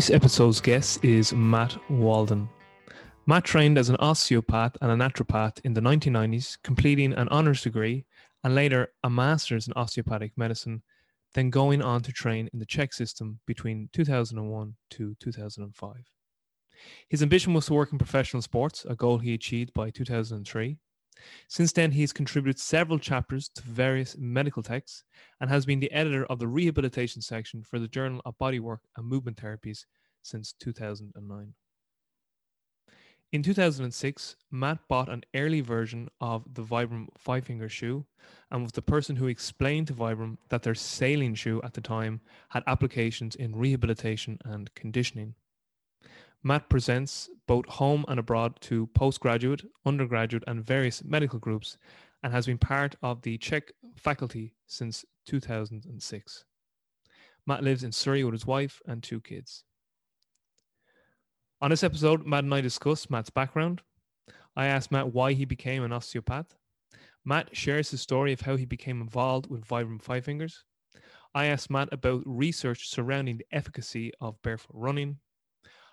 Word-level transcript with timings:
This 0.00 0.08
episode's 0.08 0.62
guest 0.62 1.04
is 1.04 1.34
Matt 1.34 1.76
Wallden. 1.90 2.48
Matt 3.26 3.44
trained 3.44 3.76
as 3.76 3.90
an 3.90 3.96
osteopath 3.96 4.74
and 4.80 4.90
a 4.90 4.96
naturopath 4.96 5.60
in 5.62 5.74
the 5.74 5.82
1990s, 5.82 6.56
completing 6.64 7.12
an 7.12 7.28
honours 7.28 7.60
degree 7.60 8.06
and 8.42 8.54
later 8.54 8.94
a 9.04 9.10
master's 9.10 9.66
in 9.66 9.74
osteopathic 9.74 10.32
medicine, 10.38 10.82
then 11.34 11.50
going 11.50 11.82
on 11.82 12.00
to 12.00 12.12
train 12.12 12.48
in 12.50 12.58
the 12.58 12.64
CHEK 12.64 12.94
system 12.94 13.40
between 13.46 13.90
2001 13.92 14.74
to 14.88 15.16
2005. 15.20 15.96
His 17.10 17.22
ambition 17.22 17.52
was 17.52 17.66
to 17.66 17.74
work 17.74 17.92
in 17.92 17.98
professional 17.98 18.40
sports, 18.40 18.86
a 18.88 18.96
goal 18.96 19.18
he 19.18 19.34
achieved 19.34 19.74
by 19.74 19.90
2003. 19.90 20.78
Since 21.48 21.72
then, 21.72 21.92
he 21.92 22.00
has 22.02 22.12
contributed 22.12 22.60
several 22.60 22.98
chapters 22.98 23.48
to 23.54 23.62
various 23.62 24.16
medical 24.18 24.62
texts 24.62 25.04
and 25.40 25.50
has 25.50 25.66
been 25.66 25.80
the 25.80 25.92
editor 25.92 26.24
of 26.26 26.38
the 26.38 26.48
rehabilitation 26.48 27.22
section 27.22 27.62
for 27.62 27.78
the 27.78 27.88
Journal 27.88 28.22
of 28.24 28.38
Bodywork 28.38 28.80
and 28.96 29.06
Movement 29.06 29.36
Therapies 29.36 29.84
since 30.22 30.52
2009. 30.60 31.54
In 33.32 33.44
2006, 33.44 34.34
Matt 34.50 34.78
bought 34.88 35.08
an 35.08 35.22
early 35.36 35.60
version 35.60 36.08
of 36.20 36.42
the 36.52 36.64
Vibram 36.64 37.06
five 37.16 37.44
finger 37.44 37.68
shoe 37.68 38.04
and 38.50 38.62
was 38.62 38.72
the 38.72 38.82
person 38.82 39.14
who 39.14 39.28
explained 39.28 39.86
to 39.86 39.94
Vibram 39.94 40.38
that 40.48 40.64
their 40.64 40.74
sailing 40.74 41.36
shoe 41.36 41.60
at 41.62 41.74
the 41.74 41.80
time 41.80 42.20
had 42.48 42.64
applications 42.66 43.36
in 43.36 43.54
rehabilitation 43.54 44.38
and 44.44 44.74
conditioning. 44.74 45.36
Matt 46.42 46.70
presents 46.70 47.28
both 47.46 47.66
home 47.66 48.04
and 48.08 48.18
abroad 48.18 48.58
to 48.62 48.86
postgraduate, 48.88 49.62
undergraduate, 49.84 50.44
and 50.46 50.64
various 50.64 51.04
medical 51.04 51.38
groups 51.38 51.76
and 52.22 52.32
has 52.32 52.46
been 52.46 52.58
part 52.58 52.96
of 53.02 53.20
the 53.22 53.36
CHEK 53.36 53.72
faculty 53.94 54.54
since 54.66 55.04
2006. 55.26 56.44
Matt 57.46 57.62
lives 57.62 57.84
in 57.84 57.92
Surrey 57.92 58.24
with 58.24 58.32
his 58.32 58.46
wife 58.46 58.80
and 58.86 59.02
two 59.02 59.20
kids. 59.20 59.64
On 61.60 61.70
this 61.70 61.84
episode, 61.84 62.26
Matt 62.26 62.44
and 62.44 62.54
I 62.54 62.62
discuss 62.62 63.10
Matt's 63.10 63.30
background. 63.30 63.82
I 64.56 64.66
asked 64.66 64.90
Matt 64.90 65.12
why 65.12 65.34
he 65.34 65.44
became 65.44 65.82
an 65.82 65.92
osteopath. 65.92 66.56
Matt 67.22 67.54
shares 67.54 67.90
his 67.90 68.00
story 68.00 68.32
of 68.32 68.40
how 68.40 68.56
he 68.56 68.64
became 68.64 69.02
involved 69.02 69.50
with 69.50 69.66
Vibram 69.66 70.00
Five 70.00 70.24
Fingers. 70.24 70.64
I 71.34 71.46
asked 71.46 71.70
Matt 71.70 71.92
about 71.92 72.22
research 72.24 72.88
surrounding 72.88 73.36
the 73.36 73.46
efficacy 73.52 74.12
of 74.20 74.40
barefoot 74.42 74.74
running, 74.74 75.18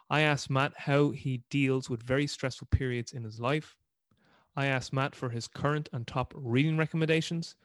I 0.10 0.22
asked 0.22 0.50
Matt 0.50 0.74
how 0.78 1.12
he 1.12 1.44
deals 1.50 1.90
with 1.90 2.04
very 2.04 2.28
stressful 2.28 2.68
periods 2.72 3.12
in 3.12 3.24
his 3.24 3.40
life. 3.40 3.76
I 4.56 4.68
asked 4.68 4.94
Matt 4.94 5.16
for 5.16 5.30
his 5.30 5.48
current 5.48 5.90
and 5.92 6.08
top 6.08 6.34
reading 6.36 6.78
recommendations. 6.78 7.56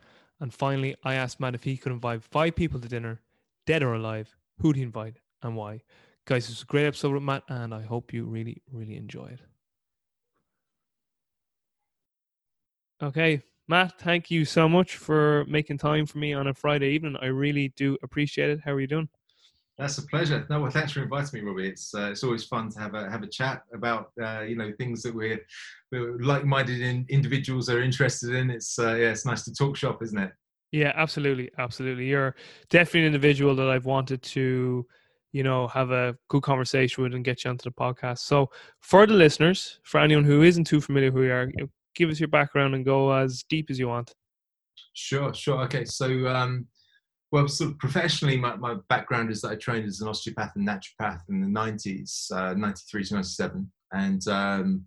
And 0.40 0.52
finally, 0.52 0.96
I 1.04 1.14
asked 1.14 1.40
Matt 1.40 1.54
if 1.54 1.62
he 1.64 1.76
could 1.76 1.92
invite 1.92 2.24
five 2.24 2.56
people 2.56 2.80
to 2.80 2.88
dinner, 2.88 3.20
dead 3.64 3.82
or 3.82 3.94
alive, 3.94 4.36
who'd 4.58 4.76
he 4.76 4.82
invite 4.82 5.18
and 5.42 5.56
why. 5.56 5.82
Guys, 6.24 6.50
it's 6.50 6.62
a 6.62 6.66
great 6.66 6.86
episode 6.86 7.12
with 7.14 7.22
Matt, 7.22 7.44
and 7.48 7.72
I 7.74 7.82
hope 7.82 8.12
you 8.12 8.24
really, 8.24 8.62
really 8.70 8.96
enjoy 8.96 9.26
it. 9.26 9.40
Okay, 13.02 13.42
Matt, 13.68 13.98
thank 13.98 14.30
you 14.30 14.44
so 14.44 14.68
much 14.68 14.96
for 14.96 15.44
making 15.46 15.78
time 15.78 16.06
for 16.06 16.18
me 16.18 16.32
on 16.32 16.46
a 16.46 16.54
Friday 16.54 16.90
evening. 16.90 17.16
I 17.20 17.26
really 17.26 17.68
do 17.70 17.96
appreciate 18.02 18.50
it. 18.50 18.60
How 18.64 18.72
are 18.72 18.80
you 18.80 18.86
doing? 18.86 19.08
That's 19.82 19.98
a 19.98 20.06
pleasure. 20.06 20.46
No, 20.48 20.60
well, 20.60 20.70
thanks 20.70 20.92
for 20.92 21.02
inviting 21.02 21.40
me, 21.40 21.50
Robbie. 21.50 21.66
It's 21.66 21.92
uh, 21.92 22.10
it's 22.12 22.22
always 22.22 22.44
fun 22.44 22.70
to 22.70 22.78
have 22.78 22.94
a 22.94 23.10
have 23.10 23.24
a 23.24 23.26
chat 23.26 23.62
about 23.74 24.12
uh, 24.22 24.42
you 24.42 24.54
know 24.54 24.72
things 24.78 25.02
that 25.02 25.12
we're, 25.12 25.40
we're 25.90 26.20
like-minded 26.20 26.80
in, 26.80 27.04
individuals 27.08 27.68
are 27.68 27.82
interested 27.82 28.32
in. 28.32 28.48
It's 28.48 28.78
uh, 28.78 28.94
yeah, 28.94 29.10
it's 29.10 29.26
nice 29.26 29.42
to 29.42 29.52
talk 29.52 29.76
shop, 29.76 30.00
isn't 30.00 30.16
it? 30.16 30.30
Yeah, 30.70 30.92
absolutely, 30.94 31.50
absolutely. 31.58 32.06
You're 32.06 32.36
definitely 32.70 33.00
an 33.00 33.06
individual 33.06 33.56
that 33.56 33.68
I've 33.68 33.84
wanted 33.84 34.22
to, 34.22 34.86
you 35.32 35.42
know, 35.42 35.66
have 35.66 35.90
a 35.90 36.16
good 36.28 36.44
conversation 36.44 37.02
with 37.02 37.14
and 37.14 37.24
get 37.24 37.42
you 37.42 37.50
onto 37.50 37.64
the 37.64 37.74
podcast. 37.74 38.18
So, 38.18 38.50
for 38.82 39.04
the 39.04 39.14
listeners, 39.14 39.80
for 39.82 39.98
anyone 39.98 40.24
who 40.24 40.42
isn't 40.42 40.64
too 40.64 40.80
familiar 40.80 41.10
who 41.10 41.24
you 41.24 41.32
are, 41.32 41.46
you 41.46 41.64
know, 41.64 41.68
give 41.96 42.08
us 42.08 42.20
your 42.20 42.28
background 42.28 42.76
and 42.76 42.84
go 42.84 43.10
as 43.10 43.42
deep 43.48 43.68
as 43.68 43.80
you 43.80 43.88
want. 43.88 44.14
Sure, 44.94 45.34
sure. 45.34 45.60
Okay, 45.64 45.84
so 45.84 46.28
um, 46.28 46.68
well, 47.32 47.48
sort 47.48 47.70
of 47.70 47.78
professionally, 47.78 48.36
my, 48.36 48.56
my 48.56 48.76
background 48.90 49.30
is 49.30 49.40
that 49.40 49.52
I 49.52 49.54
trained 49.56 49.86
as 49.86 50.02
an 50.02 50.08
osteopath 50.08 50.52
and 50.54 50.68
naturopath 50.68 51.22
in 51.30 51.40
the 51.40 51.46
90s, 51.46 52.30
uh, 52.30 52.52
93 52.52 53.04
to 53.04 53.14
97. 53.14 53.72
And 53.92 54.28
um, 54.28 54.84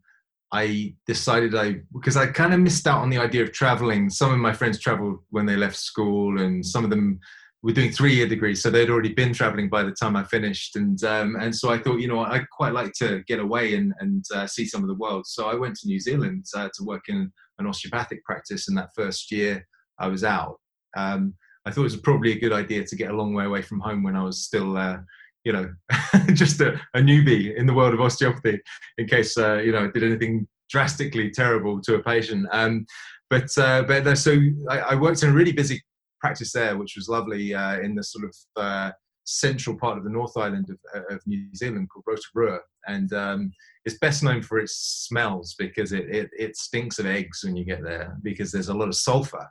I 0.52 0.94
decided 1.08 1.56
I, 1.56 1.82
because 1.92 2.16
I 2.16 2.28
kind 2.28 2.54
of 2.54 2.60
missed 2.60 2.86
out 2.86 3.02
on 3.02 3.10
the 3.10 3.18
idea 3.18 3.42
of 3.42 3.52
traveling. 3.52 4.12
Some 4.12 4.32
of 4.32 4.38
my 4.38 4.54
friends 4.54 4.80
traveled 4.80 5.20
when 5.32 5.48
they 5.48 5.56
left 5.56 5.76
school, 5.76 6.40
and 6.40 6.64
some 6.64 6.84
of 6.84 6.92
them 6.92 7.20
were 7.64 7.72
doing 7.72 7.92
three 7.92 8.14
year 8.14 8.28
degrees. 8.28 8.62
So 8.62 8.70
they'd 8.70 8.92
already 8.92 9.14
been 9.14 9.34
traveling 9.34 9.68
by 9.68 9.82
the 9.82 9.92
time 9.92 10.16
I 10.16 10.24
finished. 10.24 10.76
And, 10.76 11.04
um, 11.04 11.38
and 11.38 11.54
so 11.54 11.72
I 11.72 11.80
thought, 11.80 12.00
you 12.00 12.08
know, 12.08 12.20
I'd 12.20 12.48
quite 12.52 12.74
like 12.74 12.94
to 13.00 13.24
get 13.28 13.40
away 13.40 13.74
and, 13.74 13.92
and 14.00 14.24
uh, 14.36 14.46
see 14.46 14.68
some 14.68 14.84
of 14.84 14.88
the 14.88 14.94
world. 14.94 15.26
So 15.26 15.48
I 15.48 15.56
went 15.56 15.78
to 15.78 15.88
New 15.88 16.00
Zealand 16.00 16.46
uh, 16.56 16.70
to 16.76 16.84
work 16.84 17.06
in 17.08 17.32
an 17.58 17.66
osteopathic 17.66 18.24
practice 18.24 18.70
in 18.70 18.76
that 18.76 18.92
first 18.96 19.32
year 19.32 19.68
I 19.98 20.08
was 20.10 20.24
out. 20.24 20.60
Um, 20.96 21.34
I 21.66 21.72
thought 21.72 21.82
it 21.82 21.86
was 21.86 21.98
probably 21.98 22.32
a 22.32 22.40
good 22.40 22.54
idea 22.54 22.84
to 22.84 22.96
get 22.96 23.12
a 23.12 23.16
long 23.16 23.34
way 23.34 23.46
away 23.46 23.62
from 23.62 23.80
home 23.80 24.04
when 24.04 24.16
I 24.16 24.24
was 24.24 24.44
still, 24.44 24.78
uh, 24.78 24.98
you 25.44 25.52
know, 25.52 25.74
just 26.34 26.62
a, 26.62 26.80
a, 26.94 27.00
newbie 27.00 27.56
in 27.56 27.66
the 27.66 27.74
world 27.74 27.94
of 27.94 28.02
osteopathy, 28.02 28.60
in 28.98 29.08
case 29.08 29.38
uh, 29.38 29.56
you 29.56 29.72
know 29.72 29.86
I 29.86 29.88
did 29.88 30.04
anything 30.04 30.48
drastically 30.70 31.32
terrible 31.32 31.82
to 31.82 31.96
a 31.96 32.04
patient. 32.04 32.48
Um, 32.52 32.86
but 33.30 33.50
uh, 33.58 33.84
but 33.84 34.16
so 34.18 34.38
I, 34.70 34.80
I, 34.80 34.96
worked 34.96 35.24
in 35.24 35.30
a 35.30 35.34
really 35.34 35.52
busy 35.52 35.82
practice 36.20 36.52
there, 36.52 36.78
which 36.78 36.96
was 36.96 37.10
lovely 37.10 37.54
uh, 37.56 37.80
in 37.80 37.96
the 37.96 38.04
sort 38.04 38.26
of 38.26 38.36
uh, 38.56 38.92
central 39.24 39.76
part 39.76 39.98
of 39.98 40.04
the 40.04 40.10
North 40.10 40.38
Island 40.38 40.70
of, 40.70 41.04
of 41.10 41.22
New 41.26 41.48
Zealand 41.56 41.90
called 41.90 42.06
Rotorua, 42.08 42.60
and 42.88 43.12
um, 43.14 43.52
it's 43.86 43.98
best 43.98 44.22
known 44.24 44.44
for 44.44 44.60
its 44.60 44.76
smells 45.08 45.56
because 45.58 45.92
it, 45.92 46.08
it, 46.10 46.30
it 46.38 46.58
stinks 46.58 47.00
of 47.00 47.08
eggs 47.08 47.44
when 47.44 47.56
you 47.56 47.66
get 47.66 47.84
there 47.84 48.18
because 48.22 48.52
there's 48.52 48.70
a 48.70 48.74
lot 48.74 48.88
of 48.88 48.96
sulfur 48.96 49.48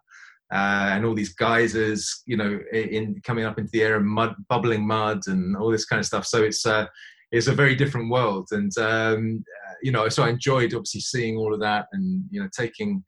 uh, 0.52 0.90
and 0.92 1.04
all 1.04 1.14
these 1.14 1.34
geysers, 1.34 2.22
you 2.26 2.36
know, 2.36 2.58
in 2.72 3.20
coming 3.24 3.44
up 3.44 3.58
into 3.58 3.70
the 3.72 3.82
air 3.82 3.96
and 3.96 4.06
mud, 4.06 4.34
bubbling 4.48 4.86
mud, 4.86 5.22
and 5.26 5.56
all 5.56 5.70
this 5.70 5.86
kind 5.86 6.00
of 6.00 6.06
stuff. 6.06 6.26
So 6.26 6.42
it's 6.42 6.66
uh, 6.66 6.86
it's 7.32 7.46
a 7.46 7.54
very 7.54 7.74
different 7.74 8.10
world, 8.10 8.48
and 8.52 8.76
um, 8.78 9.44
uh, 9.68 9.74
you 9.82 9.90
know, 9.90 10.08
so 10.08 10.22
I 10.22 10.28
enjoyed 10.28 10.74
obviously 10.74 11.00
seeing 11.00 11.36
all 11.36 11.54
of 11.54 11.60
that, 11.60 11.86
and 11.92 12.24
you 12.30 12.42
know, 12.42 12.48
taking 12.56 13.02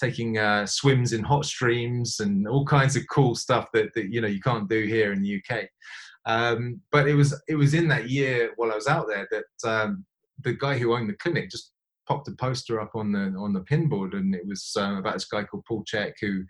taking 0.00 0.38
uh, 0.38 0.66
swims 0.66 1.12
in 1.12 1.24
hot 1.24 1.44
streams 1.44 2.20
and 2.20 2.46
all 2.46 2.64
kinds 2.64 2.96
of 2.96 3.02
cool 3.10 3.34
stuff 3.34 3.68
that, 3.72 3.92
that 3.94 4.12
you 4.12 4.20
know 4.20 4.28
you 4.28 4.40
can't 4.40 4.68
do 4.68 4.84
here 4.84 5.12
in 5.12 5.22
the 5.22 5.42
UK. 5.42 5.64
Um, 6.26 6.80
but 6.90 7.08
it 7.08 7.14
was 7.14 7.40
it 7.48 7.56
was 7.56 7.74
in 7.74 7.88
that 7.88 8.10
year 8.10 8.52
while 8.56 8.72
I 8.72 8.74
was 8.74 8.88
out 8.88 9.06
there 9.08 9.28
that 9.30 9.68
um, 9.68 10.04
the 10.42 10.54
guy 10.54 10.78
who 10.78 10.94
owned 10.94 11.08
the 11.08 11.14
clinic 11.14 11.50
just 11.50 11.72
popped 12.06 12.28
a 12.28 12.32
poster 12.32 12.80
up 12.80 12.94
on 12.94 13.12
the 13.12 13.34
on 13.38 13.52
the 13.52 13.62
pinboard, 13.62 14.14
and 14.14 14.34
it 14.34 14.46
was 14.46 14.72
uh, 14.78 14.96
about 14.98 15.14
this 15.14 15.26
guy 15.26 15.44
called 15.44 15.64
Paul 15.66 15.84
Chek 15.84 16.14
who 16.20 16.44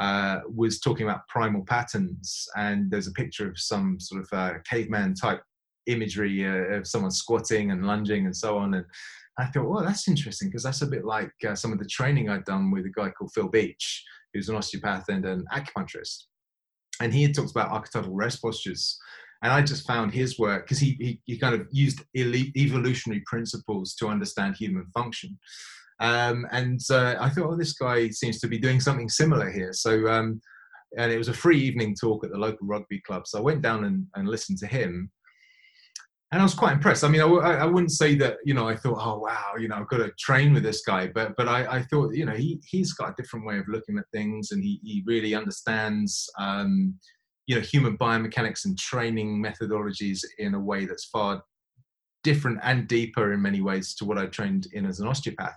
uh, 0.00 0.40
was 0.48 0.80
talking 0.80 1.06
about 1.06 1.28
primal 1.28 1.62
patterns, 1.66 2.48
and 2.56 2.90
there's 2.90 3.06
a 3.06 3.12
picture 3.12 3.46
of 3.48 3.58
some 3.58 4.00
sort 4.00 4.22
of 4.22 4.28
uh, 4.32 4.54
caveman 4.68 5.14
type 5.14 5.42
imagery 5.86 6.46
uh, 6.46 6.78
of 6.78 6.86
someone 6.86 7.10
squatting 7.10 7.70
and 7.70 7.86
lunging 7.86 8.24
and 8.24 8.34
so 8.34 8.56
on. 8.56 8.74
And 8.74 8.86
I 9.38 9.46
thought, 9.46 9.68
well, 9.68 9.84
that's 9.84 10.08
interesting 10.08 10.48
because 10.48 10.62
that's 10.62 10.80
a 10.80 10.86
bit 10.86 11.04
like 11.04 11.32
uh, 11.46 11.54
some 11.54 11.72
of 11.72 11.78
the 11.78 11.84
training 11.84 12.30
I'd 12.30 12.46
done 12.46 12.70
with 12.70 12.86
a 12.86 12.92
guy 12.94 13.10
called 13.10 13.32
Phil 13.34 13.48
Beach, 13.48 14.02
who's 14.32 14.48
an 14.48 14.56
osteopath 14.56 15.10
and 15.10 15.26
an 15.26 15.44
acupuncturist. 15.52 16.24
And 17.02 17.12
he 17.12 17.22
had 17.22 17.34
talked 17.34 17.50
about 17.50 17.70
archetypal 17.70 18.14
rest 18.14 18.40
postures. 18.40 18.98
And 19.42 19.52
I 19.52 19.60
just 19.62 19.86
found 19.86 20.12
his 20.12 20.38
work 20.38 20.64
because 20.64 20.78
he, 20.78 20.96
he, 20.98 21.20
he 21.26 21.38
kind 21.38 21.54
of 21.54 21.66
used 21.70 22.02
evolutionary 22.14 23.22
principles 23.26 23.94
to 23.96 24.08
understand 24.08 24.56
human 24.56 24.86
function. 24.94 25.38
Um, 26.00 26.46
and 26.50 26.80
uh, 26.90 27.16
I 27.20 27.28
thought, 27.28 27.50
oh, 27.50 27.56
this 27.56 27.74
guy 27.74 28.08
seems 28.08 28.40
to 28.40 28.48
be 28.48 28.58
doing 28.58 28.80
something 28.80 29.08
similar 29.08 29.50
here. 29.50 29.72
So, 29.72 30.08
um, 30.08 30.40
and 30.96 31.12
it 31.12 31.18
was 31.18 31.28
a 31.28 31.34
free 31.34 31.60
evening 31.60 31.94
talk 31.94 32.24
at 32.24 32.32
the 32.32 32.38
local 32.38 32.66
rugby 32.66 33.00
club. 33.02 33.26
So 33.26 33.38
I 33.38 33.42
went 33.42 33.62
down 33.62 33.84
and, 33.84 34.06
and 34.14 34.28
listened 34.28 34.58
to 34.58 34.66
him. 34.66 35.10
And 36.32 36.40
I 36.40 36.44
was 36.44 36.54
quite 36.54 36.72
impressed. 36.72 37.02
I 37.02 37.08
mean, 37.08 37.20
I, 37.20 37.26
I 37.26 37.64
wouldn't 37.64 37.90
say 37.90 38.14
that, 38.16 38.36
you 38.44 38.54
know, 38.54 38.68
I 38.68 38.76
thought, 38.76 38.98
oh, 39.00 39.18
wow, 39.18 39.54
you 39.58 39.66
know, 39.66 39.74
I've 39.74 39.88
got 39.88 39.98
to 39.98 40.12
train 40.18 40.54
with 40.54 40.62
this 40.62 40.82
guy. 40.82 41.08
But, 41.08 41.34
but 41.36 41.48
I, 41.48 41.78
I 41.78 41.82
thought, 41.82 42.14
you 42.14 42.24
know, 42.24 42.34
he, 42.34 42.60
he's 42.64 42.92
got 42.92 43.10
a 43.10 43.14
different 43.16 43.46
way 43.46 43.58
of 43.58 43.68
looking 43.68 43.98
at 43.98 44.04
things 44.12 44.52
and 44.52 44.62
he, 44.62 44.80
he 44.82 45.02
really 45.06 45.34
understands, 45.34 46.30
um, 46.38 46.94
you 47.46 47.56
know, 47.56 47.60
human 47.60 47.98
biomechanics 47.98 48.64
and 48.64 48.78
training 48.78 49.44
methodologies 49.44 50.20
in 50.38 50.54
a 50.54 50.60
way 50.60 50.86
that's 50.86 51.06
far 51.06 51.42
different 52.22 52.60
and 52.62 52.86
deeper 52.86 53.32
in 53.32 53.42
many 53.42 53.60
ways 53.60 53.94
to 53.96 54.04
what 54.04 54.18
I 54.18 54.26
trained 54.26 54.68
in 54.72 54.86
as 54.86 55.00
an 55.00 55.08
osteopath. 55.08 55.56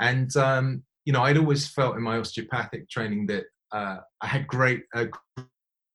And 0.00 0.34
um, 0.36 0.82
you 1.04 1.12
know, 1.12 1.22
I'd 1.22 1.38
always 1.38 1.68
felt 1.68 1.96
in 1.96 2.02
my 2.02 2.18
osteopathic 2.18 2.90
training 2.90 3.26
that 3.26 3.44
uh, 3.72 3.98
I 4.20 4.26
had 4.26 4.46
great, 4.46 4.82
a 4.94 5.08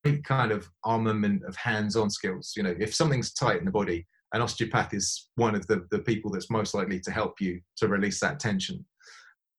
great 0.04 0.24
kind 0.24 0.52
of 0.52 0.70
armament 0.84 1.44
of 1.48 1.56
hands-on 1.56 2.10
skills. 2.10 2.54
You 2.56 2.64
know, 2.64 2.76
if 2.80 2.96
something's 2.96 3.34
tight 3.34 3.60
in 3.60 3.66
the 3.66 3.72
body, 3.72 4.08
an 4.34 4.42
osteopath 4.42 4.94
is 4.94 5.30
one 5.36 5.56
of 5.56 5.68
the, 5.68 5.86
the 5.92 6.00
people 6.00 6.32
that's 6.32 6.50
most 6.50 6.74
likely 6.74 7.00
to 7.02 7.12
help 7.12 7.42
you 7.42 7.60
to 7.78 7.88
release 7.88 8.20
that 8.22 8.40
tension 8.40 8.86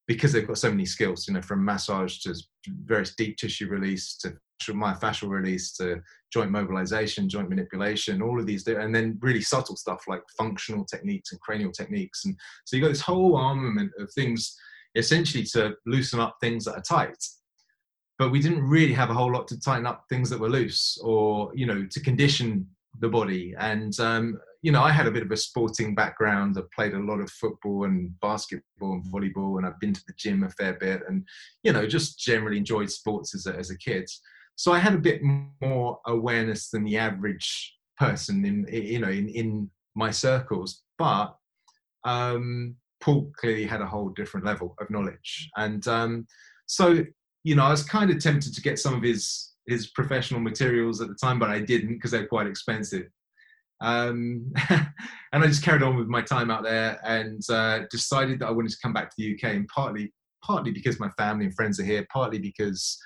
because 0.07 0.33
they've 0.33 0.47
got 0.47 0.57
so 0.57 0.69
many 0.69 0.85
skills, 0.85 1.27
you 1.27 1.33
know, 1.33 1.41
from 1.41 1.63
massage 1.63 2.19
to 2.19 2.35
various 2.85 3.15
deep 3.15 3.37
tissue 3.37 3.67
release 3.67 4.17
to 4.17 4.33
myofascial 4.71 5.29
release 5.29 5.73
to 5.73 6.01
joint 6.31 6.51
mobilization, 6.51 7.27
joint 7.27 7.49
manipulation, 7.49 8.21
all 8.21 8.39
of 8.39 8.45
these, 8.45 8.65
and 8.67 8.95
then 8.95 9.17
really 9.21 9.41
subtle 9.41 9.75
stuff 9.75 10.03
like 10.07 10.21
functional 10.37 10.85
techniques 10.85 11.31
and 11.31 11.41
cranial 11.41 11.71
techniques. 11.71 12.25
And 12.25 12.35
so 12.65 12.75
you've 12.75 12.83
got 12.83 12.89
this 12.89 13.01
whole 13.01 13.35
armament 13.35 13.91
of 13.99 14.11
things 14.13 14.55
essentially 14.95 15.43
to 15.43 15.75
loosen 15.85 16.19
up 16.19 16.37
things 16.39 16.65
that 16.65 16.75
are 16.75 16.81
tight. 16.81 17.23
But 18.19 18.31
we 18.31 18.39
didn't 18.39 18.63
really 18.63 18.93
have 18.93 19.09
a 19.09 19.13
whole 19.13 19.33
lot 19.33 19.47
to 19.49 19.59
tighten 19.59 19.87
up 19.87 20.05
things 20.07 20.29
that 20.29 20.39
were 20.39 20.49
loose 20.49 20.97
or, 21.03 21.51
you 21.55 21.65
know, 21.65 21.85
to 21.89 21.99
condition 21.99 22.67
the 22.99 23.09
body. 23.09 23.55
And, 23.57 23.99
um, 23.99 24.39
you 24.61 24.71
know, 24.71 24.81
I 24.81 24.91
had 24.91 25.07
a 25.07 25.11
bit 25.11 25.23
of 25.23 25.31
a 25.31 25.37
sporting 25.37 25.95
background. 25.95 26.57
I 26.57 26.61
played 26.73 26.93
a 26.93 26.99
lot 26.99 27.19
of 27.19 27.29
football 27.31 27.85
and 27.85 28.17
basketball 28.21 28.93
and 28.93 29.05
volleyball, 29.05 29.57
and 29.57 29.65
I've 29.65 29.79
been 29.79 29.93
to 29.93 30.03
the 30.07 30.13
gym 30.17 30.43
a 30.43 30.49
fair 30.51 30.73
bit 30.73 31.01
and, 31.07 31.27
you 31.63 31.73
know, 31.73 31.85
just 31.87 32.19
generally 32.19 32.57
enjoyed 32.57 32.91
sports 32.91 33.35
as 33.35 33.47
a, 33.47 33.57
as 33.57 33.71
a 33.71 33.77
kid. 33.77 34.07
So 34.55 34.71
I 34.71 34.79
had 34.79 34.93
a 34.93 34.99
bit 34.99 35.21
more 35.61 35.99
awareness 36.05 36.69
than 36.69 36.83
the 36.83 36.97
average 36.97 37.75
person 37.97 38.45
in, 38.45 38.67
you 38.71 38.99
know, 38.99 39.09
in, 39.09 39.29
in 39.29 39.69
my 39.95 40.11
circles. 40.11 40.83
But 40.97 41.35
um, 42.03 42.75
Paul 43.01 43.31
clearly 43.37 43.65
had 43.65 43.81
a 43.81 43.85
whole 43.85 44.09
different 44.09 44.45
level 44.45 44.75
of 44.79 44.89
knowledge. 44.89 45.49
And 45.57 45.87
um, 45.87 46.27
so, 46.67 47.03
you 47.43 47.55
know, 47.55 47.63
I 47.63 47.71
was 47.71 47.83
kind 47.83 48.11
of 48.11 48.19
tempted 48.19 48.53
to 48.53 48.61
get 48.61 48.79
some 48.79 48.93
of 48.93 49.03
his 49.03 49.49
his 49.67 49.87
professional 49.91 50.41
materials 50.41 50.99
at 50.99 51.07
the 51.07 51.15
time, 51.15 51.39
but 51.39 51.49
I 51.49 51.61
didn't 51.61 51.93
because 51.93 52.11
they're 52.11 52.27
quite 52.27 52.47
expensive. 52.47 53.07
Um, 53.81 54.51
and 54.69 55.43
I 55.43 55.47
just 55.47 55.63
carried 55.63 55.83
on 55.83 55.95
with 55.95 56.07
my 56.07 56.21
time 56.21 56.51
out 56.51 56.63
there 56.63 56.99
and 57.05 57.41
uh, 57.49 57.81
decided 57.89 58.39
that 58.39 58.47
I 58.47 58.51
wanted 58.51 58.71
to 58.71 58.77
come 58.81 58.93
back 58.93 59.09
to 59.09 59.15
the 59.17 59.33
UK, 59.33 59.55
and 59.55 59.67
partly 59.67 60.13
partly 60.43 60.71
because 60.71 60.99
my 60.99 61.09
family 61.17 61.45
and 61.45 61.55
friends 61.55 61.79
are 61.79 61.85
here, 61.85 62.05
partly 62.11 62.39
because 62.39 62.99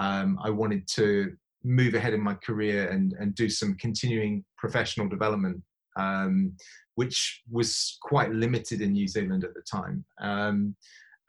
um, 0.00 0.38
I 0.42 0.50
wanted 0.50 0.88
to 0.96 1.36
move 1.62 1.94
ahead 1.94 2.14
in 2.14 2.22
my 2.22 2.34
career 2.34 2.88
and 2.88 3.14
and 3.20 3.34
do 3.34 3.48
some 3.48 3.74
continuing 3.76 4.44
professional 4.58 5.08
development. 5.08 5.62
Um, 5.96 6.54
which 7.00 7.42
was 7.50 7.96
quite 8.02 8.30
limited 8.30 8.82
in 8.82 8.92
New 8.92 9.08
Zealand 9.08 9.42
at 9.42 9.54
the 9.54 9.62
time. 9.62 10.04
Um, 10.20 10.76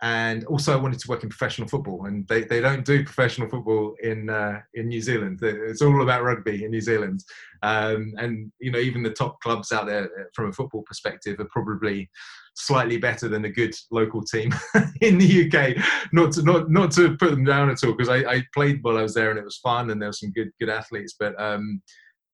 and 0.01 0.43
also, 0.45 0.73
I 0.73 0.81
wanted 0.81 0.99
to 0.99 1.07
work 1.07 1.23
in 1.23 1.29
professional 1.29 1.67
football, 1.67 2.07
and 2.07 2.27
they, 2.27 2.43
they 2.43 2.59
don't 2.59 2.83
do 2.83 3.05
professional 3.05 3.47
football 3.47 3.95
in 4.01 4.29
uh, 4.29 4.59
in 4.73 4.87
New 4.87 4.99
Zealand. 4.99 5.39
It's 5.43 5.81
all 5.81 6.01
about 6.01 6.23
rugby 6.23 6.65
in 6.65 6.71
New 6.71 6.81
Zealand, 6.81 7.23
um, 7.61 8.13
and 8.17 8.51
you 8.59 8.71
know 8.71 8.79
even 8.79 9.03
the 9.03 9.11
top 9.11 9.39
clubs 9.41 9.71
out 9.71 9.85
there 9.85 10.05
uh, 10.05 10.23
from 10.33 10.49
a 10.49 10.53
football 10.53 10.81
perspective 10.81 11.39
are 11.39 11.49
probably 11.51 12.09
slightly 12.53 12.97
better 12.97 13.27
than 13.27 13.45
a 13.45 13.49
good 13.49 13.73
local 13.91 14.23
team 14.23 14.53
in 15.01 15.17
the 15.17 15.47
UK. 15.47 15.83
Not 16.13 16.33
to 16.33 16.43
not 16.43 16.69
not 16.69 16.91
to 16.91 17.15
put 17.17 17.31
them 17.31 17.45
down 17.45 17.69
at 17.69 17.83
all, 17.83 17.93
because 17.93 18.09
I, 18.09 18.17
I, 18.29 18.43
played 18.53 18.79
while 18.81 18.97
I 18.97 19.03
was 19.03 19.13
there 19.13 19.29
and 19.29 19.39
it 19.39 19.45
was 19.45 19.57
fun, 19.57 19.89
and 19.89 20.01
there 20.01 20.09
were 20.09 20.13
some 20.13 20.31
good 20.31 20.51
good 20.59 20.69
athletes. 20.69 21.15
But 21.19 21.39
um, 21.41 21.81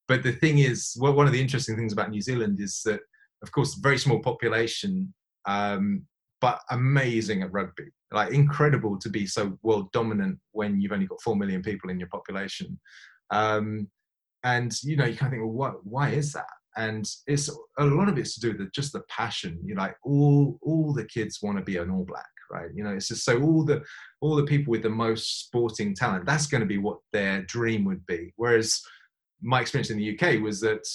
but 0.08 0.24
the 0.24 0.32
thing 0.32 0.60
is, 0.60 0.96
well, 1.00 1.14
one 1.14 1.28
of 1.28 1.34
the 1.34 1.42
interesting 1.42 1.76
things 1.76 1.94
about 1.94 2.10
New 2.10 2.22
Zealand 2.22 2.60
is 2.60 2.82
that 2.86 3.02
of 3.44 3.52
course, 3.52 3.76
very 3.76 3.98
small 3.98 4.20
population, 4.20 5.14
um, 5.46 6.04
but 6.42 6.60
amazing 6.72 7.42
at 7.42 7.52
rugby. 7.52 7.86
Like 8.12 8.32
incredible 8.32 8.98
to 9.00 9.10
be 9.10 9.26
so 9.26 9.58
world 9.64 9.92
dominant 9.92 10.40
when 10.52 10.80
you've 10.80 10.94
only 10.94 11.08
got 11.08 11.22
four 11.22 11.36
million 11.36 11.62
people 11.62 11.90
in 11.90 12.00
your 12.00 12.10
population. 12.10 12.80
Um, 13.32 13.90
and 14.44 14.72
you 14.84 14.96
know, 14.96 15.06
you 15.06 15.18
kind 15.18 15.34
of 15.34 15.40
think, 15.40 15.44
well, 15.44 15.52
what? 15.52 15.86
Why 15.86 16.10
is 16.10 16.32
that? 16.34 16.46
And 16.78 17.08
it's 17.26 17.50
a 17.80 17.86
lot 17.86 18.08
of 18.08 18.18
it's 18.18 18.36
to 18.36 18.40
do 18.40 18.58
with 18.58 18.72
just 18.72 18.94
the 18.94 19.02
passion. 19.10 19.60
You 19.64 19.76
know, 19.76 19.82
like 19.82 19.96
all 20.04 20.60
all 20.62 20.94
the 20.94 21.06
kids 21.06 21.40
want 21.42 21.58
to 21.58 21.64
be 21.64 21.78
an 21.78 21.90
All 21.90 22.06
Black, 22.06 22.26
right? 22.52 22.70
You 22.74 22.84
know, 22.84 22.92
it's 22.92 23.08
just 23.08 23.26
so 23.26 23.42
all 23.42 23.64
the 23.64 23.84
all 24.22 24.36
the 24.36 24.46
people 24.46 24.72
with 24.72 24.84
the 24.84 24.90
most 24.90 25.46
sporting 25.46 25.96
talent. 25.96 26.26
That's 26.26 26.48
going 26.48 26.62
to 26.62 26.68
be 26.68 26.78
what 26.78 27.00
their 27.14 27.42
dream 27.44 27.84
would 27.86 28.06
be. 28.06 28.34
Whereas 28.36 28.82
my 29.42 29.62
experience 29.62 29.90
in 29.90 29.98
the 29.98 30.18
UK 30.18 30.42
was 30.42 30.60
that 30.62 30.88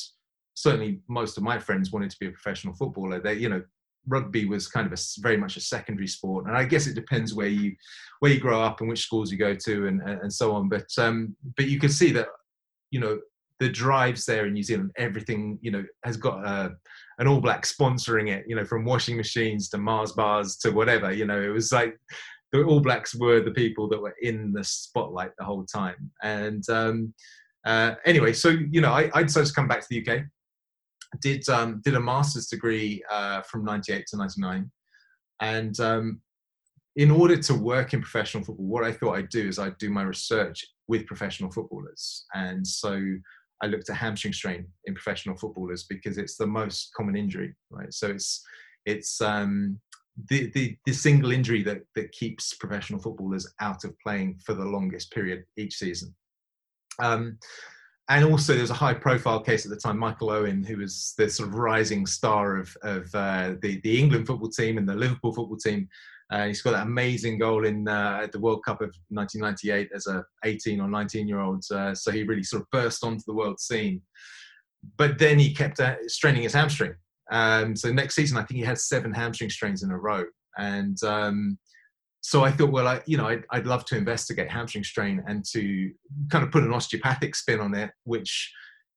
certainly 0.54 1.00
most 1.08 1.36
of 1.36 1.42
my 1.42 1.58
friends 1.58 1.92
wanted 1.92 2.10
to 2.10 2.16
be 2.20 2.26
a 2.26 2.30
professional 2.30 2.74
footballer. 2.74 3.20
They, 3.20 3.34
you 3.34 3.48
know, 3.48 3.62
rugby 4.06 4.46
was 4.46 4.68
kind 4.68 4.86
of 4.86 4.92
a 4.92 5.02
very 5.20 5.36
much 5.36 5.56
a 5.56 5.60
secondary 5.60 6.08
sport, 6.08 6.46
and 6.46 6.56
I 6.56 6.64
guess 6.64 6.86
it 6.86 6.94
depends 6.94 7.34
where 7.34 7.48
you 7.48 7.74
where 8.20 8.32
you 8.32 8.40
grow 8.40 8.60
up 8.60 8.80
and 8.80 8.88
which 8.88 9.02
schools 9.02 9.30
you 9.30 9.38
go 9.38 9.54
to 9.54 9.86
and 9.86 10.02
and 10.02 10.32
so 10.32 10.52
on. 10.52 10.68
But 10.68 10.86
um, 10.98 11.36
but 11.56 11.66
you 11.66 11.78
can 11.78 11.90
see 11.90 12.12
that 12.12 12.28
you 12.90 13.00
know 13.00 13.18
the 13.60 13.68
drives 13.68 14.24
there 14.24 14.46
in 14.46 14.54
New 14.54 14.62
Zealand, 14.62 14.90
everything 14.96 15.58
you 15.62 15.70
know 15.70 15.84
has 16.04 16.16
got 16.16 16.44
a, 16.44 16.74
an 17.18 17.28
All 17.28 17.40
Black 17.40 17.64
sponsoring 17.64 18.30
it. 18.30 18.44
You 18.46 18.56
know, 18.56 18.64
from 18.64 18.84
washing 18.84 19.16
machines 19.16 19.68
to 19.70 19.78
Mars 19.78 20.12
bars 20.12 20.56
to 20.58 20.70
whatever. 20.70 21.12
You 21.12 21.26
know, 21.26 21.40
it 21.40 21.48
was 21.48 21.72
like 21.72 21.98
the 22.52 22.62
All 22.64 22.80
Blacks 22.80 23.14
were 23.14 23.40
the 23.40 23.52
people 23.52 23.88
that 23.88 24.00
were 24.00 24.14
in 24.22 24.52
the 24.52 24.64
spotlight 24.64 25.32
the 25.38 25.44
whole 25.44 25.64
time. 25.64 26.10
And 26.22 26.68
um, 26.68 27.14
uh, 27.64 27.94
anyway, 28.04 28.32
so 28.32 28.48
you 28.48 28.80
know, 28.80 28.92
I, 28.92 29.10
I 29.14 29.22
decided 29.22 29.48
to 29.48 29.54
come 29.54 29.68
back 29.68 29.80
to 29.80 29.86
the 29.88 30.06
UK 30.06 30.24
did 31.20 31.48
um, 31.48 31.80
did 31.84 31.94
a 31.94 32.00
master's 32.00 32.46
degree 32.46 33.02
uh, 33.10 33.42
from 33.42 33.64
98 33.64 34.06
to 34.08 34.16
99 34.16 34.70
and 35.40 35.80
um, 35.80 36.20
in 36.96 37.10
order 37.10 37.36
to 37.36 37.54
work 37.54 37.94
in 37.94 38.00
professional 38.00 38.44
football 38.44 38.66
what 38.66 38.84
i 38.84 38.92
thought 38.92 39.16
i'd 39.16 39.28
do 39.30 39.48
is 39.48 39.58
i'd 39.58 39.78
do 39.78 39.90
my 39.90 40.02
research 40.02 40.64
with 40.88 41.06
professional 41.06 41.50
footballers 41.50 42.26
and 42.34 42.66
so 42.66 43.02
i 43.62 43.66
looked 43.66 43.88
at 43.90 43.96
hamstring 43.96 44.32
strain 44.32 44.66
in 44.84 44.94
professional 44.94 45.36
footballers 45.36 45.84
because 45.84 46.18
it's 46.18 46.36
the 46.36 46.46
most 46.46 46.92
common 46.96 47.16
injury 47.16 47.54
right 47.70 47.92
so 47.92 48.08
it's 48.08 48.44
it's 48.84 49.20
um, 49.20 49.78
the, 50.28 50.50
the, 50.50 50.76
the 50.84 50.92
single 50.92 51.30
injury 51.30 51.62
that, 51.62 51.82
that 51.94 52.10
keeps 52.12 52.52
professional 52.54 53.00
footballers 53.00 53.48
out 53.60 53.84
of 53.84 53.98
playing 54.00 54.38
for 54.44 54.54
the 54.54 54.64
longest 54.64 55.12
period 55.12 55.44
each 55.56 55.76
season 55.76 56.14
um, 56.98 57.38
and 58.08 58.24
also 58.24 58.54
there's 58.54 58.70
a 58.70 58.74
high 58.74 58.94
profile 58.94 59.40
case 59.40 59.64
at 59.64 59.70
the 59.70 59.76
time, 59.76 59.98
Michael 59.98 60.30
Owen, 60.30 60.64
who 60.64 60.78
was 60.78 61.14
the 61.16 61.30
sort 61.30 61.48
of 61.48 61.54
rising 61.54 62.04
star 62.04 62.56
of, 62.56 62.76
of 62.82 63.14
uh, 63.14 63.54
the, 63.62 63.80
the 63.82 63.98
England 63.98 64.26
football 64.26 64.50
team 64.50 64.76
and 64.76 64.88
the 64.88 64.94
Liverpool 64.94 65.32
football 65.32 65.56
team. 65.56 65.88
Uh, 66.30 66.46
he 66.46 66.54
scored 66.54 66.74
that 66.74 66.86
amazing 66.86 67.38
goal 67.38 67.64
in 67.64 67.86
uh, 67.88 68.20
at 68.22 68.32
the 68.32 68.40
World 68.40 68.64
Cup 68.64 68.80
of 68.80 68.94
1998 69.10 69.90
as 69.94 70.06
a 70.06 70.24
18 70.44 70.80
or 70.80 70.88
19 70.88 71.28
year 71.28 71.40
old. 71.40 71.64
Uh, 71.70 71.94
so 71.94 72.10
he 72.10 72.22
really 72.22 72.42
sort 72.42 72.62
of 72.62 72.70
burst 72.70 73.04
onto 73.04 73.22
the 73.26 73.34
world 73.34 73.60
scene. 73.60 74.00
But 74.96 75.18
then 75.18 75.38
he 75.38 75.54
kept 75.54 75.80
uh, 75.80 75.96
straining 76.06 76.42
his 76.42 76.54
hamstring. 76.54 76.94
Um, 77.30 77.76
so 77.76 77.92
next 77.92 78.14
season, 78.14 78.38
I 78.38 78.42
think 78.42 78.58
he 78.58 78.64
had 78.64 78.78
seven 78.78 79.12
hamstring 79.12 79.50
strains 79.50 79.82
in 79.82 79.90
a 79.90 79.98
row. 79.98 80.24
And 80.58 81.02
um, 81.04 81.58
so 82.20 82.44
I 82.44 82.50
thought, 82.50 82.72
well, 82.72 82.88
I, 82.88 83.00
you 83.06 83.16
know, 83.16 83.26
I'd, 83.26 83.44
I'd, 83.50 83.66
love 83.66 83.84
to 83.86 83.96
investigate 83.96 84.50
hamstring 84.50 84.84
strain 84.84 85.22
and 85.26 85.44
to 85.52 85.90
kind 86.30 86.44
of 86.44 86.50
put 86.50 86.62
an 86.62 86.72
osteopathic 86.72 87.34
spin 87.34 87.60
on 87.60 87.74
it, 87.74 87.90
which 88.04 88.52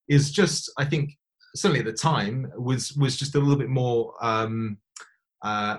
is 0.09 0.31
just, 0.31 0.71
I 0.77 0.85
think, 0.85 1.11
certainly 1.55 1.79
at 1.79 1.85
the 1.85 1.93
time 1.93 2.51
was 2.57 2.93
was 2.93 3.15
just 3.17 3.35
a 3.35 3.39
little 3.39 3.55
bit 3.55 3.69
more 3.69 4.13
um, 4.21 4.77
uh, 5.41 5.77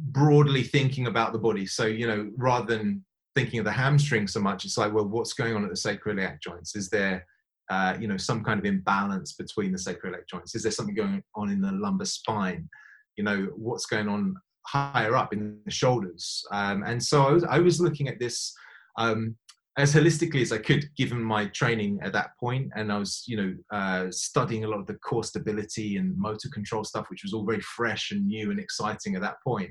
broadly 0.00 0.62
thinking 0.62 1.06
about 1.06 1.32
the 1.32 1.38
body. 1.38 1.66
So 1.66 1.86
you 1.86 2.06
know, 2.06 2.30
rather 2.36 2.66
than 2.66 3.04
thinking 3.34 3.58
of 3.58 3.64
the 3.64 3.72
hamstring 3.72 4.26
so 4.26 4.40
much, 4.40 4.64
it's 4.64 4.78
like, 4.78 4.92
well, 4.92 5.06
what's 5.06 5.32
going 5.32 5.54
on 5.54 5.64
at 5.64 5.70
the 5.70 5.76
sacroiliac 5.76 6.40
joints? 6.40 6.74
Is 6.76 6.88
there 6.88 7.26
uh, 7.70 7.96
you 8.00 8.08
know 8.08 8.16
some 8.16 8.44
kind 8.44 8.58
of 8.58 8.64
imbalance 8.64 9.32
between 9.32 9.72
the 9.72 9.78
sacroiliac 9.78 10.28
joints? 10.28 10.54
Is 10.54 10.62
there 10.62 10.72
something 10.72 10.94
going 10.94 11.22
on 11.34 11.50
in 11.50 11.60
the 11.60 11.72
lumbar 11.72 12.06
spine? 12.06 12.68
You 13.16 13.24
know, 13.24 13.48
what's 13.56 13.86
going 13.86 14.08
on 14.08 14.36
higher 14.66 15.16
up 15.16 15.32
in 15.32 15.58
the 15.64 15.70
shoulders. 15.70 16.44
Um, 16.50 16.82
and 16.84 17.02
so 17.02 17.22
I 17.22 17.32
was, 17.32 17.44
I 17.44 17.58
was 17.58 17.80
looking 17.80 18.08
at 18.08 18.18
this 18.18 18.52
um, 18.98 19.36
as 19.78 19.94
holistically 19.94 20.42
as 20.42 20.52
I 20.52 20.58
could, 20.58 20.84
given 20.96 21.22
my 21.22 21.46
training 21.46 21.98
at 22.02 22.12
that 22.14 22.30
point. 22.40 22.70
And 22.74 22.92
I 22.92 22.98
was, 22.98 23.24
you 23.26 23.36
know, 23.36 23.54
uh, 23.70 24.10
studying 24.10 24.64
a 24.64 24.68
lot 24.68 24.80
of 24.80 24.86
the 24.86 24.94
core 24.94 25.24
stability 25.24 25.96
and 25.96 26.16
motor 26.16 26.48
control 26.48 26.84
stuff, 26.84 27.06
which 27.10 27.22
was 27.22 27.32
all 27.32 27.44
very 27.44 27.60
fresh 27.60 28.10
and 28.10 28.26
new 28.26 28.50
and 28.50 28.58
exciting 28.58 29.14
at 29.14 29.22
that 29.22 29.36
point, 29.46 29.70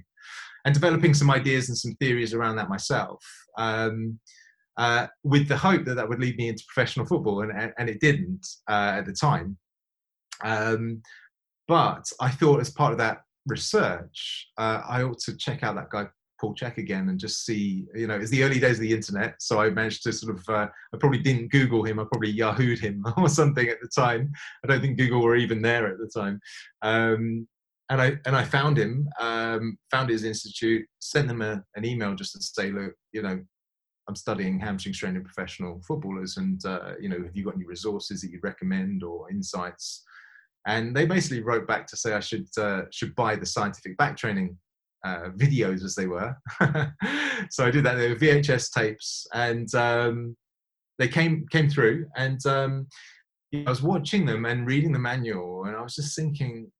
and 0.65 0.73
developing 0.73 1.13
some 1.13 1.31
ideas 1.31 1.69
and 1.69 1.77
some 1.77 1.93
theories 1.95 2.33
around 2.33 2.55
that 2.55 2.69
myself. 2.69 3.23
Um, 3.57 4.19
uh, 4.77 5.07
with 5.23 5.47
the 5.47 5.55
hope 5.55 5.85
that 5.85 5.95
that 5.95 6.07
would 6.07 6.19
lead 6.19 6.37
me 6.37 6.49
into 6.49 6.63
professional 6.67 7.05
football, 7.05 7.41
and, 7.41 7.73
and 7.77 7.89
it 7.89 8.01
didn't 8.01 8.45
uh, 8.69 8.95
at 8.97 9.05
the 9.05 9.13
time. 9.13 9.57
Um, 10.43 11.01
but 11.67 12.05
I 12.19 12.29
thought, 12.29 12.59
as 12.59 12.71
part 12.71 12.91
of 12.91 12.97
that 12.97 13.21
research, 13.47 14.49
uh, 14.57 14.81
I 14.87 15.03
ought 15.03 15.19
to 15.19 15.37
check 15.37 15.63
out 15.63 15.75
that 15.75 15.89
guy 15.89 16.07
Paul 16.39 16.53
Chek 16.53 16.77
again 16.77 17.09
and 17.09 17.19
just 17.19 17.45
see. 17.45 17.85
You 17.95 18.07
know, 18.07 18.15
it's 18.15 18.31
the 18.31 18.43
early 18.43 18.59
days 18.59 18.77
of 18.77 18.81
the 18.81 18.93
internet, 18.93 19.35
so 19.39 19.61
I 19.61 19.69
managed 19.69 20.03
to 20.03 20.13
sort 20.13 20.37
of. 20.37 20.49
Uh, 20.49 20.67
I 20.93 20.97
probably 20.97 21.19
didn't 21.19 21.51
Google 21.51 21.83
him. 21.83 21.99
I 21.99 22.03
probably 22.03 22.35
Yahooed 22.35 22.79
him 22.79 23.03
or 23.17 23.29
something 23.29 23.67
at 23.67 23.79
the 23.81 23.87
time. 23.87 24.31
I 24.63 24.67
don't 24.67 24.81
think 24.81 24.97
Google 24.97 25.21
were 25.21 25.35
even 25.35 25.61
there 25.61 25.87
at 25.87 25.97
the 25.97 26.07
time. 26.07 26.39
Um, 26.81 27.47
and 27.89 28.01
I 28.01 28.17
and 28.25 28.35
I 28.35 28.43
found 28.43 28.77
him, 28.77 29.07
um, 29.19 29.77
found 29.91 30.09
his 30.09 30.23
institute, 30.23 30.85
sent 30.99 31.27
them 31.27 31.41
a, 31.41 31.63
an 31.75 31.85
email 31.85 32.15
just 32.15 32.33
to 32.33 32.41
say, 32.41 32.71
look, 32.71 32.93
you 33.11 33.21
know, 33.21 33.39
I'm 34.07 34.15
studying 34.15 34.59
hamstring 34.59 34.93
strain 34.93 35.15
in 35.15 35.23
professional 35.23 35.81
footballers, 35.87 36.37
and 36.37 36.63
uh, 36.65 36.93
you 36.99 37.09
know, 37.09 37.21
have 37.23 37.35
you 37.35 37.43
got 37.43 37.55
any 37.55 37.65
resources 37.65 38.21
that 38.21 38.31
you'd 38.31 38.43
recommend 38.43 39.03
or 39.03 39.29
insights? 39.29 40.03
and 40.65 40.95
they 40.95 41.05
basically 41.05 41.41
wrote 41.41 41.67
back 41.67 41.87
to 41.87 41.97
say 41.97 42.13
I 42.13 42.19
should 42.19 42.47
uh, 42.57 42.83
should 42.91 43.15
buy 43.15 43.35
the 43.35 43.45
scientific 43.45 43.97
back 43.97 44.17
training 44.17 44.57
uh, 45.03 45.29
videos 45.37 45.83
as 45.83 45.95
they 45.95 46.07
were. 46.07 46.35
so 47.51 47.65
I 47.65 47.71
did 47.71 47.83
that. 47.85 47.95
They 47.95 48.09
were 48.09 48.15
VHS 48.15 48.71
tapes, 48.71 49.27
and 49.33 49.73
um, 49.75 50.35
they 50.97 51.07
came 51.07 51.45
came 51.51 51.69
through, 51.69 52.07
and 52.15 52.43
um, 52.45 52.87
I 53.53 53.69
was 53.69 53.83
watching 53.83 54.25
them 54.25 54.45
and 54.45 54.65
reading 54.65 54.91
the 54.91 54.99
manual, 54.99 55.65
and 55.65 55.75
I 55.75 55.81
was 55.81 55.95
just 55.95 56.15
thinking, 56.15 56.71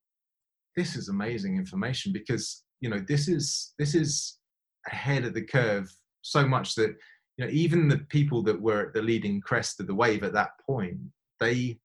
this 0.75 0.95
is 0.95 1.09
amazing 1.09 1.57
information 1.57 2.11
because 2.11 2.63
you 2.81 2.89
know 2.89 3.03
this 3.07 3.27
is 3.27 3.73
this 3.79 3.95
is 3.95 4.39
ahead 4.87 5.25
of 5.25 5.33
the 5.33 5.41
curve 5.41 5.91
so 6.21 6.47
much 6.47 6.75
that 6.75 6.95
you 7.37 7.45
know 7.45 7.51
even 7.51 7.87
the 7.87 7.99
people 8.09 8.43
that 8.43 8.59
were 8.59 8.87
at 8.87 8.93
the 8.93 9.01
leading 9.01 9.41
crest 9.41 9.79
of 9.79 9.87
the 9.87 9.95
wave 9.95 10.23
at 10.23 10.33
that 10.33 10.51
point 10.65 10.97
they 11.39 11.77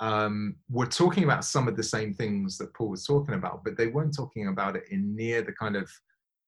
um, 0.00 0.56
were 0.70 0.86
talking 0.86 1.24
about 1.24 1.44
some 1.44 1.68
of 1.68 1.76
the 1.76 1.82
same 1.82 2.12
things 2.12 2.58
that 2.58 2.74
Paul 2.74 2.90
was 2.90 3.06
talking 3.06 3.34
about, 3.34 3.64
but 3.64 3.76
they 3.76 3.86
weren't 3.86 4.14
talking 4.14 4.48
about 4.48 4.76
it 4.76 4.84
in 4.90 5.16
near 5.16 5.42
the 5.42 5.52
kind 5.52 5.76
of 5.76 5.90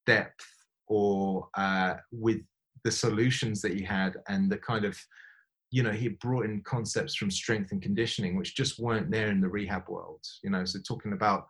depth 0.06 0.46
or 0.86 1.48
uh, 1.56 1.94
with 2.12 2.40
the 2.84 2.90
solutions 2.90 3.60
that 3.62 3.72
he 3.72 3.82
had 3.82 4.16
and 4.28 4.50
the 4.50 4.58
kind 4.58 4.84
of 4.84 4.98
you 5.70 5.82
know 5.82 5.90
he 5.90 6.08
brought 6.08 6.44
in 6.44 6.62
concepts 6.62 7.14
from 7.14 7.30
strength 7.30 7.72
and 7.72 7.82
conditioning 7.82 8.36
which 8.36 8.56
just 8.56 8.78
weren't 8.78 9.10
there 9.10 9.28
in 9.28 9.40
the 9.40 9.48
rehab 9.48 9.88
world 9.88 10.24
you 10.42 10.50
know 10.50 10.64
so 10.64 10.78
talking 10.86 11.12
about 11.12 11.46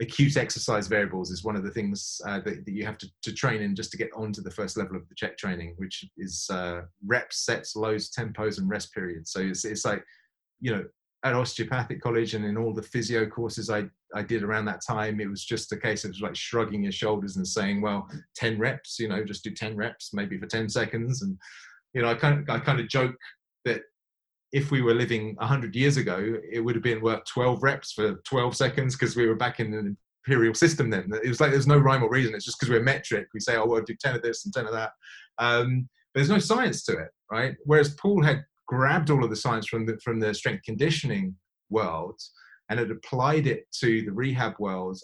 acute 0.00 0.36
exercise 0.36 0.86
variables 0.86 1.30
is 1.30 1.44
one 1.44 1.56
of 1.56 1.64
the 1.64 1.70
things 1.70 2.20
uh, 2.26 2.40
that, 2.40 2.64
that, 2.64 2.72
you 2.72 2.84
have 2.84 2.98
to, 2.98 3.08
to, 3.22 3.32
train 3.32 3.62
in 3.62 3.74
just 3.74 3.90
to 3.90 3.96
get 3.96 4.10
onto 4.14 4.42
the 4.42 4.50
first 4.50 4.76
level 4.76 4.96
of 4.96 5.08
the 5.08 5.14
CHEK 5.14 5.38
training 5.38 5.74
which 5.78 6.04
is 6.18 6.46
uh, 6.50 6.82
reps 7.06 7.44
sets 7.44 7.74
loads 7.74 8.10
tempos 8.10 8.58
and 8.58 8.68
rest 8.68 8.92
periods 8.92 9.32
so 9.32 9.40
it's, 9.40 9.64
it's 9.64 9.84
like 9.84 10.04
you 10.60 10.74
know 10.74 10.84
at 11.24 11.34
osteopathic 11.34 12.00
college 12.00 12.34
and 12.34 12.44
in 12.44 12.56
all 12.56 12.74
the 12.74 12.82
physio 12.82 13.26
courses 13.26 13.70
I, 13.70 13.84
I 14.14 14.22
did 14.22 14.42
around 14.42 14.64
that 14.66 14.82
time, 14.84 15.20
it 15.20 15.30
was 15.30 15.44
just 15.44 15.70
a 15.72 15.76
case 15.76 16.04
of 16.04 16.18
like 16.20 16.34
shrugging 16.34 16.82
your 16.82 16.92
shoulders 16.92 17.36
and 17.36 17.46
saying, 17.46 17.80
well, 17.80 18.08
10 18.34 18.58
reps, 18.58 18.98
you 18.98 19.08
know, 19.08 19.24
just 19.24 19.44
do 19.44 19.52
10 19.52 19.76
reps, 19.76 20.12
maybe 20.12 20.36
for 20.36 20.46
10 20.46 20.68
seconds. 20.68 21.22
And, 21.22 21.38
you 21.94 22.02
know, 22.02 22.08
I 22.08 22.14
kind 22.14 22.40
of, 22.40 22.50
I 22.50 22.58
kind 22.58 22.80
of 22.80 22.88
joke 22.88 23.14
that 23.64 23.82
if 24.52 24.70
we 24.70 24.82
were 24.82 24.94
living 24.94 25.34
100 25.36 25.74
years 25.74 25.96
ago, 25.96 26.36
it 26.50 26.60
would 26.60 26.74
have 26.74 26.82
been 26.82 27.00
worth 27.00 27.24
12 27.24 27.62
reps 27.62 27.92
for 27.92 28.16
12 28.26 28.54
seconds 28.54 28.94
because 28.94 29.16
we 29.16 29.26
were 29.26 29.34
back 29.34 29.60
in 29.60 29.70
the 29.70 29.96
imperial 30.26 30.54
system 30.54 30.90
then. 30.90 31.10
It 31.24 31.28
was 31.28 31.40
like 31.40 31.50
there's 31.50 31.66
no 31.66 31.78
rhyme 31.78 32.02
or 32.02 32.10
reason. 32.10 32.34
It's 32.34 32.44
just 32.44 32.58
because 32.60 32.70
we're 32.70 32.82
metric. 32.82 33.28
We 33.32 33.40
say, 33.40 33.56
oh, 33.56 33.66
well, 33.66 33.82
do 33.82 33.96
10 33.98 34.16
of 34.16 34.22
this 34.22 34.44
and 34.44 34.52
10 34.52 34.66
of 34.66 34.72
that. 34.72 34.92
Um, 35.38 35.88
there's 36.14 36.28
no 36.28 36.38
science 36.38 36.84
to 36.84 36.92
it, 36.92 37.08
right? 37.30 37.54
Whereas 37.64 37.94
Paul 37.94 38.22
had 38.22 38.44
grabbed 38.68 39.10
all 39.10 39.24
of 39.24 39.30
the 39.30 39.36
science 39.36 39.66
from 39.66 39.86
the, 39.86 39.98
from 40.04 40.20
the 40.20 40.34
strength 40.34 40.64
conditioning 40.64 41.34
world 41.70 42.20
and 42.68 42.78
had 42.78 42.90
applied 42.90 43.46
it 43.46 43.64
to 43.80 44.02
the 44.02 44.12
rehab 44.12 44.54
world 44.58 44.98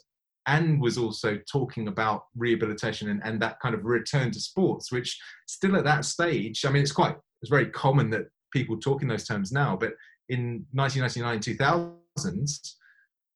and 0.46 0.80
was 0.80 0.96
also 0.96 1.38
talking 1.50 1.88
about 1.88 2.24
rehabilitation 2.36 3.10
and, 3.10 3.20
and 3.24 3.40
that 3.40 3.60
kind 3.60 3.74
of 3.74 3.84
return 3.84 4.30
to 4.30 4.40
sports, 4.40 4.90
which 4.92 5.18
still 5.46 5.76
at 5.76 5.84
that 5.84 6.04
stage, 6.04 6.64
I 6.64 6.70
mean, 6.70 6.82
it's 6.82 6.92
quite, 6.92 7.16
it's 7.42 7.50
very 7.50 7.66
common 7.70 8.10
that 8.10 8.28
people 8.52 8.78
talk 8.78 9.02
in 9.02 9.08
those 9.08 9.26
terms 9.26 9.52
now, 9.52 9.76
but 9.76 9.92
in 10.28 10.64
1999, 10.72 11.56
2000s, 11.56 12.74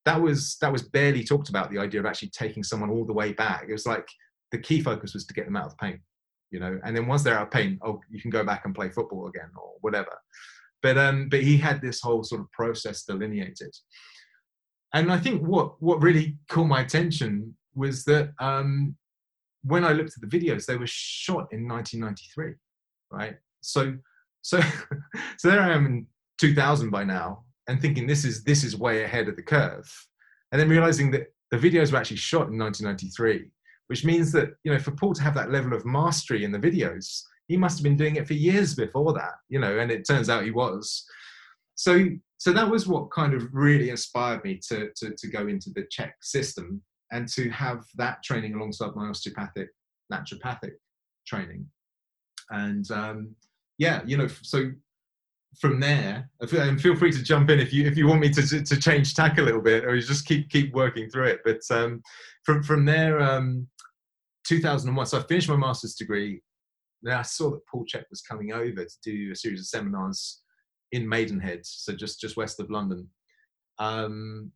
that 0.04 0.20
was 0.20 0.56
that 0.60 0.72
was 0.72 0.82
barely 0.82 1.24
talked 1.24 1.48
about. 1.48 1.70
The 1.70 1.78
idea 1.78 2.00
of 2.00 2.06
actually 2.06 2.30
taking 2.30 2.62
someone 2.62 2.90
all 2.90 3.04
the 3.04 3.12
way 3.12 3.32
back. 3.32 3.66
It 3.68 3.72
was 3.72 3.86
like 3.86 4.06
the 4.50 4.58
key 4.58 4.80
focus 4.80 5.14
was 5.14 5.26
to 5.26 5.34
get 5.34 5.44
them 5.44 5.56
out 5.56 5.66
of 5.66 5.78
pain, 5.78 6.00
you 6.50 6.58
know. 6.58 6.78
And 6.84 6.96
then 6.96 7.06
once 7.06 7.22
they're 7.22 7.38
out 7.38 7.46
of 7.46 7.52
pain, 7.52 7.78
oh, 7.84 8.00
you 8.10 8.20
can 8.20 8.30
go 8.30 8.44
back 8.44 8.64
and 8.64 8.74
play 8.74 8.90
football 8.90 9.28
again 9.28 9.50
or 9.56 9.74
whatever. 9.80 10.12
But 10.82 10.98
um, 10.98 11.28
but 11.28 11.42
he 11.42 11.56
had 11.56 11.80
this 11.80 12.00
whole 12.00 12.24
sort 12.24 12.40
of 12.40 12.50
process 12.50 13.04
delineated. 13.04 13.74
And 14.92 15.12
I 15.12 15.18
think 15.18 15.42
what 15.42 15.80
what 15.80 16.02
really 16.02 16.36
caught 16.48 16.66
my 16.66 16.80
attention 16.80 17.56
was 17.74 18.04
that 18.04 18.32
um, 18.40 18.96
when 19.62 19.84
I 19.84 19.92
looked 19.92 20.14
at 20.16 20.28
the 20.28 20.38
videos, 20.38 20.66
they 20.66 20.76
were 20.76 20.86
shot 20.86 21.46
in 21.52 21.66
1993, 21.68 22.54
right? 23.10 23.36
So 23.60 23.94
so, 24.42 24.60
so 25.38 25.50
there 25.50 25.60
I 25.60 25.72
am 25.72 25.86
in 25.86 26.06
2000 26.38 26.90
by 26.90 27.04
now, 27.04 27.44
and 27.68 27.80
thinking 27.80 28.06
this 28.06 28.24
is 28.24 28.44
this 28.44 28.64
is 28.64 28.76
way 28.76 29.04
ahead 29.04 29.28
of 29.28 29.36
the 29.36 29.42
curve, 29.42 29.90
and 30.50 30.60
then 30.60 30.68
realizing 30.68 31.10
that 31.12 31.32
the 31.50 31.56
videos 31.56 31.92
were 31.92 31.98
actually 31.98 32.16
shot 32.16 32.48
in 32.48 32.58
1993, 32.58 33.50
which 33.86 34.04
means 34.04 34.32
that 34.32 34.50
you 34.64 34.72
know 34.72 34.78
for 34.78 34.90
Paul 34.90 35.14
to 35.14 35.22
have 35.22 35.34
that 35.34 35.50
level 35.50 35.72
of 35.72 35.86
mastery 35.86 36.44
in 36.44 36.52
the 36.52 36.58
videos, 36.58 37.22
he 37.48 37.56
must 37.56 37.78
have 37.78 37.84
been 37.84 37.96
doing 37.96 38.16
it 38.16 38.26
for 38.26 38.34
years 38.34 38.74
before 38.74 39.12
that, 39.12 39.34
you 39.48 39.60
know, 39.60 39.78
and 39.78 39.90
it 39.90 40.06
turns 40.06 40.28
out 40.28 40.44
he 40.44 40.50
was. 40.50 41.04
So, 41.74 42.06
so 42.38 42.52
that 42.52 42.68
was 42.68 42.86
what 42.86 43.10
kind 43.10 43.34
of 43.34 43.48
really 43.52 43.90
inspired 43.90 44.44
me 44.44 44.60
to 44.68 44.90
to, 44.96 45.14
to 45.16 45.28
go 45.28 45.46
into 45.46 45.70
the 45.70 45.86
CHEK 45.90 46.12
system 46.20 46.82
and 47.12 47.28
to 47.28 47.50
have 47.50 47.84
that 47.96 48.22
training 48.22 48.54
alongside 48.54 48.96
my 48.96 49.08
osteopathic 49.08 49.68
naturopathic 50.12 50.72
training, 51.26 51.66
and 52.50 52.90
um, 52.90 53.34
yeah, 53.82 54.00
you 54.06 54.16
know, 54.16 54.28
so 54.42 54.70
from 55.60 55.80
there, 55.80 56.30
and 56.40 56.80
feel 56.80 56.94
free 56.94 57.10
to 57.10 57.22
jump 57.22 57.50
in 57.50 57.58
if 57.58 57.72
you 57.72 57.84
if 57.84 57.96
you 57.96 58.06
want 58.06 58.20
me 58.20 58.30
to 58.30 58.64
to, 58.64 58.80
change 58.80 59.14
tack 59.14 59.38
a 59.38 59.42
little 59.42 59.60
bit, 59.60 59.84
or 59.84 59.98
just 60.00 60.24
keep 60.24 60.48
keep 60.50 60.72
working 60.72 61.10
through 61.10 61.26
it. 61.26 61.40
But 61.44 61.60
um, 61.76 62.00
from 62.44 62.62
from 62.62 62.84
there, 62.84 63.20
um, 63.20 63.66
2001. 64.46 65.06
So 65.06 65.18
I 65.18 65.22
finished 65.22 65.48
my 65.48 65.56
master's 65.56 65.96
degree. 65.96 66.40
Then 67.02 67.16
I 67.16 67.22
saw 67.22 67.50
that 67.50 67.66
Paul 67.66 67.84
Chek 67.92 68.04
was 68.08 68.22
coming 68.22 68.52
over 68.52 68.84
to 68.84 68.96
do 69.02 69.32
a 69.32 69.34
series 69.34 69.58
of 69.58 69.66
seminars 69.66 70.42
in 70.92 71.08
Maidenhead, 71.08 71.60
so 71.64 71.92
just 71.92 72.20
just 72.20 72.36
west 72.36 72.60
of 72.60 72.70
London. 72.70 73.08
Um, 73.80 74.52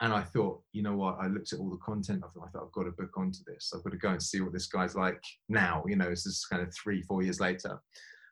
and 0.00 0.12
I 0.12 0.22
thought, 0.22 0.60
you 0.72 0.82
know 0.82 0.96
what? 0.96 1.18
I 1.20 1.28
looked 1.28 1.52
at 1.52 1.60
all 1.60 1.70
the 1.70 1.76
content. 1.76 2.24
I 2.24 2.28
thought, 2.28 2.48
I 2.48 2.50
thought 2.50 2.64
I've 2.64 2.72
got 2.72 2.82
to 2.82 2.90
book 2.90 3.16
onto 3.16 3.38
this. 3.46 3.72
I've 3.72 3.84
got 3.84 3.90
to 3.90 3.96
go 3.96 4.10
and 4.10 4.22
see 4.22 4.40
what 4.40 4.52
this 4.52 4.66
guy's 4.66 4.96
like 4.96 5.22
now. 5.48 5.84
You 5.86 5.94
know, 5.94 6.10
this 6.10 6.26
is 6.26 6.44
kind 6.50 6.62
of 6.62 6.74
three, 6.74 7.00
four 7.02 7.22
years 7.22 7.38
later 7.38 7.80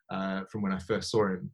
uh, 0.09 0.41
from 0.51 0.61
when 0.61 0.71
I 0.71 0.79
first 0.79 1.11
saw 1.11 1.27
him. 1.27 1.51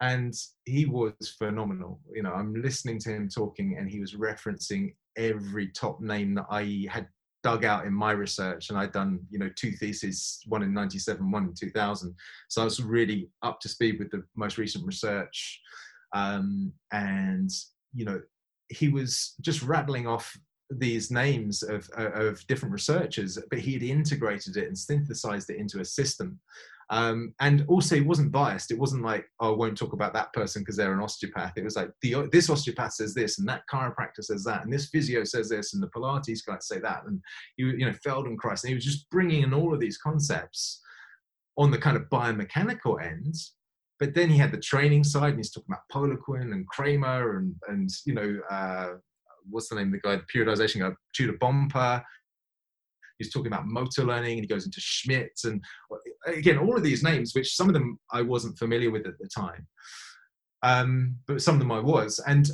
And 0.00 0.34
he 0.64 0.86
was 0.86 1.14
phenomenal. 1.38 2.00
You 2.12 2.22
know, 2.22 2.32
I'm 2.32 2.54
listening 2.54 2.98
to 3.00 3.10
him 3.10 3.28
talking, 3.28 3.76
and 3.78 3.88
he 3.88 4.00
was 4.00 4.14
referencing 4.14 4.94
every 5.16 5.68
top 5.68 6.00
name 6.00 6.34
that 6.34 6.46
I 6.50 6.86
had 6.90 7.08
dug 7.44 7.64
out 7.64 7.86
in 7.86 7.92
my 7.92 8.10
research 8.10 8.70
and 8.70 8.78
I'd 8.78 8.92
done, 8.92 9.20
you 9.30 9.38
know, 9.38 9.50
two 9.54 9.72
theses, 9.72 10.40
one 10.46 10.62
in 10.62 10.72
97, 10.72 11.30
one 11.30 11.44
in 11.44 11.54
2000. 11.54 12.14
So 12.48 12.62
I 12.62 12.64
was 12.64 12.82
really 12.82 13.28
up 13.42 13.60
to 13.60 13.68
speed 13.68 13.98
with 13.98 14.10
the 14.10 14.24
most 14.34 14.56
recent 14.56 14.84
research. 14.84 15.60
Um, 16.14 16.72
and, 16.90 17.50
you 17.92 18.06
know, 18.06 18.20
he 18.70 18.88
was 18.88 19.34
just 19.42 19.62
rattling 19.62 20.06
off 20.06 20.34
these 20.70 21.10
names 21.10 21.62
of, 21.62 21.88
of 21.96 22.44
different 22.46 22.72
researchers, 22.72 23.38
but 23.50 23.58
he 23.58 23.74
had 23.74 23.82
integrated 23.82 24.56
it 24.56 24.66
and 24.66 24.76
synthesized 24.76 25.50
it 25.50 25.58
into 25.58 25.80
a 25.80 25.84
system. 25.84 26.40
Um, 26.90 27.34
and 27.40 27.64
also, 27.68 27.94
he 27.94 28.00
wasn't 28.00 28.32
biased. 28.32 28.70
It 28.70 28.78
wasn't 28.78 29.04
like, 29.04 29.26
oh, 29.40 29.54
I 29.54 29.56
won't 29.56 29.76
talk 29.76 29.92
about 29.92 30.12
that 30.14 30.32
person 30.32 30.62
because 30.62 30.76
they're 30.76 30.92
an 30.92 31.00
osteopath. 31.00 31.54
It 31.56 31.64
was 31.64 31.76
like, 31.76 31.90
the, 32.02 32.28
this 32.30 32.50
osteopath 32.50 32.92
says 32.92 33.14
this, 33.14 33.38
and 33.38 33.48
that 33.48 33.62
chiropractor 33.72 34.22
says 34.22 34.44
that, 34.44 34.64
and 34.64 34.72
this 34.72 34.88
physio 34.90 35.24
says 35.24 35.48
this, 35.48 35.74
and 35.74 35.82
the 35.82 35.88
Pilates 35.88 36.44
guy 36.46 36.56
say 36.60 36.78
that. 36.80 37.02
And, 37.06 37.20
you, 37.56 37.68
you 37.68 37.86
know, 37.86 37.94
Feldenkrais. 38.06 38.62
And 38.62 38.68
he 38.68 38.74
was 38.74 38.84
just 38.84 39.08
bringing 39.10 39.42
in 39.42 39.54
all 39.54 39.72
of 39.72 39.80
these 39.80 39.98
concepts 39.98 40.80
on 41.56 41.70
the 41.70 41.78
kind 41.78 41.96
of 41.96 42.08
biomechanical 42.10 43.02
end. 43.02 43.34
But 44.00 44.12
then 44.12 44.28
he 44.28 44.36
had 44.36 44.52
the 44.52 44.58
training 44.58 45.04
side, 45.04 45.30
and 45.30 45.38
he's 45.38 45.52
talking 45.52 45.72
about 45.72 45.88
Poliquin 45.92 46.52
and 46.52 46.66
Kraemer, 46.68 47.38
and, 47.38 47.54
and 47.68 47.88
you 48.04 48.14
know, 48.14 48.40
uh, 48.50 48.94
what's 49.48 49.68
the 49.68 49.76
name 49.76 49.86
of 49.86 49.92
the 49.92 49.98
guy, 50.00 50.16
the 50.16 50.24
periodization 50.34 50.80
guy, 50.80 50.90
Tudor 51.14 51.38
Bompa, 51.38 52.02
he's 53.18 53.32
talking 53.32 53.52
about 53.52 53.66
motor 53.66 54.04
learning 54.04 54.32
and 54.32 54.40
he 54.40 54.46
goes 54.46 54.66
into 54.66 54.80
Schmidt 54.80 55.38
and 55.44 55.62
again 56.26 56.58
all 56.58 56.76
of 56.76 56.82
these 56.82 57.02
names 57.02 57.32
which 57.34 57.54
some 57.54 57.68
of 57.68 57.74
them 57.74 57.98
I 58.12 58.22
wasn't 58.22 58.58
familiar 58.58 58.90
with 58.90 59.06
at 59.06 59.18
the 59.18 59.28
time 59.28 59.66
um, 60.64 61.16
but 61.26 61.42
some 61.42 61.54
of 61.54 61.60
them 61.60 61.70
I 61.70 61.78
was. 61.78 62.20
And 62.26 62.48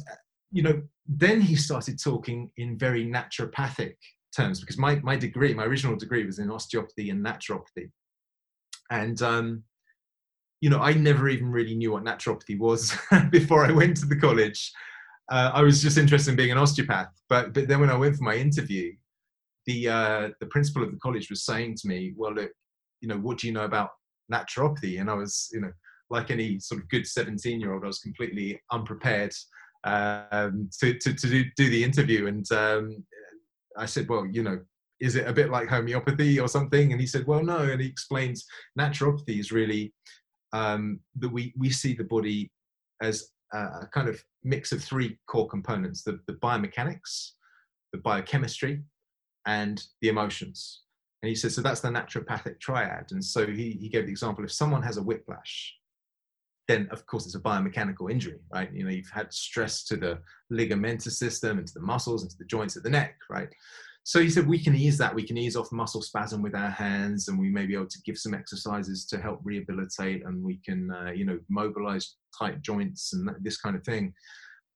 you 0.52 0.62
know 0.62 0.82
then 1.06 1.40
he 1.40 1.54
started 1.54 1.98
talking 2.02 2.50
in 2.56 2.76
very 2.76 3.06
naturopathic 3.06 3.94
terms 4.36 4.60
because 4.60 4.78
my, 4.78 4.96
my 4.96 5.16
degree 5.16 5.54
my 5.54 5.64
original 5.64 5.96
degree 5.96 6.26
was 6.26 6.38
in 6.40 6.50
osteopathy 6.50 7.10
and 7.10 7.24
naturopathy. 7.24 7.90
And 8.90 9.22
um, 9.22 9.62
you 10.60 10.68
know 10.68 10.80
I 10.80 10.92
never 10.92 11.28
even 11.28 11.50
really 11.50 11.76
knew 11.76 11.92
what 11.92 12.04
naturopathy 12.04 12.58
was 12.58 12.96
before 13.30 13.64
I 13.64 13.70
went 13.70 13.96
to 13.98 14.06
the 14.06 14.16
college. 14.16 14.72
Uh, 15.30 15.52
I 15.54 15.62
was 15.62 15.80
just 15.80 15.96
interested 15.96 16.30
in 16.30 16.36
being 16.36 16.50
an 16.50 16.58
osteopath 16.58 17.12
but 17.28 17.54
but 17.54 17.68
then 17.68 17.78
when 17.78 17.90
I 17.90 17.96
went 17.96 18.16
for 18.16 18.24
my 18.24 18.34
interview 18.34 18.92
the 19.66 19.88
uh, 19.88 20.28
the 20.40 20.46
principal 20.46 20.82
of 20.82 20.90
the 20.90 20.98
college 20.98 21.30
was 21.30 21.44
saying 21.44 21.76
to 21.76 21.88
me, 21.88 22.12
"Well, 22.16 22.34
look, 22.34 22.50
you 23.00 23.08
know, 23.08 23.18
what 23.18 23.38
do 23.38 23.46
you 23.46 23.52
know 23.52 23.64
about 23.64 23.90
naturopathy?" 24.32 25.00
And 25.00 25.10
I 25.10 25.14
was, 25.14 25.48
you 25.52 25.60
know, 25.60 25.72
like 26.08 26.30
any 26.30 26.58
sort 26.58 26.80
of 26.80 26.88
good 26.88 27.06
seventeen 27.06 27.60
year 27.60 27.72
old, 27.74 27.84
I 27.84 27.88
was 27.88 28.00
completely 28.00 28.60
unprepared 28.72 29.32
um, 29.84 30.68
to, 30.80 30.94
to 30.94 31.14
to 31.14 31.26
do, 31.28 31.44
do 31.56 31.70
the 31.70 31.84
interview. 31.84 32.26
And 32.26 32.50
um, 32.52 33.04
I 33.76 33.86
said, 33.86 34.08
"Well, 34.08 34.26
you 34.26 34.42
know." 34.42 34.60
Is 35.02 35.16
it 35.16 35.26
a 35.26 35.32
bit 35.32 35.48
like 35.48 35.66
homeopathy 35.66 36.38
or 36.38 36.46
something? 36.46 36.92
And 36.92 37.00
he 37.00 37.06
said, 37.06 37.26
"Well, 37.26 37.42
no." 37.42 37.56
And 37.56 37.80
he 37.80 37.86
explains 37.88 38.44
naturopathy 38.78 39.40
is 39.40 39.50
really 39.50 39.94
um, 40.52 41.00
that 41.16 41.32
we 41.32 41.54
we 41.56 41.70
see 41.70 41.94
the 41.94 42.04
body 42.04 42.52
as 43.00 43.30
a 43.54 43.86
kind 43.92 44.08
of 44.08 44.22
mix 44.44 44.72
of 44.72 44.84
three 44.84 45.18
core 45.26 45.48
components: 45.48 46.02
the, 46.02 46.20
the 46.26 46.34
biomechanics, 46.34 47.30
the 47.92 47.98
biochemistry, 47.98 48.82
and 49.46 49.82
the 50.00 50.08
emotions. 50.08 50.82
And 51.22 51.28
he 51.28 51.34
says, 51.34 51.54
so 51.54 51.62
that's 51.62 51.80
the 51.80 51.88
naturopathic 51.88 52.60
triad. 52.60 53.06
And 53.10 53.24
so 53.24 53.46
he, 53.46 53.72
he 53.72 53.88
gave 53.88 54.06
the 54.06 54.10
example 54.10 54.44
if 54.44 54.52
someone 54.52 54.82
has 54.82 54.96
a 54.96 55.02
whiplash, 55.02 55.74
then 56.66 56.88
of 56.90 57.04
course 57.06 57.26
it's 57.26 57.34
a 57.34 57.40
biomechanical 57.40 58.10
injury, 58.10 58.38
right? 58.52 58.72
You 58.72 58.84
know, 58.84 58.90
you've 58.90 59.10
had 59.10 59.32
stress 59.32 59.84
to 59.84 59.96
the 59.96 60.18
ligamentous 60.52 61.12
system 61.12 61.58
and 61.58 61.66
to 61.66 61.74
the 61.74 61.80
muscles 61.80 62.22
and 62.22 62.30
to 62.30 62.38
the 62.38 62.44
joints 62.44 62.76
at 62.76 62.82
the 62.82 62.90
neck, 62.90 63.16
right? 63.28 63.48
So 64.04 64.20
he 64.20 64.30
said 64.30 64.46
we 64.46 64.58
can 64.58 64.74
ease 64.74 64.96
that. 64.98 65.14
We 65.14 65.26
can 65.26 65.36
ease 65.36 65.56
off 65.56 65.72
muscle 65.72 66.00
spasm 66.00 66.42
with 66.42 66.54
our 66.54 66.70
hands, 66.70 67.28
and 67.28 67.38
we 67.38 67.50
may 67.50 67.66
be 67.66 67.74
able 67.74 67.86
to 67.88 68.02
give 68.04 68.16
some 68.16 68.34
exercises 68.34 69.04
to 69.06 69.20
help 69.20 69.40
rehabilitate, 69.44 70.24
and 70.24 70.42
we 70.42 70.58
can, 70.64 70.90
uh, 70.90 71.10
you 71.10 71.26
know, 71.26 71.38
mobilize 71.48 72.16
tight 72.36 72.62
joints 72.62 73.12
and 73.12 73.28
this 73.42 73.58
kind 73.58 73.76
of 73.76 73.84
thing. 73.84 74.14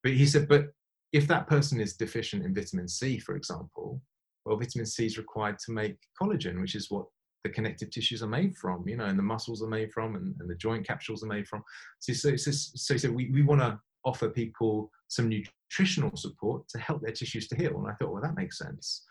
But 0.02 0.12
he 0.12 0.26
said, 0.26 0.46
but 0.46 0.66
if 1.12 1.26
that 1.28 1.46
person 1.46 1.80
is 1.80 1.96
deficient 1.96 2.44
in 2.44 2.54
vitamin 2.54 2.86
C, 2.86 3.18
for 3.18 3.34
example, 3.34 4.02
well, 4.44 4.56
vitamin 4.56 4.86
C 4.86 5.06
is 5.06 5.18
required 5.18 5.58
to 5.60 5.72
make 5.72 5.96
collagen, 6.20 6.60
which 6.60 6.74
is 6.74 6.90
what 6.90 7.06
the 7.44 7.50
connective 7.50 7.90
tissues 7.90 8.22
are 8.22 8.28
made 8.28 8.56
from, 8.56 8.86
you 8.88 8.96
know, 8.96 9.04
and 9.04 9.18
the 9.18 9.22
muscles 9.22 9.62
are 9.62 9.68
made 9.68 9.92
from, 9.92 10.16
and, 10.16 10.34
and 10.40 10.48
the 10.48 10.54
joint 10.54 10.86
capsules 10.86 11.22
are 11.22 11.28
made 11.28 11.46
from. 11.46 11.62
So, 12.00 12.12
so, 12.12 12.36
so, 12.36 12.50
so, 12.50 12.96
so 12.96 13.10
we, 13.10 13.30
we 13.30 13.42
want 13.42 13.60
to 13.60 13.78
offer 14.04 14.28
people 14.28 14.90
some 15.08 15.28
nutritional 15.28 16.16
support 16.16 16.66
to 16.68 16.78
help 16.78 17.02
their 17.02 17.12
tissues 17.12 17.48
to 17.48 17.56
heal. 17.56 17.76
And 17.78 17.86
I 17.86 17.94
thought, 17.94 18.12
well, 18.12 18.22
that 18.22 18.36
makes 18.36 18.58
sense. 18.58 19.04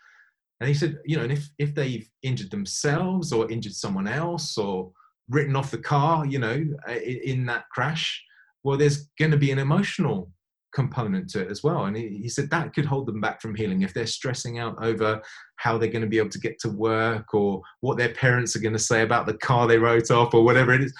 And 0.60 0.68
he 0.68 0.74
said, 0.74 0.98
you 1.04 1.16
know, 1.16 1.24
and 1.24 1.32
if, 1.32 1.48
if 1.58 1.74
they've 1.74 2.08
injured 2.22 2.50
themselves 2.50 3.32
or 3.32 3.50
injured 3.50 3.74
someone 3.74 4.08
else 4.08 4.56
or 4.56 4.92
written 5.28 5.56
off 5.56 5.70
the 5.70 5.78
car, 5.78 6.26
you 6.26 6.38
know, 6.38 6.64
in, 6.88 7.20
in 7.24 7.46
that 7.46 7.68
crash, 7.70 8.22
well, 8.62 8.78
there's 8.78 9.08
going 9.18 9.30
to 9.30 9.36
be 9.36 9.50
an 9.50 9.58
emotional 9.58 10.30
component 10.74 11.30
to 11.30 11.40
it 11.40 11.50
as 11.50 11.62
well. 11.62 11.84
And 11.84 11.96
he, 11.96 12.20
he, 12.22 12.28
said 12.28 12.50
that 12.50 12.74
could 12.74 12.84
hold 12.84 13.06
them 13.06 13.20
back 13.20 13.40
from 13.40 13.54
healing 13.54 13.82
if 13.82 13.94
they're 13.94 14.06
stressing 14.06 14.58
out 14.58 14.76
over 14.82 15.22
how 15.56 15.78
they're 15.78 15.90
going 15.90 16.02
to 16.02 16.08
be 16.08 16.18
able 16.18 16.30
to 16.30 16.40
get 16.40 16.58
to 16.60 16.68
work 16.68 17.32
or 17.32 17.62
what 17.80 17.96
their 17.96 18.12
parents 18.12 18.56
are 18.56 18.60
going 18.60 18.72
to 18.72 18.78
say 18.78 19.02
about 19.02 19.24
the 19.24 19.38
car 19.38 19.66
they 19.66 19.78
wrote 19.78 20.10
off 20.10 20.34
or 20.34 20.44
whatever 20.44 20.72
it 20.72 20.82
is. 20.82 20.92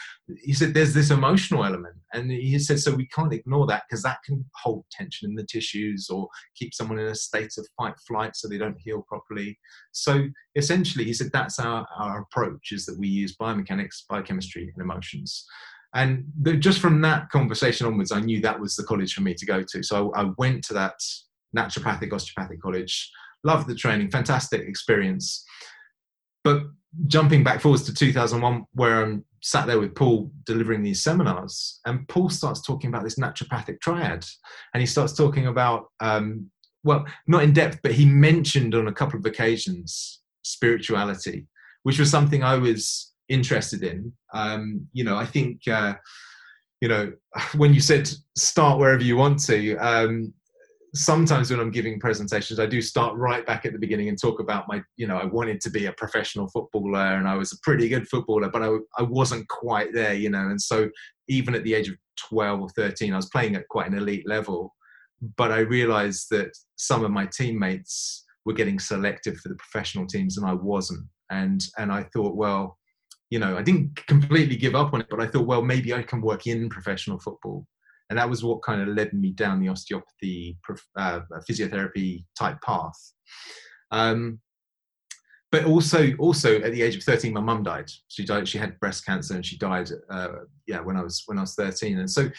He 0.43 0.55
said 0.55 0.73
there's 0.73 0.95
this 0.95 1.11
emotional 1.11 1.65
element. 1.65 1.97
And 2.15 2.31
he 2.31 2.57
said, 2.61 2.79
so 2.79 2.95
we 2.95 3.09
can't 3.09 3.33
ignore 3.33 3.67
that 3.67 3.83
because 3.89 4.05
that 4.05 4.19
can 4.25 4.45
hold 4.55 4.85
tension 4.93 5.29
in 5.29 5.35
the 5.35 5.45
tissues 5.45 6.09
or 6.09 6.29
keep 6.55 6.73
someone 6.73 7.01
in 7.01 7.09
a 7.09 7.15
state 7.15 7.53
of 7.59 7.67
fight 7.77 7.95
flight 8.07 8.37
so 8.37 8.49
they 8.49 8.59
don't 8.59 8.79
heal 8.79 9.05
properly. 9.09 9.59
So 9.91 10.29
essentially, 10.55 11.05
he 11.05 11.13
said 11.13 11.31
that's 11.33 11.59
our, 11.59 11.85
our 11.99 12.21
approach 12.21 12.71
is 12.71 12.87
that 12.87 12.99
we 12.99 13.09
use 13.09 13.37
biomechanics, 13.37 14.05
biochemistry, 14.09 14.73
and 14.73 14.83
emotions 14.83 15.45
and 15.95 16.25
the, 16.41 16.57
just 16.57 16.81
from 16.81 17.01
that 17.03 17.31
conversation 17.31 17.87
onwards, 17.87 18.11
I 18.11 18.21
knew 18.21 18.41
that 18.41 18.59
was 18.59 18.75
the 18.75 18.83
college 18.83 19.15
for 19.15 19.23
me 19.23 19.35
to 19.35 19.47
go 19.47 19.63
to. 19.63 19.83
So 19.83 20.13
I, 20.13 20.23
I 20.23 20.31
went 20.37 20.65
to 20.65 20.75
that 20.75 20.95
naturopathic 21.57 22.13
osteopathic 22.13 22.61
college, 22.61 23.11
loved 23.45 23.69
the 23.69 23.77
training, 23.77 24.11
fantastic 24.11 24.63
experience. 24.63 25.45
But 26.43 26.65
jumping 27.07 27.45
back 27.45 27.61
forwards 27.61 27.85
to 27.85 27.95
2001, 27.95 28.65
where 28.73 29.05
I'm 29.05 29.25
sat 29.41 29.67
there 29.67 29.79
with 29.79 29.95
Paul 29.95 30.33
delivering 30.45 30.83
these 30.83 31.03
seminars, 31.03 31.81
and 31.87 32.09
Paul 32.09 32.29
starts 32.29 32.61
talking 32.61 32.89
about 32.89 33.05
this 33.05 33.19
naturopathic 33.19 33.81
triad, 33.81 34.25
and 34.73 34.81
he 34.81 34.87
starts 34.87 35.13
talking 35.13 35.47
about, 35.47 35.87
um, 36.01 36.51
well, 36.83 37.07
not 37.27 37.45
in 37.45 37.53
depth, 37.53 37.81
but 37.83 37.93
he 37.93 38.05
mentioned 38.05 38.75
on 38.75 38.89
a 38.89 38.93
couple 38.93 39.19
of 39.19 39.27
occasions 39.27 40.21
spirituality, 40.43 41.47
which 41.85 41.99
was 41.99 42.11
something 42.11 42.43
I 42.43 42.57
was 42.57 43.14
interested 43.29 43.83
in. 43.83 44.13
Um, 44.33 44.87
you 44.93 45.05
know, 45.05 45.17
I 45.17 45.27
think 45.27 45.67
uh, 45.69 45.95
you 46.81 46.89
know 46.89 47.13
when 47.57 47.75
you 47.75 47.81
said 47.81 48.11
start 48.37 48.79
wherever 48.79 49.03
you 49.03 49.17
want 49.17 49.43
to. 49.45 49.77
Um, 49.77 50.35
sometimes 50.95 51.51
when 51.51 51.59
I'm 51.59 51.73
giving 51.73 51.99
presentations, 51.99 52.61
I 52.61 52.67
do 52.67 52.81
start 52.81 53.17
right 53.17 53.45
back 53.45 53.67
at 53.67 53.73
the 53.73 53.79
beginning 53.79 54.09
and 54.09 54.21
talk 54.21 54.39
about 54.39 54.69
my, 54.69 54.81
you 54.97 55.09
know, 55.09 55.17
I 55.17 55.25
wanted 55.25 55.61
to 55.63 55.71
be 55.71 55.87
a 55.87 55.93
professional 55.93 56.49
footballer 56.49 57.17
and 57.19 57.27
I 57.27 57.35
was 57.35 57.53
a 57.53 57.59
pretty 57.63 57.89
good 57.89 58.09
footballer, 58.09 58.49
but 58.49 58.63
I, 58.63 58.77
I 58.99 59.03
wasn't 59.03 59.49
quite 59.49 59.93
there, 59.93 60.15
you 60.15 60.31
know. 60.31 60.49
And 60.49 60.61
so 60.61 60.89
even 61.29 61.55
at 61.55 61.65
the 61.65 61.75
age 61.75 61.89
of 61.89 61.97
12 62.29 62.61
or 62.61 62.69
13, 62.71 63.13
I 63.13 63.17
was 63.17 63.29
playing 63.31 63.57
at 63.57 63.69
quite 63.69 63.89
an 63.89 63.99
elite 63.99 64.27
level. 64.29 64.73
But 65.37 65.51
I 65.51 65.61
realized 65.61 66.29
that 66.31 66.57
some 66.77 67.05
of 67.05 67.11
my 67.11 67.27
teammates 67.27 68.25
were 68.45 68.53
getting 68.53 68.79
selected 68.79 69.39
for 69.39 69.49
the 69.49 69.57
professional 69.57 70.07
teams 70.07 70.39
and 70.39 70.47
I 70.47 70.55
wasn't. 70.55 71.07
And, 71.31 71.61
and 71.77 71.91
I 71.91 72.05
thought, 72.05 72.37
well, 72.37 72.79
you 73.35 73.41
know, 73.41 73.59
I 73.59 73.63
didn't 73.63 73.97
completely 74.07 74.55
give 74.55 74.77
up 74.77 74.95
on 74.95 75.01
it, 75.01 75.09
but 75.11 75.21
I 75.21 75.27
thought, 75.27 75.49
well, 75.49 75.61
maybe 75.61 75.93
I 75.93 76.05
can 76.05 76.21
work 76.21 76.47
in 76.47 76.69
professional 76.69 77.19
football. 77.19 77.67
And 78.09 78.17
that 78.17 78.31
was 78.31 78.45
what 78.45 78.63
kind 78.63 78.81
of 78.81 78.95
led 78.95 79.13
me 79.13 79.33
down 79.33 79.59
the 79.59 79.71
osteopathy, 79.71 80.57
uh, 80.97 81.21
physiotherapy 81.51 82.27
type 82.39 82.59
path. 82.65 82.97
Um, 83.91 84.39
but 85.51 85.65
also, 85.65 86.15
also 86.21 86.61
at 86.61 86.71
the 86.71 86.83
age 86.83 86.95
of 86.95 87.03
13, 87.03 87.33
my 87.33 87.41
mum 87.41 87.65
died. 87.65 87.91
She 88.07 88.25
died. 88.25 88.47
She 88.47 88.57
had 88.57 88.79
breast 88.79 89.05
cancer, 89.05 89.35
and 89.35 89.45
she 89.45 89.59
died. 89.59 89.91
Uh, 90.09 90.29
yeah, 90.69 90.79
when 90.79 90.97
I 90.97 91.03
was 91.03 91.25
when 91.27 91.39
I 91.39 91.41
was 91.41 91.57
13. 91.57 91.99
And 91.99 92.09
so, 92.09 92.31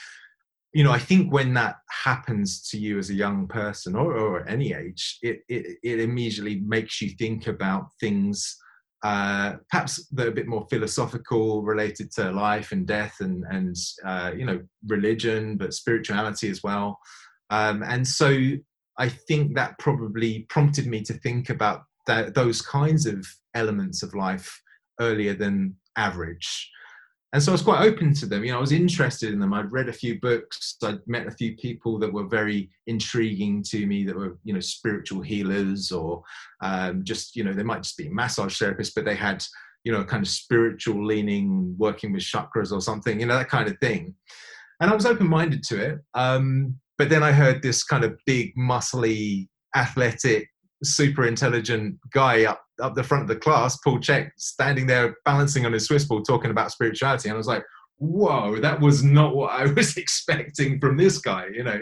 you 0.72 0.86
know, 0.86 0.92
I 0.92 1.00
think 1.00 1.34
when 1.34 1.54
that 1.56 1.76
happens 1.90 2.70
to 2.70 2.78
you 2.78 3.00
as 3.00 3.10
a 3.10 3.14
young 3.14 3.50
person, 3.50 3.98
or, 3.98 4.16
or 4.16 4.40
at 4.44 4.50
any 4.50 4.74
age, 4.74 5.20
it, 5.22 5.42
it 5.50 5.78
it 5.84 6.00
immediately 6.00 6.62
makes 6.62 7.02
you 7.02 7.10
think 7.10 7.48
about 7.48 7.90
things 8.00 8.58
uh, 9.04 9.54
perhaps 9.70 10.08
they're 10.12 10.30
a 10.30 10.32
bit 10.40 10.48
more 10.48 10.66
philosophical, 10.70 11.64
related 11.64 12.12
to 12.14 12.32
life 12.32 12.72
and 12.72 12.88
death, 12.88 13.18
and 13.20 13.44
and 13.50 13.76
uh, 14.06 14.32
you 14.36 14.46
know 14.46 14.62
religion, 14.88 15.58
but 15.58 15.74
spirituality 15.74 16.50
as 16.50 16.64
well. 16.64 17.00
Um, 17.50 17.84
and 17.84 18.08
so 18.08 18.36
I 18.98 19.10
think 19.10 19.56
that 19.56 19.78
probably 19.80 20.46
prompted 20.50 20.88
me 20.88 21.02
to 21.04 21.14
think 21.14 21.50
about 21.50 21.84
that, 22.08 22.34
those 22.34 22.62
kinds 22.62 23.06
of 23.06 23.26
elements 23.54 24.04
of 24.04 24.16
life 24.16 24.62
earlier 25.00 25.34
than 25.34 25.76
average 25.98 26.70
and 27.36 27.44
so 27.44 27.52
I 27.52 27.54
was 27.54 27.62
quite 27.62 27.86
open 27.86 28.14
to 28.14 28.26
them. 28.26 28.46
You 28.46 28.54
know, 28.54 28.60
I 28.60 28.62
was 28.62 28.72
interested 28.72 29.34
in 29.34 29.42
them. 29.42 29.54
I'd 29.54 29.74
read 29.74 29.90
a 29.90 29.94
few 29.94 30.22
books. 30.22 30.78
I'd 30.82 31.06
met 31.06 31.28
a 31.28 31.32
few 31.32 31.58
people 31.58 32.00
that 32.00 32.14
were 32.14 32.28
very 32.28 32.70
intriguing 32.88 33.62
to 33.64 33.86
me. 33.86 34.06
That 34.06 34.16
were, 34.16 34.38
you 34.46 34.54
know, 34.54 34.62
spiritual 34.62 35.22
healers, 35.22 35.92
or 35.92 36.24
um, 36.62 37.04
just, 37.04 37.36
you 37.36 37.44
know, 37.44 37.52
they 37.52 37.62
might 37.62 37.84
just 37.84 37.98
be 37.98 38.08
massage 38.08 38.58
therapists, 38.58 38.94
but 38.96 39.04
they 39.04 39.16
had, 39.16 39.44
you 39.84 39.92
know, 39.92 40.06
kind 40.06 40.24
of 40.24 40.30
spiritual 40.30 41.06
leaning, 41.06 41.76
working 41.78 42.14
with 42.14 42.24
chakras 42.24 42.72
or 42.72 42.80
something. 42.80 43.20
You 43.20 43.26
know, 43.26 43.38
that 43.38 43.50
kind 43.50 43.68
of 43.68 43.78
thing. 43.80 44.16
And 44.80 44.90
I 44.90 44.96
was 44.96 45.06
open-minded 45.06 45.62
to 45.64 45.84
it. 45.84 46.00
Um, 46.14 46.80
but 46.98 47.10
then 47.10 47.22
I 47.22 47.34
heard 47.34 47.62
this 47.62 47.84
kind 47.84 48.06
of 48.06 48.18
big, 48.26 48.56
muscly, 48.56 49.50
athletic 49.76 50.48
super 50.84 51.26
intelligent 51.26 51.98
guy 52.12 52.46
up 52.46 52.65
up 52.82 52.96
the 52.96 53.04
front 53.04 53.24
of 53.24 53.28
the 53.28 53.36
class, 53.36 53.78
Paul 53.78 54.00
Chek, 54.00 54.32
standing 54.38 54.88
there 54.88 55.16
balancing 55.26 55.66
on 55.66 55.74
his 55.74 55.86
Swiss 55.86 56.06
ball, 56.06 56.22
talking 56.22 56.52
about 56.52 56.72
spirituality, 56.72 57.30
and 57.30 57.36
I 57.36 57.38
was 57.38 57.48
like, 57.48 57.64
"Whoa, 57.98 58.60
that 58.60 58.80
was 58.80 59.04
not 59.04 59.36
what 59.36 59.52
I 59.52 59.66
was 59.74 59.98
expecting 59.98 60.80
from 60.80 60.98
this 60.98 61.18
guy," 61.20 61.48
you 61.54 61.64
know. 61.64 61.80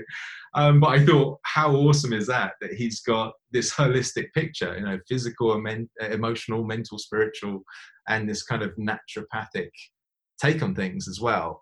Um, 0.56 0.79
but 0.79 0.89
I 0.89 1.03
thought, 1.03 1.39
how 1.43 1.73
awesome 1.73 2.13
is 2.13 2.27
that? 2.27 2.53
That 2.62 2.73
he's 2.73 3.01
got 3.01 3.34
this 3.51 3.73
holistic 3.73 4.32
picture, 4.34 4.77
you 4.77 4.86
know, 4.86 4.99
physical, 5.08 5.60
men- 5.60 5.89
emotional, 5.99 6.63
mental, 6.63 6.99
spiritual, 6.99 7.63
and 8.08 8.29
this 8.29 8.43
kind 8.43 8.62
of 8.62 8.71
naturopathic 8.77 9.69
take 10.39 10.62
on 10.62 10.75
things 10.75 11.08
as 11.08 11.19
well. 11.19 11.62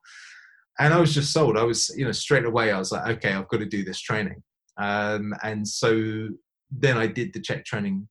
And 0.80 0.94
I 0.94 1.00
was 1.00 1.14
just 1.14 1.32
sold. 1.32 1.58
I 1.58 1.64
was, 1.64 1.94
you 1.96 2.06
know, 2.06 2.12
straight 2.12 2.46
away, 2.46 2.72
I 2.72 2.80
was 2.80 2.92
like, 2.92 3.08
okay, 3.18 3.34
I've 3.34 3.48
got 3.48 3.60
to 3.60 3.66
do 3.66 3.84
this 3.84 4.00
training. 4.02 4.42
Um, 4.78 5.34
and 5.44 5.68
so 5.68 6.30
then 6.72 6.98
I 6.98 7.08
did 7.08 7.34
the 7.34 7.42
CHEK 7.42 7.66
training 7.66 8.08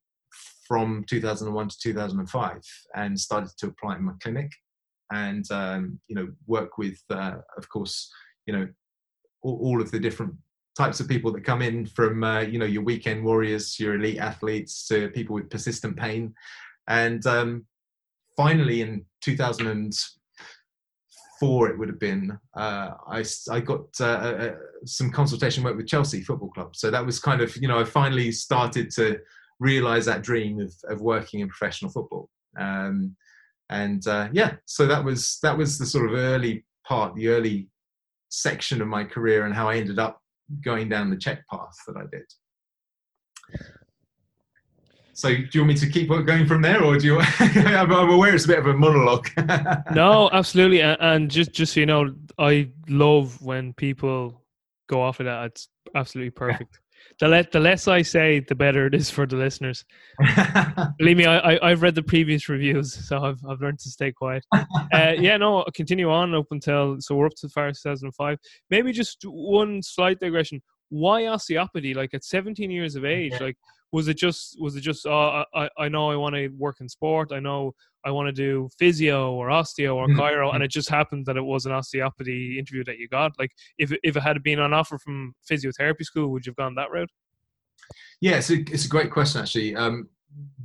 from 0.70 1.04
2001 1.09 1.68
to 1.68 1.78
2005 1.80 2.62
and 2.94 3.18
started 3.18 3.50
to 3.59 3.66
apply 3.66 3.96
in 3.96 4.04
my 4.04 4.12
clinic 4.22 4.52
and 5.11 5.50
um, 5.50 5.98
you 6.06 6.14
know 6.14 6.28
work 6.46 6.78
with 6.78 6.96
uh, 7.11 7.38
of 7.59 7.68
course 7.68 8.09
you 8.46 8.52
know 8.52 8.68
all, 9.42 9.59
all, 9.61 9.83
of 9.83 9.90
the 9.90 9.98
different 9.98 10.33
types 10.78 11.00
of 11.00 11.09
people 11.09 11.33
that 11.33 11.42
come 11.42 11.61
in 11.61 11.87
from 11.87 12.22
uh, 12.22 12.42
you 12.42 12.56
know 12.56 12.66
your 12.66 12.85
weekend 12.85 13.24
warriors 13.24 13.80
your 13.80 13.96
elite 13.96 14.18
athletes 14.18 14.87
to 14.87 15.09
people 15.09 15.35
with 15.35 15.50
persistent 15.50 15.96
pain. 15.96 16.33
And 16.87 17.26
um, 17.26 17.66
finally 18.37 18.80
in 18.80 19.04
2004 19.22 21.68
it 21.68 21.78
would 21.80 21.88
have 21.88 21.98
been 21.98 22.38
uh, 22.56 22.90
I, 23.09 23.24
I 23.50 23.59
got 23.59 23.87
uh, 23.98 24.04
uh, 24.04 24.54
some 24.85 25.11
consultation 25.11 25.64
work 25.64 25.76
with 25.76 25.88
chelsea 25.88 26.20
football 26.20 26.50
club. 26.50 26.76
So 26.76 26.92
that 26.92 27.04
was 27.04 27.18
kind 27.18 27.40
of 27.40 27.56
you 27.56 27.66
know 27.66 27.80
i 27.80 27.85
finally 27.85 28.30
started 28.30 28.92
to 28.92 29.18
realize 29.61 30.07
that 30.07 30.23
dream 30.23 30.59
of, 30.59 30.75
of 30.88 31.01
working 31.01 31.40
in 31.40 31.49
professional 31.49 31.90
football. 31.90 32.29
Um, 32.59 33.14
and 33.68 34.05
uh, 34.09 34.29
yeah, 34.33 34.55
so 34.64 34.87
that 34.87 35.05
was 35.05 35.38
that 35.44 35.57
was 35.57 35.79
the 35.79 35.87
sort 35.87 36.11
of 36.11 36.18
early 36.18 36.64
part, 36.85 37.14
the 37.14 37.29
early 37.29 37.68
section 38.31 38.83
of 38.83 38.88
my 38.88 39.05
career, 39.05 39.46
and 39.46 39.55
how 39.55 39.68
I 39.68 39.77
ended 39.77 40.01
up 40.01 40.20
going 40.64 40.88
down 40.88 41.11
the 41.11 41.16
CHEK 41.16 41.42
path 41.49 41.77
that 41.87 41.96
I 41.96 42.05
did. 42.11 42.25
So, 45.12 45.29
do 45.29 45.49
you 45.53 45.61
want 45.61 45.68
me 45.68 45.75
to 45.75 45.88
keep 45.88 46.09
going 46.09 46.46
from 46.46 46.62
there, 46.62 46.83
or 46.83 46.96
do 46.99 47.07
you? 47.07 47.20
I'm 47.38 47.92
aware 47.92 48.35
it's 48.35 48.46
a 48.46 48.49
bit 48.49 48.59
of 48.59 48.66
a 48.66 48.75
monologue. 48.75 49.29
no, 49.94 50.31
absolutely, 50.33 50.81
and 50.81 51.31
just 51.31 51.53
just 51.53 51.75
so 51.75 51.81
you 51.81 51.87
know, 51.87 52.12
I 52.38 52.70
love 52.88 53.40
when 53.40 53.73
people 53.75 54.42
go 54.88 55.01
off 55.01 55.20
of 55.20 55.27
that. 55.27 55.44
It's 55.44 55.68
absolutely 55.94 56.31
perfect 56.31 56.81
the, 57.20 57.28
le- 57.28 57.46
the 57.52 57.61
less 57.61 57.87
I 57.87 58.02
say, 58.02 58.40
the 58.40 58.54
better 58.54 58.87
it 58.87 58.94
is 58.94 59.11
for 59.11 59.26
the 59.26 59.37
listeners. 59.37 59.85
Believe 60.98 61.18
me, 61.18 61.26
I, 61.26 61.59
I, 61.62 61.68
have 61.68 61.83
read 61.83 61.94
the 61.94 62.02
previous 62.02 62.48
reviews, 62.48 62.92
so 63.09 63.22
I've, 63.22 63.40
I've 63.48 63.61
learned 63.61 63.78
to 63.80 63.90
stay 63.90 64.12
quiet. 64.12 64.44
Uh, 64.92 65.12
yeah, 65.16 65.37
no, 65.37 65.64
continue 65.72 66.11
on 66.11 66.35
up 66.35 66.46
until, 66.50 66.96
so 66.98 67.14
we're 67.14 67.26
up 67.26 67.33
to 67.37 67.46
the 67.46 67.52
far 67.52 67.68
2005. 67.68 68.38
Maybe 68.70 68.90
just 68.90 69.22
one 69.24 69.80
slight 69.85 70.18
digression. 70.18 70.61
Why 70.88 71.26
osteopathy? 71.26 71.94
Like 71.94 72.12
at 72.12 72.24
17 72.24 72.72
years 72.72 72.96
of 72.96 73.04
age, 73.04 73.40
like 73.40 73.56
was 73.92 74.09
it 74.09 74.16
just 74.16 74.61
was 74.61 74.76
it 74.76 74.81
just 74.81 75.07
oh, 75.07 75.44
I 75.55 75.68
I 75.79 75.88
know 75.88 76.11
I 76.11 76.16
want 76.16 76.35
to 76.35 76.48
work 76.48 76.81
in 76.81 76.88
sport. 76.88 77.33
I 77.33 77.40
know 77.40 77.74
I 78.05 78.11
want 78.11 78.29
to 78.29 78.33
do 78.33 78.68
physio 78.79 79.33
or 79.33 79.48
osteo 79.48 79.96
or 79.96 80.07
mm-hmm. 80.07 80.20
chiro, 80.20 80.55
and 80.55 80.62
it 80.62 80.70
just 80.70 80.88
happened 80.88 81.26
that 81.26 81.37
it 81.37 81.42
was 81.42 81.66
an 81.66 81.72
osteopathy 81.72 82.59
interview 82.59 82.85
that 82.85 82.98
you 82.98 83.09
got. 83.09 83.33
Like 83.38 83.53
if 83.79 83.92
if 84.03 84.16
it 84.16 84.22
had 84.22 84.42
been 84.42 84.61
on 84.61 84.72
offer 84.72 84.98
from 84.98 85.35
physiotherapy 85.50 86.05
school, 86.05 86.29
would 86.31 86.46
you 86.46 86.50
have 86.50 86.57
gone 86.57 86.74
that 86.76 86.90
route? 86.90 87.11
Yeah, 88.20 88.37
it's 88.37 88.50
a, 88.50 88.61
it's 88.61 88.85
a 88.85 88.88
great 88.88 89.11
question 89.11 89.40
actually. 89.40 89.74
Um, 89.74 90.09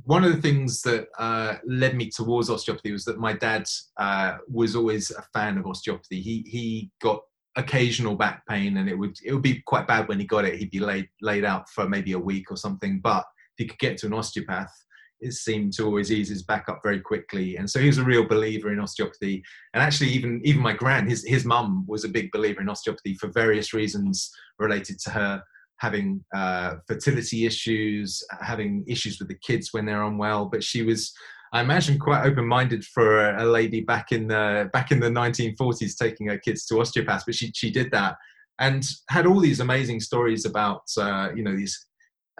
one 0.04 0.22
of 0.22 0.32
the 0.34 0.40
things 0.40 0.82
that 0.82 1.08
uh, 1.18 1.54
led 1.66 1.96
me 1.96 2.10
towards 2.10 2.48
osteopathy 2.48 2.92
was 2.92 3.04
that 3.06 3.18
my 3.18 3.32
dad 3.32 3.66
uh, 3.96 4.36
was 4.48 4.76
always 4.76 5.10
a 5.10 5.22
fan 5.32 5.58
of 5.58 5.66
osteopathy. 5.66 6.20
He 6.20 6.44
he 6.48 6.90
got 7.02 7.22
occasional 7.56 8.14
back 8.14 8.46
pain 8.46 8.76
and 8.76 8.88
it 8.88 8.98
would 8.98 9.16
it 9.24 9.32
would 9.32 9.42
be 9.42 9.62
quite 9.66 9.86
bad 9.86 10.08
when 10.08 10.20
he 10.20 10.26
got 10.26 10.44
it. 10.44 10.58
He'd 10.58 10.70
be 10.70 10.80
laid 10.80 11.08
laid 11.20 11.44
out 11.44 11.68
for 11.70 11.88
maybe 11.88 12.12
a 12.12 12.18
week 12.18 12.50
or 12.50 12.56
something. 12.56 13.00
But 13.00 13.24
if 13.56 13.64
he 13.64 13.66
could 13.66 13.78
get 13.78 13.96
to 13.98 14.06
an 14.06 14.14
osteopath 14.14 14.72
it 15.20 15.32
seemed 15.32 15.72
to 15.72 15.84
always 15.84 16.12
ease 16.12 16.28
his 16.28 16.42
back 16.42 16.68
up 16.68 16.80
very 16.82 17.00
quickly. 17.00 17.56
And 17.56 17.68
so 17.68 17.80
he 17.80 17.86
was 17.86 17.98
a 17.98 18.04
real 18.04 18.26
believer 18.26 18.72
in 18.72 18.80
osteopathy. 18.80 19.42
And 19.72 19.82
actually 19.82 20.10
even 20.10 20.40
even 20.44 20.62
my 20.62 20.74
gran 20.74 21.08
his 21.08 21.24
his 21.26 21.44
mum 21.44 21.84
was 21.86 22.04
a 22.04 22.08
big 22.08 22.30
believer 22.32 22.60
in 22.60 22.68
osteopathy 22.68 23.14
for 23.14 23.28
various 23.28 23.72
reasons 23.72 24.30
related 24.58 24.98
to 25.00 25.10
her 25.10 25.42
having 25.78 26.24
uh, 26.34 26.76
fertility 26.86 27.44
issues 27.44 28.22
having 28.40 28.82
issues 28.88 29.18
with 29.18 29.28
the 29.28 29.38
kids 29.42 29.70
when 29.72 29.86
they're 29.86 30.04
unwell. 30.04 30.46
But 30.46 30.64
she 30.64 30.82
was 30.82 31.12
I 31.52 31.60
imagine 31.60 31.98
quite 31.98 32.24
open-minded 32.26 32.84
for 32.84 33.30
a, 33.36 33.44
lady 33.44 33.80
back 33.80 34.12
in 34.12 34.28
the 34.28 34.68
back 34.72 34.90
in 34.90 35.00
the 35.00 35.08
1940s 35.08 35.96
taking 35.96 36.26
her 36.28 36.38
kids 36.38 36.66
to 36.66 36.80
osteopaths, 36.80 37.24
but 37.24 37.34
she 37.34 37.52
she 37.54 37.70
did 37.70 37.90
that 37.92 38.16
and 38.58 38.84
had 39.08 39.26
all 39.26 39.40
these 39.40 39.60
amazing 39.60 40.00
stories 40.00 40.44
about 40.44 40.82
uh, 40.98 41.28
you 41.34 41.42
know 41.42 41.56
these 41.56 41.86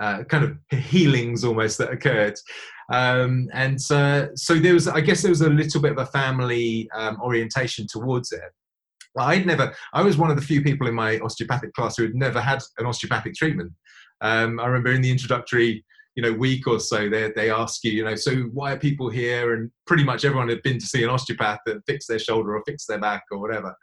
uh, 0.00 0.24
kind 0.24 0.44
of 0.44 0.78
healings 0.78 1.44
almost 1.44 1.78
that 1.78 1.90
occurred. 1.90 2.38
Um, 2.92 3.48
and 3.52 3.80
uh, 3.90 4.28
so 4.34 4.54
there 4.54 4.74
was, 4.74 4.86
I 4.86 5.00
guess, 5.00 5.22
there 5.22 5.30
was 5.30 5.40
a 5.40 5.50
little 5.50 5.80
bit 5.80 5.92
of 5.92 5.98
a 5.98 6.06
family 6.06 6.88
um, 6.94 7.18
orientation 7.20 7.86
towards 7.88 8.32
it. 8.32 8.42
I'd 9.18 9.46
never, 9.46 9.74
I 9.94 10.02
was 10.02 10.18
one 10.18 10.30
of 10.30 10.36
the 10.36 10.42
few 10.42 10.62
people 10.62 10.86
in 10.86 10.94
my 10.94 11.18
osteopathic 11.20 11.72
class 11.72 11.96
who 11.96 12.02
had 12.02 12.14
never 12.14 12.40
had 12.40 12.62
an 12.78 12.84
osteopathic 12.84 13.34
treatment. 13.34 13.72
Um, 14.20 14.60
I 14.60 14.66
remember 14.66 14.92
in 14.92 15.00
the 15.00 15.10
introductory 15.10 15.84
you 16.16 16.22
know 16.22 16.32
week 16.32 16.66
or 16.66 16.80
so 16.80 17.08
they 17.08 17.30
they 17.36 17.50
ask 17.50 17.84
you 17.84 17.92
you 17.92 18.04
know 18.04 18.16
so 18.16 18.34
why 18.52 18.72
are 18.72 18.78
people 18.78 19.08
here? 19.08 19.54
And 19.54 19.70
pretty 19.86 20.02
much 20.02 20.24
everyone 20.24 20.48
had 20.48 20.62
been 20.62 20.78
to 20.78 20.86
see 20.86 21.04
an 21.04 21.10
osteopath 21.10 21.60
that 21.66 21.84
fixed 21.86 22.08
their 22.08 22.18
shoulder 22.18 22.56
or 22.56 22.62
fixed 22.66 22.88
their 22.88 22.98
back 22.98 23.24
or 23.30 23.38
whatever. 23.38 23.74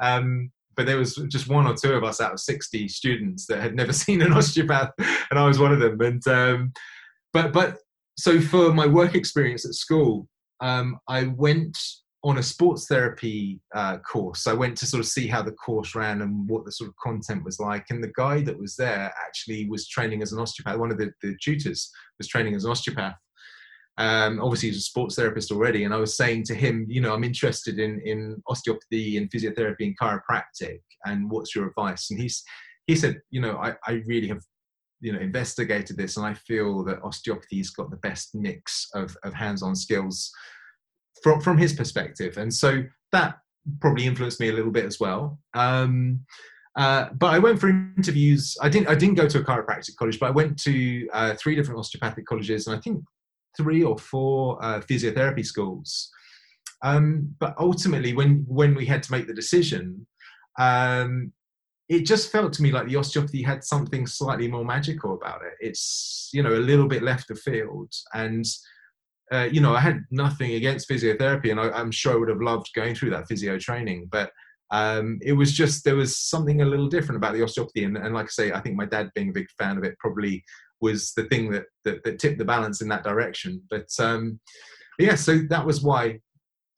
Um, 0.00 0.50
but 0.74 0.86
there 0.86 0.96
was 0.96 1.16
just 1.28 1.48
one 1.48 1.66
or 1.66 1.74
two 1.74 1.92
of 1.92 2.02
us 2.02 2.20
out 2.20 2.32
of 2.32 2.40
60 2.40 2.88
students 2.88 3.46
that 3.46 3.60
had 3.60 3.74
never 3.74 3.92
seen 4.04 4.22
an 4.22 4.32
osteopath 4.32 4.90
and 4.98 5.38
i 5.38 5.46
was 5.46 5.58
one 5.58 5.72
of 5.72 5.80
them. 5.80 6.00
And 6.00 6.26
um, 6.28 6.72
but 7.32 7.52
but 7.52 7.78
so 8.16 8.40
for 8.40 8.72
my 8.72 8.86
work 8.86 9.14
experience 9.14 9.66
at 9.66 9.74
school 9.74 10.28
um, 10.60 10.98
i 11.08 11.24
went 11.24 11.76
on 12.24 12.38
a 12.38 12.42
sports 12.42 12.86
therapy 12.86 13.60
uh, 13.74 13.98
course. 13.98 14.46
I 14.46 14.52
went 14.52 14.78
to 14.78 14.86
sort 14.86 15.00
of 15.00 15.06
see 15.06 15.26
how 15.26 15.42
the 15.42 15.52
course 15.52 15.94
ran 15.94 16.22
and 16.22 16.48
what 16.48 16.64
the 16.64 16.70
sort 16.70 16.88
of 16.88 16.96
content 16.96 17.44
was 17.44 17.58
like. 17.58 17.86
And 17.90 18.02
the 18.02 18.12
guy 18.16 18.42
that 18.42 18.58
was 18.58 18.76
there 18.76 19.12
actually 19.20 19.68
was 19.68 19.88
training 19.88 20.22
as 20.22 20.32
an 20.32 20.38
osteopath. 20.38 20.78
One 20.78 20.92
of 20.92 20.98
the, 20.98 21.12
the 21.20 21.36
tutors 21.42 21.90
was 22.18 22.28
training 22.28 22.54
as 22.54 22.64
an 22.64 22.70
osteopath. 22.70 23.16
Um, 23.98 24.40
obviously, 24.40 24.68
he's 24.68 24.78
a 24.78 24.82
sports 24.82 25.16
therapist 25.16 25.50
already. 25.50 25.82
And 25.82 25.92
I 25.92 25.96
was 25.96 26.16
saying 26.16 26.44
to 26.44 26.54
him, 26.54 26.86
you 26.88 27.00
know, 27.00 27.12
I'm 27.12 27.24
interested 27.24 27.80
in, 27.80 28.00
in 28.04 28.40
osteopathy 28.46 29.16
and 29.16 29.28
physiotherapy 29.28 29.80
and 29.80 29.98
chiropractic. 29.98 30.80
And 31.04 31.28
what's 31.28 31.56
your 31.56 31.66
advice? 31.66 32.10
And 32.10 32.20
he's, 32.20 32.42
he 32.86 32.94
said, 32.94 33.20
you 33.30 33.40
know, 33.40 33.56
I, 33.56 33.74
I 33.86 34.02
really 34.06 34.28
have 34.28 34.42
you 35.00 35.12
know 35.12 35.18
investigated 35.18 35.96
this 35.96 36.16
and 36.16 36.24
i 36.24 36.32
feel 36.32 36.84
that 36.84 37.02
osteopathy's 37.02 37.70
got 37.70 37.90
the 37.90 37.96
best 37.96 38.36
mix 38.36 38.86
of, 38.94 39.16
of 39.24 39.34
hands-on 39.34 39.74
skills 39.74 40.30
from 41.22 41.40
from 41.40 41.58
his 41.58 41.72
perspective, 41.72 42.36
and 42.36 42.52
so 42.52 42.82
that 43.12 43.38
probably 43.80 44.06
influenced 44.06 44.40
me 44.40 44.48
a 44.48 44.52
little 44.52 44.72
bit 44.72 44.84
as 44.84 44.98
well. 44.98 45.38
Um, 45.54 46.20
uh, 46.76 47.06
but 47.14 47.34
I 47.34 47.38
went 47.38 47.60
for 47.60 47.68
interviews. 47.68 48.56
I 48.60 48.68
didn't. 48.68 48.88
I 48.88 48.94
didn't 48.94 49.16
go 49.16 49.28
to 49.28 49.38
a 49.38 49.44
chiropractic 49.44 49.96
college, 49.96 50.18
but 50.18 50.26
I 50.26 50.30
went 50.30 50.58
to 50.62 51.08
uh, 51.12 51.34
three 51.34 51.54
different 51.54 51.78
osteopathic 51.78 52.26
colleges, 52.26 52.66
and 52.66 52.76
I 52.76 52.80
think 52.80 53.04
three 53.56 53.82
or 53.82 53.98
four 53.98 54.62
uh, 54.64 54.80
physiotherapy 54.80 55.44
schools. 55.44 56.10
Um, 56.82 57.34
but 57.38 57.54
ultimately, 57.58 58.14
when 58.14 58.44
when 58.48 58.74
we 58.74 58.86
had 58.86 59.02
to 59.04 59.12
make 59.12 59.26
the 59.26 59.34
decision, 59.34 60.06
um, 60.58 61.32
it 61.88 62.06
just 62.06 62.32
felt 62.32 62.54
to 62.54 62.62
me 62.62 62.72
like 62.72 62.88
the 62.88 62.96
osteopathy 62.96 63.42
had 63.42 63.62
something 63.62 64.06
slightly 64.06 64.48
more 64.48 64.64
magical 64.64 65.14
about 65.14 65.42
it. 65.42 65.52
It's 65.60 66.30
you 66.32 66.42
know 66.42 66.54
a 66.54 66.56
little 66.56 66.88
bit 66.88 67.02
left 67.02 67.30
of 67.30 67.38
field, 67.38 67.92
and 68.14 68.46
uh, 69.30 69.48
you 69.50 69.60
know, 69.60 69.74
I 69.74 69.80
had 69.80 70.04
nothing 70.10 70.54
against 70.54 70.88
physiotherapy, 70.88 71.50
and 71.50 71.60
I, 71.60 71.80
am 71.80 71.90
sure 71.90 72.12
I 72.12 72.16
would 72.16 72.28
have 72.28 72.42
loved 72.42 72.70
going 72.74 72.94
through 72.94 73.10
that 73.10 73.28
physio 73.28 73.58
training. 73.58 74.08
But 74.10 74.30
um, 74.70 75.18
it 75.22 75.32
was 75.32 75.52
just 75.52 75.84
there 75.84 75.96
was 75.96 76.18
something 76.18 76.62
a 76.62 76.66
little 76.66 76.88
different 76.88 77.16
about 77.16 77.34
the 77.34 77.42
osteopathy, 77.42 77.84
and, 77.84 77.96
and, 77.96 78.14
like 78.14 78.26
I 78.26 78.28
say, 78.28 78.52
I 78.52 78.60
think 78.60 78.76
my 78.76 78.86
dad 78.86 79.10
being 79.14 79.30
a 79.30 79.32
big 79.32 79.48
fan 79.58 79.78
of 79.78 79.84
it 79.84 79.98
probably 79.98 80.44
was 80.80 81.12
the 81.12 81.24
thing 81.24 81.50
that 81.52 81.64
that, 81.84 82.02
that 82.04 82.18
tipped 82.18 82.38
the 82.38 82.44
balance 82.44 82.82
in 82.82 82.88
that 82.88 83.04
direction. 83.04 83.62
But 83.70 83.88
um, 83.98 84.40
yeah, 84.98 85.14
so 85.14 85.38
that 85.48 85.64
was 85.64 85.82
why 85.82 86.20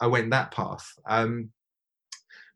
I 0.00 0.06
went 0.06 0.30
that 0.30 0.50
path. 0.50 0.86
Um, 1.08 1.50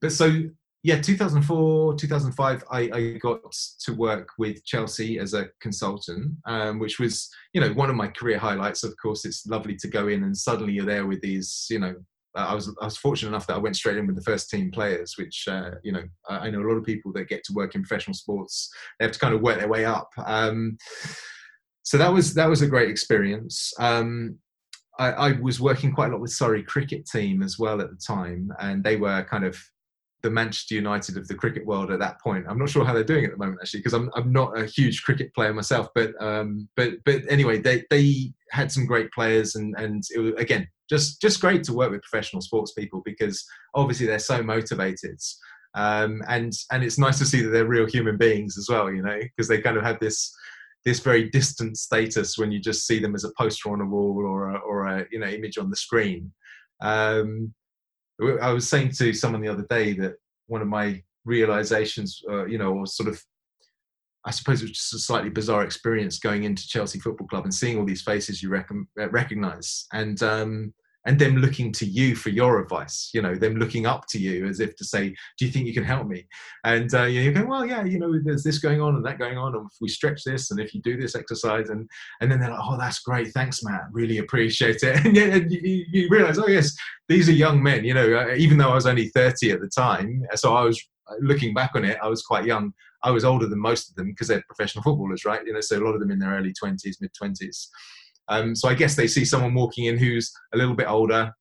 but 0.00 0.12
so 0.12 0.42
yeah, 0.82 1.00
2004, 1.00 1.96
2005, 1.96 2.64
I, 2.70 2.80
I, 2.92 3.12
got 3.18 3.40
to 3.80 3.92
work 3.94 4.30
with 4.38 4.64
Chelsea 4.64 5.18
as 5.18 5.34
a 5.34 5.48
consultant, 5.60 6.36
um, 6.46 6.78
which 6.78 7.00
was, 7.00 7.28
you 7.52 7.60
know, 7.60 7.72
one 7.72 7.90
of 7.90 7.96
my 7.96 8.06
career 8.06 8.38
highlights. 8.38 8.84
Of 8.84 8.94
course, 8.96 9.24
it's 9.24 9.46
lovely 9.46 9.74
to 9.76 9.88
go 9.88 10.06
in 10.06 10.22
and 10.22 10.36
suddenly 10.36 10.74
you're 10.74 10.86
there 10.86 11.06
with 11.06 11.20
these, 11.20 11.66
you 11.68 11.80
know, 11.80 11.96
I 12.34 12.54
was 12.54 12.72
I 12.80 12.84
was 12.84 12.96
fortunate 12.96 13.30
enough 13.30 13.46
that 13.46 13.56
I 13.56 13.58
went 13.58 13.76
straight 13.76 13.96
in 13.96 14.06
with 14.06 14.16
the 14.16 14.22
first 14.22 14.50
team 14.50 14.70
players, 14.70 15.14
which 15.18 15.48
uh, 15.48 15.72
you 15.82 15.92
know 15.92 16.04
I 16.28 16.50
know 16.50 16.60
a 16.60 16.68
lot 16.68 16.76
of 16.76 16.84
people 16.84 17.12
that 17.14 17.28
get 17.28 17.42
to 17.44 17.52
work 17.52 17.74
in 17.74 17.82
professional 17.82 18.14
sports 18.14 18.70
they 18.98 19.04
have 19.04 19.12
to 19.12 19.18
kind 19.18 19.34
of 19.34 19.40
work 19.40 19.58
their 19.58 19.68
way 19.68 19.84
up. 19.84 20.10
Um, 20.24 20.76
so 21.82 21.98
that 21.98 22.12
was 22.12 22.34
that 22.34 22.48
was 22.48 22.62
a 22.62 22.68
great 22.68 22.90
experience. 22.90 23.72
Um, 23.78 24.38
I, 24.98 25.12
I, 25.12 25.32
was 25.40 25.60
working 25.60 25.92
quite 25.92 26.08
a 26.08 26.12
lot 26.12 26.20
with 26.20 26.32
Surrey 26.32 26.62
cricket 26.64 27.06
team 27.06 27.42
as 27.42 27.58
well 27.58 27.80
at 27.80 27.90
the 27.90 27.96
time, 27.96 28.52
and 28.58 28.82
they 28.82 28.96
were 28.96 29.24
kind 29.24 29.44
of 29.44 29.58
the 30.22 30.30
Manchester 30.30 30.74
United 30.74 31.16
of 31.16 31.28
the 31.28 31.34
cricket 31.34 31.64
world 31.64 31.90
at 31.90 32.00
that 32.00 32.20
point. 32.20 32.46
I'm 32.48 32.58
not 32.58 32.68
sure 32.68 32.84
how 32.84 32.92
they're 32.92 33.04
doing 33.04 33.24
at 33.24 33.30
the 33.30 33.36
moment 33.36 33.60
actually, 33.62 33.80
because 33.80 33.94
I'm 33.94 34.10
I'm 34.14 34.32
not 34.32 34.58
a 34.58 34.66
huge 34.66 35.02
cricket 35.02 35.34
player 35.34 35.52
myself. 35.52 35.88
But 35.94 36.20
um, 36.22 36.68
but 36.76 36.94
but 37.04 37.22
anyway, 37.28 37.58
they 37.58 37.84
they 37.90 38.32
had 38.50 38.72
some 38.72 38.86
great 38.86 39.10
players, 39.12 39.54
and 39.54 39.74
and 39.78 40.02
it 40.14 40.18
was 40.18 40.32
again 40.34 40.68
just 40.88 41.20
just 41.20 41.40
great 41.40 41.62
to 41.64 41.74
work 41.74 41.90
with 41.90 42.02
professional 42.02 42.42
sports 42.42 42.72
people 42.72 43.02
because 43.04 43.44
obviously 43.74 44.06
they're 44.06 44.18
so 44.18 44.42
motivated. 44.42 45.20
Um, 45.74 46.22
and 46.28 46.52
and 46.72 46.82
it's 46.82 46.98
nice 46.98 47.18
to 47.18 47.26
see 47.26 47.42
that 47.42 47.50
they're 47.50 47.66
real 47.66 47.86
human 47.86 48.16
beings 48.16 48.58
as 48.58 48.68
well, 48.68 48.92
you 48.92 49.02
know, 49.02 49.18
because 49.20 49.48
they 49.48 49.60
kind 49.60 49.76
of 49.76 49.84
have 49.84 50.00
this 50.00 50.34
this 50.84 51.00
very 51.00 51.28
distant 51.30 51.76
status 51.76 52.38
when 52.38 52.50
you 52.50 52.60
just 52.60 52.86
see 52.86 52.98
them 52.98 53.14
as 53.14 53.24
a 53.24 53.32
poster 53.36 53.70
on 53.70 53.80
a 53.80 53.86
wall 53.86 54.24
or 54.26 54.50
a, 54.50 54.58
or 54.58 54.86
a 54.86 55.06
you 55.12 55.20
know 55.20 55.26
image 55.26 55.58
on 55.58 55.70
the 55.70 55.76
screen. 55.76 56.32
Um, 56.80 57.54
I 58.20 58.52
was 58.52 58.68
saying 58.68 58.92
to 58.92 59.12
someone 59.12 59.42
the 59.42 59.48
other 59.48 59.66
day 59.68 59.92
that 59.94 60.14
one 60.46 60.62
of 60.62 60.68
my 60.68 61.02
realizations, 61.24 62.22
uh, 62.28 62.46
you 62.46 62.58
know, 62.58 62.72
or 62.72 62.86
sort 62.86 63.08
of, 63.08 63.22
I 64.24 64.30
suppose 64.30 64.60
it 64.60 64.64
was 64.64 64.72
just 64.72 64.94
a 64.94 64.98
slightly 64.98 65.30
bizarre 65.30 65.62
experience 65.62 66.18
going 66.18 66.44
into 66.44 66.66
Chelsea 66.66 66.98
Football 66.98 67.28
Club 67.28 67.44
and 67.44 67.54
seeing 67.54 67.78
all 67.78 67.84
these 67.84 68.02
faces 68.02 68.42
you 68.42 68.48
rec- 68.48 68.70
recognize. 68.96 69.86
And 69.92 70.20
um, 70.22 70.74
and 71.08 71.18
them 71.18 71.36
looking 71.38 71.72
to 71.72 71.86
you 71.86 72.14
for 72.14 72.28
your 72.28 72.60
advice 72.60 73.10
you 73.14 73.22
know 73.22 73.34
them 73.34 73.56
looking 73.56 73.86
up 73.86 74.06
to 74.06 74.18
you 74.18 74.46
as 74.46 74.60
if 74.60 74.76
to 74.76 74.84
say 74.84 75.08
do 75.38 75.46
you 75.46 75.50
think 75.50 75.66
you 75.66 75.72
can 75.72 75.82
help 75.82 76.06
me? 76.06 76.26
And 76.64 76.92
uh, 76.94 77.04
you 77.04 77.32
go 77.32 77.46
well 77.46 77.64
yeah 77.64 77.82
you 77.82 77.98
know 77.98 78.12
there's 78.22 78.44
this 78.44 78.58
going 78.58 78.82
on 78.82 78.94
and 78.94 79.04
that 79.06 79.18
going 79.18 79.38
on 79.38 79.56
and 79.56 79.66
if 79.66 79.76
we 79.80 79.88
stretch 79.88 80.22
this 80.24 80.50
and 80.50 80.60
if 80.60 80.74
you 80.74 80.82
do 80.82 81.00
this 81.00 81.16
exercise 81.16 81.70
and 81.70 81.88
and 82.20 82.30
then 82.30 82.38
they're 82.38 82.50
like 82.50 82.60
oh 82.62 82.76
that's 82.78 83.00
great 83.00 83.28
thanks 83.28 83.64
matt 83.64 83.86
really 83.90 84.18
appreciate 84.18 84.82
it. 84.82 84.98
And, 85.08 85.16
yeah, 85.16 85.36
you, 85.36 85.86
you 85.90 86.08
realize 86.10 86.38
oh 86.38 86.48
yes 86.48 86.76
these 87.08 87.28
are 87.28 87.32
young 87.32 87.62
men 87.62 87.84
you 87.84 87.94
know 87.94 88.18
uh, 88.18 88.34
even 88.36 88.58
though 88.58 88.70
i 88.70 88.74
was 88.74 88.86
only 88.86 89.08
30 89.08 89.52
at 89.52 89.60
the 89.60 89.68
time 89.68 90.22
so 90.34 90.54
i 90.54 90.62
was 90.62 90.78
uh, 91.08 91.14
looking 91.20 91.54
back 91.54 91.70
on 91.74 91.84
it 91.84 91.96
i 92.02 92.08
was 92.08 92.22
quite 92.22 92.44
young. 92.44 92.72
I 93.04 93.12
was 93.12 93.24
older 93.24 93.46
than 93.46 93.60
most 93.60 93.88
of 93.88 93.94
them 93.94 94.08
because 94.08 94.26
they're 94.26 94.42
professional 94.48 94.82
footballers 94.82 95.24
right? 95.24 95.40
You 95.46 95.52
know 95.52 95.60
so 95.60 95.78
a 95.78 95.84
lot 95.84 95.94
of 95.94 96.00
them 96.00 96.10
in 96.10 96.18
their 96.18 96.32
early 96.32 96.52
20s 96.52 96.96
mid 97.00 97.12
20s 97.14 97.68
um, 98.28 98.54
so 98.54 98.68
I 98.68 98.74
guess 98.74 98.94
they 98.94 99.06
see 99.06 99.24
someone 99.24 99.54
walking 99.54 99.86
in 99.86 99.98
who's 99.98 100.30
a 100.54 100.56
little 100.56 100.74
bit 100.74 100.88
older, 100.88 101.32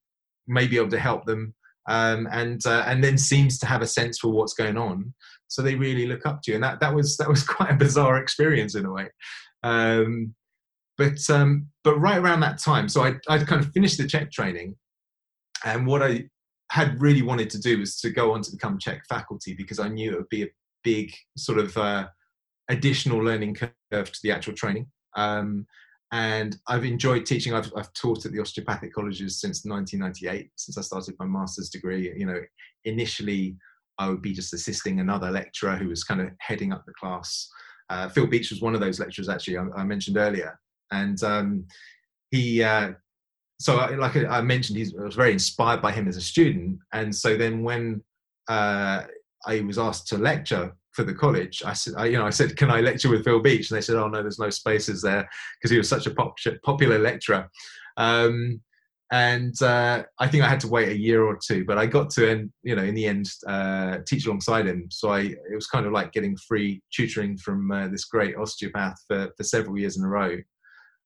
may 0.48 0.68
be 0.68 0.78
able 0.78 0.90
to 0.90 1.00
help 1.00 1.26
them, 1.26 1.54
um, 1.88 2.28
and 2.32 2.66
uh, 2.66 2.84
and 2.88 3.04
then 3.04 3.18
seems 3.18 3.58
to 3.60 3.66
have 3.66 3.82
a 3.82 3.88
sense 3.88 4.20
for 4.20 4.30
what's 4.30 4.54
going 4.54 4.78
on. 4.78 5.14
so 5.48 5.62
they 5.62 5.76
really 5.76 6.06
look 6.08 6.26
up 6.26 6.42
to 6.42 6.52
you 6.52 6.56
and 6.56 6.64
that 6.64 6.80
that 6.80 6.94
was 6.94 7.18
that 7.18 7.30
was 7.30 7.44
quite 7.56 7.72
a 7.72 7.76
bizarre 7.76 8.18
experience 8.18 8.76
in 8.76 8.86
a 8.86 8.92
way 8.92 9.08
um, 9.64 10.34
but 10.98 11.18
um, 11.30 11.68
but 11.84 11.98
right 12.00 12.18
around 12.18 12.40
that 12.42 12.60
time 12.60 12.88
so 12.90 13.04
i 13.04 13.14
i 13.30 13.38
kind 13.38 13.64
of 13.64 13.72
finished 13.72 13.98
the 13.98 14.08
CHEK 14.08 14.32
training 14.32 14.76
and 15.66 15.88
what 15.88 16.04
i 16.04 16.24
had 16.72 17.02
really 17.02 17.22
wanted 17.22 17.50
to 17.50 17.60
do 17.60 17.80
was 17.80 17.98
to 18.02 18.10
go 18.10 18.34
on 18.34 18.42
to 18.42 18.52
become 18.52 18.78
CHEK 18.78 19.02
faculty 19.08 19.54
because 19.54 19.80
i 19.80 19.88
knew 19.88 20.12
it 20.12 20.18
would 20.18 20.30
be 20.30 20.44
a 20.44 20.50
big 20.84 21.14
sort 21.38 21.58
of 21.58 21.76
uh, 21.78 22.08
additional 22.70 23.20
learning 23.20 23.56
curve 23.56 24.12
to 24.12 24.20
the 24.24 24.32
actual 24.32 24.54
training 24.54 24.88
um, 25.16 25.66
and 26.12 26.58
I've 26.68 26.86
enjoyed 26.86 27.26
teaching. 27.26 27.54
I've, 27.54 27.72
I've, 27.76 27.92
taught 27.94 28.26
at 28.26 28.32
the 28.32 28.40
osteopathic 28.40 28.94
colleges 28.94 29.42
since 29.42 29.66
1998, 29.66 30.52
since 30.56 30.78
I 30.78 30.82
started 30.82 31.16
my 31.20 31.26
master's 31.26 31.70
degree. 31.70 32.14
You 32.18 32.26
know, 32.26 32.42
initially 32.86 33.58
I 33.98 34.10
would 34.10 34.22
be 34.22 34.34
just 34.34 34.54
assisting 34.54 35.00
another 35.00 35.30
lecturer 35.32 35.76
who 35.76 35.90
was 35.90 36.04
kind 36.04 36.22
of 36.22 36.30
heading 36.40 36.72
up 36.72 36.86
the 36.86 36.94
class. 36.94 37.50
Uh, 37.90 38.08
Phil 38.10 38.28
Beach 38.28 38.52
was 38.52 38.62
one 38.62 38.74
of 38.74 38.80
those 38.80 39.00
lecturers, 39.00 39.30
actually, 39.30 39.58
I, 39.58 39.66
I 39.76 39.84
mentioned 39.84 40.18
earlier. 40.18 40.58
And 40.92 41.22
um, 41.24 41.66
he, 42.32 42.64
uh, 42.64 42.92
so 43.60 43.78
I, 43.78 43.96
like 43.96 44.16
I 44.16 44.42
mentioned, 44.42 44.80
I 45.00 45.04
was 45.04 45.16
very 45.16 45.34
inspired 45.34 45.82
by 45.82 45.92
him 45.92 46.08
as 46.08 46.16
a 46.16 46.22
student. 46.22 46.80
And 46.94 47.14
so 47.14 47.36
then 47.36 47.64
when 47.64 48.02
uh, 48.48 49.04
I 49.46 49.62
was 49.62 49.78
asked 49.78 50.08
to 50.10 50.18
lecture 50.18 50.74
for 50.98 51.04
the 51.04 51.14
college, 51.14 51.62
I 51.64 51.74
said, 51.74 51.94
I, 51.96 52.06
you 52.08 52.18
know, 52.18 52.26
I 52.26 52.32
said, 52.32 52.58
can 52.58 52.72
I 52.72 52.82
lecture 52.82 53.08
with 53.08 53.24
Phil 53.24 53.40
Beach? 53.40 53.70
And 53.70 53.78
they 53.78 53.82
said, 53.82 53.98
oh 53.98 54.08
no, 54.08 54.24
there's 54.24 54.40
no 54.40 54.50
spaces 54.50 55.00
there 55.04 55.30
because 55.56 55.70
he 55.70 55.78
was 55.78 55.88
such 55.88 56.08
a 56.08 56.12
pop- 56.12 56.40
popular 56.66 56.98
lecturer. 56.98 57.48
Um, 57.98 58.62
and 59.12 59.54
uh, 59.62 60.04
I 60.18 60.28
think 60.28 60.44
I 60.44 60.50
had 60.50 60.60
to 60.62 60.68
wait 60.68 60.90
a 60.90 60.98
year 60.98 61.24
or 61.24 61.38
two, 61.38 61.66
but 61.66 61.78
I 61.78 61.86
got 61.86 62.10
to, 62.14 62.28
end, 62.28 62.52
you 62.64 62.76
know, 62.76 62.84
in 62.84 62.96
the 62.96 63.06
end, 63.06 63.30
uh, 63.46 64.00
teach 64.08 64.26
alongside 64.26 64.66
him. 64.66 64.88
So 64.90 65.12
I, 65.12 65.20
it 65.20 65.54
was 65.54 65.68
kind 65.68 65.86
of 65.86 65.92
like 65.92 66.14
getting 66.14 66.36
free 66.36 66.82
tutoring 66.92 67.38
from 67.38 67.72
uh, 67.72 67.90
this 67.90 68.06
great 68.06 68.36
osteopath 68.36 68.98
for, 69.08 69.30
for 69.38 69.44
several 69.44 69.78
years 69.78 69.98
in 69.98 70.04
a 70.04 70.10
row. 70.10 70.36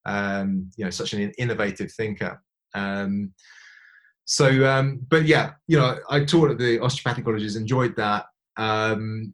Um, 0.06 0.72
you 0.78 0.86
know, 0.86 0.90
such 0.90 1.12
an 1.12 1.34
innovative 1.38 1.92
thinker. 1.92 2.42
Um, 2.74 3.34
so, 4.24 4.48
um, 4.66 5.06
but 5.10 5.26
yeah, 5.26 5.52
you 5.68 5.78
know, 5.78 6.00
I 6.10 6.24
taught 6.24 6.52
at 6.52 6.58
the 6.58 6.80
osteopathic 6.80 7.26
colleges, 7.26 7.58
enjoyed 7.58 7.98
that. 7.98 8.28
Um, 8.56 9.34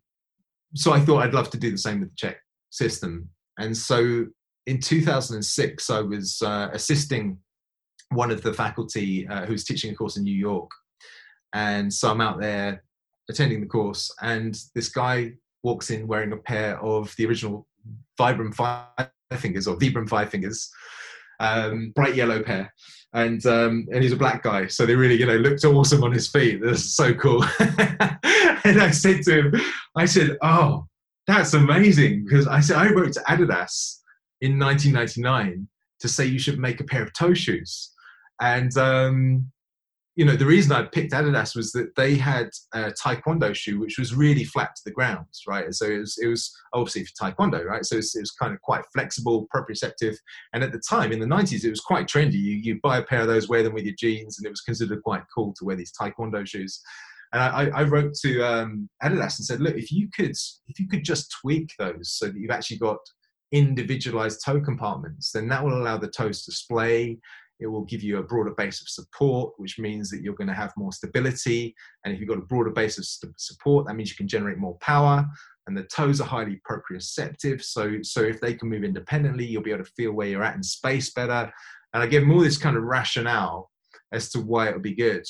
so 0.76 0.92
I 0.94 1.00
thought 1.00 1.24
I'd 1.24 1.34
love 1.34 1.50
to 1.52 1.58
do 1.58 1.72
the 1.72 1.78
same 1.78 2.02
with 2.02 2.10
the 2.10 2.16
CHEK 2.16 2.38
system. 2.70 3.30
And 3.58 3.76
so 3.76 4.26
in 4.66 4.80
2006, 4.80 5.90
I 5.90 6.02
was 6.02 6.42
uh, 6.42 6.70
assisting 6.74 7.38
one 8.10 8.32
of 8.32 8.42
the 8.42 8.54
faculty 8.54 9.28
uh, 9.28 9.46
who 9.46 9.54
was 9.54 9.64
teaching 9.64 9.92
a 9.92 9.96
course 9.96 10.18
in 10.18 10.24
New 10.24 10.36
York. 10.36 10.70
And 11.54 11.92
so 11.92 12.12
I'm 12.12 12.22
out 12.22 12.40
there 12.40 12.84
attending 13.30 13.62
the 13.62 13.68
course, 13.68 14.14
and 14.22 14.58
this 14.76 14.90
guy 14.90 15.34
walks 15.64 15.90
in 15.90 16.08
wearing 16.08 16.32
a 16.32 16.38
pair 16.38 16.80
of 16.82 17.14
the 17.18 17.26
original 17.26 17.68
Vibram 18.20 18.54
Five 18.54 19.10
Fingers 19.38 19.68
or 19.68 19.78
Vibram 19.78 20.08
Five 20.08 20.30
Fingers, 20.30 20.70
um, 21.40 21.92
bright 21.96 22.16
yellow 22.16 22.42
pair. 22.42 22.74
And 23.14 23.44
um, 23.46 23.88
and 23.92 24.04
he's 24.04 24.12
a 24.12 24.18
black 24.18 24.44
guy, 24.44 24.68
so 24.68 24.86
they 24.86 24.96
really 24.96 25.16
you 25.16 25.26
know 25.26 25.38
looked 25.38 25.64
awesome 25.64 26.04
on 26.04 26.12
his 26.12 26.28
feet. 26.28 26.62
That's 26.64 26.94
so 26.94 27.14
cool. 27.14 27.44
and 27.60 28.82
I 28.82 28.92
said 28.92 29.24
to 29.24 29.44
him, 29.44 29.62
I 29.96 30.06
said, 30.06 30.38
"Oh, 30.42 30.88
that's 31.26 31.54
amazing," 31.54 32.26
because 32.26 32.48
I 32.48 32.60
said 32.60 32.78
I 32.78 32.90
wrote 32.90 33.14
to 33.14 33.22
Adidas 33.22 34.00
in 34.42 34.60
1999 34.60 35.68
to 36.02 36.08
say 36.08 36.26
you 36.26 36.38
should 36.38 36.60
make 36.60 36.80
a 36.80 36.84
pair 36.84 37.02
of 37.02 37.14
toe 37.14 37.34
shoes 37.34 37.92
and 38.42 38.76
um, 38.78 39.52
you 40.18 40.26
know 40.26 40.36
the 40.36 40.48
reason 40.48 40.72
I 40.72 40.82
picked 40.82 41.14
Adidas 41.14 41.56
was 41.56 41.72
that 41.74 41.96
they 41.96 42.16
had 42.16 42.50
a 42.74 42.92
Taekwondo 42.92 43.54
shoe 43.54 43.80
which 43.80 44.00
was 44.00 44.16
really 44.16 44.44
flat 44.44 44.76
to 44.76 44.82
the 44.84 44.92
ground, 44.92 45.28
right? 45.48 45.72
So 45.72 45.86
it 45.86 46.00
was, 46.00 46.18
it 46.18 46.28
was 46.28 46.52
obviously 46.74 47.06
for 47.06 47.14
Taekwondo, 47.14 47.64
right? 47.64 47.86
So 47.86 47.96
it 47.96 47.98
was, 47.98 48.16
it 48.16 48.22
was, 48.22 48.32
kind 48.32 48.52
of 48.52 48.60
quite 48.62 48.84
flexible, 48.92 49.48
proprioceptive, 49.56 50.16
and 50.54 50.64
at 50.64 50.72
the 50.72 50.82
time 50.90 51.12
in 51.12 51.20
the 51.20 51.26
90s 51.28 51.64
it 51.64 51.70
was 51.70 51.82
quite 51.82 52.08
trendy. 52.08 52.34
You 52.34 52.56
you 52.56 52.80
buy 52.82 52.98
a 52.98 53.04
pair 53.04 53.22
of 53.22 53.28
those, 53.28 53.48
wear 53.48 53.62
them 53.62 53.76
with 53.76 53.86
your 53.86 53.94
jeans, 53.94 54.40
and 54.40 54.48
it 54.48 54.50
was 54.50 54.62
considered 54.62 55.04
quite 55.04 55.22
cool 55.34 55.54
to 55.60 55.66
wear 55.66 55.76
these 55.76 55.94
Taekwondo 55.94 56.46
shoes. 56.48 56.82
And 57.32 57.42
I, 57.42 57.70
I 57.82 57.84
wrote 57.84 58.16
to 58.22 58.42
um, 58.42 58.90
Adidas 59.04 59.38
and 59.38 59.46
said, 59.46 59.60
look, 59.60 59.76
if 59.76 59.92
you 59.92 60.10
could 60.16 60.32
if 60.32 60.80
you 60.80 60.88
could 60.88 61.04
just 61.04 61.32
tweak 61.42 61.70
those 61.78 62.12
so 62.12 62.26
that 62.26 62.38
you've 62.38 62.50
actually 62.50 62.80
got 62.80 62.98
individualized 63.52 64.42
toe 64.44 64.60
compartments, 64.62 65.32
then 65.32 65.48
that 65.50 65.64
will 65.64 65.80
allow 65.80 65.98
the 65.98 66.08
toes 66.08 66.44
to 66.46 66.52
splay 66.52 67.20
it 67.60 67.68
will 67.68 67.86
give 67.86 68.04
you 68.04 68.18
a 68.18 68.24
broader 68.24 68.52
base 68.52 68.82
of 68.82 68.90
support, 68.90 69.54
which 69.58 69.80
means 69.80 70.10
that 70.10 70.22
you're 70.22 70.36
going 70.36 70.48
to 70.48 70.54
have 70.54 70.74
more 70.78 70.92
stability. 70.92 71.76
And 72.04 72.14
if 72.14 72.20
you've 72.20 72.30
got 72.30 72.38
a 72.38 72.42
broader 72.46 72.70
base 72.70 72.98
of 72.98 73.06
st- 73.06 73.40
support, 73.40 73.88
that 73.88 73.96
means 73.96 74.10
you 74.10 74.16
can 74.16 74.28
generate 74.28 74.58
more 74.58 74.78
power. 74.80 75.26
And 75.66 75.76
the 75.76 75.84
toes 75.84 76.22
are 76.22 76.28
highly 76.28 76.62
proprioceptive. 76.70 77.64
So, 77.64 77.98
so 78.02 78.22
if 78.22 78.40
they 78.40 78.54
can 78.54 78.70
move 78.70 78.84
independently, 78.84 79.46
you'll 79.46 79.64
be 79.64 79.72
able 79.72 79.84
to 79.84 79.92
feel 79.92 80.14
where 80.14 80.28
you're 80.28 80.44
at 80.44 80.56
in 80.56 80.64
space 80.64 81.12
better. 81.12 81.52
And 81.94 82.04
I 82.04 82.08
give 82.08 82.22
them 82.22 82.32
all 82.32 82.42
this 82.42 82.58
kind 82.58 82.78
of 82.78 82.84
rationale 82.84 83.72
as 84.12 84.30
to 84.32 84.40
why 84.40 84.70
it 84.70 84.74
would 84.74 84.84
be 84.84 84.96
good 84.96 85.26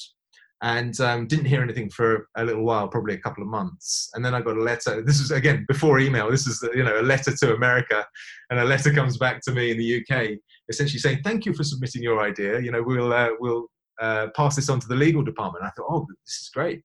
and 0.64 1.00
um, 1.02 1.28
didn't 1.28 1.46
hear 1.46 1.62
anything 1.62 1.90
for 1.90 2.28
a 2.36 2.44
little 2.44 2.64
while, 2.64 2.88
probably 2.88 3.14
a 3.14 3.20
couple 3.20 3.44
of 3.44 3.50
months. 3.50 4.10
And 4.14 4.26
then 4.26 4.34
I 4.34 4.42
got 4.42 4.58
a 4.58 4.62
letter. 4.62 5.04
This 5.04 5.20
is 5.20 5.32
again 5.32 5.66
before 5.68 6.00
email. 6.00 6.32
This 6.32 6.48
is 6.48 6.68
you 6.74 6.84
know 6.84 7.00
a 7.00 7.04
letter 7.04 7.36
to 7.36 7.54
America, 7.54 8.06
and 8.50 8.60
a 8.60 8.66
letter 8.66 8.92
comes 8.92 9.18
back 9.18 9.42
to 9.44 9.52
me 9.52 9.72
in 9.72 9.78
the 9.78 10.02
UK, 10.02 10.40
essentially 10.70 11.00
saying 11.00 11.20
thank 11.24 11.46
you 11.46 11.54
for 11.54 11.64
submitting 11.64 12.02
your 12.02 12.22
idea. 12.22 12.60
You 12.60 12.72
know 12.72 12.84
we'll 12.84 13.14
uh, 13.14 13.30
we'll 13.40 13.68
uh, 14.02 14.28
pass 14.36 14.56
this 14.56 14.70
on 14.70 14.80
to 14.80 14.88
the 14.88 14.96
legal 14.96 15.24
department. 15.24 15.66
I 15.66 15.70
thought, 15.70 15.88
oh, 15.90 16.06
this 16.26 16.36
is 16.36 16.50
great. 16.54 16.82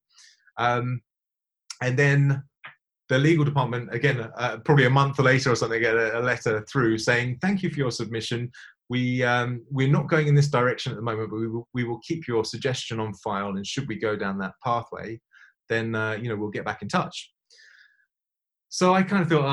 Um, 0.59 1.01
and 1.83 1.99
then 1.99 2.43
the 3.09 3.19
legal 3.19 3.45
department 3.45 3.93
again 3.95 4.31
uh, 4.37 4.59
probably 4.65 4.87
a 4.87 4.91
month 4.91 5.19
later 5.19 5.51
or 5.51 5.57
something 5.57 5.81
get 5.81 5.97
a, 5.97 6.19
a, 6.19 6.23
letter 6.23 6.65
through 6.71 6.97
saying 6.97 7.37
thank 7.43 7.63
you 7.63 7.69
for 7.69 7.77
your 7.77 7.91
submission 7.91 8.51
we 8.93 9.23
um, 9.23 9.65
we're 9.71 9.89
not 9.89 10.07
going 10.09 10.29
in 10.29 10.35
this 10.35 10.49
direction 10.49 10.93
at 10.93 10.97
the 10.97 11.03
moment, 11.03 11.31
but 11.31 11.39
we 11.39 11.49
will, 11.49 11.67
we 11.73 11.85
will 11.85 11.99
keep 12.07 12.29
your 12.29 12.45
suggestion 12.45 13.01
on 13.01 13.15
file. 13.15 13.57
And 13.57 13.67
should 13.67 13.89
we 13.89 13.99
go 13.99 14.17
down 14.17 14.37
that 14.39 14.53
pathway, 14.63 15.19
then 15.71 15.95
uh, 15.95 16.19
you 16.21 16.29
know 16.29 16.37
we'll 16.37 16.51
get 16.51 16.67
back 16.67 16.83
in 16.83 16.89
touch. 16.89 17.33
So 18.73 18.95
I 18.95 19.03
kind 19.03 19.23
of 19.23 19.29
thought, 19.29 19.45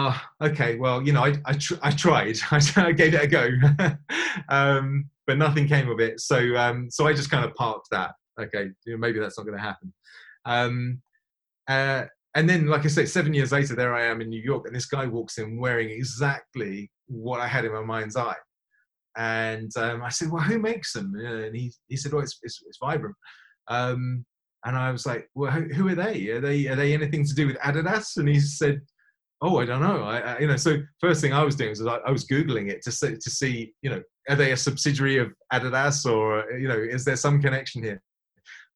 oh, 0.41 0.47
okay, 0.47 0.77
well, 0.77 1.05
you 1.05 1.11
know, 1.11 1.25
I 1.25 1.35
I, 1.43 1.51
tr- 1.51 1.73
I 1.81 1.91
tried, 1.91 2.37
I 2.77 2.93
gave 2.93 3.13
it 3.13 3.21
a 3.21 3.27
go, 3.27 3.49
um, 4.49 5.09
but 5.27 5.37
nothing 5.37 5.67
came 5.67 5.89
of 5.89 5.99
it. 5.99 6.21
So 6.21 6.55
um, 6.55 6.89
so 6.89 7.05
I 7.05 7.11
just 7.11 7.29
kind 7.29 7.43
of 7.43 7.53
parked 7.55 7.89
that. 7.91 8.11
Okay, 8.39 8.69
you 8.85 8.93
know, 8.93 8.97
maybe 8.97 9.19
that's 9.19 9.37
not 9.37 9.45
going 9.45 9.57
to 9.57 9.61
happen. 9.61 9.93
Um, 10.45 11.01
uh, 11.67 12.05
and 12.33 12.49
then, 12.49 12.67
like 12.67 12.85
I 12.85 12.87
say, 12.87 13.05
seven 13.05 13.33
years 13.33 13.51
later, 13.51 13.75
there 13.75 13.93
I 13.93 14.05
am 14.05 14.21
in 14.21 14.29
New 14.29 14.41
York, 14.41 14.67
and 14.67 14.73
this 14.73 14.85
guy 14.85 15.05
walks 15.05 15.37
in 15.37 15.59
wearing 15.59 15.89
exactly 15.89 16.89
what 17.07 17.41
I 17.41 17.47
had 17.47 17.65
in 17.65 17.73
my 17.73 17.83
mind's 17.83 18.15
eye. 18.15 18.37
And 19.17 19.69
um, 19.75 20.01
I 20.01 20.07
said, 20.07 20.31
well, 20.31 20.43
who 20.43 20.59
makes 20.59 20.93
them? 20.93 21.13
And 21.13 21.53
he, 21.53 21.73
he 21.89 21.97
said, 21.97 22.13
oh, 22.13 22.19
it's, 22.19 22.39
it's, 22.41 22.63
it's 22.65 22.77
Vibram. 22.81 23.15
Um, 23.67 24.25
and 24.63 24.77
I 24.77 24.93
was 24.93 25.05
like, 25.05 25.27
well, 25.35 25.51
who, 25.51 25.63
who, 25.73 25.89
are 25.89 25.95
they? 25.95 26.29
Are 26.29 26.39
they 26.39 26.67
are 26.67 26.77
they 26.77 26.93
anything 26.93 27.25
to 27.25 27.35
do 27.35 27.47
with 27.47 27.57
Adidas? 27.57 28.15
And 28.15 28.29
he 28.29 28.39
said, 28.39 28.79
oh, 29.41 29.59
I 29.59 29.65
don't 29.65 29.81
know. 29.81 30.03
I, 30.03 30.19
I 30.19 30.39
you 30.39 30.47
know, 30.47 30.57
so 30.57 30.77
first 30.99 31.21
thing 31.21 31.33
I 31.33 31.43
was 31.43 31.55
doing 31.55 31.69
was 31.69 31.85
I, 31.85 31.95
I 31.97 32.11
was 32.11 32.25
googling 32.25 32.69
it 32.69 32.81
to 32.83 32.91
see, 32.91 33.15
to 33.15 33.29
see, 33.29 33.73
you 33.81 33.89
know, 33.89 34.01
are 34.29 34.35
they 34.35 34.51
a 34.51 34.57
subsidiary 34.57 35.17
of 35.17 35.33
Adidas 35.53 36.05
or 36.09 36.51
you 36.57 36.67
know, 36.67 36.77
is 36.77 37.05
there 37.05 37.15
some 37.15 37.41
connection 37.41 37.83
here? 37.83 38.01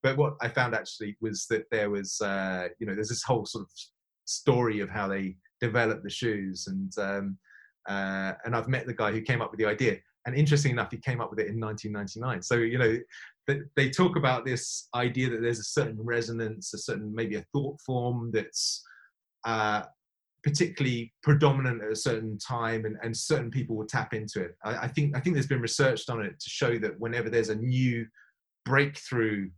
But 0.01 0.17
what 0.17 0.33
I 0.41 0.49
found 0.49 0.75
actually 0.75 1.15
was 1.21 1.45
that 1.49 1.65
there 1.71 1.89
was, 1.89 2.19
uh, 2.21 2.67
you 2.79 2.85
know, 2.85 2.93
there's 2.93 3.09
this 3.09 3.23
whole 3.23 3.45
sort 3.45 3.63
of 3.63 3.69
story 4.25 4.79
of 4.79 4.89
how 4.89 5.07
they 5.07 5.37
developed 5.61 6.03
the 6.03 6.09
shoes, 6.09 6.67
and 6.67 6.91
um, 6.97 7.37
uh, 7.87 8.33
and 8.45 8.55
I've 8.55 8.67
met 8.67 8.85
the 8.85 8.93
guy 8.93 9.11
who 9.11 9.21
came 9.21 9.41
up 9.41 9.51
with 9.51 9.59
the 9.59 9.65
idea 9.65 9.97
and 10.25 10.35
interesting 10.35 10.71
enough, 10.71 10.91
he 10.91 10.97
came 10.97 11.19
up 11.19 11.29
with 11.29 11.39
it 11.39 11.47
in 11.47 11.59
1999. 11.59 12.41
So 12.41 12.55
you 12.55 12.77
know, 12.77 12.97
they, 13.47 13.59
they 13.75 13.89
talk 13.89 14.15
about 14.15 14.45
this 14.45 14.87
idea 14.95 15.29
that 15.29 15.41
there's 15.41 15.59
a 15.59 15.63
certain 15.63 16.01
resonance, 16.01 16.73
a 16.73 16.77
certain 16.77 17.13
maybe 17.13 17.35
a 17.35 17.45
thought 17.53 17.79
form 17.85 18.31
that's 18.31 18.83
uh, 19.45 19.83
particularly 20.43 21.13
predominant 21.23 21.81
at 21.83 21.91
a 21.91 21.95
certain 21.95 22.37
time, 22.37 22.85
and, 22.85 22.97
and 23.03 23.15
certain 23.15 23.49
people 23.49 23.75
will 23.75 23.87
tap 23.87 24.13
into 24.13 24.41
it. 24.41 24.55
I, 24.63 24.85
I 24.85 24.87
think 24.87 25.15
I 25.15 25.19
think 25.19 25.35
there's 25.35 25.47
been 25.47 25.61
research 25.61 26.09
on 26.09 26.21
it 26.21 26.39
to 26.39 26.49
show 26.49 26.77
that 26.79 26.99
whenever 26.99 27.29
there's 27.29 27.49
a 27.49 27.55
new 27.55 28.05
breakthrough, 28.65 29.49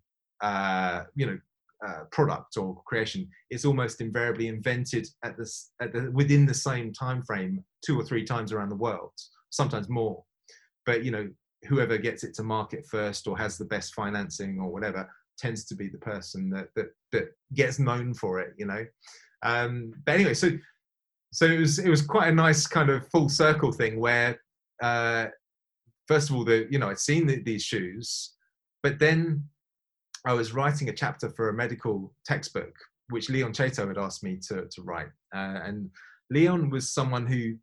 uh, 0.42 1.04
you 1.16 1.26
know, 1.26 1.40
uh, 1.86 2.04
product 2.12 2.58
or 2.58 2.82
creation, 2.86 3.30
it's 3.50 3.66
almost 3.66 4.02
invariably 4.02 4.48
invented 4.48 5.08
at 5.24 5.38
this 5.38 5.72
at 5.82 5.94
the, 5.94 6.12
within 6.12 6.46
the 6.46 6.54
same 6.54 6.94
time 6.94 7.24
frame, 7.24 7.64
two 7.86 8.00
or 8.00 8.04
three 8.04 8.24
times 8.24 8.52
around 8.52 8.70
the 8.70 8.76
world, 8.76 9.12
sometimes 9.50 9.90
more 9.90 10.24
but 10.86 11.04
you 11.04 11.12
know 11.12 11.28
whoever 11.68 11.98
gets 11.98 12.24
it 12.24 12.34
to 12.36 12.44
market 12.44 12.86
first 12.86 13.28
or 13.28 13.38
has 13.38 13.58
the 13.58 13.66
best 13.66 13.94
financing 13.94 14.60
or 14.60 14.72
whatever 14.72 15.10
tends 15.38 15.66
to 15.66 15.76
be 15.76 15.90
the 15.90 15.98
person 15.98 16.50
that 16.50 16.70
that, 16.76 16.88
that 17.12 17.36
gets 17.54 17.80
known 17.80 18.14
for 18.14 18.40
it 18.40 18.54
you 18.58 18.66
know 18.66 18.86
um, 19.44 19.92
but 20.06 20.16
anyway 20.16 20.34
so 20.34 20.50
so 21.36 21.46
it 21.46 21.60
was 21.60 21.80
it 21.80 21.90
was 21.90 22.02
quite 22.02 22.30
a 22.30 22.36
nice 22.36 22.66
kind 22.66 22.90
of 22.90 23.08
full 23.10 23.30
circle 23.30 23.72
thing 23.72 24.00
where 24.00 24.40
uh, 24.82 25.26
first 26.08 26.30
of 26.30 26.36
all 26.36 26.44
the 26.44 26.68
you 26.70 26.80
know 26.80 26.90
i'd 26.90 27.00
seen 27.00 27.28
the, 27.28 27.42
these 27.44 27.64
shoes 27.64 28.36
but 28.84 29.00
then 29.00 29.44
i 30.26 30.34
was 30.34 30.54
writing 30.54 30.90
a 30.90 30.94
chapter 30.94 31.30
for 31.30 31.50
a 31.50 31.54
medical 31.54 32.14
textbook 32.26 32.74
which 33.10 33.30
Leon 33.30 33.54
Chaitow 33.54 33.88
had 33.88 33.98
asked 33.98 34.24
me 34.24 34.38
to 34.48 34.68
to 34.72 34.82
write. 34.82 35.10
Uh, 35.34 35.60
and 35.64 35.90
Leon 36.32 36.70
was 36.70 36.94
someone 36.94 37.26
who, 37.26 37.56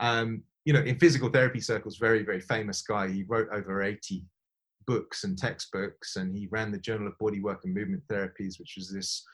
um, 0.00 0.42
you 0.64 0.72
know, 0.72 0.82
in 0.82 0.98
physical 0.98 1.28
therapy 1.28 1.60
circles, 1.60 1.96
very 1.96 2.22
very 2.22 2.40
famous 2.40 2.82
guy. 2.82 3.08
He 3.08 3.24
wrote 3.24 3.48
over 3.52 3.82
eighty 3.82 4.24
books 4.86 5.24
and 5.24 5.38
textbooks, 5.38 6.16
and 6.16 6.36
he 6.36 6.48
ran 6.50 6.70
the 6.70 6.78
Journal 6.78 7.08
of 7.08 7.18
Bodywork 7.20 7.64
and 7.64 7.74
Movement 7.74 8.02
Therapies, 8.10 8.58
which 8.58 8.74
was 8.76 8.90
this 8.90 9.24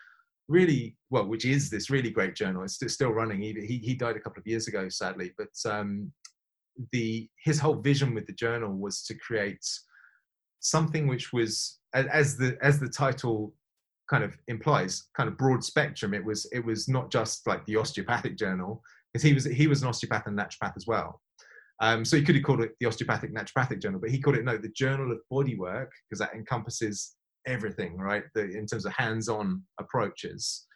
really 0.50 0.96
well, 1.10 1.26
which 1.26 1.44
is 1.44 1.70
this 1.70 1.88
really 1.88 2.10
great 2.10 2.34
journal. 2.34 2.64
It's 2.64 2.92
still 2.92 3.12
running. 3.12 3.40
He 3.40 3.80
he, 3.82 3.94
died 3.94 4.16
a 4.16 4.20
couple 4.20 4.40
of 4.40 4.46
years 4.46 4.68
ago, 4.68 4.88
sadly, 4.88 5.32
but 5.38 5.70
um, 5.70 6.12
the 6.92 7.28
his 7.44 7.58
whole 7.58 7.76
vision 7.76 8.14
with 8.14 8.26
the 8.26 8.32
journal 8.32 8.76
was 8.76 9.02
to 9.04 9.14
create 9.14 9.64
something 10.58 11.06
which 11.06 11.32
was 11.32 11.78
as 11.94 12.36
the 12.36 12.58
as 12.62 12.78
the 12.78 12.88
title 12.88 13.54
kind 14.08 14.24
of 14.24 14.36
implies 14.48 15.04
kind 15.16 15.28
of 15.28 15.38
broad 15.38 15.64
spectrum 15.64 16.12
it 16.12 16.24
was 16.24 16.46
it 16.52 16.64
was 16.64 16.88
not 16.88 17.10
just 17.10 17.46
like 17.46 17.64
the 17.66 17.76
osteopathic 17.76 18.36
journal 18.36 18.82
because 19.12 19.22
he 19.22 19.32
was 19.32 19.44
he 19.44 19.66
was 19.66 19.82
an 19.82 19.88
osteopath 19.88 20.26
and 20.26 20.38
naturopath 20.38 20.76
as 20.76 20.86
well 20.86 21.20
um, 21.80 22.04
so 22.04 22.16
he 22.16 22.22
could 22.22 22.34
have 22.34 22.44
called 22.44 22.60
it 22.60 22.72
the 22.80 22.86
osteopathic 22.86 23.34
naturopathic 23.34 23.80
journal 23.80 24.00
but 24.00 24.10
he 24.10 24.20
called 24.20 24.36
it 24.36 24.44
no 24.44 24.58
the 24.58 24.68
journal 24.70 25.10
of 25.10 25.18
body 25.30 25.56
work 25.56 25.90
because 26.08 26.18
that 26.18 26.34
encompasses 26.34 27.14
everything 27.46 27.96
right 27.96 28.24
the, 28.34 28.42
in 28.42 28.66
terms 28.66 28.84
of 28.84 28.92
hands-on 28.92 29.62
approaches 29.78 30.66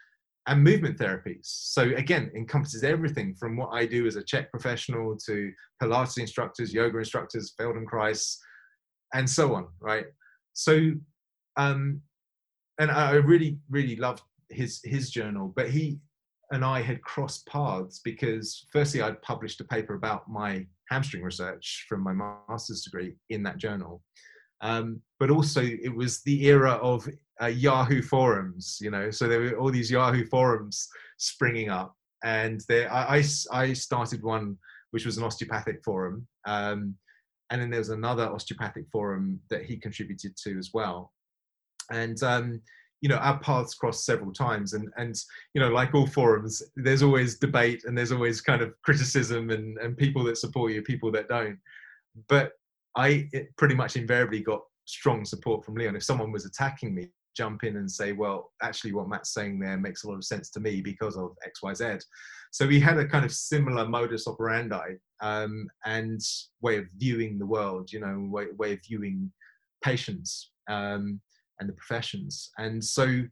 and 0.46 0.62
movement 0.62 0.98
therapies 0.98 1.44
so 1.44 1.82
again 1.96 2.30
encompasses 2.34 2.82
everything 2.82 3.34
from 3.34 3.56
what 3.56 3.70
i 3.70 3.84
do 3.86 4.06
as 4.06 4.16
a 4.16 4.22
CHEK 4.22 4.50
professional 4.50 5.16
to 5.26 5.52
pilates 5.82 6.18
instructors 6.18 6.72
yoga 6.72 6.98
instructors 6.98 7.52
feldenkrais 7.60 8.36
and 9.14 9.28
so 9.28 9.54
on 9.54 9.66
right 9.80 10.06
so 10.52 10.92
um 11.56 12.00
and 12.78 12.90
I 12.90 13.12
really, 13.14 13.58
really 13.70 13.96
loved 13.96 14.22
his 14.50 14.80
his 14.84 15.10
journal. 15.10 15.52
But 15.54 15.70
he 15.70 15.98
and 16.50 16.64
I 16.64 16.82
had 16.82 17.02
crossed 17.02 17.46
paths 17.46 18.00
because 18.04 18.66
firstly 18.70 19.00
I'd 19.00 19.22
published 19.22 19.60
a 19.60 19.64
paper 19.64 19.94
about 19.94 20.28
my 20.28 20.66
hamstring 20.90 21.22
research 21.22 21.86
from 21.88 22.02
my 22.02 22.12
master's 22.12 22.82
degree 22.82 23.14
in 23.30 23.42
that 23.44 23.58
journal. 23.58 24.02
Um, 24.64 25.00
but 25.20 25.30
also 25.30 25.62
it 25.62 25.94
was 25.94 26.22
the 26.22 26.46
era 26.46 26.72
of 26.72 27.06
uh, 27.40 27.46
Yahoo 27.46 28.02
forums, 28.02 28.78
you 28.80 28.90
know, 28.90 29.10
so 29.10 29.28
there 29.28 29.40
were 29.40 29.58
all 29.58 29.70
these 29.70 29.90
Yahoo 29.90 30.24
forums 30.26 30.88
springing 31.18 31.68
up, 31.68 31.94
and 32.24 32.62
there 32.68 32.92
I, 32.92 33.18
I, 33.18 33.24
I 33.52 33.72
started 33.74 34.22
one 34.22 34.56
which 34.90 35.04
was 35.04 35.18
an 35.18 35.24
osteopathic 35.24 35.84
forum, 35.84 36.26
um, 36.46 36.94
and 37.50 37.60
then 37.60 37.68
there 37.68 37.80
was 37.80 37.90
another 37.90 38.26
osteopathic 38.26 38.86
forum 38.90 39.38
that 39.50 39.64
he 39.64 39.76
contributed 39.76 40.34
to 40.38 40.58
as 40.58 40.70
well. 40.72 41.12
And 41.90 42.20
um, 42.22 42.62
you 43.02 43.08
know 43.10 43.16
our 43.16 43.38
paths 43.40 43.74
crossed 43.74 44.06
several 44.06 44.32
times 44.32 44.72
and 44.72 44.88
and 44.96 45.14
you 45.52 45.60
know 45.60 45.68
like 45.68 45.94
all 45.94 46.06
forums 46.06 46.62
there's 46.74 47.02
always 47.02 47.38
debate 47.38 47.82
and 47.84 47.98
there's 47.98 48.12
always 48.12 48.40
kind 48.40 48.62
of 48.62 48.72
criticism 48.82 49.50
and 49.50 49.76
and 49.76 49.98
people 49.98 50.24
that 50.24 50.38
support 50.38 50.72
you 50.72 50.80
people 50.80 51.12
that 51.12 51.28
don't. 51.28 51.58
But 52.28 52.52
i 52.96 53.28
pretty 53.56 53.74
much 53.74 53.96
invariably 53.96 54.40
got 54.40 54.60
strong 54.86 55.24
support 55.24 55.64
from 55.64 55.74
leon 55.74 55.96
if 55.96 56.02
someone 56.02 56.32
was 56.32 56.46
attacking 56.46 56.94
me 56.94 57.08
jump 57.36 57.64
in 57.64 57.78
and 57.78 57.90
say 57.90 58.12
well 58.12 58.52
actually 58.62 58.92
what 58.92 59.08
matt's 59.08 59.34
saying 59.34 59.58
there 59.58 59.76
makes 59.76 60.04
a 60.04 60.08
lot 60.08 60.14
of 60.14 60.24
sense 60.24 60.50
to 60.50 60.60
me 60.60 60.80
because 60.80 61.16
of 61.16 61.30
xyz 61.64 62.02
so 62.52 62.66
we 62.66 62.78
had 62.78 62.98
a 62.98 63.06
kind 63.06 63.24
of 63.24 63.32
similar 63.32 63.88
modus 63.88 64.28
operandi 64.28 64.94
um, 65.20 65.66
and 65.84 66.20
way 66.60 66.76
of 66.78 66.84
viewing 66.96 67.38
the 67.38 67.46
world 67.46 67.90
you 67.92 67.98
know 67.98 68.26
way, 68.30 68.46
way 68.56 68.74
of 68.74 68.78
viewing 68.86 69.30
patients 69.84 70.50
um, 70.68 71.20
and 71.60 71.68
the 71.68 71.74
professions. 71.74 72.50
And 72.58 72.82
so 72.82 73.22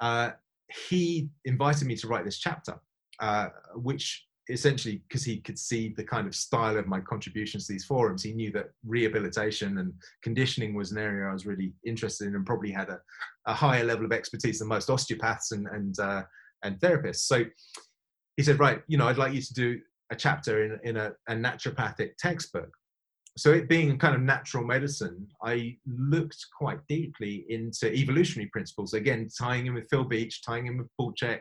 uh, 0.00 0.30
he 0.88 1.28
invited 1.44 1.86
me 1.86 1.96
to 1.96 2.08
write 2.08 2.24
this 2.24 2.38
chapter, 2.38 2.80
uh, 3.20 3.48
which 3.76 4.24
essentially 4.50 5.02
because 5.08 5.24
he 5.24 5.38
could 5.38 5.58
see 5.58 5.94
the 5.96 6.04
kind 6.04 6.26
of 6.26 6.34
style 6.34 6.76
of 6.76 6.86
my 6.86 7.00
contributions 7.00 7.66
to 7.66 7.72
these 7.72 7.84
forums 7.84 8.22
he 8.22 8.32
knew 8.32 8.50
that 8.52 8.70
rehabilitation 8.86 9.78
and 9.78 9.92
conditioning 10.22 10.74
was 10.74 10.92
an 10.92 10.98
area 10.98 11.28
i 11.28 11.32
was 11.32 11.46
really 11.46 11.72
interested 11.86 12.28
in 12.28 12.34
and 12.34 12.44
probably 12.44 12.70
had 12.70 12.90
a, 12.90 13.00
a 13.46 13.54
higher 13.54 13.84
level 13.84 14.04
of 14.04 14.12
expertise 14.12 14.58
than 14.58 14.68
most 14.68 14.90
osteopaths 14.90 15.52
and 15.52 15.66
and 15.68 15.98
uh, 15.98 16.22
and 16.62 16.78
therapists 16.78 17.26
so 17.26 17.44
he 18.36 18.42
said 18.42 18.58
right 18.58 18.82
you 18.86 18.98
know 18.98 19.08
i'd 19.08 19.18
like 19.18 19.32
you 19.32 19.40
to 19.40 19.54
do 19.54 19.80
a 20.10 20.16
chapter 20.16 20.64
in, 20.64 20.78
in 20.84 20.96
a, 20.98 21.12
a 21.28 21.34
naturopathic 21.34 22.10
textbook 22.18 22.70
so 23.36 23.52
it 23.52 23.68
being 23.68 23.98
kind 23.98 24.14
of 24.14 24.20
natural 24.20 24.64
medicine, 24.64 25.26
I 25.42 25.76
looked 25.86 26.46
quite 26.56 26.78
deeply 26.88 27.44
into 27.48 27.92
evolutionary 27.92 28.48
principles. 28.50 28.94
Again, 28.94 29.28
tying 29.36 29.66
in 29.66 29.74
with 29.74 29.88
Phil 29.90 30.04
Beach, 30.04 30.40
tying 30.42 30.66
in 30.66 30.78
with 30.78 30.86
Paul 30.96 31.12
Chek, 31.20 31.40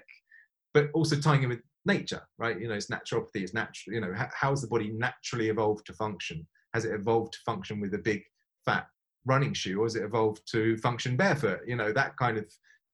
but 0.74 0.89
also 0.96 1.16
tying 1.18 1.44
in 1.44 1.50
with 1.50 1.62
nature, 1.86 2.22
right? 2.38 2.60
You 2.60 2.67
know, 2.67 2.76
it's 2.76 2.89
naturopathy, 2.89 3.41
it's 3.41 3.54
natural. 3.54 3.93
You 3.93 4.02
know, 4.02 4.13
how's 4.34 4.62
the 4.62 4.67
body 4.67 4.91
naturally 4.91 5.50
evolved 5.50 5.86
to 5.88 5.93
function? 5.93 6.48
Has 6.74 6.86
it 6.86 6.93
evolved 6.93 7.34
to 7.34 7.39
function 7.46 7.80
with 7.80 7.93
a 7.93 8.00
big 8.00 8.24
fat 8.65 8.88
running 9.26 9.54
shoe, 9.54 9.80
or 9.80 9.86
has 9.86 9.96
it 9.96 10.04
evolved 10.04 10.41
to 10.52 10.78
function 10.78 11.15
barefoot? 11.15 11.62
You 11.67 11.76
know, 11.76 11.93
that 11.93 12.17
kind 12.17 12.38
of 12.38 12.46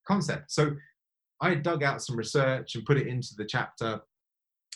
concept. 0.08 0.52
So 0.52 0.72
I 1.42 1.56
dug 1.56 1.84
out 1.84 2.02
some 2.02 2.18
research 2.18 2.76
and 2.76 2.86
put 2.86 2.98
it 2.98 3.08
into 3.08 3.30
the 3.38 3.46
chapter, 3.46 4.02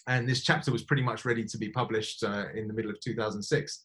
and 0.08 0.28
this 0.28 0.44
chapter 0.44 0.72
was 0.72 0.84
pretty 0.84 1.04
much 1.04 1.26
ready 1.26 1.46
to 1.46 1.58
be 1.58 1.70
published 1.70 2.24
uh, 2.24 2.46
in 2.56 2.68
the 2.68 2.74
middle 2.74 2.92
of 2.92 3.00
2006 3.02 3.84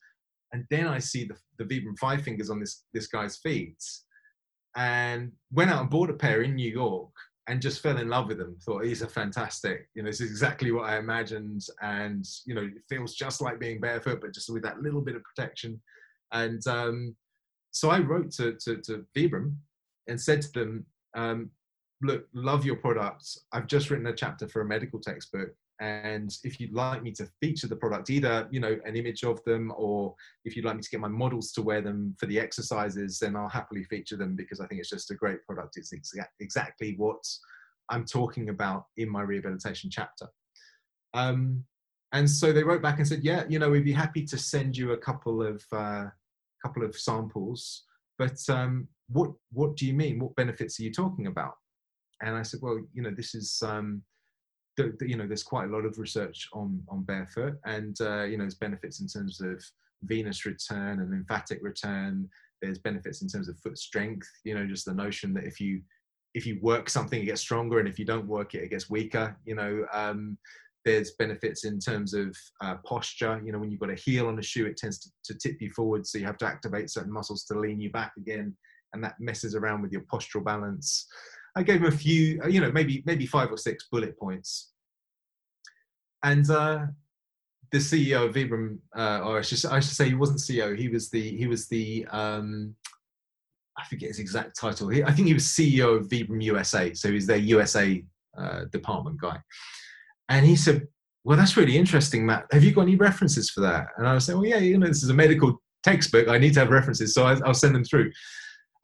and 0.53 0.65
then 0.71 0.87
I 0.87 0.99
see 0.99 1.25
the, 1.25 1.37
the 1.59 1.65
Vibram 1.65 1.99
Five 1.99 2.23
Fingers 2.23 2.51
on 2.51 2.61
this 2.61 2.85
this 2.95 3.07
guy's 3.07 3.37
feet, 3.37 3.83
and 4.77 5.33
went 5.53 5.71
out 5.71 5.83
and 5.83 5.91
bought 5.91 6.11
a 6.11 6.15
pair 6.15 6.43
in 6.43 6.55
New 6.55 6.71
York 6.71 7.11
and 7.49 7.63
just 7.63 7.81
fell 7.83 7.97
in 7.97 8.09
love 8.09 8.29
with 8.29 8.39
them. 8.39 8.57
Thought 8.63 8.85
he's 8.85 9.03
a 9.03 9.09
fantastic, 9.09 9.89
you 9.95 10.03
know, 10.03 10.09
this 10.11 10.21
is 10.21 10.31
exactly 10.31 10.71
what 10.71 10.89
I 10.89 10.99
imagined, 10.99 11.67
and 11.83 12.25
you 12.45 12.55
know, 12.55 12.63
it 12.63 12.83
feels 12.89 13.15
just 13.15 13.41
like 13.41 13.59
being 13.59 13.81
barefoot, 13.81 14.21
but 14.21 14.35
just 14.35 14.53
with 14.53 14.63
that 14.63 14.81
little 14.81 15.01
bit 15.01 15.17
of 15.17 15.23
protection. 15.25 15.81
And 16.33 16.65
um, 16.67 17.17
so 17.71 17.91
I 17.91 18.01
wrote 18.01 18.31
to 18.33 18.55
to, 18.65 18.77
to 18.83 19.07
Vibram 19.17 19.57
and 20.09 20.21
said 20.21 20.43
to 20.43 20.53
them, 20.53 20.87
um, 21.17 21.51
"Look, 22.03 22.27
love 22.35 22.65
your 22.65 22.77
products. 22.77 23.39
I've 23.53 23.67
just 23.67 23.91
written 23.91 24.07
a 24.07 24.15
chapter 24.15 24.47
for 24.47 24.61
a 24.61 24.67
medical 24.67 25.01
textbook 25.01 25.51
and 25.81 26.37
if 26.45 26.59
you'd 26.59 26.73
like 26.73 27.03
me 27.03 27.13
to 27.13 27.29
feature 27.41 27.69
the 27.69 27.77
product 27.77 28.11
either 28.11 28.49
you 28.51 28.59
know 28.59 28.79
an 28.85 28.97
image 28.97 29.23
of 29.23 29.43
them 29.45 29.73
or 29.77 30.15
if 30.45 30.57
you'd 30.57 30.65
like 30.65 30.77
me 30.77 30.83
to 30.83 30.91
get 30.91 31.01
my 31.01 31.09
models 31.09 31.53
to 31.53 31.63
wear 31.63 31.81
them 31.81 32.15
for 32.19 32.27
the 32.27 32.39
exercises 32.39 33.19
then 33.19 33.37
i'll 33.37 33.49
happily 33.49 33.85
feature 33.85 34.17
them 34.17 34.35
because 34.35 34.61
i 34.61 34.67
think 34.67 34.81
it's 34.81 34.91
just 34.91 35.11
a 35.11 35.15
great 35.15 35.45
product. 35.47 35.77
It's 35.77 35.93
exa- 35.93 36.27
exactly 36.41 36.95
what 36.97 37.25
i'm 37.91 38.05
talking 38.05 38.49
about 38.49 38.87
in 38.97 39.09
my 39.09 39.23
rehabilitation 39.23 39.91
chapter. 39.91 40.27
Um, 41.15 41.65
and 42.13 42.29
so 42.29 42.53
they 42.53 42.65
wrote 42.65 42.83
back 42.83 42.99
and 42.99 43.07
said 43.07 43.23
yeah 43.23 43.45
you 43.49 43.59
know 43.59 43.71
we'd 43.71 43.85
be 43.85 43.93
happy 43.93 44.25
to 44.25 44.39
send 44.39 44.77
you 44.77 44.93
a 44.93 44.99
couple 44.99 45.43
of 45.43 45.63
uh, 45.73 46.07
couple 46.63 46.85
of 46.85 46.99
samples 46.99 47.85
but 48.19 48.39
um, 48.49 48.89
what 49.09 49.31
what 49.53 49.77
do 49.77 49.87
you 49.87 49.95
mean? 49.95 50.19
What 50.19 50.37
benefits 50.37 50.79
are 50.79 50.83
you 50.83 50.93
talking 50.93 51.29
about? 51.29 51.55
And 52.21 52.37
i 52.37 52.43
said 52.43 52.61
well 52.63 52.81
you 52.93 53.03
know 53.03 53.13
this 53.17 53.35
is 53.35 53.63
um, 53.65 54.03
the, 54.79 54.97
the, 54.99 55.11
you 55.11 55.17
know 55.17 55.27
there's 55.27 55.43
quite 55.43 55.69
a 55.69 55.73
lot 55.73 55.85
of 55.85 55.99
research 55.99 56.49
on 56.55 56.81
on 56.89 57.03
barefoot 57.03 57.55
and 57.67 58.01
uh, 58.01 58.23
you 58.23 58.39
know 58.39 58.45
there's 58.45 58.55
benefits 58.55 59.01
in 59.01 59.09
terms 59.09 59.41
of 59.41 59.63
venous 60.05 60.47
return 60.47 61.01
and 61.01 61.11
lymphatic 61.11 61.59
return. 61.61 62.29
There's 62.63 62.79
benefits 62.79 63.21
in 63.21 63.29
terms 63.29 63.49
of 63.49 63.59
foot 63.59 63.77
strength 63.77 64.29
you 64.45 64.55
know 64.55 64.67
just 64.67 64.87
the 64.87 64.95
notion 64.95 65.35
that 65.35 65.45
if 65.45 65.61
you 65.61 65.83
if 66.35 66.47
you 66.47 66.59
work 66.63 66.89
something 66.89 67.21
it 67.21 67.27
gets 67.27 67.41
stronger 67.41 67.81
and 67.81 67.89
if 67.89 67.99
you 67.99 68.05
don't 68.05 68.27
work 68.27 68.55
it 68.55 68.63
it 68.63 68.71
gets 68.71 68.89
weaker 68.89 69.37
you 69.45 69.55
know 69.55 69.85
um, 69.93 70.39
there's 70.85 71.13
benefits 71.19 71.65
in 71.65 71.79
terms 71.79 72.15
of 72.15 72.37
uh, 72.63 72.77
posture. 72.85 73.43
You 73.45 73.53
know 73.53 73.59
when 73.59 73.71
you've 73.71 73.81
got 73.81 73.91
a 73.91 73.97
heel 74.07 74.29
on 74.29 74.39
a 74.39 74.43
shoe 74.43 74.67
it 74.67 74.77
tends 74.77 74.99
to, 75.01 75.11
to 75.25 75.39
tip 75.39 75.61
you 75.61 75.71
forward 75.71 76.07
so 76.07 76.19
you 76.19 76.25
have 76.25 76.39
to 76.39 76.47
activate 76.47 76.91
certain 76.91 77.13
muscles 77.13 77.45
to 77.45 77.59
lean 77.59 77.81
you 77.81 77.91
back 77.91 78.13
again 78.17 78.57
and 78.95 79.05
that 79.05 79.21
messes 79.21 79.55
around 79.55 79.83
with 79.83 79.93
your 79.93 80.03
postural 80.03 80.45
balance 80.45 81.07
I 81.59 81.63
gave 81.65 81.81
him 81.81 81.87
a 81.87 81.91
few, 81.91 82.41
uh, 82.45 82.47
you 82.47 82.61
know, 82.61 82.71
maybe 82.71 83.03
maybe 83.05 83.27
five 83.27 83.51
or 83.51 83.57
six 83.57 83.89
bullet 83.91 84.17
points. 84.17 84.71
And 86.23 86.49
uh, 86.49 86.87
the 87.73 87.79
CEO 87.79 88.27
of 88.27 88.35
Vibram, 88.35 88.79
uh, 88.97 89.23
or 89.25 89.39
I 89.39 89.43
should, 89.43 89.65
I 89.67 89.81
should 89.81 89.97
say, 89.97 90.09
he 90.09 90.15
wasn't 90.15 90.39
CEO. 90.39 90.79
He 90.79 90.89
was 90.89 91.11
the 91.11 91.37
he 91.37 91.49
was 91.49 91.67
the 91.67 92.07
um, 92.13 92.77
I 93.77 93.85
forget 93.87 94.11
his 94.11 94.21
exact 94.21 94.57
title. 94.57 94.89
He, 94.89 95.03
I 95.03 95.11
think 95.11 95.27
he 95.27 95.35
was 95.35 95.47
CEO 95.47 95.97
of 95.97 96.09
Vibram 96.09 96.41
USA, 96.45 96.95
so 96.95 97.11
he's 97.11 97.27
their 97.27 97.39
USA 97.39 98.05
uh, 98.37 98.65
department 98.67 99.21
guy. 99.21 99.39
And 100.29 100.47
he 100.47 100.55
said, 100.55 100.87
"Well, 101.25 101.37
that's 101.37 101.57
really 101.57 101.77
interesting, 101.77 102.25
Matt. 102.25 102.47
Have 102.53 102.63
you 102.63 102.71
got 102.71 102.83
any 102.83 102.95
references 102.95 103.51
for 103.51 103.63
that?" 103.63 103.89
And 103.97 104.07
I 104.07 104.15
was 104.15 104.27
saying, 104.27 104.39
"Well, 104.39 104.49
yeah, 104.49 104.59
you 104.59 104.79
know, 104.79 104.87
this 104.87 105.03
is 105.03 105.11
a 105.11 105.15
medical 105.15 105.61
textbook. 105.83 106.29
I 106.29 106.39
need 106.39 106.55
to 106.55 106.61
have 106.61 106.71
references, 106.71 107.15
so 107.15 107.25
I, 107.25 107.37
I'll 107.45 107.53
send 107.53 107.75
them 107.75 107.85
through." 107.85 108.13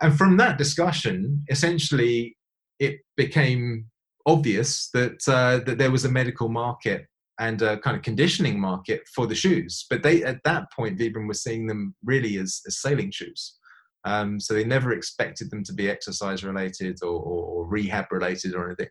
And 0.03 0.19
from 0.19 0.37
that 0.39 0.59
discussion, 0.59 1.45
essentially, 1.49 2.37
it 2.79 3.01
became 3.17 3.87
obvious 4.27 4.91
that 4.95 5.21
uh, 5.29 5.65
that 5.65 5.79
there 5.79 5.91
was 5.91 6.05
a 6.05 6.11
medical 6.11 6.49
market 6.49 7.07
and 7.41 7.63
a 7.63 7.79
kind 7.79 7.97
of 7.97 8.03
conditioning 8.03 8.61
market 8.61 9.03
for 9.15 9.27
the 9.27 9.35
shoes. 9.35 9.87
But 9.91 10.03
they 10.03 10.23
at 10.23 10.43
that 10.45 10.71
point, 10.73 10.99
Vibram 10.99 11.29
was 11.29 11.43
seeing 11.43 11.67
them 11.67 11.95
really 12.05 12.39
as, 12.39 12.61
as 12.67 12.81
sailing 12.81 13.11
shoes. 13.11 13.57
Um, 14.05 14.39
so 14.39 14.55
they 14.55 14.65
never 14.65 14.93
expected 14.93 15.51
them 15.51 15.65
to 15.65 15.73
be 15.73 15.89
exercise 15.89 16.45
related 16.45 16.99
or, 17.03 17.09
or, 17.09 17.45
or 17.45 17.67
rehab 17.67 18.07
related 18.11 18.55
or 18.55 18.67
anything. 18.67 18.89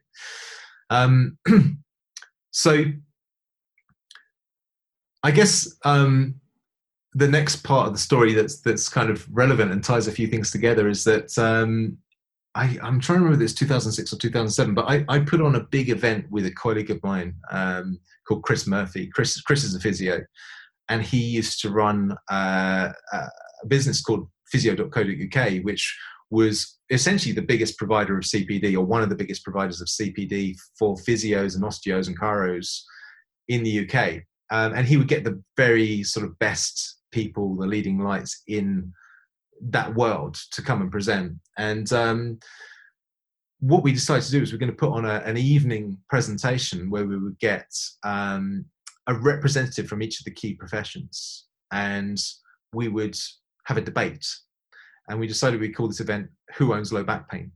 Um, 0.89 1.37
so 2.51 2.85
I 5.21 5.31
guess 5.31 5.77
um, 5.85 6.35
the 7.13 7.27
next 7.27 7.57
part 7.57 7.87
of 7.87 7.93
the 7.93 7.99
story 7.99 8.33
that's 8.33 8.59
that's 8.61 8.89
kind 8.89 9.09
of 9.09 9.25
relevant 9.31 9.71
and 9.71 9.83
ties 9.83 10.07
a 10.07 10.11
few 10.11 10.27
things 10.27 10.51
together 10.51 10.89
is 10.89 11.03
that 11.03 11.37
um, 11.37 11.97
I, 12.55 12.77
am 12.81 12.99
trying 12.99 13.19
to 13.19 13.23
remember 13.23 13.37
this 13.37 13.53
2006 13.53 14.13
or 14.13 14.17
2007, 14.17 14.73
but 14.73 14.85
I, 14.87 15.03
I, 15.09 15.19
put 15.19 15.41
on 15.41 15.55
a 15.55 15.63
big 15.63 15.89
event 15.89 16.29
with 16.29 16.45
a 16.45 16.51
colleague 16.51 16.91
of 16.91 17.01
mine 17.03 17.35
um, 17.51 17.99
called 18.27 18.43
Chris 18.43 18.67
Murphy. 18.67 19.07
Chris 19.07 19.41
Chris 19.41 19.63
is 19.63 19.73
a 19.73 19.79
physio, 19.79 20.21
and 20.89 21.01
he 21.01 21.17
used 21.17 21.61
to 21.61 21.71
run 21.71 22.15
uh, 22.31 22.89
a 23.11 23.67
business 23.67 24.01
called 24.01 24.27
physio.co.uk, 24.51 25.63
which 25.63 25.97
was 26.29 26.77
essentially 26.89 27.33
the 27.33 27.41
biggest 27.41 27.77
provider 27.77 28.17
of 28.17 28.23
CPD 28.23 28.75
or 28.75 28.85
one 28.85 29.01
of 29.01 29.09
the 29.09 29.15
biggest 29.15 29.43
providers 29.43 29.81
of 29.81 29.87
CPD 29.87 30.55
for 30.77 30.95
physios 30.95 31.55
and 31.55 31.63
osteos 31.63 32.07
and 32.07 32.19
chiros 32.19 32.81
in 33.47 33.63
the 33.63 33.87
UK. 33.87 34.23
Um, 34.51 34.73
and 34.73 34.87
he 34.87 34.97
would 34.97 35.07
get 35.07 35.23
the 35.23 35.41
very 35.57 36.03
sort 36.03 36.25
of 36.25 36.37
best 36.39 36.97
people, 37.11 37.55
the 37.55 37.67
leading 37.67 37.99
lights 37.99 38.43
in 38.47 38.91
that 39.69 39.93
world 39.95 40.37
to 40.51 40.61
come 40.61 40.81
and 40.81 40.91
present. 40.91 41.33
And 41.57 41.91
um, 41.93 42.39
what 43.59 43.83
we 43.83 43.93
decided 43.93 44.23
to 44.25 44.31
do 44.31 44.41
is 44.41 44.51
we're 44.51 44.59
going 44.59 44.71
to 44.71 44.75
put 44.75 44.91
on 44.91 45.05
a, 45.05 45.21
an 45.25 45.37
evening 45.37 45.97
presentation 46.09 46.89
where 46.89 47.05
we 47.05 47.17
would 47.17 47.39
get 47.39 47.67
um, 48.03 48.65
a 49.07 49.13
representative 49.13 49.87
from 49.87 50.01
each 50.01 50.19
of 50.19 50.25
the 50.25 50.31
key 50.31 50.53
professions 50.53 51.45
and 51.71 52.21
we 52.73 52.87
would 52.87 53.17
have 53.65 53.77
a 53.77 53.81
debate. 53.81 54.27
And 55.09 55.19
we 55.19 55.27
decided 55.27 55.59
we'd 55.59 55.75
call 55.75 55.87
this 55.87 55.99
event 55.99 56.29
Who 56.55 56.73
Owns 56.73 56.93
Low 56.93 57.03
Back 57.03 57.29
Pain? 57.29 57.51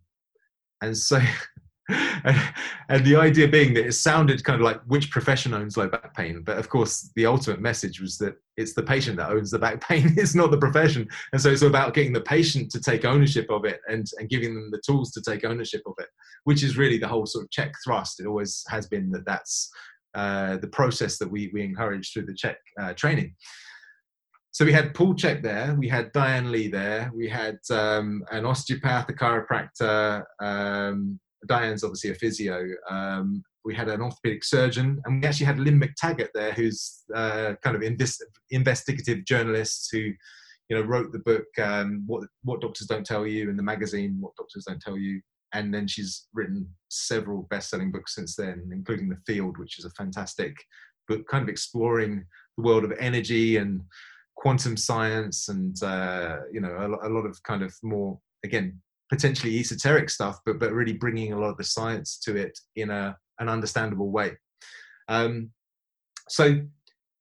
And 0.82 0.98
so 0.98 1.20
and, 1.90 3.06
the 3.06 3.16
idea 3.16 3.48
being 3.48 3.74
that 3.74 3.86
it 3.86 3.94
sounded 3.94 4.44
kind 4.44 4.60
of 4.60 4.66
like 4.66 4.82
which 4.88 5.12
profession 5.12 5.54
owns 5.54 5.78
low 5.78 5.88
back 5.88 6.14
pain. 6.16 6.42
But 6.44 6.58
of 6.58 6.70
course 6.70 7.12
the 7.16 7.26
ultimate 7.26 7.62
message 7.62 8.02
was 8.02 8.18
that 8.18 8.36
it's 8.58 8.74
the 8.74 8.84
patient 8.84 9.18
that 9.18 9.30
owns 9.30 9.52
the 9.52 9.60
back 9.60 9.82
pain. 9.88 10.14
It's 10.18 10.36
not 10.36 10.52
the 10.52 10.58
profession. 10.58 11.08
And 11.32 11.42
so 11.42 11.50
it's 11.50 11.62
about 11.62 11.94
getting 11.94 12.14
the 12.14 12.22
patient 12.22 12.72
to 12.72 12.82
take 12.82 13.06
ownership 13.06 13.50
of 13.50 13.66
it 13.66 13.80
and, 13.88 14.06
and 14.20 14.30
giving 14.30 14.56
them 14.56 14.70
the 14.72 14.82
tools 14.86 15.12
to 15.12 15.22
take 15.22 15.46
ownership 15.46 15.82
of 15.86 15.94
it 16.00 16.08
which 16.48 16.64
is 16.64 16.78
really 16.78 16.98
the 16.98 17.08
whole 17.08 17.26
sort 17.26 17.44
of 17.44 17.52
CHEK 17.52 17.74
thrust. 17.84 18.22
It 18.22 18.26
always 18.26 18.64
has 18.70 18.88
been 18.88 19.12
that 19.12 19.26
that's 19.26 19.70
uh, 20.16 20.56
the 20.56 20.68
process 20.70 21.18
that 21.18 21.30
we, 21.30 21.52
we 21.54 21.62
encourage 21.62 22.14
through 22.14 22.26
the 22.26 22.34
CHEK 22.34 22.56
uh, 22.80 22.94
training. 22.94 23.36
So 24.52 24.64
we 24.64 24.72
had 24.72 24.94
Paul 24.94 25.14
Chek 25.14 25.44
there, 25.44 25.76
we 25.78 25.90
had 25.90 26.14
Diane 26.14 26.50
Lee 26.50 26.70
there, 26.70 27.12
we 27.14 27.28
had 27.28 27.58
um, 27.70 28.24
an 28.32 28.46
osteopath, 28.46 29.10
a 29.10 29.14
chiropractor, 29.14 30.24
um, 30.42 31.20
Diane's 31.46 31.84
obviously 31.84 32.12
a 32.12 32.16
physio. 32.16 32.66
Um, 32.90 33.44
we 33.64 33.76
had 33.76 33.90
an 33.90 34.02
orthopedic 34.02 34.44
surgeon, 34.44 35.02
and 35.06 35.22
we 35.22 35.28
actually 35.28 35.46
had 35.46 35.60
Lynne 35.60 35.80
McTaggart 35.80 36.30
there, 36.34 36.54
who's 36.54 37.04
uh, 37.14 37.54
kind 37.62 37.76
of 37.76 37.84
invest- 37.84 38.24
investigative 38.50 39.26
journalist 39.26 39.90
who, 39.92 40.00
you 40.70 40.76
know, 40.76 40.82
wrote 40.82 41.12
the 41.12 41.20
book 41.20 41.46
um, 41.62 42.04
"What 42.08 42.28
What 42.44 42.62
Doctors 42.62 42.88
Don't 42.88 43.06
Tell 43.06 43.28
You" 43.28 43.50
in 43.50 43.58
the 43.58 43.64
magazine 43.64 44.18
"What 44.20 44.36
Doctors 44.38 44.66
Don't 44.66 44.82
Tell 44.82 44.98
You," 44.98 45.22
and 45.54 45.74
then 45.74 45.88
she's 45.88 46.28
written 46.34 46.68
several 46.90 47.44
best-selling 47.50 47.92
books 47.92 48.16
since 48.16 48.36
then, 48.36 48.70
including 48.72 49.10
"The 49.10 49.22
Field," 49.28 49.58
which 49.58 49.78
is 49.80 49.86
a 49.86 49.92
fantastic 49.92 50.56
book, 51.08 51.28
kind 51.28 51.44
of 51.44 51.50
exploring 51.50 52.26
the 52.58 52.64
world 52.64 52.84
of 52.84 52.94
energy 53.00 53.58
and 53.58 53.82
quantum 54.36 54.78
science, 54.78 55.50
and 55.50 55.82
uh, 55.84 56.38
you 56.52 56.62
know, 56.62 56.72
a, 57.04 57.08
a 57.08 57.12
lot 57.12 57.26
of 57.26 57.42
kind 57.44 57.64
of 57.64 57.76
more 57.84 58.18
again 58.46 58.82
potentially 59.10 59.58
esoteric 59.60 60.10
stuff, 60.10 60.40
but 60.46 60.60
but 60.60 60.74
really 60.74 60.94
bringing 60.94 61.34
a 61.34 61.40
lot 61.40 61.50
of 61.50 61.58
the 61.58 61.64
science 61.64 62.18
to 62.20 62.36
it 62.36 62.58
in 62.76 62.90
a 62.90 63.18
an 63.40 63.50
understandable 63.50 64.12
way. 64.12 64.32
Um, 65.08 65.52
so 66.30 66.62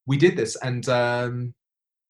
we 0.07 0.16
did 0.16 0.37
this, 0.37 0.57
and 0.62 0.89
um, 0.89 1.55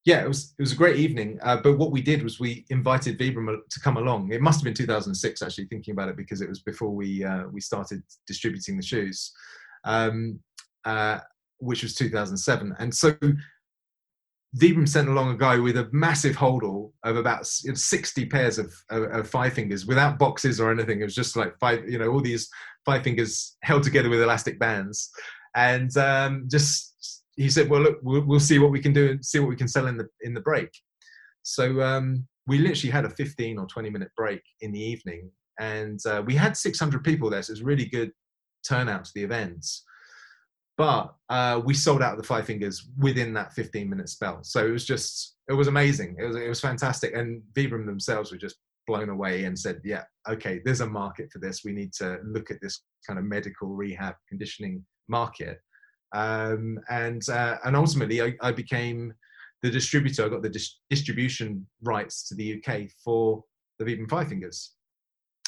yeah, 0.05 0.23
it 0.23 0.27
was 0.27 0.53
it 0.57 0.61
was 0.61 0.71
a 0.71 0.77
great 0.77 0.97
evening. 0.97 1.39
Uh, 1.43 1.57
but 1.57 1.77
what 1.77 1.91
we 1.91 2.01
did 2.01 2.23
was 2.23 2.39
we 2.39 2.65
invited 2.69 3.19
Vibram 3.19 3.57
to 3.69 3.79
come 3.79 3.97
along. 3.97 4.31
It 4.31 4.41
must 4.41 4.59
have 4.59 4.63
been 4.63 4.73
2006, 4.73 5.41
actually, 5.41 5.65
thinking 5.65 5.91
about 5.91 6.09
it, 6.09 6.17
because 6.17 6.41
it 6.41 6.49
was 6.49 6.61
before 6.61 6.91
we 6.91 7.23
uh, 7.23 7.43
we 7.51 7.61
started 7.61 8.01
distributing 8.25 8.77
the 8.77 8.85
shoes, 8.85 9.33
um, 9.83 10.39
uh, 10.85 11.19
which 11.59 11.83
was 11.83 11.93
2007. 11.95 12.75
And 12.79 12.93
so 12.93 13.15
Vibram 14.57 14.87
sent 14.87 15.07
along 15.07 15.31
a 15.31 15.37
guy 15.37 15.57
with 15.57 15.77
a 15.77 15.89
massive 15.91 16.35
holdall 16.35 16.91
of 17.03 17.15
about 17.15 17.45
60 17.45 18.25
pairs 18.25 18.57
of, 18.57 18.73
of, 18.89 19.03
of, 19.03 19.29
five 19.29 19.53
fingers 19.53 19.85
without 19.85 20.17
boxes 20.17 20.59
or 20.59 20.71
anything. 20.71 20.99
It 20.99 21.03
was 21.03 21.15
just 21.15 21.35
like 21.35 21.57
five, 21.59 21.87
you 21.87 21.97
know, 21.97 22.09
all 22.09 22.21
these 22.21 22.49
five 22.85 23.03
fingers 23.03 23.57
held 23.61 23.83
together 23.83 24.09
with 24.09 24.21
elastic 24.21 24.57
bands. 24.57 25.09
And 25.55 25.95
um, 25.97 26.47
just, 26.49 27.21
he 27.35 27.49
said, 27.49 27.69
well, 27.69 27.81
look, 27.81 27.99
we'll, 28.01 28.25
we'll, 28.25 28.39
see 28.39 28.57
what 28.59 28.71
we 28.71 28.79
can 28.79 28.93
do 28.93 29.11
and 29.11 29.25
see 29.25 29.39
what 29.39 29.49
we 29.49 29.55
can 29.55 29.67
sell 29.67 29.87
in 29.87 29.97
the, 29.97 30.07
in 30.21 30.33
the 30.33 30.41
break. 30.41 30.69
So 31.43 31.81
um, 31.81 32.27
we 32.47 32.57
literally 32.57 32.91
had 32.91 33.05
a 33.05 33.09
15 33.09 33.59
or 33.59 33.67
20 33.67 33.89
minute 33.89 34.11
break 34.15 34.41
in 34.61 34.71
the 34.71 34.81
evening. 34.81 35.29
And 35.59 35.99
uh, 36.05 36.23
we 36.25 36.35
had 36.35 36.55
600 36.55 37.03
people 37.03 37.29
there. 37.29 37.41
So 37.43 37.51
it 37.51 37.53
was 37.53 37.63
really 37.63 37.85
good 37.85 38.11
turnout 38.67 39.05
to 39.05 39.11
the 39.13 39.23
events 39.23 39.83
but 40.77 41.15
uh, 41.29 41.59
we 41.65 41.73
sold 41.73 42.03
out 42.03 42.17
the 42.17 42.23
five 42.23 42.45
fingers 42.45 42.87
within 42.99 43.33
that 43.33 43.51
15 43.53 43.89
minute 43.89 44.09
spell. 44.09 44.39
So 44.43 44.65
it 44.65 44.71
was 44.71 44.85
just 44.85 45.37
it 45.49 45.53
was 45.53 45.67
amazing. 45.67 46.15
It 46.19 46.23
was 46.23 46.35
it 46.35 46.47
was 46.47 46.61
fantastic. 46.61 47.15
And 47.15 47.41
vibram 47.53 47.85
themselves 47.85 48.31
were 48.31 48.37
just 48.37 48.57
blown 48.85 49.09
away 49.09 49.43
and 49.43 49.59
said 49.59 49.81
yeah 49.83 50.03
okay 50.29 50.61
there's 50.63 50.81
a 50.81 50.87
market 50.87 51.31
for 51.31 51.39
this. 51.39 51.63
We 51.65 51.73
need 51.73 51.93
to 51.93 52.19
look 52.23 52.51
at 52.51 52.61
this 52.61 52.83
kind 53.05 53.19
of 53.19 53.25
medical 53.25 53.69
rehab 53.69 54.15
conditioning 54.29 54.85
market. 55.07 55.59
Um, 56.13 56.79
and 56.89 57.27
uh, 57.27 57.57
and 57.65 57.75
ultimately 57.75 58.21
I, 58.21 58.33
I, 58.41 58.53
became 58.53 59.13
the 59.61 59.69
distributor. 59.69 60.25
I 60.25 60.29
got 60.29 60.41
the 60.41 60.49
dis- 60.49 60.79
distribution 60.89 61.67
rights 61.83 62.29
to 62.29 62.35
the 62.35 62.55
uk 62.55 62.89
for 63.03 63.43
the 63.77 63.83
vibram 63.83 64.09
five 64.09 64.29
fingers. 64.29 64.73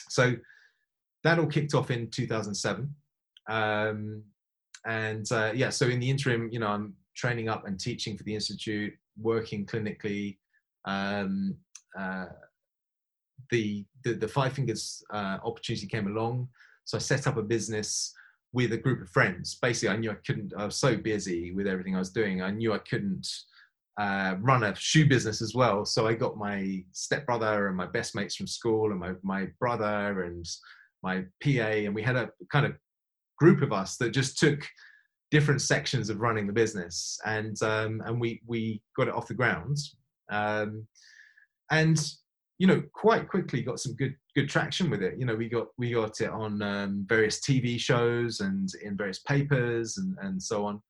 So 0.09 0.35
that 1.23 1.39
all 1.39 1.45
kicked 1.45 1.73
off 1.73 1.91
in 1.91 2.09
2007 2.09 2.93
um, 3.49 4.23
and 4.85 5.29
uh, 5.31 5.51
yeah, 5.53 5.69
so 5.69 5.87
in 5.87 5.99
the 5.99 6.09
interim, 6.09 6.49
you 6.51 6.59
know, 6.59 6.67
I'm 6.67 6.93
training 7.15 7.49
up 7.49 7.67
and 7.67 7.79
teaching 7.79 8.17
for 8.17 8.23
the 8.23 8.33
institute, 8.33 8.93
working 9.19 9.65
clinically. 9.65 10.37
Um, 10.85 11.55
uh, 11.97 12.25
the, 13.51 13.85
the, 14.03 14.13
the 14.13 14.27
Five 14.27 14.53
Fingers 14.53 15.03
uh, 15.11 15.37
opportunity 15.43 15.87
came 15.87 16.07
along, 16.07 16.47
so 16.85 16.97
I 16.97 16.99
set 16.99 17.27
up 17.27 17.37
a 17.37 17.43
business 17.43 18.13
with 18.53 18.73
a 18.73 18.77
group 18.77 19.01
of 19.01 19.09
friends. 19.09 19.57
Basically, 19.61 19.93
I 19.93 19.97
knew 19.97 20.11
I 20.11 20.17
couldn't. 20.25 20.53
I 20.57 20.65
was 20.65 20.77
so 20.77 20.97
busy 20.97 21.51
with 21.51 21.67
everything 21.67 21.95
I 21.95 21.99
was 21.99 22.11
doing. 22.11 22.41
I 22.41 22.51
knew 22.51 22.73
I 22.73 22.79
couldn't 22.79 23.27
uh, 23.99 24.35
run 24.39 24.63
a 24.63 24.73
shoe 24.75 25.05
business 25.07 25.41
as 25.41 25.53
well. 25.53 25.85
So 25.85 26.07
I 26.07 26.13
got 26.13 26.37
my 26.37 26.83
stepbrother 26.91 27.67
and 27.67 27.77
my 27.77 27.85
best 27.85 28.15
mates 28.15 28.35
from 28.35 28.47
school, 28.47 28.91
and 28.91 28.99
my 28.99 29.13
my 29.23 29.47
brother 29.59 30.23
and 30.23 30.47
my 31.03 31.25
PA, 31.43 31.49
and 31.85 31.93
we 31.93 32.01
had 32.01 32.15
a 32.15 32.31
kind 32.51 32.65
of 32.65 32.73
group 33.39 33.61
of 33.61 33.71
us 33.71 33.97
that 33.97 34.11
just 34.11 34.37
took 34.37 34.67
different 35.31 35.61
sections 35.61 36.09
of 36.09 36.19
running 36.19 36.47
the 36.47 36.53
business 36.53 37.19
and 37.25 37.61
um, 37.61 38.01
and 38.05 38.19
we 38.19 38.41
we 38.45 38.81
got 38.97 39.07
it 39.07 39.13
off 39.13 39.27
the 39.27 39.33
ground. 39.33 39.77
Um, 40.31 40.87
and 41.71 41.99
you 42.57 42.67
know 42.67 42.81
quite 42.93 43.29
quickly 43.29 43.61
got 43.61 43.79
some 43.79 43.95
good 43.95 44.15
good 44.35 44.49
traction 44.49 44.89
with 44.89 45.01
it. 45.01 45.17
You 45.17 45.25
know 45.25 45.35
we 45.35 45.49
got 45.49 45.67
we 45.77 45.91
got 45.93 46.19
it 46.21 46.29
on 46.29 46.61
um, 46.61 47.05
various 47.07 47.39
tv 47.39 47.79
shows 47.79 48.39
and 48.39 48.69
in 48.83 48.97
various 48.97 49.19
papers 49.19 49.97
and 49.97 50.17
and 50.21 50.41
so 50.41 50.65
on. 50.65 50.81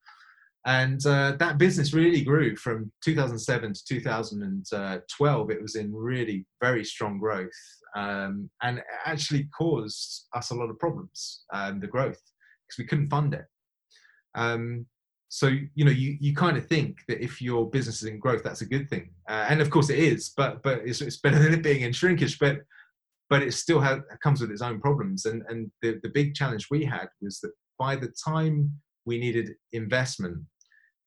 And 0.65 1.03
uh, 1.05 1.37
that 1.39 1.57
business 1.57 1.93
really 1.93 2.21
grew 2.21 2.55
from 2.57 2.91
2007 3.03 3.73
to 3.73 3.85
2012 3.85 5.51
it 5.51 5.61
was 5.61 5.75
in 5.75 5.95
really 5.95 6.45
very 6.61 6.83
strong 6.83 7.17
growth 7.17 7.49
um, 7.95 8.49
and 8.61 8.81
actually 9.05 9.47
caused 9.57 10.27
us 10.35 10.51
a 10.51 10.55
lot 10.55 10.69
of 10.69 10.77
problems 10.77 11.45
um, 11.53 11.79
the 11.79 11.87
growth 11.87 12.21
because 12.69 12.77
we 12.77 12.85
couldn't 12.85 13.09
fund 13.09 13.33
it. 13.33 13.45
Um, 14.35 14.85
so 15.29 15.47
you 15.75 15.85
know 15.85 15.91
you, 15.91 16.17
you 16.19 16.35
kind 16.35 16.57
of 16.57 16.65
think 16.67 16.99
that 17.07 17.23
if 17.23 17.41
your 17.41 17.69
business 17.69 18.01
is 18.01 18.09
in 18.09 18.19
growth 18.19 18.43
that's 18.43 18.61
a 18.61 18.65
good 18.65 18.89
thing. 18.89 19.11
Uh, 19.27 19.45
and 19.49 19.61
of 19.61 19.69
course 19.69 19.89
it 19.89 19.99
is 19.99 20.33
but 20.35 20.61
but 20.63 20.79
it's, 20.79 21.01
it's 21.01 21.17
better 21.17 21.39
than 21.43 21.53
it 21.53 21.63
being 21.63 21.81
in 21.81 21.93
shrinkage 21.93 22.39
but 22.39 22.57
but 23.29 23.43
it 23.43 23.53
still 23.53 23.79
has, 23.79 23.99
comes 24.23 24.41
with 24.41 24.49
its 24.49 24.63
own 24.63 24.81
problems. 24.81 25.25
And 25.25 25.43
and 25.49 25.71
the, 25.81 25.99
the 26.03 26.09
big 26.09 26.33
challenge 26.33 26.67
we 26.69 26.83
had 26.83 27.07
was 27.21 27.39
that 27.41 27.51
by 27.77 27.95
the 27.95 28.11
time 28.23 28.71
we 29.05 29.19
needed 29.19 29.53
investment 29.71 30.37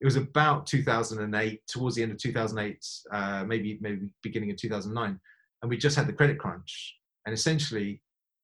it 0.01 0.05
was 0.05 0.17
about 0.17 0.67
2008 0.67 1.61
towards 1.69 1.95
the 1.95 2.03
end 2.03 2.11
of 2.11 2.19
2008 2.19 2.85
uh, 3.13 3.45
maybe 3.45 3.79
maybe 3.81 4.09
beginning 4.23 4.51
of 4.51 4.57
2009 4.57 5.19
and 5.63 5.71
we 5.71 5.77
just 5.77 5.97
had 5.97 6.07
the 6.07 6.13
credit 6.13 6.39
crunch. 6.39 6.97
And 7.27 7.33
essentially 7.33 8.03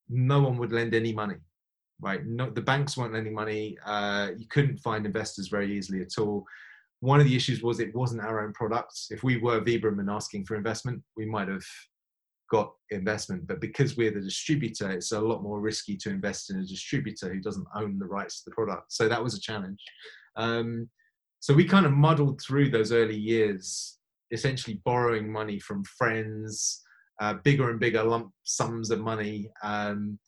no 0.09 0.41
one 0.41 0.57
would 0.59 0.73
lend 0.73 0.95
any 0.95 1.12
money 1.12 1.37
right? 2.01 2.24
No, 2.24 2.51
the 2.51 2.61
banks 2.61 2.96
weren't 2.96 3.14
lending 3.14 3.34
money. 3.34 3.76
Uh, 3.84 4.30
you 4.36 4.46
couldn't 4.49 4.78
find 4.78 5.05
investors 5.07 5.49
very 5.49 5.76
easily 5.76 6.01
at 6.01 6.18
all. 6.18 6.44
One 7.01 7.20
of 7.20 7.26
the 7.26 7.36
issues 7.36 7.62
was 7.62 7.80
it 7.80 7.94
wasn't 7.94 8.22
our 8.22 8.44
own 8.44 8.53
product. 8.53 8.92
If 9.11 9.22
we 9.22 9.36
were 9.36 9.61
Vibram 9.61 10.01
and 10.01 10.11
asking 10.11 10.46
for 10.46 10.57
investment, 10.57 11.03
we 11.16 11.26
might 11.26 11.49
have 11.49 11.64
got 12.51 12.72
investment. 12.90 13.46
But 13.46 13.61
because 13.61 13.96
we're 13.96 14.11
the 14.11 14.20
distributor, 14.20 14.90
it's 14.90 15.12
a 15.12 15.20
lot 15.20 15.42
more 15.42 15.61
risky 15.61 15.96
to 15.99 16.11
invest 16.11 16.51
in 16.51 16.59
a 16.59 16.66
distributor 16.66 17.32
who 17.32 17.40
doesn't 17.40 17.66
own 17.74 17.99
the 17.99 18.07
rights 18.07 18.42
to 18.42 18.51
the 18.51 18.55
product. 18.55 18.92
So 18.92 19.09
that 19.09 19.22
was 19.22 19.34
a 19.34 19.40
challenge. 19.40 19.80
Um, 20.36 20.88
so 21.40 21.55
we 21.55 21.64
kind 21.64 21.86
of 21.86 21.92
muddled 21.92 22.40
through 22.40 22.70
those 22.70 22.90
early 22.90 23.16
years, 23.16 23.99
essentially 24.32 24.80
borrowing 24.84 25.30
money 25.30 25.61
from 25.61 25.84
friends, 25.84 26.82
uh, 27.20 27.34
bigger 27.44 27.70
and 27.70 27.78
bigger 27.78 28.03
lump 28.03 28.32
sums 28.44 28.90
of 28.90 29.01
money, 29.01 29.51
um, 29.62 30.18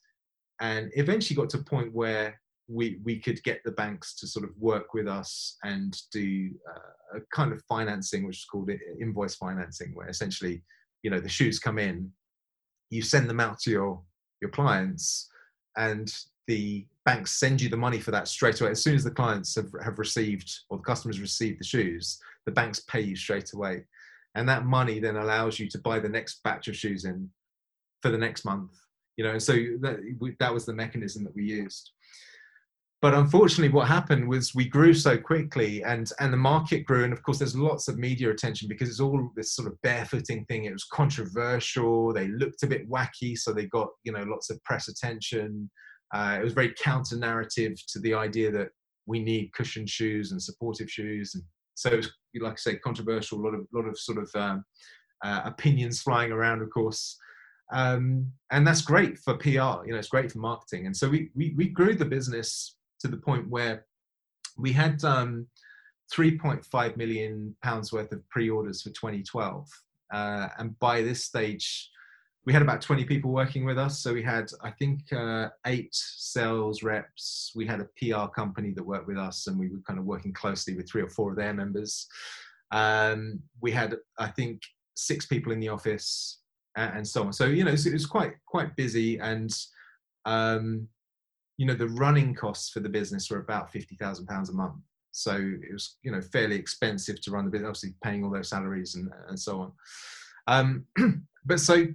and 0.60 0.90
eventually 0.94 1.36
got 1.36 1.50
to 1.50 1.58
a 1.58 1.64
point 1.64 1.92
where 1.92 2.40
we 2.68 2.98
we 3.02 3.18
could 3.18 3.42
get 3.42 3.62
the 3.64 3.72
banks 3.72 4.14
to 4.16 4.26
sort 4.26 4.44
of 4.44 4.56
work 4.58 4.94
with 4.94 5.08
us 5.08 5.56
and 5.64 6.00
do 6.12 6.50
uh, 6.68 7.18
a 7.18 7.20
kind 7.34 7.52
of 7.52 7.62
financing, 7.68 8.26
which 8.26 8.38
is 8.38 8.44
called 8.44 8.70
invoice 9.00 9.34
financing, 9.34 9.94
where 9.94 10.08
essentially, 10.08 10.62
you 11.02 11.10
know, 11.10 11.20
the 11.20 11.28
shoes 11.28 11.58
come 11.58 11.78
in, 11.78 12.10
you 12.90 13.02
send 13.02 13.28
them 13.28 13.40
out 13.40 13.58
to 13.60 13.70
your 13.70 14.00
your 14.40 14.50
clients, 14.50 15.28
and 15.76 16.14
the 16.46 16.86
banks 17.04 17.38
send 17.38 17.60
you 17.60 17.68
the 17.68 17.76
money 17.76 17.98
for 17.98 18.10
that 18.10 18.28
straight 18.28 18.60
away. 18.60 18.70
As 18.70 18.82
soon 18.82 18.94
as 18.94 19.04
the 19.04 19.10
clients 19.10 19.54
have, 19.54 19.70
have 19.82 19.98
received 19.98 20.52
or 20.68 20.78
the 20.78 20.84
customers 20.84 21.20
received 21.20 21.60
the 21.60 21.64
shoes, 21.64 22.20
the 22.46 22.52
banks 22.52 22.80
pay 22.80 23.00
you 23.00 23.16
straight 23.16 23.52
away. 23.52 23.84
And 24.34 24.48
that 24.48 24.64
money 24.64 25.00
then 25.00 25.16
allows 25.16 25.58
you 25.58 25.68
to 25.70 25.78
buy 25.78 25.98
the 25.98 26.08
next 26.08 26.42
batch 26.42 26.68
of 26.68 26.76
shoes 26.76 27.04
in 27.04 27.28
for 28.02 28.10
the 28.10 28.18
next 28.18 28.44
month. 28.44 28.72
You 29.20 29.26
know, 29.26 29.38
so 29.38 29.52
that, 29.82 29.98
that 30.38 30.54
was 30.54 30.64
the 30.64 30.72
mechanism 30.72 31.24
that 31.24 31.36
we 31.36 31.44
used. 31.44 31.90
But 33.02 33.12
unfortunately 33.12 33.68
what 33.68 33.86
happened 33.86 34.26
was 34.26 34.54
we 34.54 34.66
grew 34.66 34.94
so 34.94 35.18
quickly 35.18 35.84
and 35.84 36.10
and 36.20 36.32
the 36.32 36.38
market 36.38 36.86
grew. 36.86 37.04
And 37.04 37.12
of 37.12 37.22
course 37.22 37.38
there's 37.38 37.54
lots 37.54 37.86
of 37.86 37.98
media 37.98 38.30
attention 38.30 38.66
because 38.66 38.88
it's 38.88 38.98
all 38.98 39.30
this 39.36 39.54
sort 39.54 39.68
of 39.68 39.76
barefooting 39.84 40.48
thing. 40.48 40.64
It 40.64 40.72
was 40.72 40.86
controversial. 40.90 42.14
They 42.14 42.28
looked 42.28 42.62
a 42.62 42.66
bit 42.66 42.88
wacky 42.88 43.36
so 43.36 43.52
they 43.52 43.66
got 43.66 43.88
you 44.04 44.12
know 44.12 44.22
lots 44.22 44.48
of 44.48 44.64
press 44.64 44.88
attention. 44.88 45.70
Uh, 46.14 46.38
it 46.40 46.42
was 46.44 46.54
very 46.54 46.72
counter 46.82 47.18
narrative 47.18 47.74
to 47.88 48.00
the 48.00 48.14
idea 48.14 48.50
that 48.52 48.68
we 49.04 49.22
need 49.22 49.52
cushioned 49.52 49.90
shoes 49.90 50.32
and 50.32 50.42
supportive 50.42 50.90
shoes. 50.90 51.34
And 51.34 51.44
so 51.74 51.90
it 51.90 51.96
was 51.96 52.10
like 52.40 52.52
i 52.52 52.56
say 52.56 52.76
controversial 52.76 53.38
a 53.38 53.44
lot 53.44 53.52
of 53.52 53.66
lot 53.74 53.86
of 53.86 53.98
sort 53.98 54.16
of 54.16 54.30
um, 54.34 54.64
uh, 55.22 55.42
opinions 55.44 56.00
flying 56.00 56.32
around 56.32 56.62
of 56.62 56.70
course 56.70 57.18
um, 57.72 58.32
and 58.50 58.66
that's 58.66 58.82
great 58.82 59.18
for 59.18 59.36
pr 59.36 59.48
you 59.48 59.92
know 59.92 59.98
it's 59.98 60.08
great 60.08 60.32
for 60.32 60.38
marketing. 60.38 60.86
And 60.86 60.96
so 60.96 61.08
we, 61.08 61.30
we 61.34 61.54
we 61.56 61.68
grew 61.68 61.94
the 61.94 62.04
business 62.04 62.76
to 63.00 63.08
the 63.08 63.16
point 63.16 63.48
where 63.48 63.86
we 64.58 64.72
had 64.72 65.02
um, 65.04 65.46
3.5 66.14 66.96
million 66.96 67.56
pounds 67.62 67.92
worth 67.92 68.12
of 68.12 68.28
pre-orders 68.28 68.82
for 68.82 68.90
2012 68.90 69.68
uh, 70.12 70.48
and 70.58 70.78
by 70.80 71.02
this 71.02 71.24
stage 71.24 71.88
we 72.46 72.52
had 72.52 72.62
about 72.62 72.80
20 72.80 73.04
people 73.04 73.30
working 73.30 73.66
with 73.66 73.78
us. 73.78 74.00
So 74.02 74.12
we 74.12 74.22
had 74.22 74.50
i 74.62 74.70
think 74.70 75.12
uh, 75.12 75.48
eight 75.66 75.90
sales 75.92 76.82
reps. 76.82 77.52
We 77.54 77.66
had 77.66 77.80
a 77.80 77.88
pr 77.96 78.26
company 78.34 78.72
that 78.72 78.84
worked 78.84 79.06
with 79.06 79.18
us 79.18 79.46
and 79.46 79.58
we 79.58 79.68
were 79.68 79.82
kind 79.86 79.98
of 79.98 80.04
working 80.04 80.32
closely 80.32 80.74
with 80.74 80.88
three 80.88 81.02
or 81.02 81.08
four 81.08 81.30
of 81.30 81.36
their 81.36 81.54
members. 81.54 82.06
Um, 82.72 83.40
we 83.60 83.70
had 83.72 83.96
i 84.18 84.28
think 84.28 84.62
six 84.96 85.26
people 85.26 85.52
in 85.52 85.60
the 85.60 85.68
office 85.68 86.40
and, 86.80 87.06
so 87.06 87.24
on 87.24 87.32
so 87.32 87.46
you 87.46 87.64
know 87.64 87.72
it 87.72 87.92
was 87.92 88.06
quite 88.06 88.34
quite 88.46 88.74
busy 88.76 89.18
and 89.18 89.52
um, 90.24 90.88
you 91.60 91.66
know 91.66 91.74
the 91.74 91.88
running 91.88 92.34
costs 92.34 92.70
for 92.70 92.80
the 92.80 92.88
business 92.88 93.30
were 93.30 93.38
about 93.38 93.70
fifty 93.70 93.94
thousand 93.94 94.26
pounds 94.26 94.48
a 94.48 94.54
month. 94.54 94.76
So 95.12 95.32
it 95.36 95.72
was 95.72 95.98
you 96.02 96.10
know 96.10 96.20
fairly 96.20 96.56
expensive 96.56 97.20
to 97.20 97.30
run 97.30 97.44
the 97.44 97.50
business, 97.50 97.68
obviously 97.68 97.94
paying 98.02 98.24
all 98.24 98.30
those 98.30 98.48
salaries 98.48 98.94
and 98.94 99.10
and 99.28 99.38
so 99.38 99.60
on. 99.60 99.72
Um, 100.46 100.86
but 101.44 101.60
so 101.60 101.86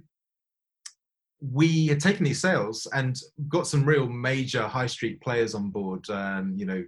we 1.40 1.88
had 1.88 2.00
taken 2.00 2.24
these 2.24 2.40
sales 2.40 2.86
and 2.94 3.18
got 3.48 3.66
some 3.66 3.84
real 3.84 4.06
major 4.06 4.62
high 4.62 4.86
street 4.86 5.20
players 5.20 5.54
on 5.54 5.70
board. 5.70 6.08
Um, 6.10 6.54
you 6.56 6.64
know, 6.64 6.84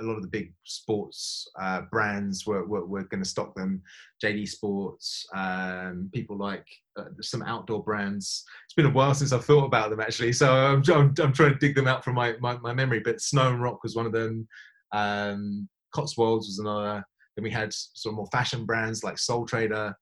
a 0.00 0.02
lot 0.02 0.16
of 0.16 0.22
the 0.22 0.28
big 0.28 0.52
sports 0.64 1.48
uh, 1.60 1.82
brands 1.90 2.46
were, 2.46 2.64
were, 2.66 2.84
were 2.86 3.04
going 3.04 3.22
to 3.22 3.28
stock 3.28 3.54
them. 3.54 3.82
JD 4.22 4.48
Sports, 4.48 5.26
um, 5.34 6.10
people 6.12 6.36
like 6.36 6.66
uh, 6.98 7.04
some 7.20 7.42
outdoor 7.42 7.82
brands. 7.82 8.44
It's 8.64 8.74
been 8.74 8.86
a 8.86 8.90
while 8.90 9.14
since 9.14 9.32
I've 9.32 9.44
thought 9.44 9.64
about 9.64 9.90
them 9.90 10.00
actually, 10.00 10.32
so 10.32 10.52
I'm, 10.52 10.82
I'm, 10.90 11.14
I'm 11.20 11.32
trying 11.32 11.52
to 11.52 11.58
dig 11.58 11.74
them 11.74 11.88
out 11.88 12.04
from 12.04 12.14
my, 12.14 12.34
my, 12.40 12.56
my, 12.58 12.74
memory. 12.74 13.00
But 13.00 13.20
Snow 13.20 13.48
and 13.48 13.62
Rock 13.62 13.82
was 13.82 13.96
one 13.96 14.06
of 14.06 14.12
them. 14.12 14.48
Um, 14.92 15.68
Cotswolds 15.94 16.46
was 16.46 16.58
another. 16.58 17.04
Then 17.36 17.42
we 17.42 17.50
had 17.50 17.72
sort 17.72 18.12
of 18.12 18.16
more 18.16 18.28
fashion 18.32 18.64
brands 18.64 19.02
like 19.02 19.18
Sole 19.18 19.46
Trader. 19.46 19.94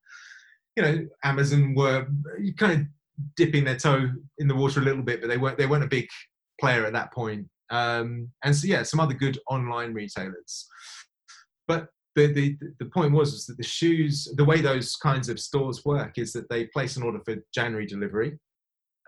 You 0.75 0.83
know, 0.83 1.07
Amazon 1.23 1.73
were 1.75 2.07
kind 2.57 2.81
of 2.81 2.87
dipping 3.35 3.63
their 3.63 3.77
toe 3.77 4.09
in 4.39 4.47
the 4.47 4.55
water 4.55 4.79
a 4.79 4.83
little 4.83 5.03
bit, 5.03 5.21
but 5.21 5.27
they 5.27 5.37
weren't 5.37 5.57
they 5.57 5.65
weren't 5.65 5.83
a 5.83 5.87
big 5.87 6.07
player 6.59 6.85
at 6.85 6.93
that 6.93 7.13
point. 7.13 7.47
Um, 7.69 8.29
and 8.43 8.55
so 8.55 8.67
yeah, 8.67 8.83
some 8.83 8.99
other 8.99 9.13
good 9.13 9.39
online 9.49 9.93
retailers. 9.93 10.67
But 11.67 11.87
the, 12.15 12.27
the, 12.27 12.57
the 12.79 12.85
point 12.85 13.13
was 13.13 13.33
is 13.33 13.45
that 13.47 13.57
the 13.57 13.63
shoes, 13.63 14.31
the 14.35 14.45
way 14.45 14.61
those 14.61 14.95
kinds 14.95 15.29
of 15.29 15.39
stores 15.39 15.83
work 15.85 16.17
is 16.17 16.33
that 16.33 16.49
they 16.49 16.65
place 16.67 16.97
an 16.97 17.03
order 17.03 17.19
for 17.25 17.35
January 17.53 17.85
delivery. 17.85 18.37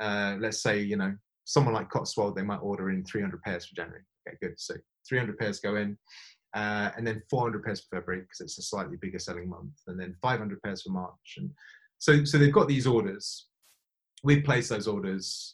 Uh, 0.02 0.38
let's 0.40 0.62
say, 0.62 0.82
you 0.82 0.98
know, 0.98 1.14
someone 1.46 1.74
like 1.74 1.90
Cotswold, 1.90 2.36
they 2.36 2.42
might 2.42 2.58
order 2.58 2.90
in 2.90 3.06
300 3.06 3.42
pairs 3.44 3.66
for 3.66 3.76
January. 3.76 4.02
Okay, 4.28 4.38
good. 4.42 4.56
So 4.58 4.74
300 5.08 5.38
pairs 5.38 5.60
go 5.60 5.76
in, 5.76 5.98
uh, 6.56 6.90
and 6.98 7.06
then 7.06 7.22
400 7.30 7.64
pairs 7.64 7.82
for 7.82 7.98
February 7.98 8.22
because 8.24 8.42
it's 8.42 8.58
a 8.58 8.64
slightly 8.64 8.98
bigger 8.98 9.20
selling 9.20 9.50
month, 9.50 9.74
and 9.88 10.00
then 10.00 10.16
500 10.22 10.62
pairs 10.64 10.82
for 10.82 10.90
March. 10.90 11.36
And 11.38 11.52
so, 12.00 12.26
so 12.26 12.38
they've 12.38 12.52
got 12.52 12.68
these 12.68 12.88
orders. 12.88 13.48
We 14.24 14.42
place 14.42 14.70
those 14.70 14.88
orders, 14.88 15.54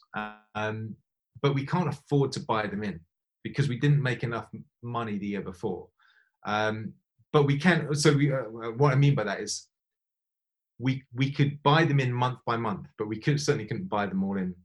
um, 0.56 0.96
but 1.42 1.56
we 1.56 1.66
can't 1.66 1.90
afford 1.90 2.32
to 2.34 2.40
buy 2.42 2.68
them 2.68 2.84
in 2.84 3.00
because 3.44 3.68
we 3.68 3.80
didn't 3.80 4.02
make 4.02 4.24
enough 4.24 4.48
money 4.84 5.18
the 5.18 5.28
year 5.28 5.42
before. 5.42 5.88
Um, 6.46 6.94
but 7.34 7.44
we 7.44 7.58
can. 7.58 7.94
So 7.96 8.14
we, 8.14 8.32
uh, 8.32 8.72
what 8.78 8.92
I 8.92 8.96
mean 8.96 9.16
by 9.16 9.24
that 9.24 9.40
is, 9.40 9.68
we 10.80 11.04
we 11.14 11.32
could 11.32 11.62
buy 11.64 11.86
them 11.86 12.00
in 12.00 12.12
month 12.12 12.40
by 12.46 12.58
month, 12.58 12.88
but 12.98 13.08
we 13.08 13.18
could 13.18 13.40
certainly 13.40 13.68
couldn't 13.68 13.90
buy 13.90 14.06
them 14.06 14.24
all 14.24 14.38
in 14.38 14.56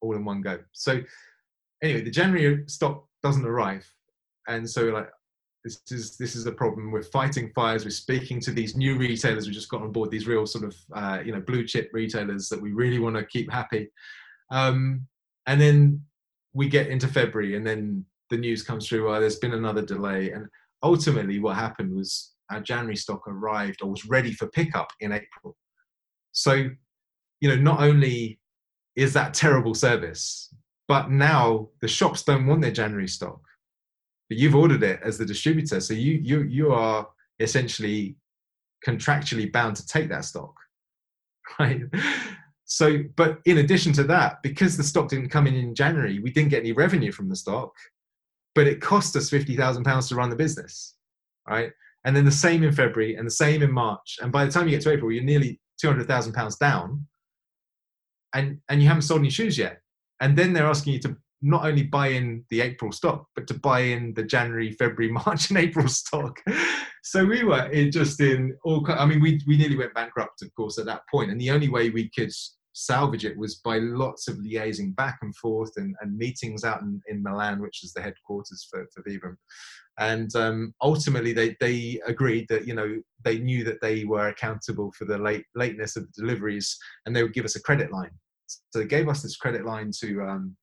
all 0.00 0.16
in 0.16 0.24
one 0.24 0.42
go. 0.42 0.58
So 0.72 1.00
anyway, 1.82 2.02
the 2.02 2.10
January 2.10 2.64
stock 2.66 3.06
doesn't 3.22 3.46
arrive, 3.46 3.86
and 4.48 4.68
so 4.68 4.84
like 4.86 5.08
this 5.64 5.80
is 5.90 6.16
this 6.16 6.34
is 6.34 6.46
a 6.46 6.52
problem. 6.52 6.90
We're 6.90 7.02
fighting 7.02 7.52
fires. 7.54 7.84
We're 7.84 7.90
speaking 7.90 8.40
to 8.40 8.50
these 8.50 8.76
new 8.76 8.98
retailers 8.98 9.46
we 9.46 9.52
just 9.52 9.70
got 9.70 9.82
on 9.82 9.92
board. 9.92 10.10
These 10.10 10.26
real 10.26 10.46
sort 10.46 10.64
of 10.64 10.76
uh, 10.94 11.20
you 11.24 11.32
know 11.32 11.40
blue 11.40 11.64
chip 11.66 11.90
retailers 11.92 12.48
that 12.48 12.60
we 12.60 12.72
really 12.72 12.98
want 12.98 13.16
to 13.16 13.24
keep 13.24 13.50
happy. 13.50 13.90
Um, 14.50 15.06
and 15.46 15.60
then 15.60 16.02
we 16.54 16.68
get 16.68 16.88
into 16.88 17.08
February, 17.08 17.56
and 17.56 17.66
then 17.66 18.04
the 18.30 18.36
news 18.36 18.62
comes 18.62 18.88
through. 18.88 19.08
Well, 19.08 19.20
there's 19.20 19.38
been 19.38 19.54
another 19.54 19.82
delay, 19.82 20.30
and 20.30 20.46
ultimately 20.82 21.38
what 21.38 21.56
happened 21.56 21.94
was 21.94 22.32
our 22.50 22.60
January 22.60 22.96
stock 22.96 23.26
arrived 23.26 23.82
or 23.82 23.90
was 23.90 24.06
ready 24.06 24.32
for 24.32 24.46
pickup 24.48 24.92
in 25.00 25.12
April. 25.12 25.56
So, 26.32 26.68
you 27.40 27.48
know, 27.48 27.56
not 27.56 27.82
only 27.82 28.38
is 28.96 29.12
that 29.14 29.34
terrible 29.34 29.74
service, 29.74 30.52
but 30.88 31.10
now 31.10 31.68
the 31.80 31.88
shops 31.88 32.22
don't 32.22 32.46
want 32.46 32.60
their 32.60 32.70
January 32.70 33.08
stock. 33.08 33.40
But 34.28 34.38
you've 34.38 34.54
ordered 34.54 34.82
it 34.82 35.00
as 35.02 35.18
the 35.18 35.26
distributor, 35.26 35.80
so 35.80 35.94
you 35.94 36.20
you 36.22 36.42
you 36.42 36.72
are 36.72 37.06
essentially 37.40 38.16
contractually 38.86 39.50
bound 39.50 39.76
to 39.76 39.86
take 39.86 40.08
that 40.08 40.24
stock, 40.24 40.54
right? 41.58 41.82
So, 42.74 43.00
but 43.16 43.40
in 43.44 43.58
addition 43.58 43.92
to 43.94 44.04
that, 44.04 44.42
because 44.42 44.76
the 44.76 44.82
stock 44.82 45.08
didn't 45.08 45.28
come 45.28 45.46
in 45.46 45.54
in 45.54 45.74
January, 45.74 46.20
we 46.20 46.30
didn't 46.30 46.48
get 46.48 46.60
any 46.60 46.72
revenue 46.72 47.12
from 47.12 47.28
the 47.28 47.36
stock 47.36 47.74
but 48.54 48.66
it 48.66 48.80
cost 48.80 49.16
us 49.16 49.30
fifty 49.30 49.56
thousand 49.56 49.84
pounds 49.84 50.08
to 50.08 50.14
run 50.14 50.30
the 50.30 50.36
business, 50.36 50.94
right? 51.48 51.72
And 52.04 52.16
then 52.16 52.24
the 52.24 52.30
same 52.30 52.64
in 52.64 52.72
February 52.72 53.14
and 53.14 53.26
the 53.26 53.30
same 53.30 53.62
in 53.62 53.70
March. 53.70 54.18
And 54.20 54.32
by 54.32 54.44
the 54.44 54.50
time 54.50 54.66
you 54.66 54.72
get 54.72 54.82
to 54.82 54.90
April, 54.90 55.12
you're 55.12 55.24
nearly 55.24 55.60
two 55.80 55.88
hundred 55.88 56.06
thousand 56.06 56.32
pounds 56.32 56.56
down, 56.56 57.06
and 58.34 58.58
and 58.68 58.82
you 58.82 58.88
haven't 58.88 59.02
sold 59.02 59.20
any 59.20 59.30
shoes 59.30 59.56
yet. 59.56 59.80
And 60.20 60.36
then 60.36 60.52
they're 60.52 60.66
asking 60.66 60.94
you 60.94 61.00
to 61.00 61.16
not 61.44 61.66
only 61.66 61.82
buy 61.82 62.08
in 62.08 62.44
the 62.50 62.60
April 62.60 62.92
stock, 62.92 63.26
but 63.34 63.48
to 63.48 63.54
buy 63.54 63.80
in 63.80 64.14
the 64.14 64.22
January, 64.22 64.70
February, 64.72 65.12
March, 65.26 65.50
and 65.50 65.58
April 65.58 65.88
stock. 65.88 66.40
so 67.02 67.24
we 67.24 67.42
were 67.42 67.66
in 67.70 67.90
just 67.90 68.20
in 68.20 68.56
all. 68.64 68.84
I 68.90 69.06
mean, 69.06 69.20
we 69.20 69.40
we 69.46 69.56
nearly 69.56 69.76
went 69.76 69.94
bankrupt, 69.94 70.42
of 70.42 70.54
course, 70.54 70.78
at 70.78 70.86
that 70.86 71.02
point. 71.10 71.30
And 71.30 71.40
the 71.40 71.50
only 71.50 71.68
way 71.68 71.90
we 71.90 72.10
could 72.10 72.32
salvage 72.72 73.24
it 73.24 73.36
was 73.36 73.56
by 73.56 73.78
lots 73.78 74.28
of 74.28 74.36
liaising 74.36 74.96
back 74.96 75.18
and 75.22 75.34
forth 75.36 75.72
and, 75.76 75.94
and 76.00 76.16
meetings 76.16 76.64
out 76.64 76.80
in, 76.82 77.00
in 77.08 77.22
Milan, 77.22 77.60
which 77.60 77.84
is 77.84 77.92
the 77.92 78.00
headquarters 78.00 78.66
for, 78.70 78.86
for 78.94 79.02
Vibram. 79.02 79.36
And 79.98 80.34
um, 80.36 80.74
ultimately, 80.80 81.32
they, 81.32 81.56
they 81.60 82.00
agreed 82.06 82.46
that 82.48 82.66
you 82.66 82.74
know 82.74 83.00
they 83.24 83.38
knew 83.38 83.62
that 83.64 83.80
they 83.82 84.04
were 84.04 84.28
accountable 84.28 84.90
for 84.96 85.04
the 85.04 85.18
late 85.18 85.44
lateness 85.54 85.96
of 85.96 86.04
the 86.04 86.22
deliveries, 86.22 86.78
and 87.04 87.14
they 87.14 87.22
would 87.22 87.34
give 87.34 87.44
us 87.44 87.56
a 87.56 87.62
credit 87.62 87.92
line. 87.92 88.10
So 88.46 88.78
they 88.78 88.86
gave 88.86 89.08
us 89.08 89.22
this 89.22 89.36
credit 89.36 89.66
line 89.66 89.90
to 90.00 90.22
um, 90.22 90.56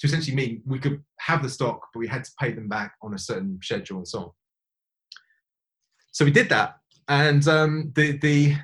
to 0.00 0.06
essentially 0.08 0.36
mean 0.36 0.62
we 0.66 0.80
could 0.80 1.00
have 1.20 1.44
the 1.44 1.48
stock, 1.48 1.80
but 1.94 2.00
we 2.00 2.08
had 2.08 2.24
to 2.24 2.30
pay 2.40 2.50
them 2.50 2.68
back 2.68 2.94
on 3.02 3.14
a 3.14 3.18
certain 3.18 3.58
schedule 3.62 3.98
and 3.98 4.08
so 4.08 4.18
on. 4.18 4.30
So 6.10 6.24
we 6.24 6.32
did 6.32 6.48
that, 6.48 6.78
and 7.06 7.46
um, 7.46 7.92
the 7.94 8.18
the 8.18 8.56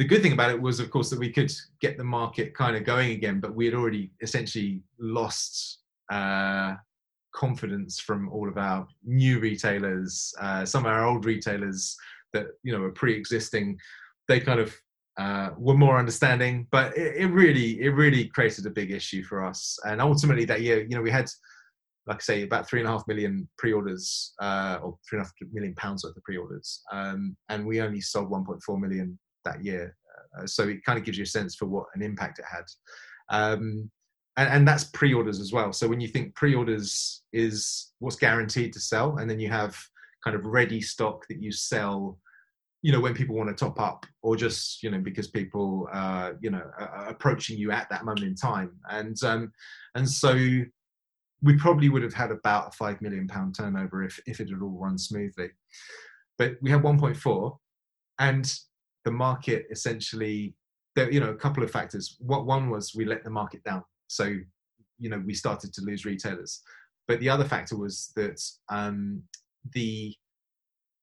the 0.00 0.06
good 0.06 0.22
thing 0.22 0.32
about 0.32 0.50
it 0.50 0.58
was, 0.58 0.80
of 0.80 0.90
course, 0.90 1.10
that 1.10 1.18
we 1.18 1.30
could 1.30 1.52
get 1.82 1.98
the 1.98 2.04
market 2.04 2.54
kind 2.54 2.74
of 2.74 2.84
going 2.84 3.10
again, 3.10 3.38
but 3.38 3.54
we 3.54 3.66
had 3.66 3.74
already 3.74 4.10
essentially 4.22 4.80
lost 4.98 5.80
uh, 6.10 6.72
confidence 7.34 8.00
from 8.00 8.30
all 8.30 8.48
of 8.48 8.56
our 8.56 8.88
new 9.04 9.40
retailers, 9.40 10.32
uh, 10.40 10.64
some 10.64 10.86
of 10.86 10.90
our 10.90 11.04
old 11.04 11.26
retailers 11.26 11.98
that 12.32 12.46
you 12.62 12.72
know 12.72 12.80
were 12.80 12.92
pre-existing. 12.92 13.78
They 14.26 14.40
kind 14.40 14.58
of 14.58 14.74
uh, 15.18 15.50
were 15.58 15.76
more 15.76 15.98
understanding, 15.98 16.66
but 16.70 16.96
it, 16.96 17.16
it, 17.16 17.26
really, 17.26 17.82
it 17.82 17.90
really 17.90 18.24
created 18.28 18.64
a 18.64 18.70
big 18.70 18.92
issue 18.92 19.22
for 19.22 19.44
us. 19.44 19.78
And 19.84 20.00
ultimately, 20.00 20.46
that 20.46 20.62
year, 20.62 20.80
you 20.80 20.96
know, 20.96 21.02
we 21.02 21.10
had, 21.10 21.28
like 22.06 22.16
I 22.16 22.20
say, 22.20 22.42
about 22.42 22.66
three 22.66 22.80
and 22.80 22.88
a 22.88 22.92
half 22.92 23.06
million 23.06 23.46
pre-orders, 23.58 24.32
uh, 24.40 24.78
or 24.82 24.96
three 25.06 25.18
and 25.18 25.26
a 25.26 25.28
half 25.28 25.52
million 25.52 25.74
pounds 25.74 26.04
worth 26.04 26.16
of 26.16 26.22
pre-orders, 26.22 26.80
um, 26.90 27.36
and 27.50 27.66
we 27.66 27.82
only 27.82 28.00
sold 28.00 28.30
1.4 28.30 28.80
million 28.80 29.18
that 29.44 29.64
year. 29.64 29.96
Uh, 30.38 30.46
so 30.46 30.68
it 30.68 30.84
kind 30.84 30.98
of 30.98 31.04
gives 31.04 31.18
you 31.18 31.24
a 31.24 31.26
sense 31.26 31.54
for 31.54 31.66
what 31.66 31.86
an 31.94 32.02
impact 32.02 32.38
it 32.38 32.44
had. 32.50 32.64
Um, 33.30 33.90
and, 34.36 34.48
and 34.48 34.68
that's 34.68 34.84
pre-orders 34.84 35.40
as 35.40 35.52
well. 35.52 35.72
So 35.72 35.88
when 35.88 36.00
you 36.00 36.08
think 36.08 36.34
pre-orders 36.34 37.22
is 37.32 37.92
what's 37.98 38.16
guaranteed 38.16 38.72
to 38.74 38.80
sell, 38.80 39.18
and 39.18 39.28
then 39.28 39.40
you 39.40 39.48
have 39.48 39.76
kind 40.22 40.36
of 40.36 40.44
ready 40.44 40.80
stock 40.80 41.26
that 41.28 41.42
you 41.42 41.50
sell 41.50 42.18
you 42.82 42.92
know 42.92 43.00
when 43.00 43.14
people 43.14 43.36
want 43.36 43.48
to 43.48 43.54
top 43.54 43.78
up 43.78 44.06
or 44.22 44.36
just 44.36 44.82
you 44.82 44.90
know 44.90 44.98
because 44.98 45.28
people 45.28 45.88
uh 45.92 46.32
you 46.40 46.50
know 46.50 46.62
are 46.78 47.08
approaching 47.08 47.58
you 47.58 47.70
at 47.70 47.88
that 47.90 48.04
moment 48.04 48.26
in 48.26 48.34
time 48.34 48.72
and 48.90 49.22
um 49.24 49.52
and 49.94 50.08
so 50.08 50.34
we 51.42 51.56
probably 51.56 51.88
would 51.88 52.02
have 52.02 52.14
had 52.14 52.30
about 52.30 52.68
a 52.68 52.72
5 52.72 53.02
million 53.02 53.26
pound 53.26 53.54
turnover 53.54 54.02
if 54.02 54.18
if 54.26 54.40
it 54.40 54.48
had 54.48 54.62
all 54.62 54.78
run 54.80 54.96
smoothly 54.96 55.50
but 56.38 56.54
we 56.62 56.70
had 56.70 56.82
1.4 56.82 57.58
and 58.18 58.54
the 59.04 59.10
market 59.10 59.66
essentially 59.70 60.54
there 60.96 61.10
you 61.10 61.20
know 61.20 61.30
a 61.30 61.36
couple 61.36 61.62
of 61.62 61.70
factors 61.70 62.16
what 62.20 62.46
one 62.46 62.68
was 62.70 62.94
we 62.94 63.04
let 63.04 63.24
the 63.24 63.30
market 63.30 63.62
down 63.64 63.82
so 64.08 64.34
you 64.98 65.08
know 65.08 65.22
we 65.26 65.34
started 65.34 65.72
to 65.72 65.82
lose 65.82 66.04
retailers 66.04 66.62
but 67.08 67.18
the 67.20 67.28
other 67.28 67.44
factor 67.44 67.76
was 67.76 68.12
that 68.16 68.40
um 68.68 69.22
the 69.74 70.14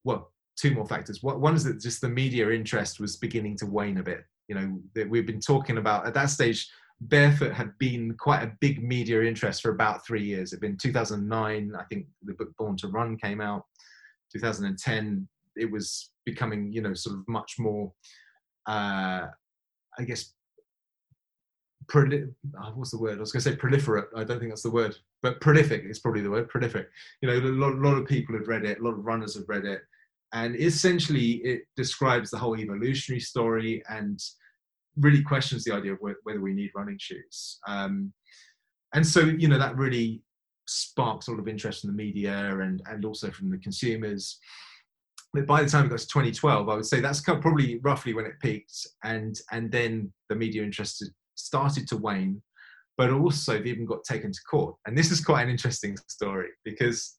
well 0.04 0.32
two 0.58 0.74
more 0.74 0.86
factors. 0.86 1.22
One 1.22 1.54
is 1.54 1.64
that 1.64 1.80
just 1.80 2.00
the 2.00 2.08
media 2.08 2.50
interest 2.50 2.98
was 2.98 3.16
beginning 3.16 3.56
to 3.58 3.66
wane 3.66 3.98
a 3.98 4.02
bit. 4.02 4.24
You 4.48 4.54
know, 4.56 4.80
that 4.94 5.08
we've 5.08 5.26
been 5.26 5.40
talking 5.40 5.78
about 5.78 6.06
at 6.06 6.14
that 6.14 6.30
stage. 6.30 6.68
Barefoot 7.00 7.52
had 7.52 7.78
been 7.78 8.16
quite 8.18 8.42
a 8.42 8.52
big 8.60 8.82
media 8.82 9.22
interest 9.22 9.62
for 9.62 9.70
about 9.70 10.04
three 10.04 10.24
years. 10.24 10.52
It'd 10.52 10.60
been 10.60 10.76
2009, 10.76 11.72
I 11.78 11.84
think 11.84 12.06
the 12.24 12.32
book 12.32 12.48
Born 12.58 12.76
to 12.78 12.88
Run 12.88 13.16
came 13.16 13.40
out. 13.40 13.62
2010, 14.32 15.28
it 15.58 15.70
was 15.70 16.10
becoming, 16.24 16.72
you 16.72 16.82
know, 16.82 16.94
sort 16.94 17.16
of 17.16 17.28
much 17.28 17.56
more, 17.58 17.92
uh, 18.66 19.26
I 19.98 20.04
guess, 20.06 20.32
oh, 21.94 22.72
what's 22.74 22.90
the 22.90 22.98
word? 22.98 23.18
I 23.18 23.20
was 23.20 23.32
going 23.32 23.42
to 23.42 23.50
say 23.50 23.56
proliferate. 23.56 24.06
I 24.14 24.24
don't 24.24 24.38
think 24.38 24.50
that's 24.50 24.62
the 24.62 24.70
word, 24.70 24.96
but 25.22 25.40
prolific 25.40 25.84
is 25.84 26.00
probably 26.00 26.20
the 26.20 26.30
word. 26.30 26.48
Prolific. 26.48 26.88
You 27.22 27.28
know, 27.28 27.38
a 27.38 27.40
lot, 27.40 27.72
a 27.72 27.88
lot 27.88 27.98
of 27.98 28.06
people 28.06 28.36
have 28.36 28.48
read 28.48 28.64
it. 28.64 28.80
A 28.80 28.82
lot 28.82 28.92
of 28.92 29.04
runners 29.04 29.34
have 29.36 29.48
read 29.48 29.64
it 29.64 29.82
and 30.32 30.56
essentially 30.56 31.32
it 31.44 31.62
describes 31.76 32.30
the 32.30 32.38
whole 32.38 32.58
evolutionary 32.58 33.20
story 33.20 33.82
and 33.88 34.22
really 34.96 35.22
questions 35.22 35.64
the 35.64 35.74
idea 35.74 35.92
of 35.92 35.98
whether 36.00 36.40
we 36.40 36.52
need 36.52 36.70
running 36.74 36.98
shoes 36.98 37.58
um, 37.66 38.12
and 38.94 39.06
so 39.06 39.20
you 39.20 39.48
know 39.48 39.58
that 39.58 39.76
really 39.76 40.22
sparks 40.66 41.28
a 41.28 41.30
lot 41.30 41.40
of 41.40 41.48
interest 41.48 41.84
in 41.84 41.90
the 41.90 41.96
media 41.96 42.58
and 42.60 42.82
and 42.86 43.04
also 43.04 43.30
from 43.30 43.50
the 43.50 43.58
consumers 43.58 44.38
but 45.32 45.46
by 45.46 45.62
the 45.62 45.68
time 45.68 45.86
it 45.86 45.90
got 45.90 45.98
to 45.98 46.06
2012 46.06 46.68
i 46.68 46.74
would 46.74 46.86
say 46.86 47.00
that's 47.00 47.20
probably 47.20 47.78
roughly 47.82 48.14
when 48.14 48.26
it 48.26 48.40
peaked 48.40 48.86
and 49.04 49.40
and 49.52 49.70
then 49.70 50.12
the 50.28 50.34
media 50.34 50.62
interest 50.62 51.04
started 51.34 51.86
to 51.86 51.96
wane 51.96 52.42
but 52.96 53.10
also 53.10 53.62
even 53.62 53.86
got 53.86 54.02
taken 54.04 54.32
to 54.32 54.40
court 54.50 54.74
and 54.86 54.96
this 54.96 55.10
is 55.10 55.24
quite 55.24 55.42
an 55.42 55.50
interesting 55.50 55.96
story 56.08 56.48
because 56.64 57.18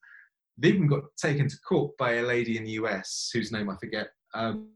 even 0.64 0.88
got 0.88 1.04
taken 1.18 1.48
to 1.48 1.60
court 1.62 1.96
by 1.98 2.14
a 2.14 2.24
lady 2.24 2.58
in 2.58 2.64
the 2.64 2.72
US 2.72 3.30
whose 3.34 3.52
name 3.52 3.70
I 3.70 3.76
forget. 3.78 4.10
Um, 4.34 4.70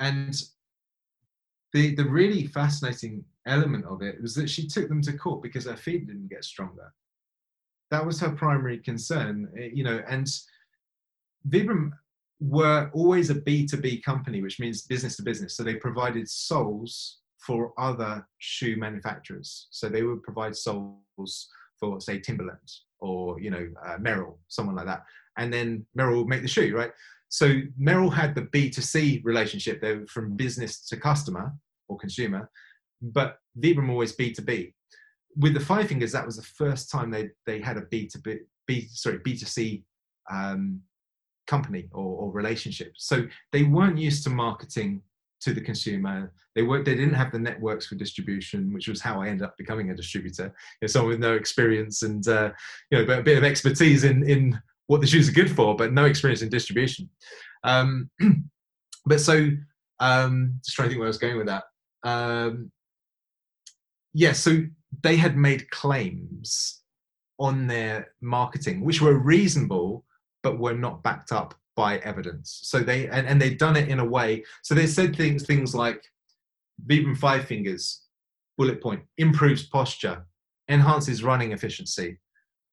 and 0.00 0.34
the 1.72 1.94
the 1.94 2.04
really 2.04 2.46
fascinating 2.46 3.24
element 3.46 3.84
of 3.84 4.02
it 4.02 4.20
was 4.20 4.34
that 4.34 4.50
she 4.50 4.66
took 4.66 4.88
them 4.88 5.02
to 5.02 5.16
court 5.16 5.42
because 5.42 5.66
her 5.66 5.76
feet 5.76 6.06
didn't 6.06 6.30
get 6.30 6.44
stronger. 6.44 6.92
That 7.90 8.04
was 8.04 8.20
her 8.20 8.30
primary 8.30 8.78
concern, 8.78 9.48
eh, 9.58 9.70
you 9.72 9.84
know. 9.84 10.02
And 10.08 10.26
Vibram 11.48 11.92
were 12.44 12.90
always 12.92 13.30
a 13.30 13.34
B2B 13.34 14.02
company, 14.02 14.42
which 14.42 14.60
means 14.60 14.82
business 14.82 15.16
to 15.16 15.22
business. 15.22 15.56
So 15.56 15.62
they 15.62 15.76
provided 15.76 16.28
soles 16.28 17.20
for 17.38 17.72
other 17.78 18.26
shoe 18.38 18.76
manufacturers. 18.76 19.68
So 19.70 19.88
they 19.88 20.02
would 20.02 20.22
provide 20.22 20.56
soles 20.56 21.48
for, 21.78 22.00
say, 22.00 22.18
Timberland 22.18 22.70
or 23.00 23.38
you 23.40 23.50
know 23.50 23.68
uh, 23.84 23.98
Merrell, 23.98 24.36
someone 24.48 24.76
like 24.76 24.86
that, 24.86 25.04
and 25.36 25.52
then 25.52 25.84
Merrell 25.98 26.18
would 26.18 26.28
make 26.28 26.42
the 26.42 26.48
shoe, 26.48 26.74
right? 26.74 26.90
So 27.28 27.60
Merrell 27.80 28.12
had 28.12 28.34
the 28.34 28.42
B2C 28.42 29.22
relationship, 29.24 29.80
they 29.80 29.96
were 29.96 30.06
from 30.06 30.36
business 30.36 30.86
to 30.86 30.96
customer 30.96 31.52
or 31.88 31.98
consumer, 31.98 32.50
but 33.02 33.38
Vibram 33.60 33.90
always 33.90 34.16
B2B. 34.16 34.72
With 35.36 35.52
the 35.52 35.60
Five 35.60 35.88
Fingers, 35.88 36.12
that 36.12 36.24
was 36.24 36.36
the 36.36 36.42
first 36.42 36.90
time 36.90 37.10
they 37.10 37.30
they 37.46 37.60
had 37.60 37.76
a 37.76 37.82
B2B, 37.82 38.38
B 38.66 38.88
sorry 38.90 39.18
B2C 39.18 39.82
um, 40.30 40.80
company 41.46 41.88
or, 41.92 42.04
or 42.04 42.32
relationship. 42.32 42.92
So 42.96 43.26
they 43.52 43.64
weren't 43.64 43.98
used 43.98 44.24
to 44.24 44.30
marketing 44.30 45.02
to 45.42 45.52
the 45.52 45.60
consumer. 45.60 46.32
They 46.54 46.62
were 46.62 46.82
they 46.82 46.94
didn't 46.94 47.14
have 47.14 47.32
the 47.32 47.38
networks 47.38 47.86
for 47.86 47.96
distribution, 47.96 48.72
which 48.72 48.88
was 48.88 49.00
how 49.00 49.20
I 49.20 49.28
ended 49.28 49.46
up 49.46 49.56
becoming 49.56 49.90
a 49.90 49.96
distributor. 49.96 50.44
You 50.44 50.50
know, 50.82 50.86
someone 50.86 51.10
with 51.10 51.20
no 51.20 51.34
experience 51.34 52.02
and 52.02 52.26
uh, 52.28 52.50
you 52.90 52.98
know, 52.98 53.06
but 53.06 53.18
a 53.18 53.22
bit 53.22 53.38
of 53.38 53.44
expertise 53.44 54.04
in 54.04 54.28
in 54.28 54.60
what 54.86 55.00
the 55.00 55.06
shoes 55.06 55.28
are 55.28 55.32
good 55.32 55.50
for, 55.50 55.74
but 55.74 55.92
no 55.92 56.04
experience 56.04 56.42
in 56.42 56.48
distribution. 56.48 57.08
Um, 57.64 58.10
but 59.06 59.20
so 59.20 59.50
um, 60.00 60.60
just 60.64 60.76
trying 60.76 60.88
to 60.88 60.90
think 60.90 60.98
where 61.00 61.06
I 61.06 61.08
was 61.08 61.18
going 61.18 61.36
with 61.36 61.46
that. 61.46 61.64
Um, 62.04 62.70
yeah, 64.12 64.32
so 64.32 64.62
they 65.02 65.16
had 65.16 65.36
made 65.36 65.70
claims 65.70 66.82
on 67.38 67.66
their 67.66 68.12
marketing, 68.20 68.84
which 68.84 69.00
were 69.00 69.18
reasonable, 69.18 70.04
but 70.44 70.60
were 70.60 70.74
not 70.74 71.02
backed 71.02 71.32
up 71.32 71.54
by 71.74 71.98
evidence. 71.98 72.60
So 72.62 72.78
they 72.78 73.08
and, 73.08 73.26
and 73.26 73.42
they've 73.42 73.58
done 73.58 73.76
it 73.76 73.88
in 73.88 73.98
a 73.98 74.04
way. 74.04 74.44
So 74.62 74.74
they 74.74 74.86
said 74.86 75.16
things 75.16 75.44
things 75.44 75.74
like 75.74 76.04
Vibram 76.86 77.16
Five 77.16 77.46
Fingers, 77.46 78.02
bullet 78.56 78.80
point, 78.80 79.02
improves 79.18 79.64
posture, 79.64 80.24
enhances 80.68 81.24
running 81.24 81.50
efficiency, 81.52 82.18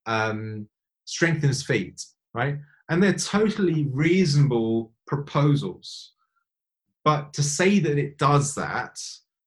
um, 0.05 0.67
strengthens 1.05 1.63
feet, 1.63 2.03
right? 2.33 2.57
And 2.89 3.01
they're 3.01 3.13
totally 3.13 3.87
reasonable 3.91 4.91
proposals. 5.07 6.11
But 7.03 7.33
to 7.33 7.41
say 7.41 7.79
that 7.79 7.97
it 7.97 8.17
does 8.17 8.53
that 8.55 8.99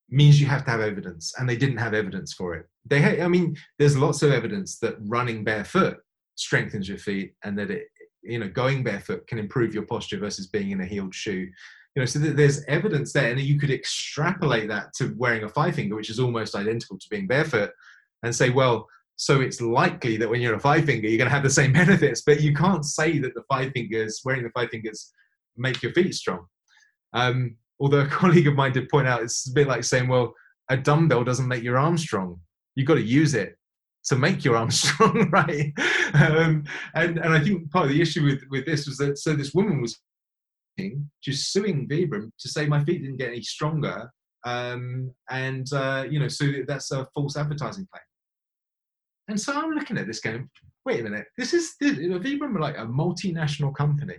means 0.09 0.41
you 0.41 0.47
have 0.47 0.65
to 0.65 0.71
have 0.71 0.81
evidence, 0.81 1.33
and 1.37 1.47
they 1.47 1.55
didn't 1.55 1.77
have 1.77 1.93
evidence 1.93 2.33
for 2.33 2.55
it. 2.55 2.67
They, 2.85 3.21
I 3.21 3.27
mean, 3.27 3.55
there's 3.79 3.97
lots 3.97 4.21
of 4.23 4.31
evidence 4.31 4.77
that 4.79 4.95
running 4.99 5.43
barefoot 5.43 5.97
strengthens 6.35 6.87
your 6.87 6.97
feet 6.97 7.33
and 7.43 7.57
that 7.57 7.71
it 7.71 7.87
you 8.25 8.39
know 8.39 8.47
going 8.47 8.83
barefoot 8.83 9.27
can 9.27 9.39
improve 9.39 9.73
your 9.73 9.85
posture 9.85 10.17
versus 10.17 10.47
being 10.47 10.71
in 10.71 10.81
a 10.81 10.85
heeled 10.85 11.13
shoe. 11.13 11.49
You 11.95 12.01
know 12.01 12.05
so 12.05 12.19
there's 12.19 12.63
evidence 12.65 13.13
there 13.13 13.31
and 13.31 13.39
you 13.39 13.57
could 13.57 13.71
extrapolate 13.71 14.67
that 14.67 14.93
to 14.95 15.13
wearing 15.17 15.43
a 15.43 15.49
five 15.49 15.75
finger 15.75 15.95
which 15.95 16.09
is 16.09 16.19
almost 16.19 16.55
identical 16.55 16.97
to 16.97 17.07
being 17.09 17.25
barefoot 17.25 17.71
and 18.23 18.35
say 18.35 18.49
well 18.49 18.87
so 19.15 19.39
it's 19.39 19.61
likely 19.61 20.17
that 20.17 20.29
when 20.29 20.41
you're 20.41 20.55
a 20.55 20.59
five 20.59 20.83
finger 20.83 21.07
you're 21.07 21.17
going 21.17 21.29
to 21.29 21.33
have 21.33 21.43
the 21.43 21.49
same 21.49 21.71
benefits 21.81 22.21
but 22.25 22.41
you 22.41 22.53
can't 22.53 22.83
say 22.83 23.17
that 23.19 23.33
the 23.33 23.43
five 23.47 23.71
fingers 23.71 24.21
wearing 24.25 24.43
the 24.43 24.49
five 24.49 24.69
fingers 24.69 25.13
make 25.55 25.81
your 25.81 25.93
feet 25.93 26.13
strong. 26.13 26.45
Um, 27.13 27.55
although 27.79 28.01
a 28.01 28.07
colleague 28.21 28.47
of 28.47 28.55
mine 28.55 28.73
did 28.73 28.89
point 28.89 29.07
out 29.07 29.23
it's 29.23 29.49
a 29.49 29.53
bit 29.53 29.67
like 29.67 29.85
saying 29.85 30.09
well 30.09 30.33
a 30.69 30.75
dumbbell 30.75 31.23
doesn't 31.23 31.47
make 31.47 31.63
your 31.63 31.77
arm 31.77 31.97
strong. 31.97 32.41
You've 32.75 32.87
got 32.87 32.95
to 32.95 33.01
use 33.01 33.35
it 33.35 33.57
to 34.05 34.15
make 34.15 34.45
your 34.45 34.55
arm 34.55 34.71
strong, 34.83 35.29
right? 35.31 35.73
Um, 36.13 36.63
and 36.93 37.17
and 37.17 37.33
I 37.33 37.39
think 37.43 37.71
part 37.71 37.85
of 37.85 37.91
the 37.91 38.01
issue 38.01 38.23
with 38.23 38.43
with 38.49 38.65
this 38.65 38.87
was 38.87 38.97
that 38.97 39.17
so 39.17 39.33
this 39.33 39.53
woman 39.53 39.81
was 39.81 39.99
just 41.23 41.53
suing 41.53 41.87
Vibram 41.87 42.31
to 42.37 42.49
say 42.49 42.67
my 42.67 42.83
feet 42.83 43.01
didn't 43.01 43.17
get 43.17 43.29
any 43.29 43.41
stronger, 43.41 44.09
um, 44.45 45.11
and 45.29 45.71
uh, 45.73 46.05
you 46.09 46.19
know 46.19 46.27
so 46.27 46.45
that's 46.67 46.91
a 46.91 47.07
false 47.13 47.37
advertising 47.37 47.87
claim. 47.91 48.03
And 49.27 49.41
so 49.41 49.53
I'm 49.53 49.71
looking 49.71 49.97
at 49.97 50.05
this 50.05 50.19
going, 50.19 50.47
wait 50.85 50.99
a 50.99 51.03
minute, 51.03 51.25
this 51.35 51.51
is 51.51 51.75
this, 51.81 51.97
you 51.97 52.09
know, 52.09 52.19
Vibram 52.19 52.55
are 52.55 52.61
like 52.61 52.77
a 52.77 52.85
multinational 52.85 53.73
company, 53.73 54.17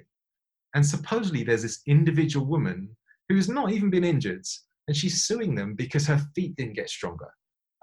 and 0.74 0.84
supposedly 0.84 1.44
there's 1.44 1.62
this 1.62 1.80
individual 1.86 2.44
woman 2.44 2.88
who's 3.28 3.48
not 3.48 3.72
even 3.72 3.90
been 3.90 4.04
injured, 4.04 4.44
and 4.88 4.96
she's 4.96 5.24
suing 5.24 5.54
them 5.54 5.74
because 5.74 6.06
her 6.06 6.20
feet 6.34 6.56
didn't 6.56 6.74
get 6.74 6.90
stronger. 6.90 7.28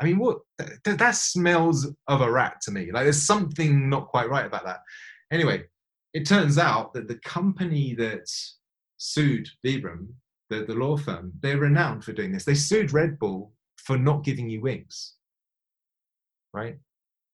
I 0.02 0.06
mean, 0.06 0.18
what 0.18 0.40
th- 0.60 0.98
that 0.98 1.16
smells 1.16 1.88
of 2.08 2.22
a 2.22 2.32
rat 2.32 2.62
to 2.62 2.72
me. 2.72 2.92
Like 2.92 3.04
there's 3.04 3.22
something 3.22 3.90
not 3.90 4.08
quite 4.08 4.30
right 4.30 4.46
about 4.46 4.66
that. 4.66 4.80
Anyway, 5.32 5.64
it 6.14 6.28
turns 6.28 6.58
out 6.58 6.94
that 6.94 7.08
the 7.08 7.20
company 7.20 7.94
that 7.96 8.30
sued 8.98 9.50
Vibram 9.66 10.08
the, 10.54 10.66
the 10.66 10.76
law 10.76 10.98
firm, 10.98 11.34
they're 11.42 11.58
renowned 11.58 12.04
for 12.04 12.14
doing 12.14 12.32
this. 12.32 12.46
They 12.46 12.56
sued 12.56 12.94
Red 12.94 13.20
Bull 13.20 13.52
for 13.78 13.98
not 13.98 14.24
giving 14.24 14.50
you 14.50 14.62
wings, 14.62 15.14
right? 16.54 16.78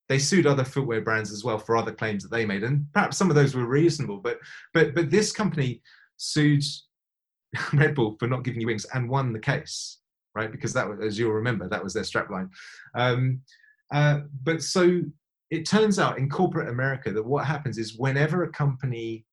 They 0.07 0.20
sued 0.20 0.47
other 0.47 0.64
footwear 0.64 1.01
brands 1.01 1.32
as 1.32 1.43
well 1.43 1.60
for 1.60 1.78
other 1.78 1.91
claims 1.91 2.24
that 2.24 2.32
they 2.32 2.45
made, 2.45 2.64
and 2.64 2.86
perhaps 2.93 3.18
some 3.18 3.30
of 3.30 3.36
those 3.36 3.55
were 3.55 3.66
reasonable. 3.66 4.18
But 4.18 4.39
but 4.74 4.95
but 4.95 5.12
this 5.12 5.32
company 5.32 5.82
sued 6.18 6.64
Red 7.74 7.93
Bull 7.93 8.16
for 8.20 8.28
not 8.28 8.43
giving 8.43 8.62
you 8.62 8.68
wings 8.68 8.86
and 8.93 9.10
won 9.10 9.34
the 9.34 9.39
case, 9.39 9.99
right? 10.40 10.52
Because 10.52 10.74
that 10.74 10.88
was, 10.88 11.00
as 11.02 11.20
you'll 11.20 11.32
remember, 11.34 11.68
that 11.68 11.84
was 11.84 11.94
their 11.94 12.04
strapline. 12.04 12.50
Um, 12.96 13.42
uh, 13.94 14.20
but 14.44 14.62
so 14.62 15.02
it 15.52 15.68
turns 15.68 16.00
out 16.00 16.18
in 16.18 16.30
corporate 16.30 16.70
America 16.70 17.12
that 17.12 17.26
what 17.26 17.46
happens 17.46 17.78
is 17.78 17.98
whenever 17.98 18.44
a 18.44 18.52
company 18.52 19.26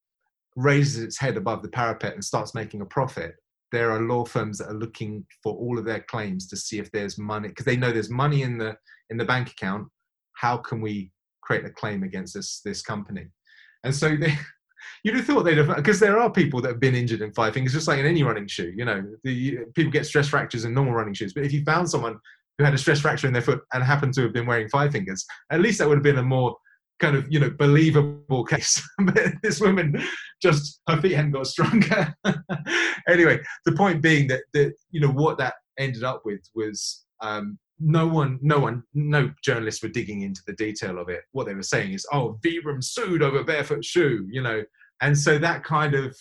raises 0.56 1.02
its 1.02 1.18
head 1.18 1.36
above 1.36 1.62
the 1.62 1.68
parapet 1.68 2.14
and 2.14 2.24
starts 2.24 2.54
making 2.54 2.80
a 2.80 2.86
profit, 2.86 3.36
there 3.72 3.90
are 3.92 4.00
law 4.00 4.24
firms 4.24 4.58
that 4.58 4.68
are 4.68 4.78
looking 4.84 5.24
for 5.42 5.54
all 5.54 5.78
of 5.78 5.84
their 5.84 6.00
claims 6.00 6.48
to 6.48 6.56
see 6.56 6.78
if 6.78 6.90
there's 6.90 7.18
money 7.18 7.48
because 7.48 7.66
they 7.66 7.76
know 7.76 7.92
there's 7.92 8.10
money 8.10 8.42
in 8.42 8.58
the 8.58 8.76
in 9.10 9.16
the 9.16 9.24
bank 9.24 9.50
account. 9.50 9.86
How 10.34 10.56
can 10.56 10.80
we 10.80 11.12
create 11.42 11.64
a 11.64 11.70
claim 11.70 12.02
against 12.02 12.34
this 12.34 12.60
this 12.64 12.82
company? 12.82 13.26
And 13.84 13.94
so 13.94 14.16
they, 14.16 14.34
you'd 15.02 15.16
have 15.16 15.24
thought 15.24 15.42
they'd 15.42 15.58
have 15.58 15.74
because 15.76 16.00
there 16.00 16.18
are 16.18 16.30
people 16.30 16.60
that 16.60 16.68
have 16.68 16.80
been 16.80 16.94
injured 16.94 17.22
in 17.22 17.32
five 17.32 17.54
fingers, 17.54 17.72
just 17.72 17.88
like 17.88 17.98
in 17.98 18.06
any 18.06 18.22
running 18.22 18.46
shoe. 18.46 18.72
You 18.76 18.84
know, 18.84 19.04
the, 19.24 19.58
people 19.74 19.92
get 19.92 20.06
stress 20.06 20.28
fractures 20.28 20.64
in 20.64 20.74
normal 20.74 20.94
running 20.94 21.14
shoes, 21.14 21.32
but 21.32 21.44
if 21.44 21.52
you 21.52 21.64
found 21.64 21.88
someone 21.88 22.18
who 22.58 22.64
had 22.64 22.74
a 22.74 22.78
stress 22.78 23.00
fracture 23.00 23.26
in 23.26 23.32
their 23.32 23.42
foot 23.42 23.60
and 23.72 23.82
happened 23.82 24.14
to 24.14 24.22
have 24.22 24.32
been 24.32 24.46
wearing 24.46 24.68
five 24.68 24.92
fingers, 24.92 25.24
at 25.50 25.60
least 25.60 25.78
that 25.78 25.88
would 25.88 25.98
have 25.98 26.04
been 26.04 26.18
a 26.18 26.22
more 26.22 26.56
kind 26.98 27.14
of 27.14 27.26
you 27.30 27.38
know 27.40 27.50
believable 27.50 28.44
case. 28.44 28.82
But 28.98 29.34
this 29.42 29.60
woman 29.60 30.02
just 30.42 30.80
her 30.88 31.00
feet 31.00 31.12
hadn't 31.12 31.32
got 31.32 31.46
stronger. 31.46 32.14
Anyway 33.08 33.38
the 33.64 33.72
point 33.72 34.02
being 34.02 34.26
that 34.26 34.42
that 34.52 34.74
you 34.90 35.00
know 35.00 35.10
what 35.10 35.38
that 35.38 35.54
ended 35.78 36.02
up 36.02 36.22
with 36.24 36.40
was 36.56 37.04
um, 37.22 37.56
no 37.78 38.06
one 38.06 38.38
no 38.40 38.58
one 38.58 38.82
no 38.94 39.30
journalists 39.42 39.82
were 39.82 39.88
digging 39.88 40.22
into 40.22 40.42
the 40.46 40.54
detail 40.54 40.98
of 40.98 41.08
it. 41.08 41.22
What 41.32 41.46
they 41.46 41.54
were 41.54 41.62
saying 41.62 41.92
is 41.92 42.06
oh 42.12 42.38
vibram 42.44 42.82
sued 42.82 43.22
over 43.22 43.44
barefoot 43.44 43.84
shoe 43.84 44.26
you 44.30 44.42
know? 44.42 44.62
And 45.02 45.16
so 45.16 45.38
that 45.38 45.62
kind 45.62 45.94
of 45.94 46.16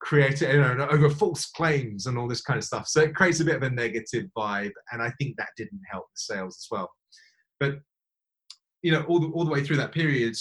created 0.00 0.52
you 0.52 0.60
know 0.60 0.88
over 0.90 1.08
false 1.08 1.46
claims 1.46 2.06
and 2.06 2.18
all 2.18 2.28
this 2.28 2.42
kind 2.42 2.58
of 2.58 2.64
stuff. 2.64 2.88
So 2.88 3.00
it 3.00 3.14
creates 3.14 3.40
a 3.40 3.44
bit 3.44 3.56
of 3.56 3.62
a 3.62 3.70
negative 3.70 4.26
vibe 4.36 4.72
and 4.90 5.00
i 5.00 5.10
think 5.18 5.36
that 5.36 5.48
didn't 5.56 5.80
help 5.90 6.06
the 6.14 6.20
sales 6.20 6.56
as 6.56 6.66
well. 6.70 6.90
But 7.58 7.76
you 8.82 8.90
know, 8.90 9.02
all 9.04 9.20
the, 9.20 9.28
all 9.28 9.44
the 9.44 9.50
way 9.50 9.64
through 9.64 9.76
that 9.76 9.92
period, 9.92 10.36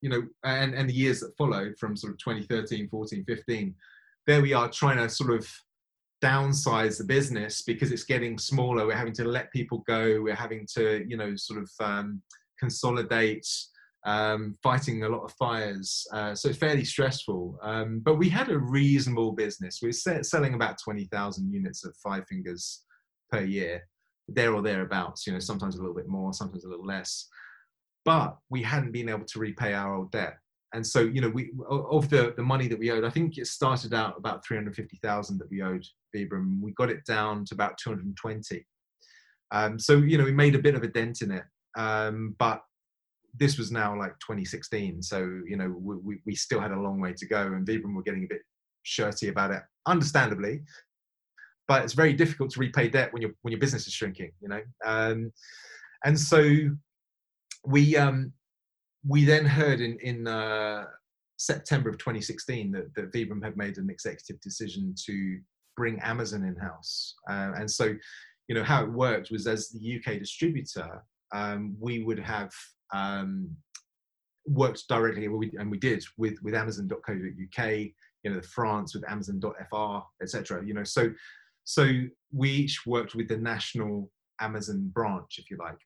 you 0.00 0.08
know, 0.08 0.22
and, 0.44 0.74
and 0.74 0.88
the 0.88 0.94
years 0.94 1.20
that 1.20 1.36
followed 1.36 1.76
from 1.78 1.96
sort 1.96 2.12
of 2.12 2.18
2013, 2.18 2.88
14, 2.88 3.24
15, 3.24 3.74
there 4.26 4.42
we 4.42 4.52
are 4.52 4.70
trying 4.70 4.96
to 4.96 5.08
sort 5.08 5.34
of 5.34 5.46
downsize 6.22 6.98
the 6.98 7.04
business 7.04 7.62
because 7.62 7.92
it's 7.92 8.04
getting 8.04 8.38
smaller. 8.38 8.86
We're 8.86 8.96
having 8.96 9.14
to 9.14 9.24
let 9.24 9.52
people 9.52 9.84
go. 9.86 10.20
We're 10.22 10.34
having 10.34 10.66
to, 10.74 11.04
you 11.08 11.16
know, 11.16 11.36
sort 11.36 11.62
of 11.62 11.70
um, 11.80 12.22
consolidate, 12.58 13.46
um, 14.06 14.54
fighting 14.62 15.04
a 15.04 15.08
lot 15.08 15.24
of 15.24 15.32
fires. 15.32 16.06
Uh, 16.12 16.34
so 16.34 16.52
fairly 16.52 16.84
stressful. 16.84 17.58
Um, 17.62 18.00
but 18.04 18.16
we 18.16 18.28
had 18.28 18.50
a 18.50 18.58
reasonable 18.58 19.32
business. 19.32 19.80
We 19.82 19.88
were 19.88 20.22
selling 20.22 20.54
about 20.54 20.78
20,000 20.82 21.52
units 21.52 21.84
of 21.84 21.96
Five 21.96 22.26
Fingers 22.28 22.84
per 23.30 23.42
year, 23.42 23.82
there 24.28 24.54
or 24.54 24.62
thereabouts, 24.62 25.26
you 25.26 25.32
know, 25.32 25.38
sometimes 25.38 25.76
a 25.76 25.78
little 25.78 25.94
bit 25.94 26.08
more, 26.08 26.32
sometimes 26.32 26.64
a 26.64 26.68
little 26.68 26.86
less 26.86 27.28
but 28.04 28.36
we 28.50 28.62
hadn't 28.62 28.92
been 28.92 29.08
able 29.08 29.24
to 29.24 29.38
repay 29.38 29.72
our 29.72 29.94
old 29.94 30.12
debt. 30.12 30.36
And 30.74 30.84
so, 30.84 31.00
you 31.00 31.20
know, 31.20 31.30
we 31.30 31.52
of 31.68 32.10
the, 32.10 32.34
the 32.36 32.42
money 32.42 32.66
that 32.66 32.78
we 32.78 32.90
owed, 32.90 33.04
I 33.04 33.10
think 33.10 33.38
it 33.38 33.46
started 33.46 33.94
out 33.94 34.18
about 34.18 34.44
350,000 34.44 35.38
that 35.38 35.50
we 35.50 35.62
owed 35.62 35.86
Vibram. 36.14 36.60
We 36.60 36.72
got 36.72 36.90
it 36.90 37.06
down 37.06 37.44
to 37.46 37.54
about 37.54 37.78
220. 37.78 38.66
Um, 39.52 39.78
so, 39.78 39.98
you 39.98 40.18
know, 40.18 40.24
we 40.24 40.32
made 40.32 40.56
a 40.56 40.58
bit 40.58 40.74
of 40.74 40.82
a 40.82 40.88
dent 40.88 41.22
in 41.22 41.30
it. 41.30 41.44
Um, 41.76 42.34
but 42.40 42.62
this 43.38 43.56
was 43.56 43.70
now 43.70 43.96
like 43.96 44.18
2016. 44.18 45.02
So, 45.02 45.20
you 45.46 45.56
know, 45.56 45.74
we, 45.80 46.18
we 46.26 46.34
still 46.34 46.60
had 46.60 46.72
a 46.72 46.80
long 46.80 47.00
way 47.00 47.12
to 47.14 47.26
go 47.26 47.40
and 47.40 47.66
Vibram 47.66 47.94
were 47.94 48.02
getting 48.02 48.24
a 48.24 48.28
bit 48.28 48.42
shirty 48.82 49.28
about 49.28 49.52
it, 49.52 49.62
understandably. 49.86 50.62
But 51.68 51.84
it's 51.84 51.94
very 51.94 52.12
difficult 52.12 52.50
to 52.50 52.60
repay 52.60 52.88
debt 52.88 53.12
when 53.12 53.22
your 53.22 53.30
when 53.40 53.52
your 53.52 53.60
business 53.60 53.86
is 53.86 53.94
shrinking, 53.94 54.32
you 54.40 54.48
know. 54.48 54.60
Um, 54.84 55.32
and 56.04 56.18
so 56.18 56.44
we 57.66 57.96
um, 57.96 58.32
we 59.06 59.24
then 59.24 59.44
heard 59.44 59.80
in 59.80 59.98
in 60.00 60.26
uh, 60.26 60.86
September 61.36 61.88
of 61.88 61.98
2016 61.98 62.72
that, 62.72 62.94
that 62.94 63.12
Vibram 63.12 63.42
had 63.42 63.56
made 63.56 63.78
an 63.78 63.90
executive 63.90 64.40
decision 64.40 64.94
to 65.06 65.38
bring 65.76 65.98
Amazon 66.00 66.44
in 66.44 66.56
house, 66.56 67.14
uh, 67.28 67.52
and 67.56 67.70
so 67.70 67.94
you 68.48 68.54
know 68.54 68.64
how 68.64 68.84
it 68.84 68.92
worked 68.92 69.30
was 69.30 69.46
as 69.46 69.70
the 69.70 69.96
UK 69.96 70.18
distributor, 70.18 71.02
um, 71.34 71.76
we 71.80 72.02
would 72.02 72.18
have 72.18 72.52
um, 72.92 73.50
worked 74.46 74.84
directly, 74.88 75.26
and 75.26 75.70
we 75.70 75.78
did 75.78 76.04
with 76.18 76.38
with 76.42 76.54
Amazon.co.uk, 76.54 77.68
you 77.68 78.30
know, 78.30 78.40
France 78.42 78.94
with 78.94 79.08
Amazon.fr, 79.08 79.98
etc. 80.22 80.64
You 80.64 80.74
know, 80.74 80.84
so 80.84 81.10
so 81.64 81.90
we 82.32 82.50
each 82.50 82.86
worked 82.86 83.14
with 83.14 83.28
the 83.28 83.38
national 83.38 84.10
Amazon 84.40 84.90
branch, 84.92 85.38
if 85.38 85.50
you 85.50 85.56
like. 85.58 85.78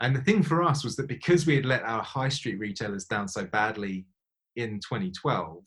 And 0.00 0.14
the 0.14 0.20
thing 0.20 0.42
for 0.42 0.62
us 0.62 0.84
was 0.84 0.96
that 0.96 1.08
because 1.08 1.46
we 1.46 1.56
had 1.56 1.66
let 1.66 1.82
our 1.82 2.02
high 2.02 2.28
street 2.28 2.58
retailers 2.58 3.04
down 3.04 3.26
so 3.26 3.44
badly 3.44 4.06
in 4.56 4.80
2012, 4.80 5.64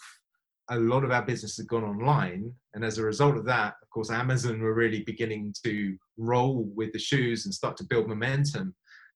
a 0.70 0.80
lot 0.80 1.04
of 1.04 1.12
our 1.12 1.22
business 1.22 1.58
had 1.58 1.68
gone 1.68 1.84
online. 1.84 2.54
And 2.74 2.86
as 2.86 2.98
a 2.98 3.04
result 3.04 3.36
of 3.36 3.46
that, 3.46 3.76
of 3.82 3.90
course, 3.90 4.10
Amazon 4.10 4.62
were 4.62 4.74
really 4.74 5.04
beginning 5.04 5.54
to 5.66 5.98
roll 6.18 6.72
with 6.76 6.94
the 6.94 7.00
shoes 7.00 7.46
and 7.46 7.54
start 7.54 7.76
to 7.78 7.84
build 7.84 8.08
momentum. 8.08 8.74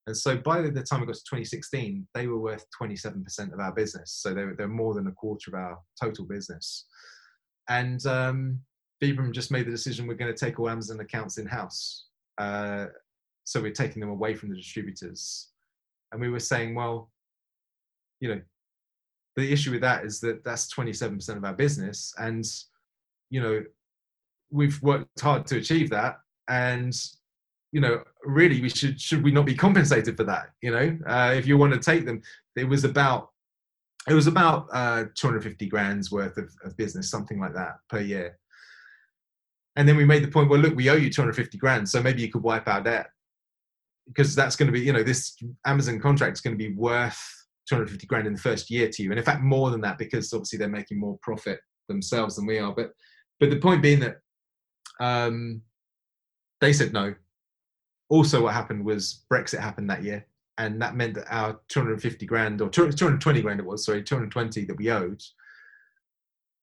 And 0.07 0.15
so 0.15 0.37
by 0.37 0.61
the 0.61 0.83
time 0.83 0.99
we 0.99 1.07
got 1.07 1.15
to 1.15 1.21
2016, 1.21 2.07
they 2.13 2.27
were 2.27 2.37
worth 2.37 2.65
27% 2.79 3.53
of 3.53 3.59
our 3.59 3.71
business. 3.71 4.11
So 4.21 4.33
they're, 4.33 4.53
they're 4.55 4.67
more 4.67 4.93
than 4.93 5.07
a 5.07 5.11
quarter 5.13 5.51
of 5.51 5.55
our 5.55 5.79
total 6.01 6.25
business. 6.25 6.85
And 7.69 8.05
um, 8.05 8.59
Vibram 9.01 9.31
just 9.31 9.51
made 9.51 9.65
the 9.65 9.71
decision 9.71 10.07
we're 10.07 10.15
going 10.15 10.33
to 10.33 10.45
take 10.45 10.59
all 10.59 10.69
Amazon 10.69 10.99
accounts 10.99 11.37
in 11.37 11.47
house. 11.47 12.07
Uh, 12.37 12.87
so 13.45 13.61
we're 13.61 13.71
taking 13.71 14.01
them 14.01 14.09
away 14.09 14.35
from 14.35 14.49
the 14.49 14.55
distributors. 14.55 15.51
And 16.11 16.19
we 16.19 16.29
were 16.29 16.39
saying 16.39 16.75
well 16.75 17.09
you 18.19 18.29
know 18.29 18.41
the 19.35 19.51
issue 19.51 19.71
with 19.71 19.81
that 19.81 20.05
is 20.05 20.19
that 20.21 20.43
that's 20.45 20.73
27% 20.73 21.35
of 21.35 21.43
our 21.43 21.53
business 21.53 22.13
and 22.17 22.45
you 23.29 23.41
know 23.41 23.63
we've 24.49 24.81
worked 24.81 25.19
hard 25.19 25.45
to 25.47 25.57
achieve 25.57 25.89
that. 25.89 26.19
And 26.47 26.95
you 27.71 27.81
know 27.81 28.03
really 28.23 28.61
we 28.61 28.69
should 28.69 28.99
should 29.01 29.23
we 29.23 29.31
not 29.31 29.45
be 29.45 29.55
compensated 29.55 30.15
for 30.15 30.23
that 30.23 30.49
you 30.61 30.71
know? 30.71 30.97
Uh, 31.05 31.33
if 31.35 31.45
you 31.45 31.57
want 31.57 31.73
to 31.73 31.79
take 31.79 32.05
them 32.05 32.21
it 32.55 32.63
was 32.63 32.83
about 32.83 33.29
it 34.07 34.13
was 34.13 34.27
about 34.27 34.67
uh, 34.71 35.05
250 35.15 35.67
grand's 35.67 36.11
worth 36.11 36.37
of, 36.37 36.49
of 36.63 36.77
business 36.77 37.09
something 37.09 37.39
like 37.39 37.55
that 37.55 37.77
per 37.89 37.99
year. 37.99 38.37
And 39.75 39.89
then 39.89 39.97
we 39.97 40.05
made 40.05 40.23
the 40.23 40.29
point 40.29 40.49
well 40.49 40.59
look 40.59 40.75
we 40.75 40.89
owe 40.89 40.95
you 40.95 41.09
250 41.09 41.57
grand 41.57 41.89
so 41.89 42.01
maybe 42.01 42.21
you 42.21 42.31
could 42.31 42.43
wipe 42.43 42.67
our 42.67 42.81
debt 42.81 43.07
because 44.07 44.35
that's 44.35 44.55
going 44.55 44.67
to 44.67 44.73
be 44.73 44.81
you 44.81 44.93
know 44.93 45.03
this 45.03 45.35
amazon 45.65 45.99
contract 45.99 46.33
is 46.33 46.41
going 46.41 46.53
to 46.53 46.57
be 46.57 46.73
worth 46.73 47.19
250 47.67 48.05
grand 48.07 48.27
in 48.27 48.33
the 48.33 48.39
first 48.39 48.69
year 48.69 48.87
to 48.89 49.03
you 49.03 49.09
and 49.09 49.19
in 49.19 49.25
fact 49.25 49.41
more 49.41 49.71
than 49.71 49.81
that 49.81 49.97
because 49.97 50.31
obviously 50.33 50.59
they're 50.59 50.69
making 50.69 50.99
more 50.99 51.17
profit 51.21 51.59
themselves 51.87 52.35
than 52.35 52.45
we 52.45 52.59
are. 52.59 52.73
But 52.73 52.91
but 53.39 53.49
the 53.49 53.59
point 53.59 53.81
being 53.81 53.99
that 53.99 54.17
um, 54.99 55.61
they 56.61 56.73
said 56.73 56.93
no. 56.93 57.13
Also 58.09 58.43
what 58.43 58.53
happened 58.53 58.85
was 58.85 59.25
brexit 59.31 59.59
happened 59.59 59.89
that 59.89 60.03
year 60.03 60.25
and 60.59 60.79
that 60.81 60.95
meant 60.95 61.15
that 61.15 61.25
our 61.33 61.59
250 61.69 62.25
grand 62.27 62.61
or 62.61 62.69
220 62.69 63.41
grand 63.41 63.59
it 63.59 63.65
was 63.65 63.83
sorry 63.83 64.03
220 64.03 64.63
that 64.65 64.77
we 64.77 64.91
owed 64.91 65.19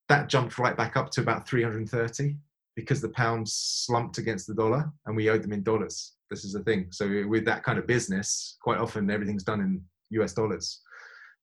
that 0.07 0.29
jumped 0.29 0.57
right 0.57 0.77
back 0.77 0.95
up 0.95 1.11
to 1.11 1.21
about 1.21 1.47
330 1.47 2.37
because 2.75 3.01
the 3.01 3.09
pound 3.09 3.47
slumped 3.47 4.17
against 4.17 4.47
the 4.47 4.53
dollar 4.53 4.91
and 5.05 5.15
we 5.15 5.29
owed 5.29 5.43
them 5.43 5.53
in 5.53 5.63
dollars 5.63 6.13
this 6.33 6.43
is 6.43 6.53
the 6.53 6.63
thing. 6.63 6.87
So 6.89 7.25
with 7.27 7.45
that 7.45 7.63
kind 7.63 7.77
of 7.77 7.85
business, 7.85 8.57
quite 8.61 8.79
often 8.79 9.09
everything's 9.09 9.43
done 9.43 9.61
in 9.61 9.81
US 10.21 10.33
dollars. 10.33 10.81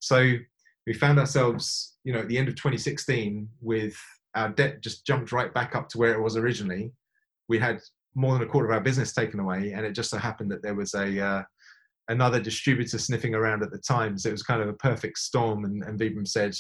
So 0.01 0.35
we 0.87 0.93
found 0.93 1.19
ourselves, 1.19 1.97
you 2.05 2.13
know, 2.13 2.21
at 2.21 2.29
the 2.29 2.39
end 2.39 2.49
of 2.49 2.57
2016 2.57 3.49
with 3.61 3.97
our 4.35 4.49
debt 4.49 4.81
just 4.81 5.07
jumped 5.07 5.33
right 5.33 5.53
back 5.55 5.77
up 5.77 5.89
to 5.91 5.99
where 5.99 6.13
it 6.13 6.21
was 6.21 6.37
originally. 6.37 6.93
We 7.49 7.59
had 7.59 7.81
more 8.15 8.33
than 8.33 8.43
a 8.43 8.47
quarter 8.47 8.69
of 8.69 8.75
our 8.75 8.81
business 8.81 9.13
taken 9.13 9.39
away, 9.39 9.73
and 9.73 9.87
it 9.87 9.93
just 9.93 10.11
so 10.11 10.19
happened 10.19 10.51
that 10.51 10.63
there 10.63 10.75
was 10.75 10.95
a 10.95 11.21
uh, 11.21 11.43
another 12.09 12.41
distributor 12.41 12.99
sniffing 12.99 13.35
around 13.35 13.63
at 13.63 13.71
the 13.71 13.79
time. 13.79 14.19
So 14.19 14.29
it 14.29 14.33
was 14.33 14.43
kind 14.43 14.63
of 14.63 14.69
a 14.69 14.75
perfect 14.75 15.19
storm. 15.19 15.65
And, 15.65 15.83
and 15.83 15.99
Vibram 15.99 16.27
said, 16.27 16.55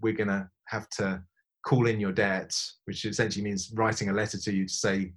"We're 0.00 0.14
to 0.14 0.48
have 0.66 0.88
to 0.90 1.22
call 1.68 1.86
in 1.86 2.00
your 2.00 2.12
debt," 2.12 2.52
which 2.84 3.04
essentially 3.04 3.44
means 3.44 3.72
writing 3.74 4.08
a 4.08 4.12
letter 4.12 4.38
to 4.38 4.52
you 4.52 4.66
to 4.66 4.72
say 4.72 5.12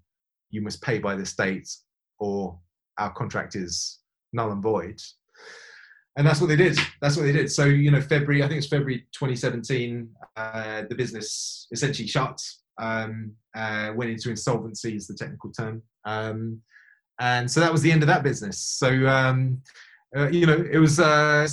you 0.50 0.62
must 0.62 0.82
pay 0.82 0.98
by 1.00 1.16
this 1.16 1.36
date 1.36 1.70
or 2.18 2.58
our 2.98 3.12
contract 3.14 3.56
is 3.56 4.00
null 4.34 4.52
and 4.52 4.64
void. 4.64 5.00
And 6.18 6.28
that's 6.28 6.42
what 6.42 6.48
they 6.48 6.56
did. 6.58 6.78
That's 7.02 7.16
what 7.16 7.24
they 7.24 7.32
did. 7.32 7.50
So, 7.52 7.66
you 7.66 7.92
know, 7.92 8.02
February, 8.02 8.44
I 8.44 8.48
think 8.48 8.58
it's 8.58 8.68
February 8.68 9.06
2017, 9.14 10.10
uh, 10.36 10.84
the 10.90 10.96
business 10.96 11.68
essentially 11.72 12.08
shut. 12.08 12.42
um, 12.80 13.34
uh, 13.56 13.92
went 13.96 14.12
into 14.12 14.30
insolvency, 14.30 14.96
is 14.96 15.08
the 15.08 15.14
technical 15.14 15.52
term. 15.52 15.82
Um, 16.06 16.62
and 17.20 17.50
so 17.50 17.60
that 17.60 17.72
was 17.72 17.82
the 17.82 17.92
end 17.92 18.04
of 18.04 18.08
that 18.08 18.24
business. 18.24 18.58
So 18.58 18.90
um, 19.08 19.62
uh, 20.16 20.30
you 20.30 20.46
know, 20.46 20.66
it 20.72 20.80
was 20.80 21.00
uh, 21.00 21.48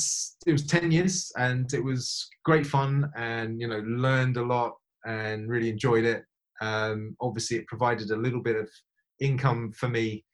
it 0.47 0.53
was 0.53 0.67
ten 0.67 0.91
years, 0.91 1.33
and 1.37 1.73
it 1.75 1.83
was 1.83 2.29
great 2.45 2.67
fun, 2.67 3.11
and 3.17 3.61
you 3.61 3.69
know, 3.69 3.81
learned 3.81 4.37
a 4.37 4.43
lot, 4.43 4.77
and 5.07 5.49
really 5.49 5.71
enjoyed 5.71 6.05
it. 6.05 6.25
Um, 6.61 7.17
obviously, 7.21 7.59
it 7.59 7.67
provided 7.67 8.11
a 8.11 8.17
little 8.17 8.43
bit 8.43 8.57
of 8.57 8.69
income 9.21 9.73
for 9.73 9.89
me 9.89 10.25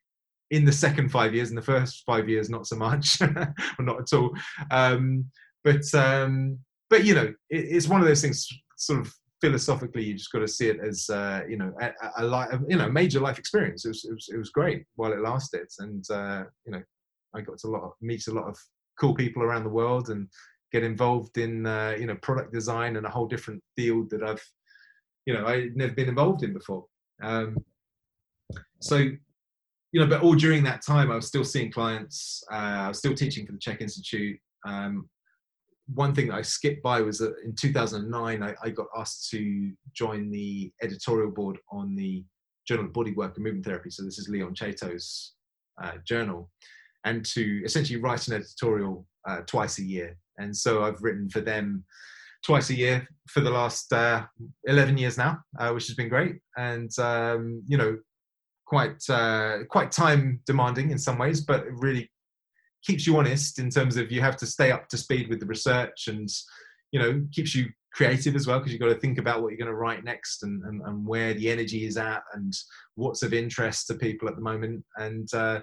in 0.51 0.65
the 0.65 0.73
second 0.73 1.11
five 1.11 1.35
years. 1.35 1.51
In 1.51 1.57
the 1.57 1.63
first 1.63 2.03
five 2.07 2.29
years, 2.29 2.51
not 2.51 2.67
so 2.67 2.77
much, 2.77 3.21
or 3.23 3.55
not 3.85 4.01
at 4.01 4.17
all. 4.17 4.31
Um, 4.71 5.27
but 5.65 5.93
um, 5.95 6.59
but 6.91 7.05
you 7.05 7.15
know, 7.15 7.33
it, 7.51 7.65
it's 7.71 7.89
one 7.89 8.01
of 8.01 8.07
those 8.07 8.23
things. 8.23 8.47
Sort 8.77 9.01
of 9.01 9.13
philosophically, 9.41 10.05
you 10.05 10.15
just 10.15 10.33
got 10.33 10.39
to 10.39 10.49
see 10.49 10.69
it 10.69 10.79
as 10.81 11.11
uh, 11.11 11.43
you 11.49 11.57
know 11.57 11.73
a, 11.81 11.93
a, 12.19 12.27
a, 12.27 12.61
you 12.69 12.77
know 12.77 12.91
major 12.91 13.21
life 13.21 13.39
experience. 13.39 13.85
It 13.85 13.89
was, 13.89 14.05
it 14.05 14.13
was, 14.13 14.29
it 14.35 14.39
was 14.39 14.51
great 14.51 14.85
while 14.97 15.13
it 15.13 15.21
lasted, 15.21 15.69
and 15.81 16.05
uh, 16.11 16.45
you 16.65 16.73
know 16.73 16.83
I 17.35 17.41
got 17.41 17.59
to 17.59 17.69
a 17.69 17.71
lot 17.71 17.83
of, 17.83 17.93
meet 18.01 18.27
a 18.29 18.33
lot 18.33 18.49
of 18.49 18.57
cool 19.01 19.15
people 19.15 19.43
around 19.43 19.65
the 19.65 19.71
world 19.71 20.11
and 20.11 20.29
get 20.73 20.85
involved 20.85 21.39
in 21.39 21.67
uh, 21.67 21.97
you 21.99 22.07
know 22.07 22.17
product 22.23 22.53
design 22.53 22.97
and 22.97 23.07
a 23.07 23.11
whole 23.11 23.27
different 23.27 23.63
field 23.77 24.11
that 24.11 24.23
I've 24.23 24.45
you 25.27 25.35
know 25.35 25.47
I'd 25.47 25.77
never 25.77 25.93
been 25.93 26.09
involved 26.09 26.43
in 26.43 26.53
before. 26.53 26.85
Um, 27.23 27.57
so 28.81 28.97
you 28.97 30.01
know, 30.01 30.07
but 30.07 30.23
all 30.23 30.35
during 30.35 30.65
that 30.65 30.85
time, 30.85 31.11
I 31.11 31.17
was 31.17 31.27
still 31.27 31.45
seeing 31.45 31.71
clients. 31.71 32.43
Uh, 32.51 32.55
I 32.55 32.89
was 32.89 32.99
still 32.99 33.15
teaching 33.15 33.47
for 33.47 33.53
the 33.53 33.59
CHEK 33.59 33.83
Institute. 33.83 34.39
Um, 34.67 35.09
one 35.95 36.15
thing 36.15 36.29
that 36.29 36.37
I 36.37 36.43
skipped 36.43 36.83
by 36.83 37.03
was 37.03 37.19
that 37.19 37.35
in 37.45 37.55
2009, 37.55 38.43
I, 38.43 38.55
I, 38.63 38.71
got 38.71 38.87
asked 38.97 39.29
to 39.31 39.73
join 39.93 40.31
the 40.31 40.73
editorial 40.83 41.31
board 41.31 41.59
on 41.71 41.95
the 41.95 42.25
Journal 42.67 42.87
of 42.87 42.93
Bodywork 42.93 43.35
and 43.35 43.45
Movement 43.45 43.67
Therapy. 43.67 43.91
So 43.91 44.03
this 44.05 44.19
is 44.19 44.29
Leon 44.29 44.55
Chaitow's 44.55 45.35
uh, 45.83 45.95
journal, 46.07 46.51
and 47.05 47.25
to 47.27 47.63
essentially 47.65 48.01
write 48.01 48.29
an 48.29 48.35
editorial 48.35 49.07
uh, 49.29 49.41
twice 49.47 49.79
a 49.79 49.85
year. 49.85 50.17
And 50.39 50.57
so 50.57 50.85
I've 50.85 51.03
written 51.03 51.29
for 51.29 51.41
them 51.41 51.85
twice 52.45 52.71
a 52.71 52.75
year 52.75 53.07
for 53.29 53.41
the 53.41 53.51
last 53.51 53.93
uh, 53.93 54.25
11 54.65 54.99
years 54.99 55.17
now, 55.17 55.39
uh, 55.59 55.71
which 55.71 55.87
has 55.87 55.97
been 55.97 56.09
great. 56.09 56.37
And 56.57 56.91
um, 56.99 57.63
you 57.67 57.79
know, 57.79 57.99
quite 58.67 59.03
uh, 59.09 59.59
quite 59.69 59.93
time 59.93 60.41
demanding 60.47 60.91
in 60.91 60.99
some 60.99 61.19
ways, 61.19 61.41
but 61.43 61.67
it 61.67 61.73
really 61.73 62.11
keeps 62.85 63.07
you 63.07 63.17
honest 63.17 63.59
in 63.59 63.71
terms 63.71 63.97
of 63.97 64.11
you 64.11 64.21
have 64.21 64.37
to 64.37 64.47
stay 64.47 64.73
up 64.73 64.89
to 64.89 64.97
speed 64.97 65.29
with 65.29 65.41
the 65.41 65.47
research 65.47 66.09
and 66.09 66.29
you 66.91 66.99
know 66.99 67.25
keeps 67.33 67.55
you 67.55 67.67
creative 67.93 68.35
as 68.35 68.47
well 68.47 68.59
because 68.59 68.73
you've 68.73 68.81
got 68.81 68.89
to 68.89 68.99
think 68.99 69.19
about 69.19 69.43
what 69.43 69.51
you're 69.51 69.59
going 69.59 69.67
to 69.67 69.75
write 69.75 70.03
next 70.03 70.43
and, 70.43 70.63
and, 70.65 70.81
and, 70.87 71.07
where 71.07 71.35
the 71.35 71.51
energy 71.51 71.85
is 71.85 71.99
at 71.99 72.23
and 72.33 72.55
what's 72.95 73.23
of 73.23 73.35
interest 73.35 73.87
to 73.87 73.95
people 73.95 74.27
at 74.29 74.35
the 74.35 74.41
moment. 74.41 74.83
And 74.97 75.29
uh, 75.35 75.61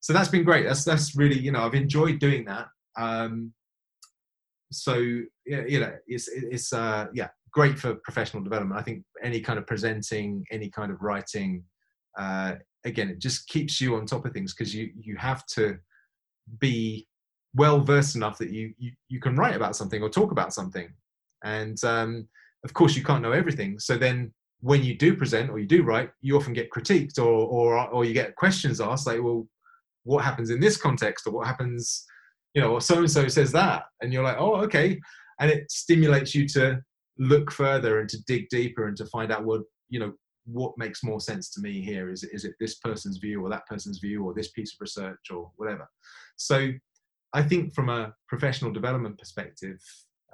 so 0.00 0.12
that's 0.12 0.28
been 0.28 0.44
great. 0.44 0.66
That's 0.66 0.84
that's 0.84 1.16
really 1.16 1.38
you 1.38 1.52
know 1.52 1.62
i've 1.62 1.74
enjoyed 1.74 2.18
doing 2.18 2.44
that. 2.44 2.68
Um, 2.98 3.52
so 4.82 4.94
you 4.94 5.80
know 5.80 5.92
it's 6.06 6.28
it's 6.28 6.72
uh, 6.72 7.06
yeah 7.12 7.28
great 7.52 7.78
for 7.78 7.94
professional 7.96 8.42
development. 8.42 8.78
I 8.78 8.82
think 8.82 9.02
any 9.22 9.40
kind 9.40 9.58
of 9.58 9.66
presenting 9.66 10.44
any 10.50 10.68
kind 10.70 10.92
of 10.92 11.00
writing 11.00 11.64
uh, 12.18 12.54
again 12.84 13.08
it 13.08 13.18
just 13.18 13.48
keeps 13.48 13.80
you 13.80 13.96
on 13.96 14.06
top 14.06 14.24
of 14.26 14.32
things 14.32 14.54
because 14.54 14.74
you 14.74 14.90
you 14.98 15.16
have 15.16 15.44
to 15.54 15.78
be 16.60 17.06
well 17.54 17.80
versed 17.80 18.16
enough 18.16 18.38
that 18.38 18.50
you, 18.50 18.72
you 18.78 18.92
you 19.08 19.20
can 19.20 19.36
write 19.36 19.56
about 19.56 19.76
something 19.76 20.02
or 20.02 20.08
talk 20.08 20.32
about 20.32 20.52
something. 20.52 20.88
And 21.44 21.82
um, 21.84 22.28
of 22.64 22.72
course 22.74 22.96
you 22.96 23.02
can't 23.02 23.22
know 23.22 23.32
everything. 23.32 23.78
So 23.78 23.96
then 23.96 24.32
when 24.60 24.82
you 24.82 24.96
do 24.96 25.16
present 25.16 25.50
or 25.50 25.58
you 25.58 25.66
do 25.66 25.82
write 25.82 26.10
you 26.20 26.36
often 26.36 26.52
get 26.52 26.70
critiqued 26.70 27.18
or 27.18 27.46
or 27.46 27.88
or 27.90 28.04
you 28.04 28.14
get 28.14 28.36
questions 28.36 28.80
asked 28.80 29.06
like 29.06 29.22
well 29.22 29.46
what 30.04 30.24
happens 30.24 30.50
in 30.50 30.60
this 30.60 30.76
context 30.76 31.26
or 31.26 31.32
what 31.32 31.46
happens 31.46 32.04
you 32.56 32.62
know 32.62 32.72
or 32.72 32.80
so 32.80 32.98
and 32.98 33.10
so 33.10 33.28
says 33.28 33.52
that 33.52 33.84
and 34.00 34.12
you're 34.12 34.24
like 34.24 34.38
oh 34.40 34.56
okay. 34.56 34.98
And 35.38 35.50
it 35.50 35.70
stimulates 35.70 36.34
you 36.34 36.48
to 36.48 36.80
look 37.18 37.52
further 37.52 38.00
and 38.00 38.08
to 38.08 38.18
dig 38.26 38.48
deeper 38.48 38.88
and 38.88 38.96
to 38.96 39.04
find 39.06 39.30
out 39.30 39.44
what 39.44 39.60
you 39.90 40.00
know 40.00 40.12
what 40.46 40.78
makes 40.78 41.04
more 41.04 41.20
sense 41.20 41.50
to 41.50 41.60
me 41.60 41.82
here? 41.82 42.08
Is, 42.08 42.22
is 42.22 42.44
it 42.44 42.54
this 42.60 42.76
person's 42.76 43.18
view 43.18 43.44
or 43.44 43.50
that 43.50 43.66
person's 43.66 43.98
view 43.98 44.24
or 44.24 44.32
this 44.32 44.52
piece 44.52 44.72
of 44.72 44.80
research 44.80 45.30
or 45.30 45.50
whatever? 45.56 45.88
So 46.36 46.72
i 47.34 47.42
think 47.42 47.74
from 47.74 47.88
a 47.90 48.14
professional 48.28 48.72
development 48.72 49.18
perspective 49.18 49.78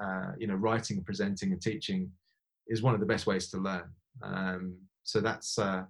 uh, 0.03 0.33
you 0.39 0.47
know 0.47 0.55
writing 0.55 1.03
presenting 1.03 1.53
and 1.53 1.61
teaching 1.61 2.11
is 2.69 2.83
one 2.83 2.95
of 2.95 3.01
the 3.01 3.07
best 3.07 3.27
ways 3.27 3.49
to 3.51 3.59
learn. 3.59 3.89
Um, 4.23 4.77
so 5.03 5.21
that's 5.21 5.59
uh, 5.59 5.83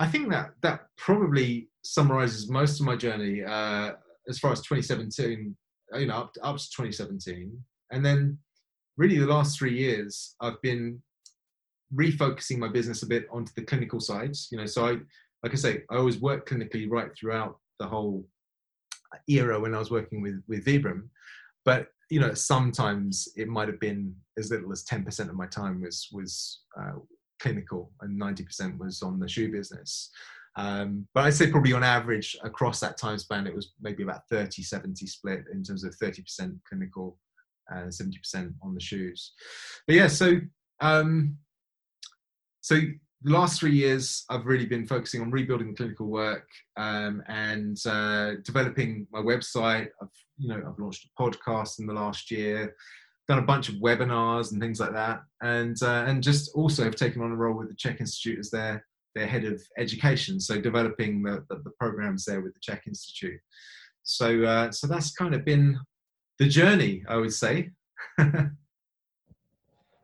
i 0.00 0.06
think 0.08 0.30
that 0.30 0.50
that 0.62 0.80
probably 0.96 1.68
summarizes 1.84 2.48
most 2.48 2.80
of 2.80 2.86
my 2.86 2.96
journey. 2.96 3.44
Uh, 3.44 3.92
as 4.28 4.38
far 4.38 4.52
as 4.52 4.60
2017 4.60 5.56
you 5.94 6.06
know 6.06 6.14
up, 6.14 6.34
up 6.42 6.56
to 6.56 6.64
2017 6.70 7.52
and 7.90 8.04
then 8.04 8.38
really 8.96 9.18
the 9.18 9.26
last 9.26 9.58
three 9.58 9.76
years 9.76 10.34
i've 10.40 10.60
been 10.62 11.00
refocusing 11.94 12.58
my 12.58 12.68
business 12.68 13.02
a 13.02 13.06
bit 13.06 13.26
onto 13.30 13.52
the 13.54 13.62
clinical 13.62 14.00
sides. 14.00 14.48
You 14.50 14.58
know, 14.58 14.66
so 14.66 14.86
I, 14.86 14.92
like 15.42 15.52
I 15.52 15.56
say, 15.56 15.82
I 15.90 15.96
always 15.96 16.20
worked 16.20 16.48
clinically 16.48 16.90
right 16.90 17.10
throughout 17.18 17.58
the 17.78 17.86
whole 17.86 18.26
era 19.28 19.60
when 19.60 19.74
I 19.74 19.78
was 19.78 19.90
working 19.90 20.22
with 20.22 20.42
with 20.48 20.64
Vibram, 20.64 21.08
but 21.64 21.88
you 22.10 22.20
know, 22.20 22.34
sometimes 22.34 23.28
it 23.36 23.48
might 23.48 23.68
have 23.68 23.80
been 23.80 24.14
as 24.38 24.50
little 24.50 24.72
as 24.72 24.84
ten 24.84 25.04
percent 25.04 25.30
of 25.30 25.36
my 25.36 25.46
time 25.46 25.82
was 25.82 26.08
was 26.12 26.62
uh, 26.80 26.98
clinical, 27.40 27.92
and 28.00 28.16
ninety 28.16 28.44
percent 28.44 28.78
was 28.78 29.02
on 29.02 29.18
the 29.18 29.28
shoe 29.28 29.50
business. 29.50 30.10
Um, 30.56 31.06
but 31.14 31.24
I'd 31.24 31.34
say 31.34 31.50
probably 31.50 31.72
on 31.72 31.82
average 31.82 32.36
across 32.44 32.80
that 32.80 32.98
time 32.98 33.18
span, 33.18 33.46
it 33.46 33.54
was 33.54 33.72
maybe 33.80 34.02
about 34.02 34.28
30 34.30 34.62
70 34.62 35.06
split 35.06 35.44
in 35.52 35.62
terms 35.62 35.84
of 35.84 35.96
30% 35.96 36.58
clinical 36.68 37.18
and 37.68 37.90
70% 37.90 38.52
on 38.62 38.74
the 38.74 38.80
shoes. 38.80 39.32
But 39.86 39.96
yeah, 39.96 40.08
so 40.08 40.40
um, 40.80 41.38
so 42.60 42.80
the 43.24 43.32
last 43.32 43.60
three 43.60 43.72
years, 43.74 44.24
I've 44.28 44.46
really 44.46 44.66
been 44.66 44.86
focusing 44.86 45.20
on 45.20 45.30
rebuilding 45.30 45.68
the 45.68 45.76
clinical 45.76 46.06
work 46.06 46.48
um, 46.76 47.22
and 47.28 47.78
uh, 47.86 48.32
developing 48.44 49.06
my 49.12 49.20
website. 49.20 49.88
I've, 50.00 50.08
you 50.38 50.48
know, 50.48 50.62
I've 50.66 50.78
launched 50.78 51.06
a 51.06 51.22
podcast 51.22 51.78
in 51.78 51.86
the 51.86 51.92
last 51.92 52.30
year, 52.30 52.74
done 53.28 53.38
a 53.38 53.42
bunch 53.42 53.68
of 53.68 53.76
webinars 53.76 54.52
and 54.52 54.60
things 54.60 54.80
like 54.80 54.92
that, 54.92 55.22
and 55.40 55.76
uh, 55.82 56.04
and 56.06 56.22
just 56.22 56.50
also 56.54 56.84
have 56.84 56.96
taken 56.96 57.22
on 57.22 57.30
a 57.30 57.36
role 57.36 57.56
with 57.56 57.68
the 57.68 57.76
CHEK 57.76 58.00
Institute 58.00 58.38
as 58.40 58.50
their 58.50 58.84
their 59.14 59.26
head 59.26 59.44
of 59.44 59.62
education. 59.78 60.40
So 60.40 60.60
developing 60.60 61.22
the, 61.22 61.44
the, 61.48 61.56
the 61.64 61.70
programs 61.78 62.24
there 62.24 62.40
with 62.40 62.54
the 62.54 62.60
CHEK 62.60 62.86
Institute. 62.86 63.40
So 64.04 64.42
uh, 64.42 64.70
so 64.70 64.86
that's 64.86 65.12
kind 65.12 65.34
of 65.34 65.44
been 65.44 65.78
the 66.38 66.48
journey, 66.48 67.04
I 67.08 67.16
would 67.16 67.32
say. 67.32 67.70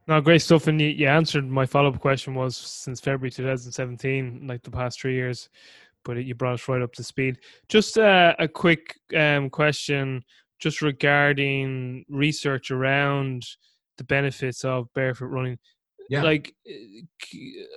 No, 0.08 0.22
great 0.22 0.40
stuff. 0.40 0.68
And 0.68 0.80
you, 0.80 0.88
you 0.88 1.06
answered 1.06 1.46
my 1.46 1.66
follow 1.66 1.90
up 1.90 2.00
question 2.00 2.34
was 2.34 2.56
since 2.56 2.98
February 2.98 3.30
2017, 3.30 4.46
like 4.46 4.62
the 4.62 4.70
past 4.70 4.98
three 4.98 5.14
years, 5.14 5.50
but 6.02 6.16
you 6.16 6.34
brought 6.34 6.54
us 6.54 6.66
right 6.66 6.80
up 6.80 6.94
to 6.94 7.04
speed. 7.04 7.38
Just 7.68 7.98
uh, 7.98 8.34
a 8.38 8.48
quick 8.48 8.98
um, 9.14 9.50
question, 9.50 10.24
just 10.58 10.80
regarding 10.80 12.06
research 12.08 12.70
around 12.70 13.46
the 13.98 14.04
benefits 14.04 14.64
of 14.64 14.90
barefoot 14.94 15.26
running. 15.26 15.58
Yeah. 16.08 16.22
Like, 16.22 16.54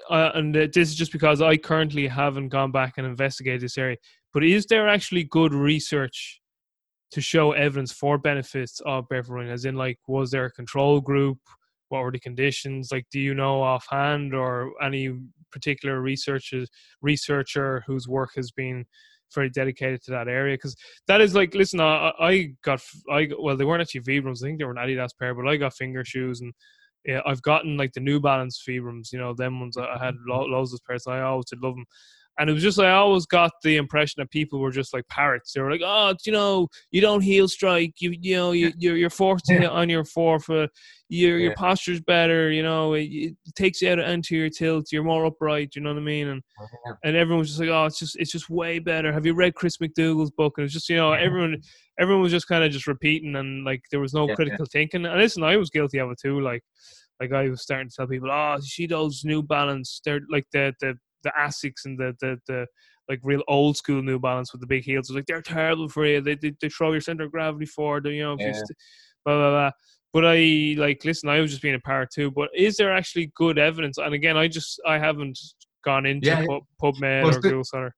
uh, 0.10 0.14
uh 0.14 0.32
and 0.36 0.56
this 0.56 0.90
is 0.90 0.96
just 0.96 1.12
because 1.12 1.42
I 1.42 1.58
currently 1.58 2.08
haven't 2.08 2.50
gone 2.50 2.72
back 2.72 2.94
and 2.98 3.06
investigated 3.06 3.62
this 3.62 3.78
area. 3.78 3.98
But 4.34 4.44
is 4.44 4.66
there 4.68 4.88
actually 4.88 5.26
good 5.26 5.54
research 5.54 6.40
to 7.12 7.20
show 7.20 7.52
evidence 7.52 7.92
for 7.92 8.18
benefits 8.18 8.80
of 8.86 9.10
barefoot? 9.10 9.48
As 9.48 9.66
in, 9.66 9.76
like, 9.76 10.00
was 10.08 10.32
there 10.32 10.46
a 10.46 10.52
control 10.52 11.02
group? 11.02 11.40
what 11.92 12.04
were 12.04 12.12
the 12.12 12.20
conditions 12.20 12.90
like 12.92 13.06
do 13.12 13.20
you 13.20 13.34
know 13.36 13.62
offhand 13.62 14.34
or 14.34 14.72
any 14.82 15.14
particular 15.52 16.02
researchers 16.02 16.70
researcher 17.02 17.84
whose 17.86 18.08
work 18.08 18.32
has 18.36 18.50
been 18.52 18.86
very 19.36 19.50
dedicated 19.50 20.02
to 20.02 20.12
that 20.12 20.28
area 20.28 20.56
because 20.56 20.76
that 21.08 21.22
is 21.22 21.36
like 21.36 21.54
listen 21.54 21.80
I, 21.80 22.12
I 22.20 22.54
got 22.64 22.82
I 23.10 23.30
well 23.40 23.58
they 23.58 23.66
weren't 23.66 23.82
actually 23.82 24.02
Vibrams 24.02 24.44
I 24.44 24.48
think 24.48 24.60
they 24.60 24.66
were 24.66 24.72
an 24.72 24.78
Adidas 24.78 25.12
pair 25.20 25.36
but 25.36 25.48
I 25.48 25.58
got 25.58 25.74
finger 25.74 26.04
shoes 26.04 26.42
and 26.42 26.54
yeah, 27.06 27.22
I've 27.26 27.42
gotten 27.42 27.78
like 27.78 27.94
the 27.94 28.00
New 28.00 28.20
Balance 28.20 28.64
Vibrams 28.68 29.12
you 29.12 29.20
know 29.20 29.34
them 29.34 29.60
ones 29.60 29.78
I 29.78 30.04
had 30.04 30.16
lo- 30.28 30.46
loads 30.46 30.74
of 30.74 30.84
pairs 30.86 31.08
I 31.08 31.22
always 31.22 31.46
did 31.46 31.62
love 31.62 31.76
them 31.76 31.86
and 32.40 32.50
it 32.50 32.54
was 32.54 32.64
just 32.64 32.78
like 32.78 32.88
I 32.88 32.94
always 32.94 33.26
got 33.26 33.52
the 33.64 33.78
impression 33.78 34.16
that 34.22 34.32
people 34.32 34.60
were 34.60 34.72
just 34.72 34.94
like 34.94 35.08
parrots. 35.10 35.54
They 35.54 35.62
were 35.62 35.72
like, 35.72 35.82
"Oh, 35.84 36.16
you 36.26 36.32
know, 36.32 36.68
you 36.92 37.02
don't 37.02 37.22
heel 37.22 37.48
strike. 37.48 37.94
You 38.00 38.16
you 38.20 38.36
know, 38.36 38.52
you 38.52 38.72
you're, 38.78 38.96
you're 38.96 39.10
forced 39.10 39.52
on 39.52 39.90
your 39.90 40.06
forefoot. 40.06 40.72
Your 41.10 41.38
yeah. 41.38 41.48
your 41.48 41.56
posture's 41.56 42.02
better. 42.02 42.50
You 42.50 42.64
know, 42.64 42.94
it, 42.94 43.04
it, 43.12 43.36
takes 43.56 43.82
you 43.82 43.90
out 43.90 44.00
into 44.00 44.36
your 44.36 44.50
tilt. 44.50 44.92
You're 44.92 45.04
more 45.04 45.26
upright. 45.26 45.76
You 45.76 45.82
know 45.82 45.94
what 45.94 46.00
I 46.00 46.04
mean?" 46.06 46.30
And 46.30 46.42
oh, 46.60 46.66
yeah. 46.86 46.94
and 47.04 47.18
everyone 47.18 47.40
was 47.40 47.50
just 47.50 47.60
like, 47.60 47.70
"Oh, 47.70 47.86
it's 47.86 48.00
just 48.00 48.18
it's 48.18 48.32
just 48.32 48.50
way 48.50 48.80
better." 48.80 49.12
Have 49.12 49.26
you 49.26 49.34
read 49.34 49.56
Chris 49.56 49.78
McDougall's 49.78 50.32
book? 50.32 50.54
And 50.58 50.66
it's 50.66 50.74
just 50.74 50.90
you 50.90 50.96
know, 50.96 51.14
everyone 51.14 51.62
everyone 52.00 52.22
was 52.24 52.32
just 52.32 52.48
kind 52.48 52.64
of 52.64 52.72
just 52.72 52.88
repeating 52.88 53.36
and 53.36 53.66
like 53.66 53.84
there 53.92 54.00
was 54.00 54.14
no 54.14 54.34
critical 54.36 54.66
thinking. 54.66 55.06
And 55.06 55.20
listen, 55.20 55.44
I 55.44 55.58
was 55.58 55.70
guilty 55.70 56.00
of 56.00 56.10
it 56.12 56.20
too. 56.20 56.40
Like 56.40 56.64
like 57.20 57.34
I 57.34 57.50
was 57.50 57.62
starting 57.62 57.90
to 57.90 57.96
tell 57.96 58.08
people, 58.08 58.32
oh, 58.32 58.56
you 58.56 58.64
see 58.64 58.88
those 58.88 59.24
New 59.24 59.44
Balance, 59.44 60.02
they're 60.04 60.22
like 60.30 60.48
the 60.52 60.74
the 60.80 60.96
the 61.24 61.32
Asics 61.38 61.86
and 61.86 61.98
the 61.98 62.16
the 62.20 62.38
the 62.48 62.66
like 63.10 63.20
real 63.24 63.44
old 63.48 63.78
school 63.78 64.02
New 64.02 64.20
Balance 64.20 64.52
with 64.52 64.62
the 64.62 64.68
big 64.68 64.84
heels. 64.84 65.10
Like 65.10 65.26
they're 65.26 65.42
terrible 65.42 65.90
for 65.90 66.06
you. 66.06 66.22
They 66.22 66.36
they, 66.36 66.54
they 66.62 66.70
throw 66.70 66.92
your 66.92 67.02
center 67.02 67.26
of 67.26 67.32
gravity 67.32 67.66
forward. 67.66 68.06
You 68.08 68.24
know, 68.24 68.38
yeah. 68.40 68.54
st- 68.54 68.78
blah 69.26 69.36
blah 69.36 69.50
blah. 69.50 69.72
But 70.14 70.26
I 70.26 70.76
like 70.78 71.06
listen. 71.06 71.30
I 71.30 71.40
was 71.40 71.52
just 71.52 71.62
being 71.62 71.76
a 71.76 71.80
part 71.80 72.10
too. 72.12 72.32
But 72.32 72.50
is 72.56 72.78
there 72.78 72.94
actually 72.94 73.32
good 73.36 73.58
evidence? 73.58 73.98
And 73.98 74.14
again, 74.14 74.38
I 74.38 74.48
just 74.48 74.82
I 74.86 74.98
haven't 74.98 75.40
gone 75.84 76.06
into 76.06 76.28
yeah. 76.28 76.46
PubMed 76.82 77.24
well, 77.24 77.38
or 77.38 77.40
Google 77.40 77.64
Center. 77.64 77.96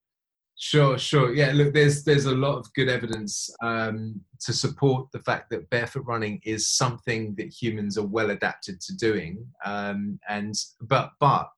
Sure, 0.56 0.98
sure. 1.00 1.34
Yeah, 1.34 1.52
look, 1.54 1.74
there's 1.74 2.04
there's 2.04 2.26
a 2.26 2.36
lot 2.36 2.58
of 2.58 2.72
good 2.74 2.88
evidence 2.88 3.50
um, 3.64 4.22
to 4.42 4.54
support 4.54 5.12
the 5.12 5.20
fact 5.20 5.50
that 5.50 5.70
barefoot 5.70 6.06
running 6.06 6.40
is 6.44 6.70
something 6.70 7.34
that 7.36 7.48
humans 7.48 7.98
are 7.98 8.06
well 8.06 8.30
adapted 8.30 8.80
to 8.82 8.96
doing. 8.96 9.46
Um, 9.66 10.20
and 10.30 10.54
but 10.82 11.12
but 11.20 11.50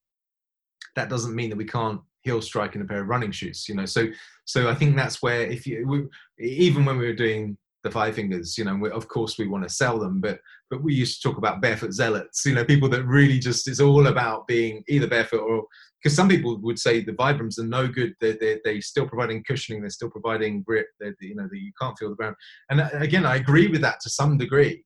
that 0.96 1.10
doesn't 1.10 1.36
mean 1.36 1.50
that 1.50 1.58
we 1.58 1.66
can't 1.66 2.02
heel 2.24 2.42
strike 2.42 2.76
in 2.76 2.82
a 2.82 2.86
pair 2.86 3.02
of 3.02 3.08
running 3.08 3.32
shoes. 3.32 3.68
You 3.70 3.76
know, 3.76 3.86
so 3.86 4.08
so 4.46 4.70
I 4.70 4.76
think 4.76 4.96
that's 4.96 5.22
where 5.22 5.42
if 5.42 5.66
you 5.68 5.88
we, 5.88 6.46
even 6.46 6.86
when 6.86 6.98
we 6.98 7.06
were 7.06 7.14
doing 7.14 7.58
the 7.84 7.92
five 7.92 8.16
fingers, 8.16 8.58
you 8.58 8.64
know, 8.64 8.76
we, 8.76 8.90
of 8.90 9.08
course 9.08 9.38
we 9.38 9.48
want 9.48 9.64
to 9.64 9.70
sell 9.70 10.00
them, 10.00 10.20
but 10.20 10.40
but 10.70 10.82
we 10.84 10.94
used 10.94 11.22
to 11.22 11.28
talk 11.28 11.38
about 11.38 11.62
barefoot 11.62 11.94
zealots. 11.94 12.44
You 12.46 12.56
know, 12.56 12.66
people 12.66 12.90
that 12.90 13.06
really 13.06 13.40
just 13.40 13.68
it's 13.68 13.80
all 13.80 14.08
about 14.08 14.48
being 14.48 14.84
either 14.88 15.08
barefoot 15.08 15.42
or 15.42 15.66
because 16.02 16.16
some 16.16 16.30
people 16.30 16.58
would 16.62 16.78
say 16.78 17.02
the 17.02 17.14
Vibrams 17.14 17.58
are 17.58 17.66
no 17.66 17.88
good. 17.88 18.14
They're, 18.22 18.38
they're, 18.40 18.60
they're 18.64 18.80
still 18.82 19.08
providing 19.08 19.44
cushioning. 19.44 19.82
They're 19.82 19.90
still 19.90 20.12
providing 20.12 20.62
grip. 20.62 20.86
They're, 21.00 21.16
you 21.20 21.34
know, 21.34 21.50
you 21.52 21.72
can't 21.82 21.98
feel 21.98 22.12
the 22.12 22.16
ground. 22.16 22.36
And 22.70 22.80
uh, 22.80 22.90
again, 22.94 23.26
I 23.26 23.38
agree 23.38 23.68
with 23.70 23.82
that 23.82 24.02
to 24.02 24.10
some 24.12 24.38
degree. 24.38 24.84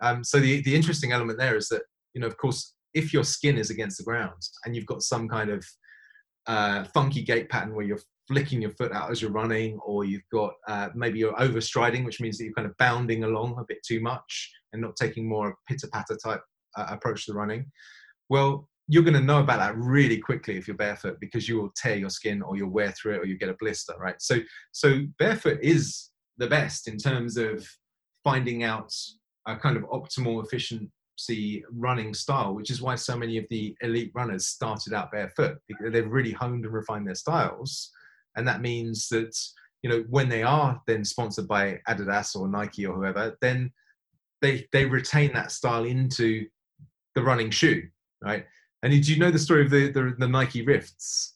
Um, 0.00 0.22
so 0.22 0.38
the, 0.38 0.62
the 0.62 0.76
interesting 0.76 1.10
element 1.10 1.40
there 1.40 1.56
is 1.56 1.66
that, 1.70 1.82
you 2.14 2.20
know, 2.20 2.28
of 2.28 2.36
course, 2.36 2.72
if 2.94 3.12
your 3.12 3.24
skin 3.24 3.58
is 3.58 3.70
against 3.70 3.98
the 3.98 4.04
ground 4.04 4.40
and 4.64 4.74
you've 4.74 4.86
got 4.86 5.02
some 5.02 5.28
kind 5.28 5.50
of 5.50 5.64
uh, 6.46 6.84
funky 6.94 7.22
gait 7.22 7.48
pattern 7.48 7.74
where 7.74 7.84
you're 7.84 8.00
flicking 8.26 8.60
your 8.62 8.70
foot 8.72 8.92
out 8.92 9.10
as 9.10 9.22
you're 9.22 9.30
running, 9.30 9.78
or 9.84 10.04
you've 10.04 10.28
got 10.32 10.52
uh, 10.68 10.88
maybe 10.94 11.18
you're 11.18 11.34
overstriding, 11.34 12.04
which 12.04 12.20
means 12.20 12.38
that 12.38 12.44
you're 12.44 12.54
kind 12.54 12.68
of 12.68 12.76
bounding 12.78 13.24
along 13.24 13.56
a 13.58 13.64
bit 13.66 13.78
too 13.86 14.00
much 14.00 14.50
and 14.72 14.82
not 14.82 14.96
taking 14.96 15.28
more 15.28 15.54
pitter 15.66 15.88
patter 15.92 16.16
type 16.22 16.42
uh, 16.76 16.86
approach 16.90 17.26
to 17.26 17.32
running. 17.32 17.66
Well, 18.28 18.68
you're 18.88 19.02
going 19.02 19.14
to 19.14 19.20
know 19.20 19.40
about 19.40 19.58
that 19.58 19.76
really 19.76 20.18
quickly 20.18 20.56
if 20.56 20.66
you're 20.66 20.76
barefoot 20.76 21.18
because 21.20 21.48
you 21.48 21.60
will 21.60 21.70
tear 21.76 21.96
your 21.96 22.10
skin 22.10 22.42
or 22.42 22.56
you'll 22.56 22.70
wear 22.70 22.92
through 22.92 23.14
it 23.14 23.18
or 23.18 23.26
you 23.26 23.36
get 23.36 23.50
a 23.50 23.56
blister 23.60 23.92
right 23.98 24.16
so 24.18 24.38
so 24.72 25.02
barefoot 25.18 25.58
is 25.62 26.10
the 26.38 26.46
best 26.46 26.88
in 26.88 26.96
terms 26.96 27.36
of 27.36 27.68
finding 28.24 28.62
out 28.62 28.90
a 29.46 29.56
kind 29.56 29.76
of 29.76 29.82
optimal 29.84 30.42
efficiency 31.18 31.64
running 31.72 32.14
style 32.14 32.54
which 32.54 32.70
is 32.70 32.80
why 32.80 32.94
so 32.94 33.16
many 33.16 33.38
of 33.38 33.44
the 33.50 33.76
elite 33.82 34.12
runners 34.14 34.46
started 34.46 34.92
out 34.92 35.10
barefoot 35.10 35.58
they've 35.90 36.10
really 36.10 36.32
honed 36.32 36.64
and 36.64 36.74
refined 36.74 37.06
their 37.06 37.14
styles 37.14 37.90
and 38.36 38.46
that 38.46 38.60
means 38.60 39.08
that 39.08 39.36
you 39.82 39.90
know 39.90 40.04
when 40.08 40.28
they 40.28 40.42
are 40.42 40.80
then 40.86 41.04
sponsored 41.04 41.48
by 41.48 41.78
adidas 41.88 42.36
or 42.36 42.48
nike 42.48 42.86
or 42.86 42.94
whoever 42.94 43.36
then 43.40 43.70
they 44.42 44.66
they 44.72 44.84
retain 44.84 45.32
that 45.32 45.50
style 45.50 45.84
into 45.84 46.46
the 47.14 47.22
running 47.22 47.50
shoe 47.50 47.82
right 48.22 48.46
and 48.82 48.92
did 48.92 49.08
you 49.08 49.18
know 49.18 49.32
the 49.32 49.40
story 49.40 49.64
of 49.64 49.70
the, 49.70 49.90
the, 49.90 50.14
the 50.18 50.28
Nike 50.28 50.62
Rifts? 50.62 51.34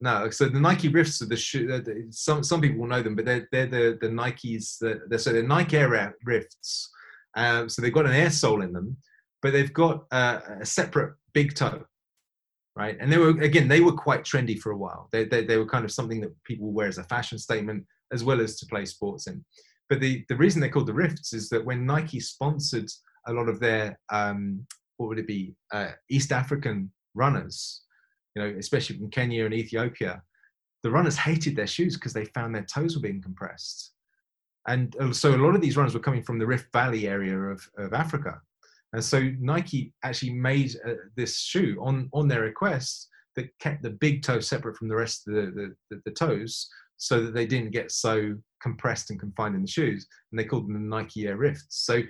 No, 0.00 0.30
so 0.30 0.48
the 0.48 0.60
Nike 0.60 0.86
Rifts 0.86 1.20
are 1.22 1.26
the 1.26 1.36
shoe. 1.36 1.72
Uh, 1.72 1.80
some 2.10 2.44
some 2.44 2.60
people 2.60 2.78
will 2.78 2.86
know 2.86 3.02
them, 3.02 3.16
but 3.16 3.24
they're 3.24 3.48
they're 3.50 3.66
the 3.66 3.98
the 4.00 4.08
Nikes 4.08 4.78
that 4.78 5.08
they're 5.08 5.18
so 5.18 5.32
they're 5.32 5.42
Nike 5.42 5.76
Air 5.76 6.14
Rifts. 6.24 6.90
Um, 7.36 7.68
so 7.68 7.82
they've 7.82 7.92
got 7.92 8.06
an 8.06 8.12
air 8.12 8.30
sole 8.30 8.62
in 8.62 8.72
them, 8.72 8.96
but 9.42 9.52
they've 9.52 9.72
got 9.72 10.04
uh, 10.12 10.40
a 10.60 10.66
separate 10.66 11.14
big 11.32 11.54
toe, 11.54 11.84
right? 12.76 12.96
And 13.00 13.12
they 13.12 13.18
were 13.18 13.30
again 13.40 13.68
they 13.68 13.80
were 13.80 13.92
quite 13.92 14.24
trendy 14.24 14.58
for 14.58 14.72
a 14.72 14.76
while. 14.76 15.08
They, 15.12 15.24
they 15.24 15.44
they 15.44 15.58
were 15.58 15.66
kind 15.66 15.84
of 15.84 15.92
something 15.92 16.20
that 16.20 16.32
people 16.44 16.72
wear 16.72 16.88
as 16.88 16.98
a 16.98 17.04
fashion 17.04 17.38
statement 17.38 17.84
as 18.12 18.24
well 18.24 18.40
as 18.40 18.58
to 18.58 18.66
play 18.66 18.84
sports 18.84 19.26
in. 19.26 19.44
But 19.88 20.00
the 20.00 20.24
the 20.28 20.36
reason 20.36 20.60
they're 20.60 20.70
called 20.70 20.86
the 20.86 20.94
Rifts 20.94 21.32
is 21.32 21.48
that 21.50 21.64
when 21.64 21.86
Nike 21.86 22.20
sponsored 22.20 22.88
a 23.26 23.32
lot 23.32 23.48
of 23.48 23.60
their 23.60 23.98
um, 24.12 24.66
what 24.96 25.08
would 25.08 25.18
it 25.18 25.26
be 25.26 25.54
uh, 25.72 25.90
East 26.08 26.32
African 26.32 26.92
runners, 27.14 27.82
you 28.34 28.42
know, 28.42 28.54
especially 28.58 28.98
from 28.98 29.10
Kenya 29.10 29.44
and 29.44 29.54
Ethiopia, 29.54 30.22
the 30.82 30.90
runners 30.90 31.16
hated 31.16 31.56
their 31.56 31.66
shoes 31.66 31.94
because 31.94 32.12
they 32.12 32.26
found 32.26 32.54
their 32.54 32.64
toes 32.64 32.94
were 32.94 33.02
being 33.02 33.22
compressed. 33.22 33.93
And 34.66 34.94
uh, 35.00 35.12
so 35.12 35.34
a 35.34 35.36
lot 35.36 35.54
of 35.54 35.60
these 35.60 35.76
runners 35.76 35.94
were 35.94 36.00
coming 36.00 36.22
from 36.22 36.38
the 36.38 36.46
Rift 36.46 36.72
Valley 36.72 37.06
area 37.06 37.36
of, 37.36 37.66
of 37.78 37.92
Africa. 37.92 38.40
And 38.92 39.04
so 39.04 39.30
Nike 39.40 39.92
actually 40.04 40.32
made 40.32 40.76
uh, 40.86 40.94
this 41.16 41.40
shoe 41.40 41.76
on, 41.80 42.08
on 42.12 42.28
their 42.28 42.42
request 42.42 43.08
that 43.36 43.50
kept 43.58 43.82
the 43.82 43.90
big 43.90 44.22
toe 44.22 44.40
separate 44.40 44.76
from 44.76 44.88
the 44.88 44.96
rest 44.96 45.26
of 45.26 45.34
the, 45.34 45.40
the, 45.40 45.74
the, 45.90 46.02
the 46.04 46.12
toes 46.12 46.68
so 46.96 47.24
that 47.24 47.34
they 47.34 47.46
didn't 47.46 47.72
get 47.72 47.90
so 47.90 48.36
compressed 48.62 49.10
and 49.10 49.18
confined 49.18 49.56
in 49.56 49.62
the 49.62 49.68
shoes. 49.68 50.06
And 50.30 50.38
they 50.38 50.44
called 50.44 50.66
them 50.66 50.74
the 50.74 50.96
Nike 50.96 51.26
Air 51.26 51.36
Rifts. 51.36 51.84
So, 51.84 52.02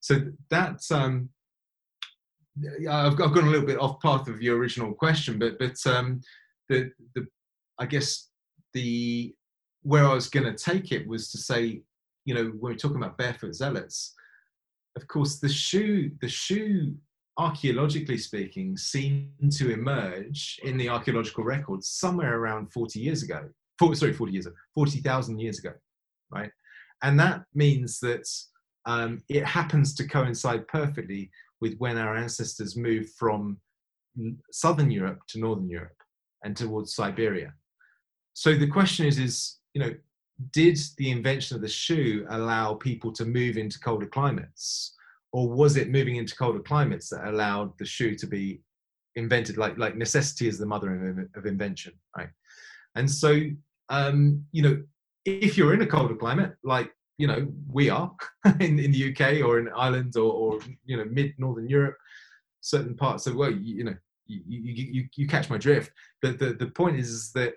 so 0.00 0.20
that's, 0.50 0.90
um, 0.90 1.28
I've, 2.90 3.12
I've 3.12 3.32
gone 3.32 3.46
a 3.46 3.50
little 3.50 3.66
bit 3.66 3.80
off 3.80 4.00
path 4.00 4.28
of 4.28 4.42
your 4.42 4.58
original 4.58 4.92
question, 4.92 5.38
but 5.38 5.58
but 5.58 5.74
um, 5.86 6.20
the 6.68 6.90
the 7.14 7.26
I 7.78 7.86
guess 7.86 8.28
the 8.74 9.34
where 9.82 10.06
I 10.06 10.12
was 10.12 10.28
going 10.28 10.44
to 10.44 10.64
take 10.64 10.92
it 10.92 11.08
was 11.08 11.30
to 11.30 11.38
say, 11.38 11.82
you 12.24 12.34
know, 12.34 12.44
when 12.58 12.72
we're 12.72 12.76
talking 12.76 12.96
about 12.96 13.18
barefoot 13.18 13.54
zealots, 13.54 14.14
of 14.96 15.06
course, 15.08 15.38
the 15.38 15.48
shoe 15.48 16.10
the 16.20 16.28
shoe 16.28 16.94
archaeologically 17.38 18.18
speaking 18.18 18.76
seemed 18.76 19.50
to 19.50 19.72
emerge 19.72 20.60
in 20.64 20.76
the 20.76 20.88
archaeological 20.88 21.44
records 21.44 21.88
somewhere 21.88 22.38
around 22.38 22.70
40 22.70 23.00
years 23.00 23.22
ago 23.22 23.48
40, 23.78 23.94
sorry 23.94 24.12
40 24.12 24.32
years 24.34 24.44
ago 24.44 24.54
40,000 24.74 25.38
years 25.38 25.58
ago 25.58 25.72
right 26.30 26.50
and 27.02 27.18
that 27.18 27.44
means 27.54 27.98
that 28.00 28.28
um, 28.84 29.22
it 29.28 29.44
happens 29.44 29.94
to 29.94 30.06
coincide 30.06 30.66
perfectly 30.68 31.30
with 31.60 31.76
when 31.78 31.96
our 31.96 32.16
ancestors 32.16 32.76
moved 32.76 33.10
from 33.18 33.58
southern 34.50 34.90
Europe 34.90 35.20
to 35.28 35.38
northern 35.38 35.68
Europe 35.68 35.96
and 36.44 36.56
towards 36.56 36.94
Siberia. 36.94 37.54
So 38.34 38.54
the 38.54 38.66
question 38.66 39.06
is, 39.06 39.18
is 39.18 39.58
you 39.74 39.80
know, 39.80 39.94
did 40.50 40.78
the 40.96 41.10
invention 41.10 41.56
of 41.56 41.62
the 41.62 41.68
shoe 41.68 42.26
allow 42.30 42.74
people 42.74 43.12
to 43.12 43.24
move 43.24 43.56
into 43.56 43.78
colder 43.78 44.06
climates, 44.06 44.94
or 45.32 45.48
was 45.48 45.76
it 45.76 45.90
moving 45.90 46.16
into 46.16 46.36
colder 46.36 46.60
climates 46.60 47.08
that 47.10 47.26
allowed 47.26 47.76
the 47.78 47.84
shoe 47.84 48.14
to 48.16 48.26
be 48.26 48.60
invented? 49.16 49.56
Like 49.56 49.78
like 49.78 49.96
necessity 49.96 50.48
is 50.48 50.58
the 50.58 50.66
mother 50.66 51.28
of, 51.34 51.46
invention, 51.46 51.94
right? 52.16 52.30
And 52.94 53.10
so 53.10 53.40
um, 53.88 54.44
you 54.52 54.62
know, 54.62 54.82
if 55.24 55.56
you're 55.56 55.74
in 55.74 55.82
a 55.82 55.86
colder 55.86 56.16
climate, 56.16 56.54
like 56.64 56.90
you 57.18 57.26
know 57.26 57.46
we 57.70 57.90
are 57.90 58.12
in, 58.60 58.78
in 58.78 58.92
the 58.92 59.12
UK 59.12 59.44
or 59.44 59.58
in 59.58 59.68
Ireland 59.76 60.16
or, 60.16 60.32
or 60.32 60.60
you 60.84 60.96
know 60.96 61.04
mid 61.04 61.32
northern 61.38 61.68
Europe, 61.68 61.96
certain 62.60 62.96
parts 62.96 63.26
of 63.26 63.36
well 63.36 63.50
you, 63.50 63.76
you 63.76 63.84
know 63.84 63.94
you, 64.26 64.42
you, 64.46 65.08
you, 65.14 65.26
catch 65.26 65.50
my 65.50 65.58
drift. 65.58 65.92
But 66.22 66.38
the, 66.38 66.54
the 66.54 66.68
point 66.68 66.98
is 66.98 67.32
that 67.32 67.54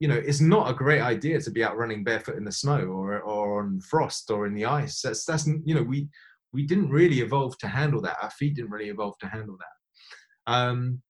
you 0.00 0.08
know 0.08 0.14
it's 0.14 0.40
not 0.40 0.70
a 0.70 0.74
great 0.74 1.00
idea 1.00 1.40
to 1.40 1.50
be 1.50 1.64
out 1.64 1.76
running 1.76 2.04
barefoot 2.04 2.36
in 2.36 2.44
the 2.44 2.52
snow 2.52 2.80
or 2.80 3.20
or 3.20 3.62
on 3.62 3.80
frost 3.80 4.30
or 4.30 4.46
in 4.46 4.54
the 4.54 4.66
ice. 4.66 5.00
That's 5.02 5.24
that's 5.24 5.46
you 5.46 5.74
know 5.74 5.82
we 5.82 6.08
we 6.52 6.66
didn't 6.66 6.90
really 6.90 7.20
evolve 7.20 7.58
to 7.58 7.68
handle 7.68 8.00
that. 8.02 8.16
Our 8.22 8.30
feet 8.30 8.56
didn't 8.56 8.70
really 8.70 8.88
evolve 8.88 9.18
to 9.18 9.26
handle 9.26 9.58
that. 9.58 10.52
Um, 10.52 11.02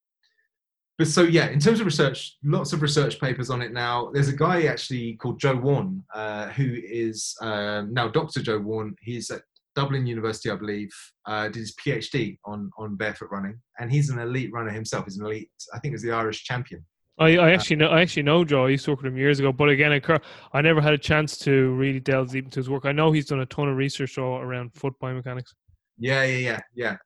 but 0.99 1.09
so 1.09 1.22
yeah, 1.22 1.49
in 1.49 1.61
terms 1.61 1.80
of 1.80 1.87
research, 1.87 2.37
lots 2.43 2.72
of 2.72 2.80
research 2.80 3.20
papers 3.20 3.51
on 3.51 3.61
it 3.61 3.72
now. 3.72 4.11
There's 4.12 4.28
a 4.28 4.37
guy 4.37 4.64
actually 4.64 5.14
called 5.16 5.39
Joe 5.39 5.57
Warne, 5.57 6.03
uh, 6.14 6.49
who 6.49 6.74
is 6.82 7.37
um, 7.43 7.93
now 7.93 8.09
Dr. 8.09 8.41
Joe 8.41 8.59
Warne. 8.59 8.97
He's 9.03 9.30
at 9.30 9.43
Dublin 9.74 10.07
University, 10.07 10.51
I 10.51 10.57
believe. 10.57 10.91
Uh, 11.26 11.49
did 11.49 11.57
his 11.57 11.74
PhD 11.74 12.39
on 12.47 12.70
on 12.78 12.97
barefoot 12.97 13.28
running, 13.30 13.61
and 13.78 13.93
he's 13.93 14.09
an 14.09 14.18
elite 14.18 14.51
runner 14.53 14.70
himself. 14.70 15.05
He's 15.05 15.18
an 15.18 15.26
elite, 15.26 15.51
I 15.74 15.78
think, 15.78 15.93
he's 15.93 16.03
the 16.03 16.12
Irish 16.12 16.45
champion. 16.45 16.82
I, 17.19 17.37
I 17.39 17.53
actually 17.53 17.77
know 17.77 17.89
I 17.89 18.03
actually 18.03 18.25
know 18.25 18.45
Joe. 18.45 18.67
I 18.67 18.71
used 18.71 18.85
to 18.85 18.93
work 18.93 19.03
with 19.03 19.12
him 19.12 19.17
years 19.19 19.39
ago, 19.39 19.53
but 19.53 19.69
again, 19.69 19.93
I, 19.93 20.19
I 20.53 20.61
never 20.61 20.81
had 20.81 20.93
a 20.93 20.99
chance 20.99 21.39
to 21.39 21.71
really 21.73 22.01
delve 22.01 22.31
deep 22.31 22.45
into 22.45 22.61
his 22.61 22.69
work. 22.69 22.85
I 22.85 22.93
know 22.93 23.11
he's 23.12 23.27
done 23.27 23.41
a 23.41 23.47
ton 23.47 23.69
of 23.69 23.77
research 23.77 24.19
around 24.19 24.75
foot 24.75 24.95
biomechanics. 25.03 25.55
Yeah, 25.99 26.25
yeah, 26.25 26.37
yeah, 26.37 26.61
yeah. 26.75 26.97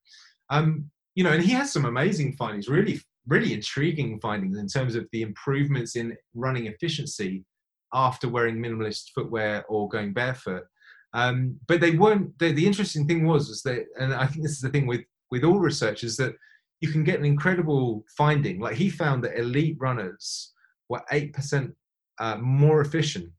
Um, 0.49 0.91
you 1.15 1.23
know, 1.23 1.31
and 1.31 1.43
he 1.43 1.53
has 1.53 1.73
some 1.73 1.85
amazing 1.85 2.33
findings. 2.33 2.69
Really 2.69 3.01
really 3.27 3.53
intriguing 3.53 4.19
findings 4.21 4.59
in 4.59 4.67
terms 4.67 4.95
of 4.95 5.07
the 5.13 5.23
improvements 5.23 5.97
in 5.97 6.17
running 6.35 6.67
efficiency 6.67 7.45
after 7.93 8.29
wearing 8.29 8.57
minimalist 8.57 9.11
footwear 9.15 9.65
or 9.69 9.89
going 9.89 10.13
barefoot. 10.13 10.65
Um, 11.13 11.59
but 11.67 11.81
they 11.81 11.93
weren't. 11.93 12.39
The, 12.39 12.53
the, 12.53 12.67
interesting 12.67 13.07
thing 13.07 13.27
was, 13.27 13.49
was 13.49 13.63
that, 13.63 13.85
and 13.99 14.15
I 14.15 14.27
think 14.27 14.43
this 14.43 14.53
is 14.53 14.61
the 14.61 14.69
thing 14.69 14.87
with 14.87 15.03
with 15.31 15.45
all 15.45 15.59
research, 15.59 16.05
is 16.05 16.17
that 16.19 16.35
you 16.81 16.91
can 16.91 17.05
get 17.05 17.18
an 17.18 17.24
incredible 17.24 18.05
finding. 18.16 18.59
Like 18.61 18.76
he 18.76 18.91
found 18.91 19.22
that 19.24 19.39
elite 19.39 19.76
runners 19.78 20.53
were 20.89 21.03
eight 21.12 21.33
percent 21.33 21.74
uh, 22.18 22.37
more 22.37 22.81
efficient 22.81 23.31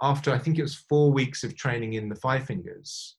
after 0.00 0.32
I 0.32 0.38
think 0.38 0.58
it 0.58 0.62
was 0.62 0.74
four 0.74 1.12
weeks 1.12 1.44
of 1.44 1.56
training 1.56 1.94
in 1.94 2.08
the 2.08 2.16
five 2.16 2.44
fingers 2.44 3.16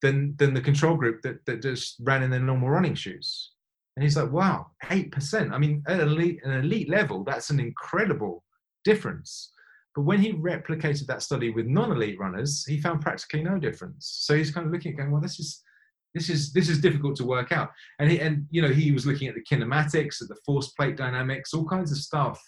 than 0.00 0.34
than 0.36 0.54
the 0.54 0.60
control 0.60 0.96
group 0.96 1.22
that, 1.22 1.44
that 1.46 1.62
just 1.62 1.96
ran 2.00 2.22
in 2.22 2.30
their 2.30 2.40
normal 2.40 2.70
running 2.70 2.94
shoes. 2.94 3.52
And 3.96 4.02
he's 4.02 4.16
like, 4.16 4.32
wow, 4.32 4.68
8%. 4.84 5.52
I 5.52 5.58
mean, 5.58 5.82
at 5.86 6.00
elite, 6.00 6.40
an 6.44 6.52
elite 6.52 6.88
level, 6.88 7.24
that's 7.24 7.50
an 7.50 7.60
incredible 7.60 8.42
difference. 8.84 9.52
But 9.94 10.02
when 10.02 10.18
he 10.18 10.32
replicated 10.32 11.06
that 11.06 11.20
study 11.20 11.50
with 11.50 11.66
non-elite 11.66 12.18
runners, 12.18 12.64
he 12.66 12.80
found 12.80 13.02
practically 13.02 13.42
no 13.42 13.58
difference. 13.58 14.20
So 14.22 14.34
he's 14.34 14.50
kind 14.50 14.66
of 14.66 14.72
looking 14.72 14.92
at 14.92 14.96
going, 14.96 15.10
well, 15.10 15.20
this 15.20 15.38
is 15.38 15.62
this 16.14 16.28
is 16.28 16.52
this 16.52 16.68
is 16.68 16.80
difficult 16.80 17.16
to 17.16 17.24
work 17.24 17.52
out. 17.52 17.70
And 17.98 18.10
he 18.10 18.20
and 18.20 18.46
you 18.50 18.62
know 18.62 18.68
he 18.68 18.92
was 18.92 19.06
looking 19.06 19.28
at 19.28 19.34
the 19.34 19.42
kinematics, 19.42 20.22
at 20.22 20.28
the 20.28 20.36
force 20.44 20.68
plate 20.68 20.96
dynamics, 20.96 21.54
all 21.54 21.64
kinds 21.64 21.90
of 21.92 21.98
stuff, 21.98 22.40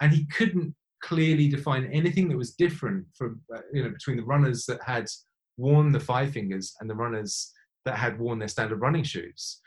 and 0.00 0.12
he 0.12 0.26
couldn't 0.26 0.74
clearly 1.02 1.48
define 1.48 1.90
anything 1.92 2.28
that 2.28 2.36
was 2.36 2.54
different 2.54 3.06
from 3.16 3.40
uh, 3.54 3.60
you 3.72 3.82
know 3.82 3.90
between 3.90 4.16
the 4.16 4.24
runners 4.24 4.64
that 4.66 4.82
had 4.82 5.06
worn 5.56 5.92
the 5.92 6.00
five 6.00 6.32
fingers 6.32 6.74
and 6.80 6.88
the 6.88 6.94
runners 6.94 7.52
that 7.84 7.96
had 7.96 8.18
worn 8.18 8.38
their 8.38 8.48
standard 8.48 8.80
running 8.80 9.04
shoes. 9.04 9.60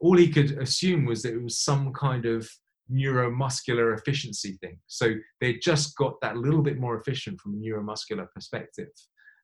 All 0.00 0.16
he 0.16 0.30
could 0.30 0.52
assume 0.52 1.04
was 1.04 1.22
that 1.22 1.34
it 1.34 1.42
was 1.42 1.60
some 1.60 1.92
kind 1.92 2.24
of 2.24 2.48
neuromuscular 2.90 3.96
efficiency 3.96 4.58
thing. 4.60 4.78
So 4.86 5.14
they 5.40 5.54
just 5.54 5.96
got 5.96 6.20
that 6.22 6.36
little 6.36 6.62
bit 6.62 6.78
more 6.78 6.98
efficient 6.98 7.40
from 7.40 7.54
a 7.54 7.56
neuromuscular 7.56 8.26
perspective 8.34 8.88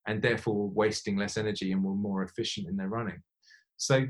and 0.07 0.22
therefore 0.22 0.68
wasting 0.68 1.16
less 1.16 1.36
energy 1.36 1.72
and 1.72 1.82
were 1.82 1.94
more 1.94 2.22
efficient 2.22 2.68
in 2.68 2.76
their 2.76 2.88
running. 2.88 3.20
So, 3.76 4.07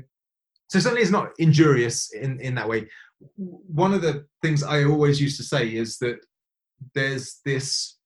so 0.69 0.79
certainly 0.79 1.01
it's 1.01 1.11
not 1.11 1.31
injurious 1.39 2.13
in, 2.13 2.39
in 2.39 2.55
that 2.55 2.69
way. 2.69 2.87
One 3.35 3.93
of 3.93 4.01
the 4.01 4.25
things 4.43 4.63
I 4.63 4.83
always 4.83 5.19
used 5.19 5.37
to 5.37 5.43
say 5.43 5.75
is 5.75 5.97
that 5.99 6.17
there's 6.93 7.39
this 7.45 7.97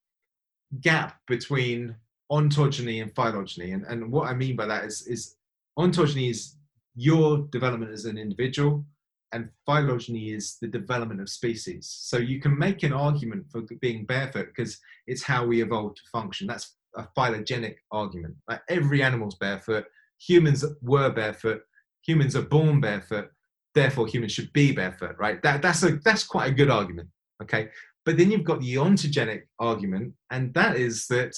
gap 0.80 1.20
between 1.28 1.96
ontogeny 2.32 3.02
and 3.02 3.14
phylogeny. 3.14 3.72
And, 3.72 3.86
and 3.86 4.12
what 4.12 4.30
I 4.30 4.34
mean 4.34 4.56
by 4.56 4.66
that 4.68 4.86
is, 4.86 5.06
is 5.08 5.36
ontogeny 5.78 6.30
is 6.30 6.56
your 6.96 7.40
development 7.52 7.92
as 7.92 8.06
an 8.06 8.18
individual 8.18 8.86
and 9.34 9.50
phylogeny 9.66 10.32
is 10.32 10.58
the 10.62 10.68
development 10.68 11.22
of 11.22 11.30
species. 11.30 11.88
So 11.90 12.18
you 12.18 12.40
can 12.42 12.58
make 12.58 12.84
an 12.84 12.94
argument 12.94 13.46
for 13.52 13.62
being 13.80 14.06
barefoot 14.06 14.48
because 14.48 14.78
it's 15.08 15.24
how 15.24 15.46
we 15.46 15.62
evolved 15.62 15.98
to 15.98 16.02
function. 16.12 16.48
That's 16.48 16.76
a 16.96 17.08
phylogenetic 17.16 17.78
argument. 17.92 18.36
Like 18.50 18.62
every 18.70 19.04
animal's 19.04 19.36
barefoot. 19.36 19.86
Humans 20.28 20.66
were 20.82 21.10
barefoot. 21.10 21.62
Humans 22.06 22.36
are 22.36 22.44
born 22.44 22.82
barefoot. 22.82 23.30
Therefore, 23.74 24.08
humans 24.08 24.34
should 24.34 24.52
be 24.54 24.72
barefoot. 24.72 25.16
Right? 25.20 25.42
That, 25.44 25.62
that's 25.62 25.84
a 25.84 25.98
that's 26.04 26.24
quite 26.24 26.52
a 26.52 26.56
good 26.56 26.70
argument. 26.70 27.10
Okay. 27.42 27.70
But 28.06 28.18
then 28.18 28.32
you've 28.32 28.44
got 28.44 28.62
the 28.62 28.76
ontogenic 28.76 29.44
argument, 29.60 30.14
and 30.32 30.54
that 30.56 30.76
is 30.76 31.06
that 31.08 31.36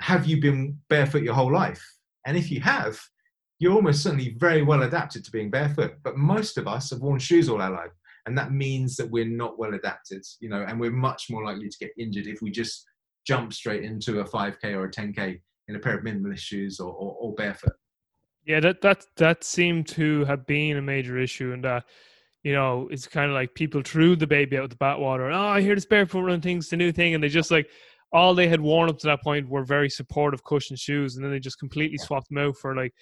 have 0.00 0.26
you 0.26 0.40
been 0.40 0.78
barefoot 0.88 1.22
your 1.22 1.34
whole 1.34 1.52
life? 1.52 1.82
And 2.26 2.36
if 2.36 2.50
you 2.50 2.60
have, 2.60 2.98
you're 3.58 3.74
almost 3.74 4.02
certainly 4.02 4.34
very 4.38 4.62
well 4.62 4.82
adapted 4.82 5.24
to 5.24 5.30
being 5.30 5.50
barefoot. 5.50 5.94
But 6.02 6.16
most 6.16 6.58
of 6.58 6.66
us 6.66 6.90
have 6.90 7.00
worn 7.00 7.18
shoes 7.18 7.48
all 7.48 7.62
our 7.62 7.70
life. 7.70 7.92
And 8.26 8.36
that 8.38 8.52
means 8.52 8.96
that 8.96 9.10
we're 9.10 9.24
not 9.24 9.58
well 9.58 9.74
adapted, 9.74 10.24
you 10.40 10.48
know, 10.48 10.64
and 10.66 10.78
we're 10.78 10.90
much 10.90 11.28
more 11.30 11.44
likely 11.44 11.68
to 11.68 11.78
get 11.78 11.90
injured 11.98 12.26
if 12.26 12.40
we 12.40 12.50
just 12.50 12.84
jump 13.26 13.52
straight 13.52 13.84
into 13.84 14.20
a 14.20 14.24
5K 14.24 14.74
or 14.74 14.84
a 14.84 14.90
10K 14.90 15.40
in 15.68 15.76
a 15.76 15.78
pair 15.78 15.96
of 15.96 16.04
minimalist 16.04 16.38
shoes 16.38 16.80
or, 16.80 16.92
or, 16.92 17.16
or 17.20 17.34
barefoot. 17.34 17.72
Yeah, 18.44 18.60
that 18.60 18.80
that 18.80 19.04
that 19.16 19.44
seemed 19.44 19.86
to 19.88 20.24
have 20.24 20.46
been 20.46 20.76
a 20.76 20.82
major 20.82 21.18
issue, 21.18 21.52
and 21.52 21.64
that 21.64 21.84
you 22.42 22.52
know 22.52 22.88
it's 22.90 23.06
kind 23.06 23.30
of 23.30 23.34
like 23.34 23.54
people 23.54 23.82
threw 23.84 24.16
the 24.16 24.26
baby 24.26 24.56
out 24.56 24.62
with 24.62 24.72
the 24.72 24.76
bathwater. 24.76 25.32
Oh, 25.32 25.46
I 25.46 25.60
hear 25.60 25.76
this 25.76 25.86
barefoot 25.86 26.22
run 26.22 26.40
thing's 26.40 26.68
the 26.68 26.76
new 26.76 26.90
thing, 26.90 27.14
and 27.14 27.22
they 27.22 27.28
just 27.28 27.52
like 27.52 27.68
all 28.12 28.34
they 28.34 28.48
had 28.48 28.60
worn 28.60 28.88
up 28.88 28.98
to 28.98 29.06
that 29.06 29.22
point 29.22 29.48
were 29.48 29.64
very 29.64 29.88
supportive 29.88 30.42
cushion 30.42 30.76
shoes, 30.76 31.14
and 31.14 31.24
then 31.24 31.30
they 31.30 31.38
just 31.38 31.60
completely 31.60 31.98
swapped 31.98 32.28
them 32.28 32.38
out 32.38 32.56
for 32.56 32.74
like 32.74 32.92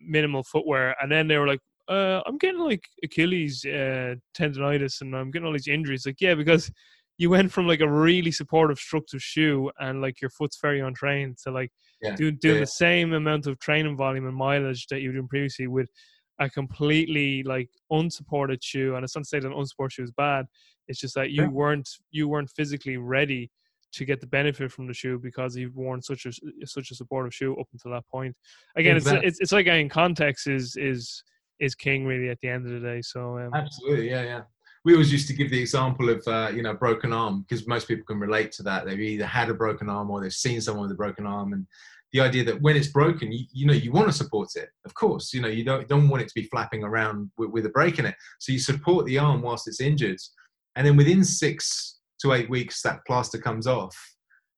minimal 0.00 0.42
footwear, 0.42 0.96
and 1.02 1.12
then 1.12 1.28
they 1.28 1.36
were 1.36 1.46
like, 1.46 1.60
uh, 1.88 2.22
"I'm 2.26 2.38
getting 2.38 2.60
like 2.60 2.84
Achilles 3.04 3.66
uh, 3.66 4.14
tendonitis, 4.34 5.02
and 5.02 5.14
I'm 5.14 5.30
getting 5.30 5.46
all 5.46 5.52
these 5.52 5.68
injuries." 5.68 6.06
Like, 6.06 6.20
yeah, 6.20 6.34
because 6.34 6.70
you 7.18 7.30
went 7.30 7.52
from 7.52 7.66
like 7.66 7.80
a 7.80 7.90
really 7.90 8.30
supportive 8.30 8.78
structured 8.78 9.20
shoe 9.20 9.70
and 9.80 10.00
like 10.00 10.20
your 10.20 10.30
foot's 10.30 10.58
very 10.62 10.80
untrained 10.80 11.36
to 11.44 11.50
like 11.50 11.70
yeah. 12.00 12.14
do 12.14 12.30
do 12.30 12.54
yeah. 12.54 12.60
the 12.60 12.66
same 12.66 13.12
amount 13.12 13.46
of 13.46 13.58
training 13.58 13.96
volume 13.96 14.26
and 14.26 14.36
mileage 14.36 14.86
that 14.86 15.00
you 15.00 15.08
were 15.08 15.14
doing 15.14 15.28
previously 15.28 15.66
with 15.66 15.90
a 16.40 16.48
completely 16.48 17.42
like 17.42 17.68
unsupported 17.90 18.62
shoe. 18.62 18.94
And 18.94 19.04
it's 19.04 19.16
not 19.16 19.22
to 19.22 19.28
say 19.28 19.40
that 19.40 19.48
an 19.48 19.58
unsupported 19.58 19.92
shoe 19.92 20.04
is 20.04 20.12
bad. 20.12 20.46
It's 20.86 21.00
just 21.00 21.14
that 21.16 21.30
you 21.30 21.42
yeah. 21.42 21.48
weren't 21.48 21.88
you 22.10 22.28
weren't 22.28 22.50
physically 22.56 22.96
ready 22.96 23.50
to 23.90 24.04
get 24.04 24.20
the 24.20 24.26
benefit 24.26 24.70
from 24.70 24.86
the 24.86 24.94
shoe 24.94 25.18
because 25.18 25.56
you've 25.56 25.74
worn 25.74 26.00
such 26.00 26.26
a 26.26 26.66
such 26.66 26.90
a 26.90 26.94
supportive 26.94 27.34
shoe 27.34 27.56
up 27.56 27.66
until 27.72 27.90
that 27.90 28.06
point. 28.08 28.34
Again, 28.76 28.96
it's, 28.96 29.06
it's 29.06 29.40
it's 29.40 29.52
like 29.52 29.66
in 29.66 29.88
context 29.88 30.46
is 30.46 30.76
is 30.76 31.22
is 31.58 31.74
king 31.74 32.06
really 32.06 32.28
at 32.28 32.38
the 32.40 32.48
end 32.48 32.66
of 32.66 32.72
the 32.72 32.86
day. 32.86 33.02
So 33.02 33.38
um, 33.38 33.50
absolutely, 33.54 34.10
yeah, 34.10 34.22
yeah. 34.22 34.42
We 34.84 34.92
always 34.92 35.12
used 35.12 35.28
to 35.28 35.34
give 35.34 35.50
the 35.50 35.60
example 35.60 36.08
of 36.08 36.26
uh, 36.26 36.50
you 36.54 36.62
know 36.62 36.74
broken 36.74 37.12
arm 37.12 37.42
because 37.42 37.66
most 37.66 37.88
people 37.88 38.04
can 38.04 38.18
relate 38.18 38.52
to 38.52 38.62
that. 38.64 38.86
They've 38.86 39.00
either 39.00 39.26
had 39.26 39.50
a 39.50 39.54
broken 39.54 39.88
arm 39.88 40.10
or 40.10 40.20
they've 40.20 40.32
seen 40.32 40.60
someone 40.60 40.82
with 40.82 40.92
a 40.92 40.96
broken 40.96 41.26
arm, 41.26 41.52
and 41.52 41.66
the 42.12 42.20
idea 42.20 42.44
that 42.44 42.60
when 42.62 42.76
it's 42.76 42.88
broken, 42.88 43.32
you, 43.32 43.44
you 43.52 43.66
know 43.66 43.72
you 43.72 43.92
want 43.92 44.06
to 44.06 44.12
support 44.12 44.50
it. 44.54 44.70
Of 44.84 44.94
course, 44.94 45.32
you 45.32 45.40
know 45.40 45.48
you 45.48 45.64
don't 45.64 45.88
don't 45.88 46.08
want 46.08 46.22
it 46.22 46.28
to 46.28 46.34
be 46.34 46.48
flapping 46.48 46.84
around 46.84 47.30
with, 47.36 47.50
with 47.50 47.66
a 47.66 47.70
break 47.70 47.98
in 47.98 48.06
it. 48.06 48.14
So 48.38 48.52
you 48.52 48.58
support 48.58 49.06
the 49.06 49.18
arm 49.18 49.42
whilst 49.42 49.68
it's 49.68 49.80
injured, 49.80 50.18
and 50.76 50.86
then 50.86 50.96
within 50.96 51.24
six 51.24 51.98
to 52.20 52.32
eight 52.32 52.50
weeks, 52.50 52.82
that 52.82 53.04
plaster 53.06 53.38
comes 53.38 53.66
off, 53.66 53.96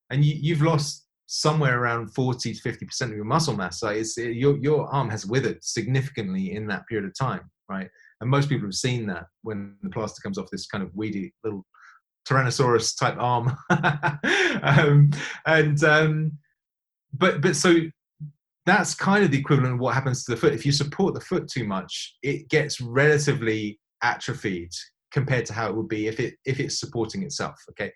and 0.09 0.23
you, 0.23 0.55
have 0.55 0.63
lost 0.63 1.05
somewhere 1.27 1.81
around 1.81 2.13
40 2.13 2.53
to 2.53 2.61
50 2.61 2.85
percent 2.85 3.11
of 3.11 3.15
your 3.15 3.25
muscle 3.25 3.55
mass. 3.55 3.79
So 3.79 3.89
it's, 3.89 4.17
it, 4.17 4.35
your 4.35 4.57
your 4.57 4.87
arm 4.93 5.09
has 5.09 5.25
withered 5.25 5.63
significantly 5.63 6.53
in 6.53 6.67
that 6.67 6.87
period 6.87 7.07
of 7.07 7.15
time, 7.15 7.49
right? 7.69 7.89
And 8.21 8.29
most 8.29 8.49
people 8.49 8.67
have 8.67 8.75
seen 8.75 9.07
that 9.07 9.25
when 9.41 9.75
the 9.81 9.89
plaster 9.89 10.21
comes 10.21 10.37
off 10.37 10.49
this 10.51 10.67
kind 10.67 10.83
of 10.83 10.95
weedy 10.95 11.33
little 11.43 11.65
Tyrannosaurus 12.29 12.97
type 12.97 13.15
arm, 13.17 13.55
um, 14.61 15.09
and 15.45 15.83
um, 15.83 16.31
but 17.13 17.41
but 17.41 17.55
so 17.55 17.75
that's 18.67 18.93
kind 18.93 19.23
of 19.23 19.31
the 19.31 19.39
equivalent 19.39 19.73
of 19.73 19.79
what 19.79 19.95
happens 19.95 20.23
to 20.23 20.31
the 20.31 20.37
foot. 20.37 20.53
If 20.53 20.65
you 20.65 20.71
support 20.71 21.15
the 21.15 21.21
foot 21.21 21.47
too 21.47 21.63
much, 21.63 22.15
it 22.21 22.47
gets 22.47 22.79
relatively 22.79 23.79
atrophied 24.03 24.69
compared 25.11 25.45
to 25.47 25.53
how 25.53 25.67
it 25.67 25.75
would 25.75 25.87
be 25.87 26.07
if 26.07 26.19
it 26.19 26.35
if 26.45 26.59
it's 26.59 26.79
supporting 26.79 27.23
itself. 27.23 27.59
Okay, 27.71 27.91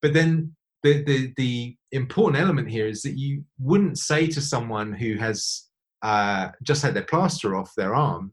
but 0.00 0.14
then 0.14 0.56
the 0.82 1.02
the 1.04 1.32
the 1.36 1.76
important 1.92 2.40
element 2.40 2.70
here 2.70 2.86
is 2.86 3.02
that 3.02 3.18
you 3.18 3.44
wouldn't 3.58 3.98
say 3.98 4.26
to 4.28 4.40
someone 4.40 4.92
who 4.92 5.16
has 5.16 5.66
uh, 6.02 6.48
just 6.62 6.82
had 6.82 6.94
their 6.94 7.04
plaster 7.04 7.54
off 7.54 7.72
their 7.76 7.94
arm, 7.94 8.32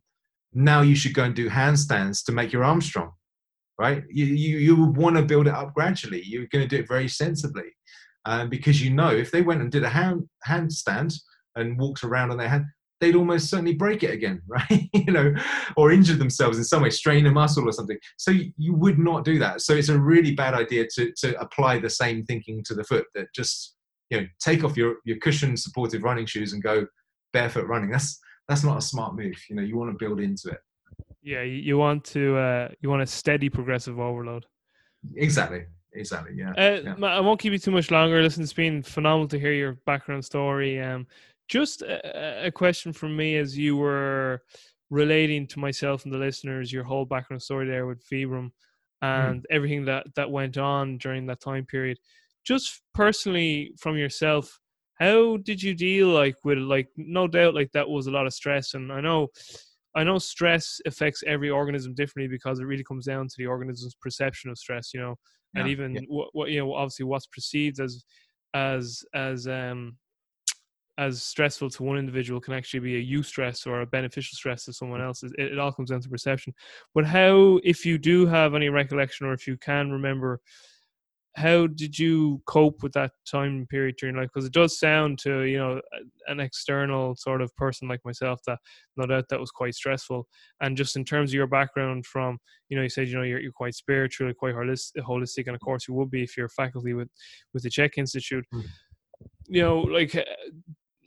now 0.56 0.82
you 0.82 0.95
should 0.95 1.14
go 1.14 1.23
and 1.23 1.36
do 1.36 1.49
handstands 1.49 2.23
to 2.26 2.32
make 2.32 2.52
your 2.52 2.64
arm 2.64 2.82
strong, 2.82 3.11
right? 3.77 4.03
You 4.10 4.26
you 4.26 4.57
you 4.57 4.76
would 4.77 4.98
want 4.98 5.18
to 5.18 5.22
build 5.22 5.48
it 5.48 5.53
up 5.53 5.73
gradually. 5.73 6.23
You're 6.26 6.48
going 6.48 6.68
to 6.68 6.76
do 6.76 6.82
it 6.82 6.88
very 6.88 7.10
sensibly, 7.10 7.76
um, 8.26 8.49
because 8.49 8.82
you 8.82 8.90
know 8.90 9.10
if 9.10 9.32
they 9.32 9.41
went 9.41 9.61
and 9.61 9.72
did 9.72 9.84
a 9.84 9.90
hand 9.90 10.27
handstand 10.48 11.14
and 11.56 11.77
walked 11.77 12.03
around 12.03 12.32
on 12.32 12.38
their 12.38 12.49
hand, 12.49 12.65
they'd 13.02 13.15
almost 13.15 13.49
certainly 13.49 13.73
break 13.73 14.03
it 14.03 14.11
again, 14.11 14.41
right? 14.48 14.90
you 14.94 15.11
know, 15.11 15.34
or 15.76 15.91
injure 15.91 16.15
themselves 16.15 16.57
in 16.57 16.64
some 16.64 16.84
way, 16.84 16.90
strain 16.90 17.26
a 17.26 17.32
muscle 17.32 17.68
or 17.68 17.72
something. 17.72 17.98
So 18.18 18.32
you, 18.32 18.52
you 18.57 18.73
would 18.73 18.98
not 18.98 19.26
do 19.26 19.40
that. 19.40 19.61
So 19.61 19.73
it's 19.73 19.90
a 19.90 19.99
really 19.99 20.34
bad 20.34 20.53
idea 20.53 20.88
to, 20.95 21.11
to 21.19 21.40
apply 21.40 21.80
the 21.80 21.90
same 21.90 22.23
thinking 22.23 22.64
to 22.65 22.73
the 22.73 22.84
foot 22.84 23.06
that 23.14 23.27
just, 23.34 23.76
you 24.10 24.22
know, 24.22 24.27
take 24.40 24.64
off 24.64 24.77
your, 24.77 24.98
your 25.06 25.18
cushion 25.18 25.57
supportive 25.57 26.03
running 26.03 26.26
shoes 26.26 26.53
and 26.53 26.64
go 26.64 26.88
barefoot 27.34 27.68
running. 27.68 27.91
That's, 27.91 28.19
that's 28.48 28.64
not 28.64 28.78
a 28.78 28.82
smart 28.82 29.16
move. 29.16 29.38
You 29.50 29.56
know, 29.56 29.62
you 29.62 29.78
want 29.78 29.92
to 29.92 30.06
build 30.06 30.20
into 30.20 30.50
it. 30.50 30.60
Yeah. 31.22 31.42
You 31.42 31.78
want 31.78 32.04
to, 32.06 32.38
uh, 32.38 32.70
you 32.82 32.90
want 32.90 33.02
a 33.02 33.08
steady 33.08 33.50
progressive 33.50 34.00
overload. 34.00 34.46
Exactly 35.16 35.66
exactly. 35.96 36.36
Yeah, 36.36 36.52
uh, 36.52 36.96
yeah, 36.98 37.08
I 37.08 37.20
won't 37.20 37.40
keep 37.40 37.54
you 37.54 37.60
too 37.60 37.72
much 37.72 37.92
longer. 37.92 38.22
Listen, 38.22 38.44
it's 38.44 38.54
been 38.54 38.84
phenomenal 38.84 39.28
to 39.30 39.40
hear 39.40 39.54
your 39.54 39.74
background 39.86 40.24
story. 40.24 40.82
Um, 40.82 41.08
just 41.48 41.82
a, 41.82 42.48
a 42.48 42.52
question 42.52 42.94
from 42.94 43.16
me 43.16 43.38
as 43.38 43.58
you 43.58 43.78
were 43.78 44.44
relating 44.90 45.48
to 45.48 45.60
myself 45.60 46.06
and 46.06 46.14
the 46.14 46.18
listeners 46.18 46.72
your 46.72 46.84
whole 46.84 47.06
background 47.06 47.42
story 47.42 47.68
there 47.68 47.88
with 47.88 48.08
Vibram 48.08 48.52
hmm. 49.02 49.06
and 49.06 49.42
mm. 49.42 49.46
everything 49.50 49.86
that 49.86 50.06
that 50.16 50.30
went 50.30 50.58
on 50.58 50.98
during 50.98 51.26
that 51.28 51.42
time 51.42 51.66
period. 51.66 51.98
Just 52.44 52.82
personally 52.94 53.74
from 53.80 53.98
yourself, 53.98 54.60
how 54.96 55.38
did 55.38 55.62
you 55.62 55.74
deal 55.74 56.08
like 56.08 56.36
with 56.44 56.58
like 56.58 56.88
no 56.96 57.28
doubt 57.28 57.54
like 57.54 57.72
that 57.74 57.90
was 57.90 58.08
a 58.08 58.12
lot 58.12 58.26
of 58.26 58.34
stress 58.34 58.74
and 58.74 58.92
I 58.92 59.02
know 59.02 59.28
I 59.96 60.04
know 60.04 60.18
stress 60.20 60.82
affects 60.86 61.24
every 61.26 61.50
organism 61.50 61.94
differently 61.94 62.28
because 62.28 62.60
it 62.60 62.66
really 62.66 62.84
comes 62.84 63.06
down 63.06 63.28
to 63.28 63.36
the 63.38 63.46
organism's 63.46 63.96
perception 63.96 64.50
of 64.50 64.58
stress, 64.58 64.94
you 64.94 65.00
know, 65.00 65.16
yeah, 65.54 65.62
and 65.62 65.70
even 65.70 65.96
yeah. 65.96 66.02
what, 66.08 66.30
what 66.34 66.50
you 66.50 66.60
know 66.60 66.74
obviously 66.74 67.06
what's 67.06 67.28
perceived 67.28 67.80
as 67.80 68.04
as 68.54 69.04
as 69.14 69.48
um 69.48 69.98
as 70.98 71.22
stressful 71.24 71.70
to 71.70 71.84
one 71.84 71.98
individual 71.98 72.40
can 72.40 72.54
actually 72.54 72.80
be 72.80 72.96
a 72.96 73.18
eustress 73.20 73.68
or 73.68 73.82
a 73.82 73.86
beneficial 73.86 74.36
stress 74.36 74.64
to 74.64 74.72
someone 74.72 75.02
else. 75.02 75.24
It, 75.24 75.34
it, 75.38 75.60
all 75.60 75.74
comes 75.74 75.90
down 75.90 76.00
to 76.00 76.10
perception. 76.10 76.54
But 76.94 77.06
how, 77.06 77.60
if 77.66 77.86
you 77.86 77.98
do 77.98 78.26
have 78.28 78.56
any 78.56 78.70
recollection 78.70 79.28
or 79.28 79.34
if 79.34 79.46
you 79.46 79.58
can 79.58 79.92
remember, 79.92 80.40
how 81.36 81.68
did 81.68 81.99
you 81.99 82.41
cope 82.48 82.82
with 82.82 82.94
that 82.94 83.12
time 83.30 83.68
period 83.70 83.95
during 83.99 84.16
life? 84.16 84.30
Because 84.34 84.48
it 84.48 84.53
does 84.53 84.80
sound 84.80 85.20
to 85.20 85.41
you 85.41 85.57
know 85.57 85.82
an 86.28 86.40
external 86.40 87.16
sort 87.16 87.41
of 87.41 87.56
person 87.56 87.88
like 87.88 87.99
myself 88.06 88.40
that 88.48 88.60
no 88.95 89.06
doubt 89.06 89.26
that 89.30 89.40
was 89.40 89.52
quite 89.52 89.76
stressful. 89.76 90.28
And 90.62 90.78
just 90.78 90.95
in 90.95 91.03
terms 91.03 91.32
of 91.32 91.36
your 91.36 91.48
background, 91.48 92.06
from 92.06 92.38
you 92.70 92.78
know 92.78 92.84
you 92.84 92.90
said 92.90 93.10
you 93.10 93.16
know 93.16 93.24
you're, 93.24 93.41
you're 93.41 93.52
quite 93.52 93.76
spiritual, 93.76 94.32
quite 94.34 94.56
holistic, 94.56 95.48
and 95.48 95.56
of 95.56 95.62
course 95.62 95.88
you 95.88 95.94
would 95.95 96.10
be 96.10 96.24
if 96.24 96.38
you're 96.38 96.49
faculty 96.49 96.94
with 96.94 97.10
with 97.53 97.64
the 97.64 97.70
CHEK 97.70 97.98
Institute. 97.98 98.45
Mm. 98.53 98.64
You 99.48 99.62
know, 99.62 99.80
like 99.80 100.26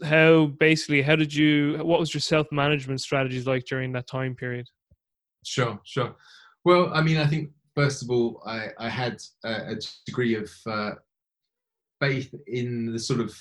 how 0.05 0.47
basically 0.61 1.03
how 1.03 1.17
did 1.17 1.35
you 1.35 1.79
what 1.83 2.01
was 2.01 2.13
your 2.13 2.21
self 2.21 2.47
management 2.53 3.01
strategies 3.01 3.47
like 3.47 3.65
during 3.65 3.93
that 3.93 4.07
time 4.07 4.35
period? 4.35 4.67
Sure, 5.45 5.81
sure. 5.85 6.17
Well, 6.65 6.91
I 6.93 7.01
mean, 7.01 7.17
I 7.17 7.27
think 7.27 7.51
first 7.79 8.03
of 8.03 8.11
all, 8.11 8.43
I, 8.45 8.71
I 8.77 8.89
had 8.89 9.23
a, 9.45 9.73
a, 9.73 9.77
degree 10.05 10.35
of 10.35 10.51
uh, 10.67 10.93
faith 12.01 12.35
in 12.49 12.93
the 12.93 12.99
sort 12.99 13.21
of 13.21 13.33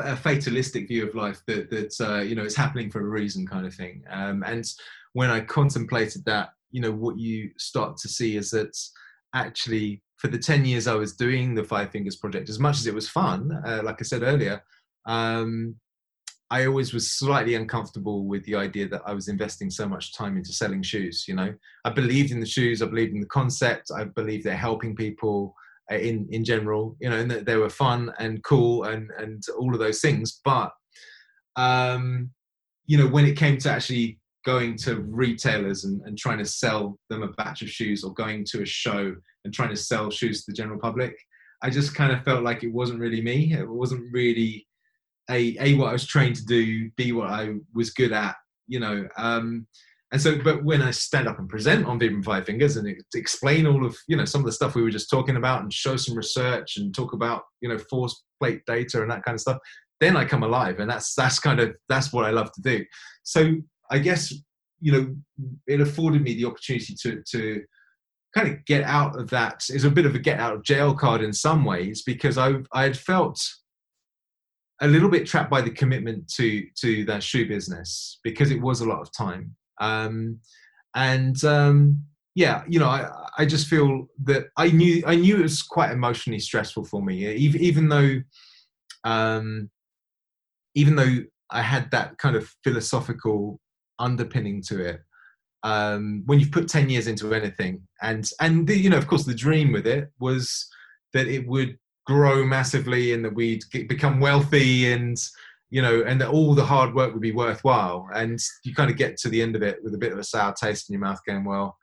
a 0.00 0.16
fatalistic 0.16 0.88
view 0.88 1.06
of 1.06 1.14
life 1.14 1.40
that 1.46 1.70
that 1.70 1.94
uh, 2.00 2.22
you 2.22 2.34
know 2.34 2.42
it's 2.42 2.56
happening 2.56 2.90
for 2.90 3.00
a 3.00 3.08
reason, 3.20 3.46
kind 3.46 3.64
of 3.64 3.72
thing. 3.72 4.02
Um, 4.10 4.42
and 4.44 4.64
when 5.12 5.30
I 5.30 5.40
contemplated 5.40 6.24
that, 6.24 6.48
you 6.72 6.80
know, 6.80 6.90
what 6.90 7.20
you 7.20 7.50
start 7.56 7.96
to 7.98 8.08
see 8.08 8.36
is 8.36 8.50
that 8.50 8.76
actually 9.32 10.02
for 10.16 10.26
the 10.26 10.38
10 10.38 10.64
years 10.64 10.88
I 10.88 10.94
was 10.94 11.14
doing 11.14 11.54
the 11.54 11.62
Five 11.62 11.92
Fingers 11.92 12.16
project, 12.16 12.48
as 12.48 12.58
much 12.58 12.78
as 12.78 12.88
it 12.88 12.94
was 12.94 13.08
fun, 13.08 13.52
uh, 13.64 13.82
like 13.84 13.98
I 14.00 14.04
said 14.04 14.22
earlier, 14.22 14.60
um, 15.06 15.76
I 16.50 16.66
always 16.66 16.94
was 16.94 17.10
slightly 17.10 17.54
uncomfortable 17.56 18.24
with 18.24 18.44
the 18.44 18.54
idea 18.54 18.88
that 18.88 19.02
I 19.04 19.12
was 19.12 19.28
investing 19.28 19.68
so 19.68 19.88
much 19.88 20.14
time 20.14 20.36
into 20.36 20.52
selling 20.52 20.82
shoes. 20.82 21.24
You 21.26 21.34
know, 21.34 21.52
I 21.84 21.90
believed 21.90 22.30
in 22.30 22.40
the 22.40 22.46
shoes, 22.46 22.82
I 22.82 22.86
believed 22.86 23.14
in 23.14 23.20
the 23.20 23.26
concept, 23.26 23.90
I 23.96 24.04
believe 24.04 24.44
they're 24.44 24.56
helping 24.56 24.94
people 24.94 25.54
uh, 25.90 25.96
in 25.96 26.28
in 26.30 26.44
general. 26.44 26.96
You 27.00 27.10
know, 27.10 27.16
and 27.16 27.30
that 27.30 27.46
they 27.46 27.56
were 27.56 27.70
fun 27.70 28.12
and 28.18 28.42
cool 28.44 28.84
and 28.84 29.10
and 29.18 29.42
all 29.58 29.72
of 29.72 29.80
those 29.80 30.00
things. 30.00 30.40
But 30.44 30.70
um, 31.56 32.30
you 32.86 32.96
know, 32.96 33.08
when 33.08 33.26
it 33.26 33.36
came 33.36 33.58
to 33.58 33.70
actually 33.70 34.20
going 34.44 34.76
to 34.76 35.00
retailers 35.00 35.84
and, 35.84 36.00
and 36.02 36.16
trying 36.16 36.38
to 36.38 36.44
sell 36.44 36.96
them 37.10 37.24
a 37.24 37.32
batch 37.32 37.62
of 37.62 37.68
shoes, 37.68 38.04
or 38.04 38.14
going 38.14 38.44
to 38.44 38.62
a 38.62 38.66
show 38.66 39.14
and 39.44 39.52
trying 39.52 39.70
to 39.70 39.76
sell 39.76 40.10
shoes 40.10 40.44
to 40.44 40.52
the 40.52 40.56
general 40.56 40.78
public, 40.78 41.16
I 41.62 41.70
just 41.70 41.96
kind 41.96 42.12
of 42.12 42.22
felt 42.24 42.44
like 42.44 42.62
it 42.62 42.72
wasn't 42.72 43.00
really 43.00 43.20
me. 43.20 43.52
It 43.52 43.68
wasn't 43.68 44.12
really 44.12 44.65
a 45.30 45.56
a 45.60 45.74
what 45.74 45.88
I 45.88 45.92
was 45.92 46.06
trained 46.06 46.36
to 46.36 46.44
do, 46.44 46.90
b 46.96 47.12
what 47.12 47.30
I 47.30 47.54
was 47.74 47.90
good 47.90 48.12
at, 48.12 48.36
you 48.66 48.80
know. 48.80 49.08
Um, 49.16 49.66
and 50.12 50.22
so, 50.22 50.38
but 50.42 50.64
when 50.64 50.82
I 50.82 50.92
stand 50.92 51.26
up 51.26 51.38
and 51.38 51.48
present 51.48 51.84
on 51.86 51.98
Vibram 51.98 52.24
Five 52.24 52.46
Fingers 52.46 52.76
and 52.76 52.88
explain 53.14 53.66
all 53.66 53.84
of 53.84 53.96
you 54.06 54.16
know 54.16 54.24
some 54.24 54.40
of 54.40 54.46
the 54.46 54.52
stuff 54.52 54.74
we 54.74 54.82
were 54.82 54.90
just 54.90 55.10
talking 55.10 55.36
about 55.36 55.62
and 55.62 55.72
show 55.72 55.96
some 55.96 56.16
research 56.16 56.76
and 56.76 56.94
talk 56.94 57.12
about 57.12 57.42
you 57.60 57.68
know 57.68 57.78
force 57.78 58.24
plate 58.40 58.62
data 58.66 59.02
and 59.02 59.10
that 59.10 59.24
kind 59.24 59.34
of 59.34 59.40
stuff, 59.40 59.58
then 60.00 60.16
I 60.16 60.24
come 60.24 60.42
alive, 60.42 60.78
and 60.78 60.90
that's 60.90 61.14
that's 61.14 61.38
kind 61.38 61.60
of 61.60 61.76
that's 61.88 62.12
what 62.12 62.24
I 62.24 62.30
love 62.30 62.52
to 62.52 62.62
do. 62.62 62.84
So 63.24 63.56
I 63.90 63.98
guess 63.98 64.32
you 64.80 64.92
know 64.92 65.16
it 65.66 65.80
afforded 65.80 66.22
me 66.22 66.34
the 66.34 66.44
opportunity 66.44 66.94
to 67.02 67.22
to 67.30 67.62
kind 68.34 68.48
of 68.48 68.64
get 68.64 68.84
out 68.84 69.18
of 69.18 69.28
that. 69.30 69.64
It's 69.70 69.84
a 69.84 69.90
bit 69.90 70.06
of 70.06 70.14
a 70.14 70.18
get 70.18 70.38
out 70.38 70.54
of 70.54 70.62
jail 70.62 70.94
card 70.94 71.22
in 71.22 71.32
some 71.32 71.64
ways 71.64 72.02
because 72.02 72.38
I 72.38 72.54
I 72.72 72.84
had 72.84 72.96
felt 72.96 73.42
a 74.80 74.86
little 74.86 75.08
bit 75.08 75.26
trapped 75.26 75.50
by 75.50 75.60
the 75.60 75.70
commitment 75.70 76.28
to 76.34 76.66
to 76.80 77.04
that 77.06 77.22
shoe 77.22 77.46
business 77.46 78.18
because 78.22 78.50
it 78.50 78.60
was 78.60 78.80
a 78.80 78.88
lot 78.88 79.00
of 79.00 79.12
time. 79.12 79.56
Um, 79.80 80.40
and 80.94 81.42
um, 81.44 82.02
yeah, 82.34 82.62
you 82.68 82.78
know, 82.78 82.88
I, 82.88 83.10
I 83.38 83.46
just 83.46 83.66
feel 83.66 84.06
that 84.24 84.48
I 84.56 84.68
knew 84.70 85.02
I 85.06 85.16
knew 85.16 85.38
it 85.38 85.42
was 85.42 85.62
quite 85.62 85.90
emotionally 85.90 86.40
stressful 86.40 86.84
for 86.84 87.02
me, 87.02 87.26
even 87.34 87.60
even 87.60 87.88
though 87.88 88.20
um, 89.04 89.70
even 90.74 90.96
though 90.96 91.18
I 91.50 91.62
had 91.62 91.90
that 91.92 92.18
kind 92.18 92.36
of 92.36 92.52
philosophical 92.64 93.60
underpinning 93.98 94.62
to 94.68 94.84
it. 94.84 95.00
Um, 95.62 96.22
when 96.26 96.38
you've 96.38 96.52
put 96.52 96.68
10 96.68 96.90
years 96.90 97.08
into 97.08 97.34
anything 97.34 97.88
and 98.00 98.30
and 98.40 98.68
the, 98.68 98.78
you 98.78 98.88
know 98.88 98.98
of 98.98 99.08
course 99.08 99.24
the 99.24 99.34
dream 99.34 99.72
with 99.72 99.84
it 99.84 100.12
was 100.20 100.68
that 101.12 101.26
it 101.26 101.48
would 101.48 101.76
grow 102.06 102.44
massively 102.44 103.12
and 103.12 103.24
that 103.24 103.34
we'd 103.34 103.62
get, 103.70 103.88
become 103.88 104.20
wealthy 104.20 104.92
and 104.92 105.18
you 105.70 105.82
know 105.82 106.02
and 106.06 106.20
that 106.20 106.28
all 106.28 106.54
the 106.54 106.64
hard 106.64 106.94
work 106.94 107.12
would 107.12 107.22
be 107.22 107.32
worthwhile. 107.32 108.08
And 108.14 108.38
you 108.64 108.74
kind 108.74 108.90
of 108.90 108.96
get 108.96 109.16
to 109.18 109.28
the 109.28 109.42
end 109.42 109.56
of 109.56 109.62
it 109.62 109.82
with 109.82 109.94
a 109.94 109.98
bit 109.98 110.12
of 110.12 110.18
a 110.18 110.24
sour 110.24 110.54
taste 110.54 110.88
in 110.88 110.94
your 110.94 111.00
mouth 111.00 111.20
going 111.26 111.44
well 111.44 111.76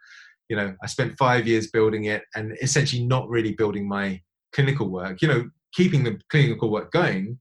you 0.50 0.58
know 0.58 0.76
i 0.84 0.88
spent 0.88 1.18
five 1.18 1.48
years 1.48 1.72
building 1.72 2.04
it 2.06 2.24
and 2.36 2.58
essentially 2.62 3.02
not 3.02 3.30
really 3.30 3.54
building 3.54 3.88
my 3.88 4.22
clinical 4.52 4.90
work 4.90 5.22
you 5.22 5.28
know 5.28 5.50
keeping 5.74 6.04
the 6.04 6.20
clinical 6.30 6.70
work 6.70 6.92
going. 6.92 7.40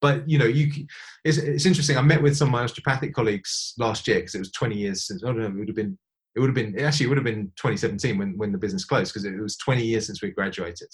But 0.00 0.28
you 0.28 0.38
know 0.38 0.44
you 0.44 0.86
it's, 1.24 1.38
it's 1.38 1.66
interesting. 1.66 1.96
I 1.96 2.02
met 2.02 2.22
with 2.22 2.36
some 2.36 2.48
of 2.48 2.52
my 2.52 2.64
osteopathic 2.64 3.14
colleagues 3.14 3.74
last 3.78 4.06
year 4.08 4.18
because 4.18 4.34
it 4.34 4.40
was 4.40 4.52
20 4.52 4.76
years 4.76 5.06
since 5.06 5.24
i 5.24 5.28
don't 5.28 5.38
know 5.38 5.46
it 5.46 5.54
would 5.54 5.68
have 5.68 5.76
been 5.76 5.96
it 6.36 6.40
would 6.40 6.48
have 6.48 6.54
been 6.54 6.78
actually 6.78 7.06
it 7.06 7.08
would 7.08 7.18
have 7.18 7.24
been 7.24 7.46
2017 7.56 8.18
when, 8.18 8.36
when 8.36 8.52
the 8.52 8.58
business 8.58 8.84
closed 8.84 9.12
because 9.12 9.24
it 9.24 9.38
was 9.40 9.56
20 9.56 9.82
years 9.82 10.06
since 10.06 10.20
we 10.20 10.30
graduated 10.30 10.88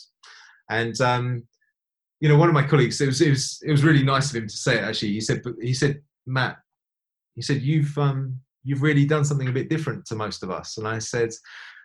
and 0.70 0.98
um, 1.00 1.42
you 2.20 2.28
know, 2.28 2.36
one 2.36 2.48
of 2.48 2.54
my 2.54 2.62
colleagues, 2.62 3.00
it 3.00 3.06
was 3.06 3.20
it 3.20 3.30
was 3.30 3.62
it 3.66 3.70
was 3.70 3.84
really 3.84 4.02
nice 4.02 4.30
of 4.30 4.36
him 4.36 4.46
to 4.46 4.56
say 4.56 4.76
it. 4.76 4.84
Actually, 4.84 5.12
he 5.12 5.20
said, 5.20 5.42
he 5.60 5.74
said, 5.74 6.00
Matt, 6.26 6.58
he 7.34 7.42
said, 7.42 7.62
you've 7.62 7.96
um, 7.98 8.38
you've 8.62 8.82
really 8.82 9.06
done 9.06 9.24
something 9.24 9.48
a 9.48 9.52
bit 9.52 9.70
different 9.70 10.04
to 10.06 10.14
most 10.14 10.42
of 10.42 10.50
us. 10.50 10.76
And 10.76 10.86
I 10.86 10.98
said, 10.98 11.30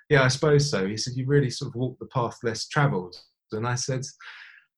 yeah, 0.09 0.23
I 0.23 0.27
suppose 0.27 0.69
so. 0.69 0.87
He 0.87 0.97
said, 0.97 1.15
you 1.15 1.25
really 1.25 1.49
sort 1.49 1.69
of 1.69 1.75
walked 1.75 1.99
the 1.99 2.07
path 2.07 2.37
less 2.43 2.67
travelled. 2.67 3.15
And 3.53 3.65
I 3.65 3.75
said, 3.75 4.01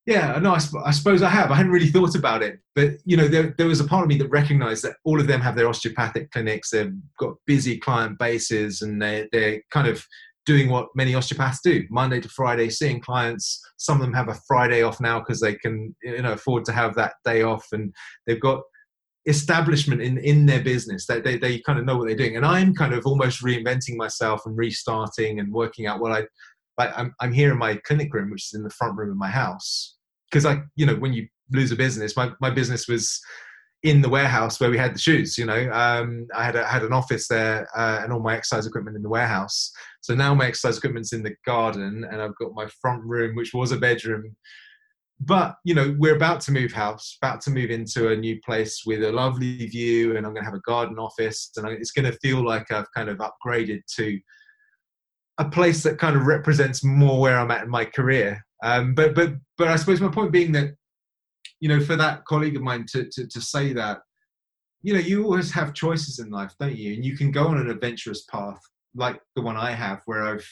yeah, 0.05 0.37
no, 0.39 0.53
I, 0.53 0.59
I, 0.85 0.91
suppose 0.91 1.21
I 1.21 1.29
have. 1.29 1.51
I 1.51 1.55
hadn't 1.55 1.71
really 1.71 1.87
thought 1.87 2.15
about 2.15 2.41
it, 2.41 2.59
but 2.75 2.93
you 3.03 3.17
know, 3.17 3.27
there, 3.27 3.53
there 3.57 3.67
was 3.67 3.81
a 3.81 3.87
part 3.87 4.03
of 4.03 4.07
me 4.07 4.17
that 4.19 4.29
recognised 4.29 4.83
that 4.85 4.95
all 5.03 5.19
of 5.19 5.27
them 5.27 5.41
have 5.41 5.55
their 5.55 5.67
osteopathic 5.67 6.31
clinics. 6.31 6.69
They've 6.69 6.93
got 7.19 7.35
busy 7.45 7.77
client 7.77 8.17
bases, 8.17 8.83
and 8.83 9.01
they 9.01 9.27
they're 9.33 9.61
kind 9.69 9.87
of 9.87 10.05
doing 10.47 10.69
what 10.69 10.87
many 10.95 11.13
osteopaths 11.13 11.59
do 11.61 11.83
monday 11.91 12.19
to 12.19 12.29
friday 12.29 12.69
seeing 12.69 12.99
clients 12.99 13.61
some 13.75 13.97
of 13.97 14.01
them 14.01 14.13
have 14.13 14.29
a 14.29 14.39
friday 14.47 14.81
off 14.81 14.99
now 14.99 15.19
because 15.19 15.39
they 15.39 15.53
can 15.53 15.93
you 16.01 16.21
know 16.21 16.31
afford 16.31 16.63
to 16.65 16.71
have 16.71 16.95
that 16.95 17.13
day 17.25 17.43
off 17.43 17.65
and 17.73 17.93
they've 18.25 18.39
got 18.39 18.61
establishment 19.27 20.01
in 20.01 20.17
in 20.19 20.45
their 20.45 20.63
business 20.63 21.05
they, 21.05 21.19
they, 21.19 21.37
they 21.37 21.59
kind 21.59 21.77
of 21.77 21.85
know 21.85 21.97
what 21.97 22.07
they're 22.07 22.15
doing 22.15 22.37
and 22.37 22.45
i'm 22.45 22.73
kind 22.73 22.93
of 22.93 23.05
almost 23.05 23.43
reinventing 23.43 23.97
myself 23.97 24.41
and 24.45 24.57
restarting 24.57 25.39
and 25.39 25.51
working 25.51 25.85
out 25.85 25.99
what 25.99 26.13
i 26.13 26.25
like 26.77 26.97
i'm, 26.97 27.13
I'm 27.19 27.33
here 27.33 27.51
in 27.51 27.57
my 27.57 27.75
clinic 27.85 28.13
room 28.13 28.31
which 28.31 28.45
is 28.45 28.53
in 28.53 28.63
the 28.63 28.69
front 28.69 28.97
room 28.97 29.11
of 29.11 29.17
my 29.17 29.29
house 29.29 29.97
because 30.31 30.45
i 30.45 30.61
you 30.77 30.85
know 30.85 30.95
when 30.95 31.11
you 31.11 31.27
lose 31.51 31.73
a 31.73 31.75
business 31.75 32.15
my, 32.15 32.31
my 32.39 32.49
business 32.49 32.87
was 32.87 33.21
in 33.83 34.01
the 34.01 34.09
warehouse 34.09 34.59
where 34.59 34.69
we 34.69 34.77
had 34.77 34.93
the 34.93 34.99
shoes. 34.99 35.37
You 35.37 35.45
know, 35.45 35.71
um, 35.71 36.27
I 36.35 36.43
had 36.43 36.55
a, 36.55 36.65
had 36.65 36.83
an 36.83 36.93
office 36.93 37.27
there 37.27 37.67
uh, 37.75 38.01
and 38.03 38.11
all 38.11 38.19
my 38.19 38.35
exercise 38.35 38.65
equipment 38.65 38.97
in 38.97 39.03
the 39.03 39.09
warehouse. 39.09 39.71
So 40.07 40.15
now 40.15 40.33
my 40.33 40.45
exercise 40.45 40.77
equipment's 40.77 41.11
in 41.11 41.21
the 41.21 41.35
garden, 41.45 42.07
and 42.09 42.21
I've 42.21 42.37
got 42.37 42.53
my 42.53 42.65
front 42.81 43.03
room, 43.03 43.35
which 43.35 43.53
was 43.53 43.73
a 43.73 43.77
bedroom. 43.77 44.37
But 45.19 45.55
you 45.65 45.73
know, 45.73 45.93
we're 45.99 46.15
about 46.15 46.39
to 46.41 46.53
move 46.53 46.71
house, 46.71 47.17
about 47.21 47.41
to 47.41 47.51
move 47.51 47.71
into 47.71 48.07
a 48.07 48.15
new 48.15 48.39
place 48.39 48.83
with 48.85 49.03
a 49.03 49.11
lovely 49.11 49.67
view, 49.67 50.15
and 50.15 50.25
I'm 50.25 50.31
going 50.31 50.45
to 50.45 50.49
have 50.49 50.53
a 50.57 50.61
garden 50.61 50.97
office, 50.97 51.51
and 51.57 51.67
it's 51.67 51.91
going 51.91 52.09
to 52.09 52.17
feel 52.19 52.41
like 52.41 52.71
I've 52.71 52.89
kind 52.95 53.09
of 53.09 53.17
upgraded 53.17 53.81
to 53.97 54.17
a 55.39 55.49
place 55.49 55.83
that 55.83 55.99
kind 55.99 56.15
of 56.15 56.25
represents 56.25 56.85
more 56.85 57.19
where 57.19 57.37
I'm 57.37 57.51
at 57.51 57.63
in 57.63 57.69
my 57.69 57.83
career. 57.83 58.41
Um, 58.63 58.95
but 58.95 59.13
but 59.13 59.33
but 59.57 59.67
I 59.67 59.75
suppose 59.75 59.99
my 59.99 60.07
point 60.07 60.31
being 60.31 60.53
that 60.53 60.69
you 61.59 61.67
know, 61.67 61.83
for 61.83 61.97
that 61.97 62.23
colleague 62.23 62.55
of 62.55 62.61
mine 62.61 62.85
to, 62.91 63.09
to, 63.11 63.27
to 63.27 63.41
say 63.41 63.73
that, 63.73 63.99
you 64.83 64.93
know, 64.93 64.99
you 64.99 65.25
always 65.25 65.51
have 65.51 65.73
choices 65.73 66.19
in 66.19 66.29
life, 66.29 66.53
don't 66.59 66.77
you? 66.77 66.93
And 66.93 67.03
you 67.03 67.17
can 67.17 67.31
go 67.31 67.47
on 67.47 67.57
an 67.57 67.69
adventurous 67.69 68.23
path 68.23 68.61
like 68.97 69.21
the 69.35 69.41
one 69.41 69.57
I 69.57 69.71
have, 69.71 70.01
where 70.05 70.23
I've, 70.23 70.47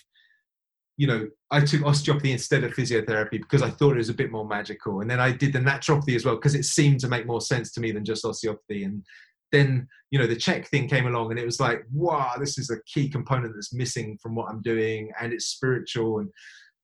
you 0.97 1.07
know, 1.07 1.27
I 1.51 1.61
took 1.61 1.83
osteopathy 1.83 2.31
instead 2.31 2.63
of 2.63 2.73
physiotherapy 2.73 3.31
because 3.31 3.61
I 3.61 3.69
thought 3.69 3.95
it 3.95 3.97
was 3.97 4.09
a 4.09 4.13
bit 4.13 4.31
more 4.31 4.47
magical. 4.47 5.01
And 5.01 5.09
then 5.09 5.19
I 5.19 5.31
did 5.31 5.53
the 5.53 5.59
naturopathy 5.59 6.15
as 6.15 6.23
well 6.23 6.35
because 6.35 6.55
it 6.55 6.63
seemed 6.63 7.01
to 7.01 7.09
make 7.09 7.25
more 7.25 7.41
sense 7.41 7.71
to 7.73 7.81
me 7.81 7.91
than 7.91 8.05
just 8.05 8.23
osteopathy. 8.23 8.83
And 8.83 9.03
then, 9.51 9.87
you 10.11 10.19
know, 10.19 10.27
the 10.27 10.35
CHEK 10.35 10.67
thing 10.67 10.87
came 10.87 11.07
along 11.07 11.31
and 11.31 11.39
it 11.39 11.45
was 11.45 11.59
like, 11.59 11.83
wow, 11.91 12.33
this 12.39 12.57
is 12.57 12.69
a 12.69 12.81
key 12.85 13.09
component 13.09 13.53
that's 13.55 13.73
missing 13.73 14.17
from 14.21 14.35
what 14.35 14.49
I'm 14.49 14.61
doing. 14.61 15.11
And 15.19 15.33
it's 15.33 15.47
spiritual. 15.47 16.19
And 16.19 16.29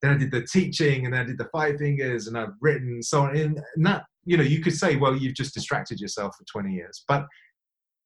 then 0.01 0.11
I 0.11 0.17
did 0.17 0.31
the 0.31 0.45
teaching 0.45 1.05
and 1.05 1.13
then 1.13 1.21
I 1.21 1.25
did 1.25 1.37
the 1.37 1.49
five 1.53 1.77
fingers 1.77 2.27
and 2.27 2.37
I've 2.37 2.53
written 2.59 3.01
so 3.01 3.21
on. 3.21 3.37
And 3.37 3.61
that 3.77 4.03
you 4.25 4.37
know, 4.37 4.43
you 4.43 4.61
could 4.61 4.75
say, 4.75 4.95
well, 4.95 5.15
you've 5.15 5.35
just 5.35 5.53
distracted 5.53 5.99
yourself 5.99 6.35
for 6.37 6.45
20 6.45 6.73
years, 6.73 7.03
but 7.07 7.25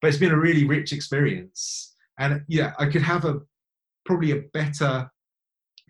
but 0.02 0.10
it's 0.10 0.18
been 0.18 0.32
a 0.32 0.40
really 0.40 0.65
rich 0.65 0.94
experience. 0.94 1.95
And 2.20 2.44
yeah, 2.48 2.74
I 2.80 2.88
could 2.88 3.02
have 3.02 3.26
a 3.26 3.42
probably 4.06 4.32
a 4.32 4.44
better 4.54 5.10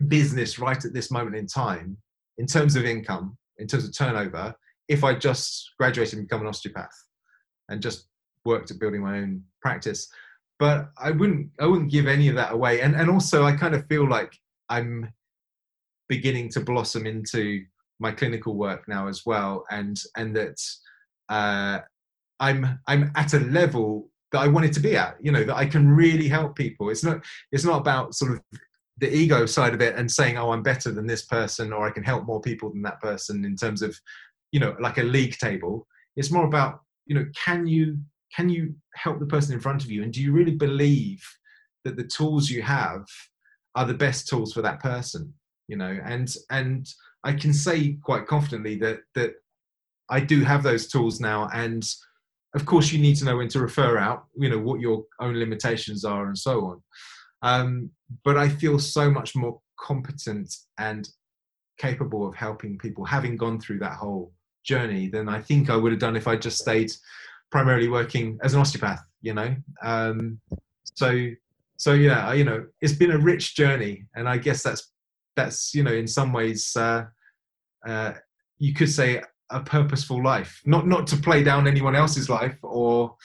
business 0.08 0.58
right 0.58 0.82
at 0.84 0.92
this 0.92 1.10
moment 1.10 1.36
in 1.36 1.46
time 1.46 1.96
in 2.38 2.46
terms 2.46 2.76
of 2.76 2.84
income, 2.84 3.36
in 3.58 3.66
terms 3.66 3.84
of 3.84 3.96
turnover, 3.96 4.54
if 4.88 5.04
I 5.04 5.14
just 5.14 5.72
graduated 5.78 6.18
and 6.18 6.28
become 6.28 6.42
an 6.42 6.48
osteopath 6.48 6.96
and 7.68 7.82
just 7.82 8.06
worked 8.44 8.70
at 8.70 8.78
building 8.78 9.02
my 9.02 9.18
own 9.18 9.42
practice. 9.60 10.08
But 10.58 10.90
I 10.98 11.10
wouldn't 11.10 11.50
I 11.60 11.66
wouldn't 11.66 11.90
give 11.90 12.06
any 12.06 12.28
of 12.28 12.36
that 12.36 12.52
away. 12.52 12.80
And 12.80 12.94
and 12.94 13.10
also 13.10 13.44
I 13.44 13.52
kind 13.52 13.74
of 13.74 13.86
feel 13.86 14.08
like 14.08 14.32
I'm 14.68 15.12
beginning 16.08 16.50
to 16.50 16.60
blossom 16.60 17.06
into 17.06 17.64
my 17.98 18.12
clinical 18.12 18.54
work 18.54 18.86
now 18.88 19.08
as 19.08 19.22
well, 19.26 19.64
and 19.70 19.98
and 20.16 20.34
that 20.36 20.58
uh, 21.28 21.80
I'm 22.40 22.78
I'm 22.86 23.10
at 23.16 23.34
a 23.34 23.40
level 23.40 24.10
that 24.36 24.42
I 24.42 24.48
wanted 24.48 24.74
to 24.74 24.80
be 24.80 24.96
at. 24.96 25.16
You 25.20 25.32
know 25.32 25.44
that 25.44 25.56
I 25.56 25.64
can 25.64 25.88
really 25.88 26.28
help 26.28 26.56
people. 26.56 26.90
It's 26.90 27.02
not 27.02 27.24
it's 27.52 27.64
not 27.64 27.80
about 27.80 28.14
sort 28.14 28.32
of 28.32 28.40
the 28.98 29.14
ego 29.14 29.46
side 29.46 29.74
of 29.74 29.80
it 29.80 29.96
and 29.96 30.10
saying 30.10 30.36
oh 30.36 30.50
I'm 30.50 30.62
better 30.62 30.92
than 30.92 31.06
this 31.06 31.24
person 31.24 31.72
or 31.72 31.86
I 31.86 31.90
can 31.90 32.04
help 32.04 32.26
more 32.26 32.40
people 32.40 32.70
than 32.70 32.82
that 32.82 33.00
person 33.00 33.44
in 33.44 33.56
terms 33.56 33.80
of 33.80 33.98
you 34.52 34.60
know 34.60 34.76
like 34.78 34.98
a 34.98 35.02
league 35.02 35.38
table. 35.38 35.86
It's 36.16 36.30
more 36.30 36.44
about 36.44 36.80
you 37.06 37.14
know 37.14 37.24
can 37.44 37.66
you 37.66 37.98
can 38.34 38.50
you 38.50 38.74
help 38.94 39.18
the 39.20 39.26
person 39.26 39.54
in 39.54 39.60
front 39.60 39.84
of 39.84 39.90
you 39.90 40.02
and 40.02 40.12
do 40.12 40.20
you 40.20 40.32
really 40.32 40.54
believe 40.54 41.24
that 41.84 41.96
the 41.96 42.04
tools 42.04 42.50
you 42.50 42.60
have 42.60 43.06
are 43.74 43.86
the 43.86 43.94
best 43.94 44.28
tools 44.28 44.52
for 44.52 44.60
that 44.60 44.80
person 44.80 45.32
you 45.68 45.76
know 45.76 45.96
and 46.04 46.34
and 46.50 46.88
i 47.22 47.32
can 47.32 47.52
say 47.52 47.96
quite 48.02 48.26
confidently 48.26 48.74
that 48.76 48.98
that 49.14 49.34
i 50.10 50.18
do 50.18 50.42
have 50.42 50.64
those 50.64 50.88
tools 50.88 51.20
now 51.20 51.48
and 51.54 51.88
of 52.56 52.66
course 52.66 52.90
you 52.90 52.98
need 52.98 53.16
to 53.16 53.24
know 53.24 53.36
when 53.36 53.48
to 53.48 53.60
refer 53.60 53.98
out 53.98 54.24
you 54.36 54.48
know 54.48 54.58
what 54.58 54.80
your 54.80 55.04
own 55.20 55.38
limitations 55.38 56.04
are 56.04 56.26
and 56.26 56.38
so 56.38 56.66
on. 56.66 56.82
Um, 57.42 57.90
but 58.24 58.36
i 58.36 58.48
feel 58.48 58.78
so 58.78 59.10
much 59.10 59.36
more 59.36 59.60
competent 59.78 60.52
and 60.78 61.08
capable 61.78 62.26
of 62.26 62.34
helping 62.34 62.78
people 62.78 63.04
having 63.04 63.36
gone 63.36 63.60
through 63.60 63.78
that 63.80 63.92
whole 63.92 64.32
journey 64.64 65.08
than 65.08 65.28
i 65.28 65.40
think 65.40 65.70
i 65.70 65.76
would 65.76 65.92
have 65.92 66.00
done 66.00 66.16
if 66.16 66.26
i 66.26 66.34
just 66.34 66.58
stayed 66.58 66.90
primarily 67.52 67.88
working 67.88 68.38
as 68.42 68.54
an 68.54 68.60
osteopath 68.60 69.04
you 69.22 69.34
know? 69.34 69.56
Um, 69.82 70.40
so 70.94 71.30
so 71.78 71.92
yeah 71.92 72.32
you 72.32 72.44
know 72.44 72.64
it's 72.80 72.94
been 72.94 73.10
a 73.10 73.18
rich 73.18 73.54
journey 73.54 74.06
and 74.14 74.28
i 74.28 74.38
guess 74.38 74.62
that's 74.62 74.92
that's 75.36 75.74
you 75.74 75.82
know 75.82 75.92
in 75.92 76.06
some 76.06 76.32
ways 76.32 76.74
uh, 76.76 77.04
uh, 77.86 78.12
you 78.58 78.72
could 78.72 78.90
say 78.90 79.22
a 79.50 79.60
purposeful 79.60 80.22
life. 80.22 80.60
Not 80.64 80.86
not 80.86 81.06
to 81.08 81.16
play 81.16 81.42
down 81.42 81.66
anyone 81.66 81.96
else's 81.96 82.28
life 82.28 82.56
or 82.62 83.16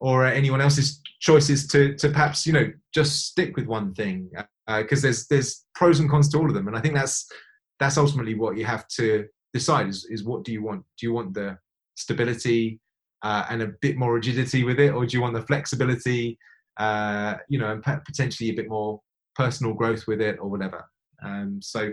or 0.00 0.26
anyone 0.26 0.60
else's 0.60 1.00
choices 1.20 1.66
to 1.68 1.94
to 1.96 2.08
perhaps 2.10 2.46
you 2.46 2.52
know 2.52 2.70
just 2.94 3.26
stick 3.26 3.56
with 3.56 3.66
one 3.66 3.94
thing 3.94 4.30
because 4.66 5.04
uh, 5.04 5.06
there's 5.06 5.26
there's 5.28 5.64
pros 5.74 6.00
and 6.00 6.10
cons 6.10 6.28
to 6.30 6.38
all 6.38 6.48
of 6.48 6.54
them. 6.54 6.68
And 6.68 6.76
i 6.76 6.80
think 6.80 6.94
that's 6.94 7.30
that's 7.78 7.98
ultimately 7.98 8.34
what 8.34 8.56
you 8.56 8.64
have 8.64 8.86
to 8.88 9.26
decide 9.52 9.88
is, 9.88 10.06
is 10.10 10.24
what 10.24 10.44
do 10.44 10.52
you 10.52 10.62
want? 10.62 10.84
Do 10.98 11.06
you 11.06 11.12
want 11.12 11.34
the 11.34 11.58
stability 11.94 12.80
uh, 13.22 13.44
and 13.50 13.62
a 13.62 13.68
bit 13.80 13.96
more 13.96 14.14
rigidity 14.14 14.64
with 14.64 14.78
it 14.78 14.92
or 14.92 15.06
do 15.06 15.16
you 15.16 15.22
want 15.22 15.34
the 15.34 15.42
flexibility 15.42 16.38
uh, 16.78 17.36
you 17.48 17.58
know 17.58 17.72
and 17.72 18.04
potentially 18.04 18.50
a 18.50 18.54
bit 18.54 18.68
more 18.68 19.00
personal 19.34 19.72
growth 19.72 20.06
with 20.06 20.20
it 20.20 20.36
or 20.40 20.48
whatever? 20.48 20.84
Um, 21.24 21.60
so, 21.62 21.92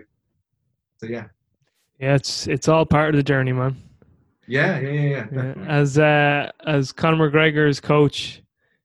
so 0.98 1.08
yeah. 1.08 1.28
Yeah, 2.00 2.16
it's 2.16 2.48
it's 2.48 2.68
all 2.68 2.86
part 2.86 3.10
of 3.10 3.16
the 3.16 3.24
journey, 3.24 3.54
man. 3.54 3.78
Yeah, 4.48 4.80
yeah, 4.80 4.92
yeah. 4.92 5.26
yeah 5.32 5.54
as 5.68 5.98
uh, 5.98 6.52
as 6.66 6.92
Conor 6.92 7.30
McGregor's 7.30 7.80
coach, 7.80 8.42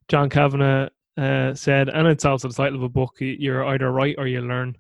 John 0.09 0.29
Kavanagh, 0.29 0.89
uh, 1.17 1.55
said, 1.55 1.89
and 1.89 2.07
it's 2.07 2.25
also 2.25 2.49
the 2.49 2.55
title 2.55 2.77
of 2.77 2.83
a 2.85 2.89
book. 2.89 3.17
You're 3.19 3.65
either 3.65 3.91
right 3.91 4.15
or 4.19 4.27
you 4.27 4.41
learn. 4.41 4.77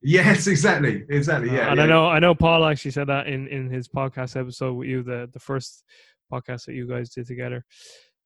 Yes, 0.00 0.46
exactly, 0.46 1.04
exactly. 1.08 1.50
Yeah, 1.50 1.68
uh, 1.68 1.70
and 1.70 1.78
yeah. 1.78 1.84
I 1.84 1.86
know 1.86 2.06
I 2.06 2.18
know 2.20 2.34
Paul 2.34 2.64
actually 2.64 2.92
said 2.92 3.08
that 3.08 3.26
in 3.26 3.48
in 3.48 3.68
his 3.68 3.88
podcast 3.88 4.36
episode 4.36 4.74
with 4.74 4.88
you, 4.88 5.02
the 5.02 5.28
the 5.32 5.40
first 5.40 5.84
podcast 6.32 6.66
that 6.66 6.74
you 6.74 6.86
guys 6.86 7.10
did 7.10 7.26
together. 7.26 7.64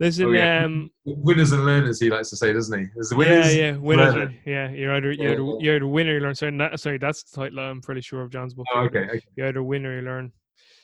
Listen, 0.02 0.26
oh, 0.26 0.32
yeah. 0.32 0.64
um, 0.64 0.90
winners 1.04 1.52
and 1.52 1.64
learners, 1.64 2.00
he 2.00 2.10
likes 2.10 2.28
to 2.30 2.36
say, 2.36 2.52
doesn't 2.52 2.76
he? 2.76 2.86
There's 2.92 3.10
the 3.10 3.16
winners, 3.16 3.54
yeah, 3.54 3.70
yeah, 3.70 3.76
winners. 3.76 4.32
Yeah, 4.44 4.68
you're 4.70 4.92
either 4.96 5.12
you're, 5.12 5.36
the, 5.36 5.58
you're 5.60 5.78
the 5.78 5.86
winner, 5.86 6.10
or 6.10 6.14
you 6.14 6.20
learn. 6.20 6.34
Sorry, 6.34 6.50
not, 6.50 6.80
sorry, 6.80 6.98
that's 6.98 7.22
the 7.22 7.40
title. 7.40 7.60
I'm 7.60 7.80
pretty 7.80 8.00
sure 8.00 8.20
of 8.20 8.30
John's 8.32 8.52
book. 8.52 8.66
Oh, 8.74 8.80
okay, 8.80 9.04
okay. 9.04 9.20
You're 9.36 9.46
either 9.46 9.62
winner, 9.62 9.90
or 9.90 10.00
you 10.00 10.02
learn. 10.02 10.32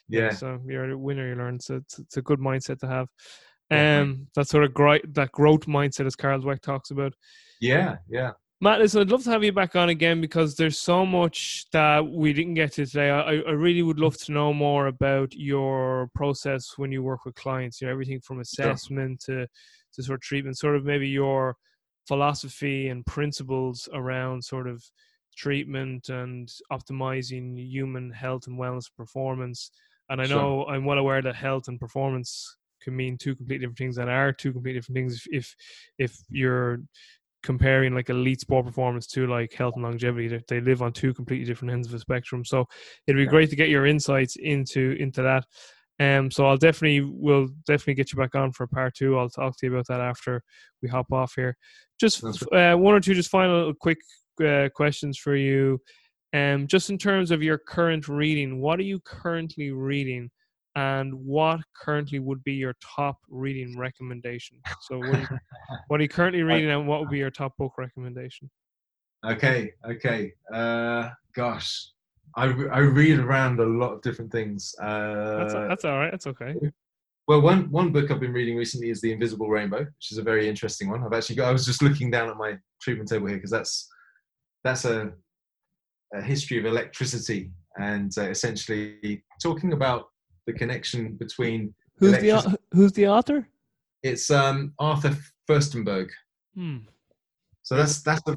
Yeah. 0.09 0.31
So 0.31 0.61
you're 0.65 0.89
a 0.89 0.97
winner, 0.97 1.24
or 1.24 1.28
you 1.31 1.35
learn. 1.35 1.59
So 1.59 1.78
it's, 1.78 1.99
it's 1.99 2.16
a 2.16 2.23
good 2.23 2.39
mindset 2.39 2.78
to 2.78 2.86
have. 2.86 3.09
Um, 3.73 4.28
that 4.36 4.47
sort 4.47 4.62
of 4.62 4.73
gro- 4.73 5.01
that 5.15 5.32
growth 5.32 5.66
mindset, 5.66 6.07
as 6.07 6.15
Carol 6.15 6.40
Dweck 6.40 6.62
talks 6.62 6.93
about. 6.93 7.12
Yeah, 7.61 7.97
yeah. 8.09 8.31
Matt, 8.60 8.80
listen, 8.80 9.01
I'd 9.01 9.10
love 9.10 9.22
to 9.22 9.30
have 9.30 9.44
you 9.44 9.52
back 9.52 9.76
on 9.76 9.89
again 9.89 10.20
because 10.20 10.56
there's 10.56 10.80
so 10.80 11.06
much 11.06 11.66
that 11.72 12.05
we 12.05 12.32
didn't 12.32 12.55
get 12.55 12.72
to 12.72 12.86
today. 12.86 13.09
I, 13.09 13.35
I 13.35 13.52
really 13.52 13.82
would 13.82 14.01
love 14.01 14.16
to 14.18 14.32
know 14.32 14.52
more 14.52 14.89
about 14.89 15.32
your 15.32 16.10
process 16.12 16.72
when 16.76 16.90
you 16.90 17.05
work 17.05 17.24
with 17.24 17.36
clients. 17.36 17.80
You 17.80 17.86
know, 17.86 17.93
everything 17.93 18.20
from 18.20 18.40
assessment 18.40 19.22
sure. 19.24 19.43
to 19.43 19.48
to 19.94 20.02
sort 20.02 20.16
of 20.16 20.22
treatment, 20.22 20.59
sort 20.59 20.74
of 20.74 20.85
maybe 20.85 21.09
your 21.09 21.56
philosophy 22.09 22.89
and 22.89 23.06
principles 23.06 23.89
around 23.93 24.43
sort 24.43 24.66
of 24.66 24.82
treatment 25.36 26.09
and 26.09 26.51
optimizing 26.72 27.56
human 27.56 28.10
health 28.10 28.48
and 28.48 28.59
wellness 28.59 28.90
performance. 28.97 29.70
And 30.09 30.20
I 30.20 30.24
know 30.24 30.64
sure. 30.66 30.74
I'm 30.74 30.85
well 30.85 30.98
aware 30.98 31.22
that 31.22 31.36
health 31.36 31.68
and 31.68 31.78
performance 31.78 32.56
can 32.82 32.97
mean 32.97 33.18
two 33.18 33.36
completely 33.36 33.66
different 33.66 33.78
things 33.78 33.98
and 33.98 34.10
are 34.10 34.32
two 34.32 34.52
completely 34.52 34.80
different 34.80 34.97
things 34.97 35.26
if 35.30 35.55
if 35.98 36.16
you're 36.30 36.80
comparing 37.43 37.94
like 37.94 38.10
elite 38.10 38.40
sport 38.40 38.66
performance 38.66 39.06
to 39.06 39.27
like 39.27 39.52
health 39.52 39.74
and 39.77 39.85
longevity 39.85 40.43
they 40.48 40.60
live 40.60 40.82
on 40.82 40.93
two 40.93 41.15
completely 41.15 41.47
different 41.47 41.73
ends 41.73 41.86
of 41.86 41.93
the 41.93 41.98
spectrum. 41.98 42.44
So 42.44 42.66
it'd 43.06 43.16
be 43.16 43.24
yeah. 43.24 43.31
great 43.31 43.51
to 43.51 43.56
get 43.56 43.69
your 43.69 43.86
insights 43.86 44.36
into 44.36 44.97
into 44.98 45.23
that. 45.23 45.44
Um 46.01 46.31
so 46.31 46.47
i'll 46.47 46.56
definitely 46.56 47.01
will 47.01 47.48
definitely 47.66 47.94
get 47.94 48.12
you 48.12 48.19
back 48.19 48.35
on 48.35 48.52
for 48.52 48.66
part 48.66 48.94
two. 48.94 49.19
I'll 49.19 49.31
talk 49.31 49.56
to 49.59 49.66
you 49.66 49.73
about 49.73 49.86
that 49.89 50.01
after 50.01 50.43
we 50.82 50.89
hop 50.89 51.12
off 51.12 51.35
here. 51.36 51.56
Just 52.01 52.24
uh, 52.24 52.74
one 52.74 52.94
or 52.94 53.01
two 53.01 53.15
just 53.15 53.31
final 53.31 53.73
quick 53.74 53.98
uh, 54.44 54.69
questions 54.74 55.19
for 55.19 55.36
you. 55.36 55.81
Um 56.32 56.66
just 56.66 56.90
in 56.90 56.98
terms 56.98 57.31
of 57.31 57.43
your 57.43 57.59
current 57.59 58.09
reading 58.09 58.60
what 58.60 58.78
are 58.81 58.85
you 58.85 59.01
currently 59.01 59.70
reading 59.70 60.31
and 60.78 61.12
what 61.12 61.59
currently 61.74 62.20
would 62.20 62.44
be 62.44 62.52
your 62.52 62.74
top 62.96 63.18
reading 63.28 63.76
recommendation? 63.76 64.59
So, 64.82 64.98
what 64.98 65.09
are, 65.09 65.20
you, 65.20 65.26
what 65.88 65.98
are 65.98 66.02
you 66.05 66.09
currently 66.09 66.42
reading, 66.42 66.70
and 66.70 66.86
what 66.86 67.00
would 67.00 67.10
be 67.10 67.18
your 67.18 67.32
top 67.32 67.56
book 67.59 67.72
recommendation? 67.78 68.48
Okay, 69.26 69.72
okay. 69.84 70.32
Uh, 70.52 71.10
gosh, 71.34 71.90
I, 72.36 72.44
I 72.44 72.78
read 72.78 73.18
around 73.18 73.59
a 73.59 73.64
lot 73.64 73.92
of 73.92 74.02
different 74.02 74.30
things. 74.30 74.72
Uh, 74.80 75.38
that's, 75.38 75.55
that's 75.55 75.84
all 75.84 75.98
right. 75.98 76.12
That's 76.12 76.28
okay. 76.28 76.55
Well, 77.26 77.40
one 77.40 77.68
one 77.72 77.90
book 77.90 78.12
I've 78.12 78.20
been 78.20 78.32
reading 78.32 78.56
recently 78.56 78.90
is 78.90 79.00
The 79.00 79.10
Invisible 79.10 79.48
Rainbow, 79.48 79.80
which 79.80 80.12
is 80.12 80.18
a 80.18 80.22
very 80.22 80.48
interesting 80.48 80.88
one. 80.90 81.02
I've 81.02 81.12
actually 81.12 81.36
got. 81.36 81.48
I 81.48 81.52
was 81.52 81.66
just 81.66 81.82
looking 81.82 82.09
down 82.09 82.30
at 82.30 82.36
my 82.36 82.56
treatment 82.80 83.09
table 83.09 83.26
here 83.26 83.36
because 83.36 83.50
that's 83.50 83.88
that's 84.62 84.84
a, 84.84 85.10
a 86.14 86.22
history 86.22 86.59
of 86.59 86.66
electricity 86.66 87.50
and 87.78 88.12
uh, 88.16 88.28
essentially 88.28 89.24
talking 89.42 89.72
about 89.72 90.06
the 90.48 90.54
connection 90.54 91.14
between 91.14 91.74
who's 91.98 92.18
the 92.18 92.58
who's 92.72 92.92
the 92.92 93.06
author? 93.06 93.46
It's 94.02 94.30
um, 94.30 94.72
Arthur 94.78 95.14
Firstenberg. 95.48 96.08
Hmm. 96.54 96.78
So 97.62 97.76
that's 97.76 98.00
that's 98.02 98.26
a 98.28 98.36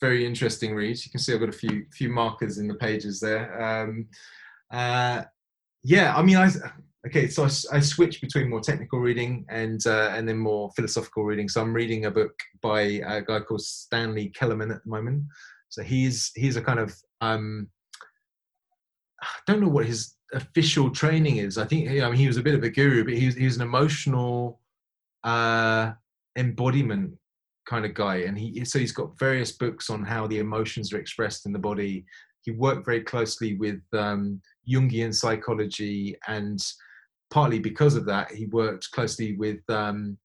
very 0.00 0.26
interesting 0.26 0.74
read. 0.74 0.98
You 1.02 1.10
can 1.10 1.20
see 1.20 1.32
I've 1.32 1.40
got 1.40 1.48
a 1.48 1.52
few 1.64 1.86
few 1.92 2.10
markers 2.10 2.58
in 2.58 2.66
the 2.66 2.74
pages 2.74 3.20
there. 3.20 3.44
Um, 3.62 4.08
uh, 4.72 5.22
yeah, 5.84 6.16
I 6.16 6.22
mean, 6.22 6.36
I 6.36 6.50
okay. 7.06 7.28
So 7.28 7.44
I, 7.44 7.76
I 7.76 7.80
switch 7.80 8.20
between 8.20 8.50
more 8.50 8.60
technical 8.60 8.98
reading 8.98 9.46
and 9.48 9.80
uh, 9.86 10.10
and 10.16 10.28
then 10.28 10.38
more 10.38 10.72
philosophical 10.74 11.22
reading. 11.22 11.48
So 11.48 11.60
I'm 11.60 11.72
reading 11.72 12.06
a 12.06 12.10
book 12.10 12.34
by 12.60 12.80
a 13.06 13.22
guy 13.22 13.38
called 13.38 13.62
Stanley 13.62 14.32
Keleman 14.36 14.74
at 14.74 14.82
the 14.82 14.90
moment. 14.90 15.22
So 15.68 15.84
he's 15.84 16.32
he's 16.34 16.56
a 16.56 16.62
kind 16.62 16.80
of 16.80 16.92
um, 17.20 17.68
I 19.22 19.28
don't 19.46 19.60
know 19.60 19.68
what 19.68 19.86
his 19.86 20.16
official 20.32 20.90
training 20.90 21.36
is. 21.36 21.58
I 21.58 21.64
think 21.64 21.88
I 21.88 22.08
mean, 22.08 22.14
he 22.14 22.26
was 22.26 22.36
a 22.36 22.42
bit 22.42 22.54
of 22.54 22.62
a 22.62 22.70
guru, 22.70 23.04
but 23.04 23.14
he 23.14 23.26
was, 23.26 23.34
he 23.34 23.44
was 23.44 23.56
an 23.56 23.62
emotional 23.62 24.60
uh, 25.24 25.92
embodiment 26.36 27.14
kind 27.66 27.84
of 27.84 27.94
guy, 27.94 28.16
and 28.16 28.38
he 28.38 28.64
so 28.64 28.78
he's 28.78 28.92
got 28.92 29.18
various 29.18 29.52
books 29.52 29.90
on 29.90 30.04
how 30.04 30.26
the 30.26 30.38
emotions 30.38 30.92
are 30.92 30.98
expressed 30.98 31.46
in 31.46 31.52
the 31.52 31.58
body. 31.58 32.04
He 32.42 32.50
worked 32.50 32.84
very 32.84 33.02
closely 33.02 33.54
with 33.54 33.80
um, 33.92 34.40
Jungian 34.68 35.14
psychology, 35.14 36.16
and 36.26 36.60
partly 37.30 37.58
because 37.58 37.94
of 37.94 38.04
that, 38.06 38.32
he 38.32 38.46
worked 38.46 38.90
closely 38.90 39.36
with 39.36 39.60
um, 39.68 40.18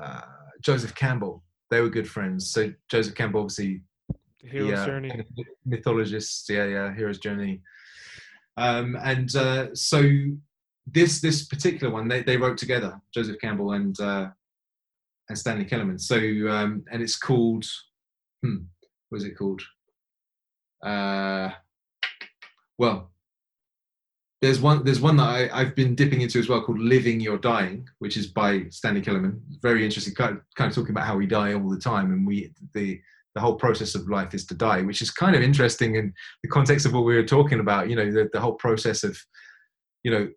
uh, 0.00 0.22
Joseph 0.62 0.94
Campbell. 0.94 1.42
They 1.70 1.80
were 1.80 1.88
good 1.88 2.08
friends. 2.08 2.50
So 2.50 2.72
Joseph 2.88 3.14
Campbell, 3.14 3.40
obviously, 3.40 3.82
hero's 4.38 4.78
uh, 4.78 4.86
journey, 4.86 5.24
mythologist. 5.64 6.48
Yeah, 6.48 6.64
yeah, 6.64 6.94
hero's 6.94 7.18
journey. 7.18 7.60
Um, 8.56 8.96
and 9.02 9.34
uh, 9.36 9.74
so 9.74 10.02
this 10.86 11.20
this 11.20 11.44
particular 11.46 11.92
one 11.92 12.08
they, 12.08 12.22
they 12.22 12.36
wrote 12.36 12.58
together, 12.58 13.00
Joseph 13.12 13.40
Campbell 13.40 13.72
and 13.72 13.98
uh, 14.00 14.28
and 15.28 15.38
Stanley 15.38 15.64
Keleman. 15.64 16.00
So 16.00 16.16
um, 16.50 16.84
and 16.90 17.02
it's 17.02 17.16
called 17.16 17.66
hmm, 18.42 18.64
what 19.08 19.18
is 19.18 19.24
it 19.24 19.36
called? 19.36 19.62
Uh, 20.82 21.50
well, 22.78 23.10
there's 24.40 24.60
one 24.60 24.84
there's 24.84 25.00
one 25.00 25.16
that 25.16 25.28
I, 25.28 25.50
I've 25.52 25.74
been 25.74 25.94
dipping 25.94 26.20
into 26.20 26.38
as 26.38 26.48
well 26.48 26.62
called 26.62 26.78
Living 26.78 27.20
Your 27.20 27.38
Dying, 27.38 27.88
which 27.98 28.16
is 28.16 28.26
by 28.26 28.66
Stanley 28.70 29.02
Keleman. 29.02 29.40
Very 29.60 29.84
interesting, 29.84 30.14
kind 30.14 30.36
of, 30.36 30.42
kind 30.54 30.70
of 30.70 30.74
talking 30.74 30.92
about 30.92 31.06
how 31.06 31.16
we 31.16 31.26
die 31.26 31.54
all 31.54 31.68
the 31.68 31.80
time, 31.80 32.12
and 32.12 32.26
we 32.26 32.52
the 32.74 33.00
the 33.36 33.42
whole 33.42 33.54
process 33.54 33.94
of 33.94 34.08
life 34.08 34.32
is 34.32 34.46
to 34.46 34.54
die, 34.54 34.80
which 34.80 35.02
is 35.02 35.10
kind 35.10 35.36
of 35.36 35.42
interesting 35.42 35.96
in 35.96 36.10
the 36.42 36.48
context 36.48 36.86
of 36.86 36.94
what 36.94 37.04
we 37.04 37.14
were 37.14 37.22
talking 37.22 37.60
about. 37.60 37.90
You 37.90 37.96
know, 37.96 38.10
the, 38.10 38.30
the 38.32 38.40
whole 38.40 38.54
process 38.54 39.04
of, 39.04 39.14
you 40.02 40.10
know, 40.10 40.28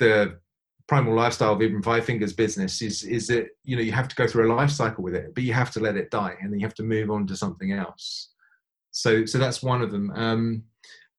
the 0.00 0.40
primal 0.88 1.14
lifestyle 1.14 1.52
of 1.52 1.62
even 1.62 1.80
Five 1.80 2.04
Fingers 2.04 2.32
business 2.32 2.82
is 2.82 3.04
is 3.04 3.28
that 3.28 3.46
you 3.62 3.76
know 3.76 3.82
you 3.82 3.92
have 3.92 4.08
to 4.08 4.16
go 4.16 4.26
through 4.26 4.50
a 4.50 4.52
life 4.52 4.70
cycle 4.70 5.04
with 5.04 5.14
it, 5.14 5.32
but 5.32 5.44
you 5.44 5.52
have 5.52 5.70
to 5.70 5.80
let 5.80 5.96
it 5.96 6.10
die, 6.10 6.34
and 6.40 6.52
then 6.52 6.58
you 6.58 6.66
have 6.66 6.74
to 6.74 6.82
move 6.82 7.08
on 7.08 7.24
to 7.28 7.36
something 7.36 7.70
else. 7.70 8.30
So 8.90 9.24
so 9.24 9.38
that's 9.38 9.62
one 9.62 9.80
of 9.80 9.92
them. 9.92 10.10
Um, 10.16 10.64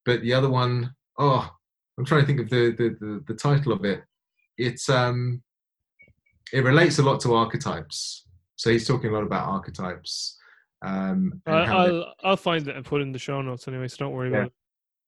but 0.04 0.22
the 0.22 0.34
other 0.34 0.50
one, 0.50 0.94
oh, 1.18 1.50
I'm 1.98 2.04
trying 2.04 2.22
to 2.22 2.28
think 2.28 2.42
of 2.42 2.50
the 2.50 2.72
the 2.78 2.90
the, 3.00 3.24
the 3.26 3.36
title 3.36 3.72
of 3.72 3.86
it. 3.86 4.04
It's 4.58 4.90
um, 4.90 5.42
it 6.52 6.66
relates 6.66 7.00
a 7.00 7.04
lot 7.04 7.22
to 7.22 7.36
archetypes. 7.36 8.28
So 8.58 8.70
he's 8.70 8.86
talking 8.86 9.12
a 9.12 9.14
lot 9.14 9.24
about 9.24 9.48
archetypes. 9.48 10.38
Um, 10.86 11.42
I, 11.46 11.52
I'll 11.52 12.14
I'll 12.24 12.38
find 12.38 12.68
it 12.68 12.76
and 12.76 12.86
put 12.86 13.02
it 13.02 13.04
in 13.06 13.12
the 13.12 13.20
show 13.20 13.42
notes 13.42 13.68
anyway. 13.68 13.88
So 13.88 13.98
don't 13.98 14.14
worry 14.14 14.30
Yeah. 14.32 14.36
about 14.38 14.48
it. 14.48 14.54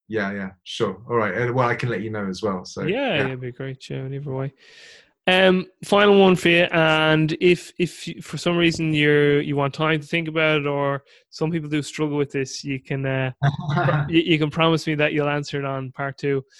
yeah, 0.07 0.31
yeah, 0.31 0.49
sure. 0.63 1.01
All 1.09 1.15
right. 1.17 1.33
And, 1.33 1.53
well, 1.53 1.67
I 1.69 1.75
can 1.75 1.89
let 1.89 2.01
you 2.01 2.09
know 2.09 2.27
as 2.27 2.41
well. 2.41 2.65
So 2.65 2.83
yeah, 2.83 3.25
it'd 3.25 3.41
be 3.41 3.51
great. 3.51 3.89
Yeah, 3.89 4.07
either 4.07 4.31
way. 4.31 4.53
Um, 5.29 5.65
final 5.83 6.17
one 6.21 6.37
for 6.37 6.47
you, 6.47 6.63
and 6.71 7.35
if 7.41 7.73
if 7.77 8.07
you- 8.07 8.21
for 8.21 8.37
some 8.37 8.55
reason 8.55 8.93
you're 8.93 9.41
you 9.41 9.57
want 9.57 9.73
time 9.73 9.99
to 9.99 10.07
think 10.07 10.29
about 10.29 10.61
it, 10.61 10.67
or 10.67 11.03
some 11.31 11.51
people 11.51 11.67
do 11.69 11.81
struggle 11.81 12.17
with 12.17 12.31
this, 12.31 12.63
you 12.63 12.79
can 12.81 13.05
uh, 13.05 13.31
you, 14.09 14.21
you 14.21 14.39
can 14.39 14.49
promise 14.49 14.87
me 14.87 14.95
that 14.95 15.11
you'll 15.11 15.27
answer 15.27 15.59
it 15.59 15.65
on 15.65 15.91
part 15.91 16.17
two. 16.17 16.43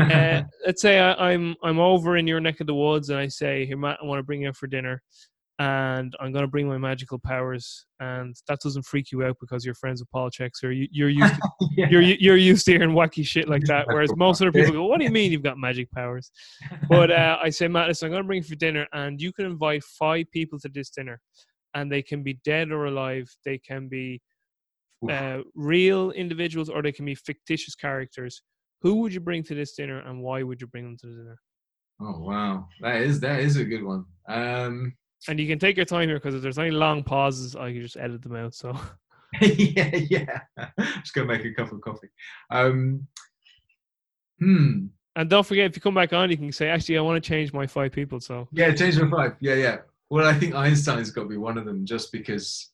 Uh, 0.00 0.42
let's 0.66 0.82
say 0.82 0.98
I, 0.98 1.12
I'm 1.30 1.54
I'm 1.62 1.78
over 1.78 2.16
in 2.16 2.26
your 2.26 2.40
neck 2.40 2.60
of 2.60 2.66
the 2.66 2.74
woods, 2.74 3.08
and 3.10 3.20
I 3.20 3.28
say, 3.28 3.66
"Here, 3.66 3.76
Matt, 3.76 3.98
I 4.02 4.04
want 4.06 4.18
to 4.18 4.24
bring 4.24 4.42
you 4.42 4.48
out 4.48 4.56
for 4.56 4.66
dinner, 4.66 5.00
and 5.58 6.14
I'm 6.20 6.32
going 6.32 6.44
to 6.44 6.50
bring 6.50 6.68
my 6.68 6.78
magical 6.78 7.18
powers." 7.18 7.86
And 8.00 8.36
that 8.48 8.60
doesn't 8.60 8.84
freak 8.84 9.10
you 9.12 9.24
out 9.24 9.36
because 9.40 9.64
you're 9.64 9.74
friends 9.74 10.00
with 10.00 10.10
Paul 10.10 10.30
Chek, 10.30 10.50
or 10.62 10.70
you, 10.70 10.86
you're 10.90 11.08
used 11.08 11.34
to, 11.34 11.40
Yeah. 11.76 11.88
you're 11.90 12.02
you're 12.02 12.36
used 12.36 12.64
to 12.66 12.72
hearing 12.72 12.90
wacky 12.90 13.26
shit 13.26 13.48
like 13.48 13.62
that. 13.64 13.86
Whereas 13.86 14.10
most 14.16 14.40
other 14.42 14.52
people 14.52 14.72
go, 14.72 14.86
"What 14.86 14.98
do 14.98 15.04
you 15.04 15.10
mean 15.10 15.32
you've 15.32 15.42
got 15.42 15.58
magic 15.58 15.90
powers?" 15.92 16.30
But 16.88 17.10
uh, 17.10 17.38
I 17.42 17.50
say, 17.50 17.68
Matt, 17.68 17.88
listen, 17.88 18.06
I'm 18.06 18.12
going 18.12 18.22
to 18.22 18.26
bring 18.26 18.42
you 18.42 18.48
for 18.48 18.54
dinner, 18.56 18.86
and 18.92 19.20
you 19.20 19.32
can 19.32 19.46
invite 19.46 19.82
five 19.84 20.26
people 20.32 20.58
to 20.60 20.68
this 20.68 20.90
dinner, 20.90 21.20
and 21.74 21.90
they 21.90 22.02
can 22.02 22.22
be 22.22 22.38
dead 22.44 22.70
or 22.70 22.86
alive. 22.86 23.28
They 23.44 23.58
can 23.58 23.88
be 23.88 24.20
uh, 25.10 25.38
real 25.54 26.10
individuals, 26.12 26.68
or 26.68 26.82
they 26.82 26.92
can 26.92 27.04
be 27.04 27.14
fictitious 27.14 27.74
characters. 27.74 28.42
Who 28.82 28.96
would 28.96 29.14
you 29.14 29.20
bring 29.20 29.42
to 29.44 29.54
this 29.54 29.74
dinner, 29.74 30.00
and 30.00 30.22
why 30.22 30.42
would 30.42 30.60
you 30.60 30.66
bring 30.66 30.84
them 30.84 30.96
to 31.00 31.06
the 31.06 31.14
dinner? 31.14 31.38
Oh 32.00 32.18
wow, 32.20 32.68
that 32.82 33.00
is 33.00 33.20
that 33.20 33.40
is 33.40 33.56
a 33.56 33.64
good 33.64 33.82
one. 33.82 34.04
Um, 34.28 34.92
And 35.28 35.40
you 35.40 35.46
can 35.46 35.58
take 35.58 35.76
your 35.76 35.86
time 35.86 36.08
here 36.08 36.18
because 36.18 36.34
if 36.34 36.42
there's 36.42 36.58
any 36.58 36.70
long 36.70 37.02
pauses, 37.02 37.56
I 37.56 37.72
can 37.72 37.82
just 37.82 37.96
edit 37.96 38.22
them 38.22 38.36
out. 38.36 38.54
So 38.54 38.78
yeah, 39.40 39.96
yeah. 39.96 40.40
Just 41.00 41.14
go 41.14 41.24
make 41.24 41.44
a 41.44 41.52
cup 41.52 41.72
of 41.72 41.80
coffee. 41.80 42.08
Um, 42.50 43.06
hmm. 44.38 44.86
and 45.16 45.30
don't 45.30 45.46
forget, 45.46 45.66
if 45.66 45.76
you 45.76 45.82
come 45.82 45.94
back 45.94 46.12
on, 46.12 46.30
you 46.30 46.36
can 46.36 46.52
say, 46.52 46.68
"Actually, 46.68 46.98
I 46.98 47.00
want 47.00 47.22
to 47.22 47.26
change 47.26 47.52
my 47.52 47.66
five 47.66 47.92
people." 47.92 48.20
So 48.20 48.48
Yeah, 48.52 48.74
change 48.74 49.00
my 49.00 49.10
five. 49.10 49.36
Yeah, 49.40 49.54
yeah. 49.54 49.78
Well, 50.10 50.26
I 50.26 50.34
think 50.34 50.54
Einstein's 50.54 51.10
got 51.10 51.22
to 51.22 51.28
be 51.28 51.36
one 51.36 51.58
of 51.58 51.64
them, 51.64 51.84
just 51.84 52.12
because 52.12 52.70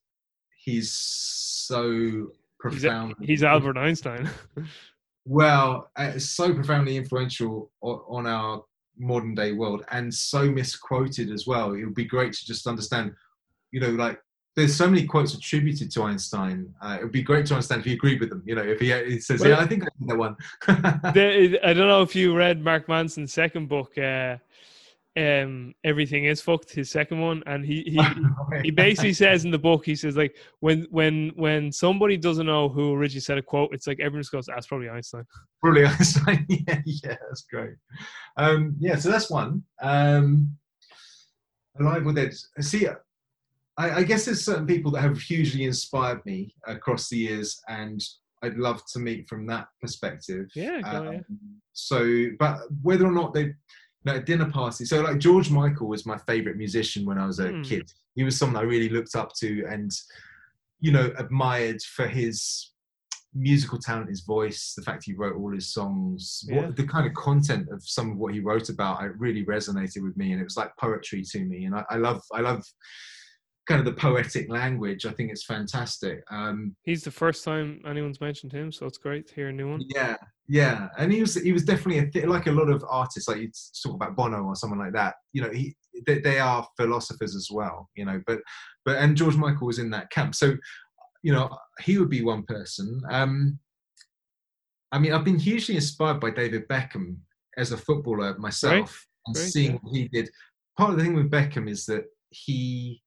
he's 0.57 0.93
so 0.93 2.29
profound. 2.61 3.15
he's 3.23 3.43
Albert 3.43 3.79
Einstein. 3.79 4.29
well, 5.25 5.91
uh, 5.97 6.19
so 6.19 6.53
profoundly 6.53 6.97
influential 6.97 7.71
o- 7.83 8.05
on 8.09 8.27
our 8.27 8.65
modern 8.99 9.35
day 9.35 9.53
world 9.53 9.85
and 9.91 10.13
so 10.13 10.51
misquoted 10.51 11.31
as 11.31 11.47
well. 11.47 11.75
It 11.75 11.85
would 11.85 11.95
be 11.95 12.05
great 12.05 12.33
to 12.35 12.47
just 12.47 12.67
understand, 12.67 13.15
you 13.71 13.81
know, 13.81 13.91
like 13.91 14.21
there's 14.55 14.75
so 14.75 14.89
many 14.89 15.07
quotes 15.07 15.35
attributed 15.35 15.91
to 15.93 16.03
Einstein. 16.03 16.75
Uh, 16.83 16.99
it 17.01 17.03
would 17.03 17.13
be 17.13 17.23
great 17.23 17.47
to 17.47 17.55
understand 17.55 17.81
if 17.81 17.87
he 17.87 17.95
agreed 17.95 18.21
with 18.21 18.29
them. 18.29 18.43
You 18.45 18.55
know, 18.55 18.63
if 18.63 18.81
he, 18.81 18.93
he 19.05 19.19
says, 19.19 19.41
Well- 19.41 19.51
"Yeah, 19.51 19.61
I 19.61 19.67
think 19.67 19.85
I 19.85 19.89
did 19.99 20.09
that 20.09 20.19
one." 20.19 20.37
I 20.69 21.73
don't 21.73 21.89
know 21.89 22.03
if 22.03 22.15
you 22.15 22.37
read 22.37 22.63
Mark 22.63 22.89
Manson's 22.89 23.33
second 23.33 23.69
book, 23.69 23.97
uh, 23.97 24.37
um, 25.17 25.75
"Everything 25.85 26.25
Is 26.25 26.41
Fucked," 26.41 26.73
his 26.73 26.91
second 26.91 27.21
one, 27.21 27.43
and 27.47 27.65
he 27.65 27.83
he, 27.83 28.01
he 28.65 28.71
basically 28.71 29.13
says 29.13 29.45
in 29.45 29.51
the 29.51 29.59
book, 29.59 29.85
he 29.85 29.95
says 29.95 30.17
like 30.17 30.37
when 30.61 30.87
when 30.91 31.33
when 31.37 31.71
somebody 31.73 32.17
doesn't 32.17 32.47
know 32.47 32.69
who 32.69 32.95
originally 32.95 33.21
said 33.21 33.39
a 33.39 33.43
quote, 33.43 33.71
it's 33.73 33.87
like 33.87 34.01
everyone 34.01 34.23
just 34.23 34.33
goes, 34.33 34.47
"That's 34.47 34.67
probably 34.67 34.89
Einstein." 34.89 35.25
Probably 35.63 35.85
Einstein. 35.87 36.47
yeah, 36.49 36.81
yeah, 36.85 37.17
that's 37.29 37.43
great. 37.43 37.75
Um, 38.37 38.77
yeah, 38.79 38.97
so 38.97 39.11
that's 39.11 39.31
one. 39.31 39.63
Um, 39.81 40.57
alive 41.79 42.05
with 42.05 42.19
Ed. 42.19 42.35
See, 42.61 42.87
I, 43.79 43.91
I 43.91 44.03
guess 44.03 44.25
there's 44.25 44.45
certain 44.45 44.67
people 44.67 44.91
that 44.93 45.01
have 45.01 45.19
hugely 45.19 45.65
inspired 45.65 46.25
me 46.27 46.55
across 46.67 47.09
the 47.09 47.17
years, 47.17 47.61
and 47.69 48.03
I'd 48.43 48.57
love 48.57 48.83
to 48.93 48.99
meet 48.99 49.29
from 49.29 49.47
that 49.47 49.69
perspective. 49.81 50.49
Yeah, 50.55 50.81
Um, 50.85 51.13
yeah. 51.13 51.21
So, 51.73 52.27
but 52.39 52.61
whether 52.83 53.07
or 53.07 53.13
not 53.13 53.33
they, 53.33 53.55
at 54.07 54.27
dinner 54.27 54.51
party. 54.51 54.85
So, 54.85 55.01
like 55.03 55.19
George 55.19 55.51
Michael 55.51 55.89
was 55.89 56.05
my 56.07 56.19
favorite 56.19 56.57
musician 56.57 57.05
when 57.05 57.19
I 57.19 57.27
was 57.27 57.39
a 57.39 57.53
Hmm. 57.53 57.63
kid. 57.63 57.93
He 58.15 58.25
was 58.25 58.37
someone 58.39 58.63
I 58.63 58.67
really 58.67 58.89
looked 58.89 59.15
up 59.15 59.33
to 59.37 59.65
and, 59.71 59.91
you 60.81 60.93
know, 60.93 61.13
admired 61.17 61.81
for 61.83 62.07
his 62.07 62.73
musical 63.35 63.79
talent, 63.79 64.11
his 64.11 64.21
voice, 64.21 64.75
the 64.77 64.83
fact 64.83 65.05
he 65.07 65.15
wrote 65.15 65.37
all 65.37 65.51
his 65.53 65.73
songs, 65.73 66.45
Yeah. 66.47 66.67
what, 66.67 66.77
the 66.77 66.87
kind 66.87 67.07
of 67.07 67.15
content 67.15 67.69
of 67.71 67.83
some 67.83 68.11
of 68.13 68.19
what 68.19 68.35
he 68.35 68.41
wrote 68.41 68.69
about, 68.69 69.03
it 69.05 69.13
really 69.19 69.45
resonated 69.47 70.03
with 70.03 70.17
me, 70.19 70.33
and 70.33 70.41
it 70.41 70.45
was 70.45 70.57
like 70.59 70.77
poetry 70.77 71.23
to 71.31 71.45
me. 71.45 71.65
And 71.65 71.75
I, 71.75 71.85
I 71.89 71.97
love, 71.97 72.21
I 72.35 72.41
love 72.43 72.63
kind 73.69 73.79
of 73.79 73.85
the 73.85 73.93
poetic 73.93 74.49
language. 74.51 75.07
I 75.07 75.13
think 75.13 75.31
it's 75.31 75.45
fantastic. 75.45 76.23
Um, 76.31 76.75
He's 76.83 77.05
the 77.05 77.11
first 77.11 77.45
time 77.45 77.81
anyone's 77.87 78.21
mentioned 78.21 78.53
him, 78.53 78.73
so 78.73 78.87
it's 78.87 78.99
great 78.99 79.27
to 79.29 79.35
hear 79.35 79.49
a 79.49 79.53
new 79.53 79.71
one. 79.71 79.85
yeah, 79.89 80.17
yeah, 80.49 80.89
and 80.99 81.13
he 81.13 81.21
was 81.21 81.35
he 81.35 81.53
was 81.53 81.65
definitely 81.65 81.99
a 81.99 82.11
th- 82.11 82.27
like 82.27 82.47
a 82.47 82.53
lot 82.53 82.69
of 82.69 82.85
artists, 82.89 83.29
like 83.29 83.39
you 83.39 83.51
talk 83.83 83.95
about 83.95 84.17
Bono 84.17 84.43
or 84.43 84.57
someone 84.57 84.79
like 84.79 84.93
that. 84.95 85.15
You 85.33 85.43
know, 85.43 85.51
he 85.51 85.77
they, 86.07 86.19
they 86.19 86.39
are 86.39 86.67
philosophers 86.77 87.37
as 87.37 87.49
well. 87.51 87.89
You 87.95 88.05
know, 88.07 88.21
but 88.27 88.41
but 88.85 88.99
and 88.99 89.17
George 89.17 89.37
Michael 89.37 89.69
was 89.69 89.79
in 89.79 89.91
that 89.91 90.11
camp, 90.11 90.35
so 90.35 90.57
you 91.23 91.33
know 91.33 91.57
he 91.81 91.99
would 91.99 92.11
be 92.11 92.23
one 92.23 92.43
person. 92.45 93.01
Um, 93.11 93.59
I 94.91 94.99
mean, 94.99 95.13
I've 95.13 95.25
been 95.25 95.39
hugely 95.39 95.77
inspired 95.77 96.21
by 96.21 96.31
David 96.31 96.69
Beckham 96.69 97.17
as 97.57 97.73
a 97.73 97.79
footballer 97.79 98.37
myself, 98.39 99.07
and 99.27 99.37
Great, 99.37 99.51
seeing 99.51 99.79
what 99.83 99.97
he 99.97 100.09
did. 100.09 100.29
Part 100.77 100.91
of 100.91 100.97
the 100.97 101.05
thing 101.05 101.15
with 101.15 101.31
Beckham 101.31 101.71
is 101.71 101.87
that 101.87 102.05
he 102.31 103.02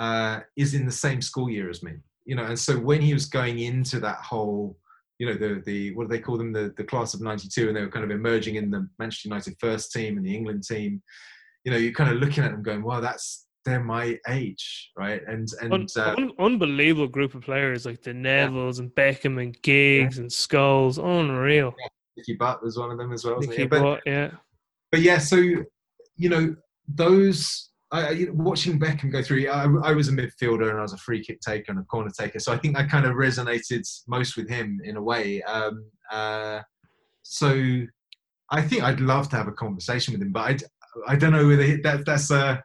uh, 0.00 0.40
is 0.56 0.74
in 0.74 0.86
the 0.86 0.92
same 0.92 1.22
school 1.22 1.48
year 1.48 1.70
as 1.70 1.82
me. 1.82 1.92
You 2.24 2.34
know, 2.34 2.44
and 2.44 2.58
so 2.58 2.78
when 2.78 3.00
he 3.00 3.14
was 3.14 3.26
going 3.26 3.60
into 3.60 4.00
that 4.00 4.18
whole 4.18 4.76
you 5.20 5.26
know 5.26 5.34
the 5.34 5.62
the 5.66 5.94
what 5.94 6.04
do 6.04 6.08
they 6.08 6.22
call 6.22 6.38
them 6.38 6.52
the 6.52 6.72
the 6.78 6.84
class 6.84 7.12
of 7.12 7.20
92 7.20 7.68
and 7.68 7.76
they 7.76 7.82
were 7.82 7.90
kind 7.90 8.06
of 8.06 8.10
emerging 8.10 8.54
in 8.54 8.70
the 8.70 8.88
manchester 8.98 9.28
united 9.28 9.54
first 9.60 9.92
team 9.92 10.16
and 10.16 10.24
the 10.24 10.34
england 10.34 10.64
team 10.64 11.02
you 11.64 11.70
know 11.70 11.76
you're 11.76 11.92
kind 11.92 12.10
of 12.10 12.16
looking 12.16 12.42
at 12.42 12.50
them 12.50 12.62
going 12.62 12.82
wow 12.82 13.00
that's 13.00 13.46
they're 13.64 13.84
my 13.84 14.18
age 14.28 14.90
right 14.96 15.20
and 15.28 15.48
and 15.60 15.74
Un- 15.74 15.86
uh, 15.96 16.14
un- 16.16 16.32
unbelievable 16.38 17.06
group 17.06 17.34
of 17.34 17.42
players 17.42 17.84
like 17.84 18.02
the 18.02 18.12
Nevilles 18.12 18.78
and 18.78 18.90
Beckham 18.94 19.40
and 19.40 19.60
Giggs 19.60 20.18
and 20.18 20.30
Scholes. 20.30 20.96
Unreal. 20.96 21.74
Nicky 22.16 22.34
Butt 22.34 22.62
was 22.62 22.78
one 22.78 22.90
of 22.90 22.96
them 22.96 23.12
as 23.12 23.24
well 23.24 23.38
Nicky 23.38 23.66
Butt, 23.66 24.00
yeah. 24.06 24.30
but 24.90 25.02
yeah 25.02 25.18
so 25.18 25.36
you 25.36 26.28
know 26.30 26.56
those 26.88 27.69
I, 27.92 28.10
you 28.10 28.26
know, 28.26 28.32
watching 28.34 28.78
Beckham 28.78 29.10
go 29.10 29.20
through, 29.22 29.48
I, 29.48 29.64
I 29.82 29.92
was 29.92 30.08
a 30.08 30.12
midfielder 30.12 30.70
and 30.70 30.78
I 30.78 30.82
was 30.82 30.92
a 30.92 30.96
free 30.98 31.24
kick 31.24 31.40
taker 31.40 31.72
and 31.72 31.80
a 31.80 31.84
corner 31.84 32.10
taker. 32.16 32.38
So 32.38 32.52
I 32.52 32.56
think 32.56 32.78
I 32.78 32.84
kind 32.84 33.04
of 33.04 33.14
resonated 33.14 33.82
most 34.06 34.36
with 34.36 34.48
him 34.48 34.80
in 34.84 34.96
a 34.96 35.02
way. 35.02 35.42
Um, 35.42 35.84
uh, 36.12 36.60
so 37.22 37.82
I 38.50 38.62
think 38.62 38.84
I'd 38.84 39.00
love 39.00 39.28
to 39.30 39.36
have 39.36 39.48
a 39.48 39.52
conversation 39.52 40.12
with 40.14 40.22
him, 40.22 40.30
but 40.30 40.40
I'd, 40.42 40.62
I 41.08 41.16
don't 41.16 41.32
know 41.32 41.46
whether 41.48 41.62
he- 41.64 41.80
that, 41.82 42.04
that's 42.06 42.30
uh, 42.30 42.58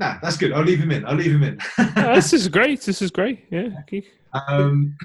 nah, 0.00 0.16
that's 0.20 0.36
good. 0.36 0.52
I'll 0.52 0.64
leave 0.64 0.80
him 0.80 0.90
in. 0.90 1.06
I'll 1.06 1.14
leave 1.14 1.32
him 1.32 1.42
in. 1.44 1.58
This 1.94 2.32
is 2.32 2.48
great. 2.48 2.80
This 2.80 3.02
is 3.02 3.10
great. 3.12 3.44
Yeah. 3.52 3.68
keep- 3.88 4.06
um, 4.48 4.96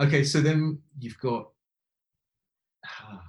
okay, 0.00 0.24
so 0.24 0.40
then 0.40 0.80
you've 0.98 1.18
got. 1.18 1.48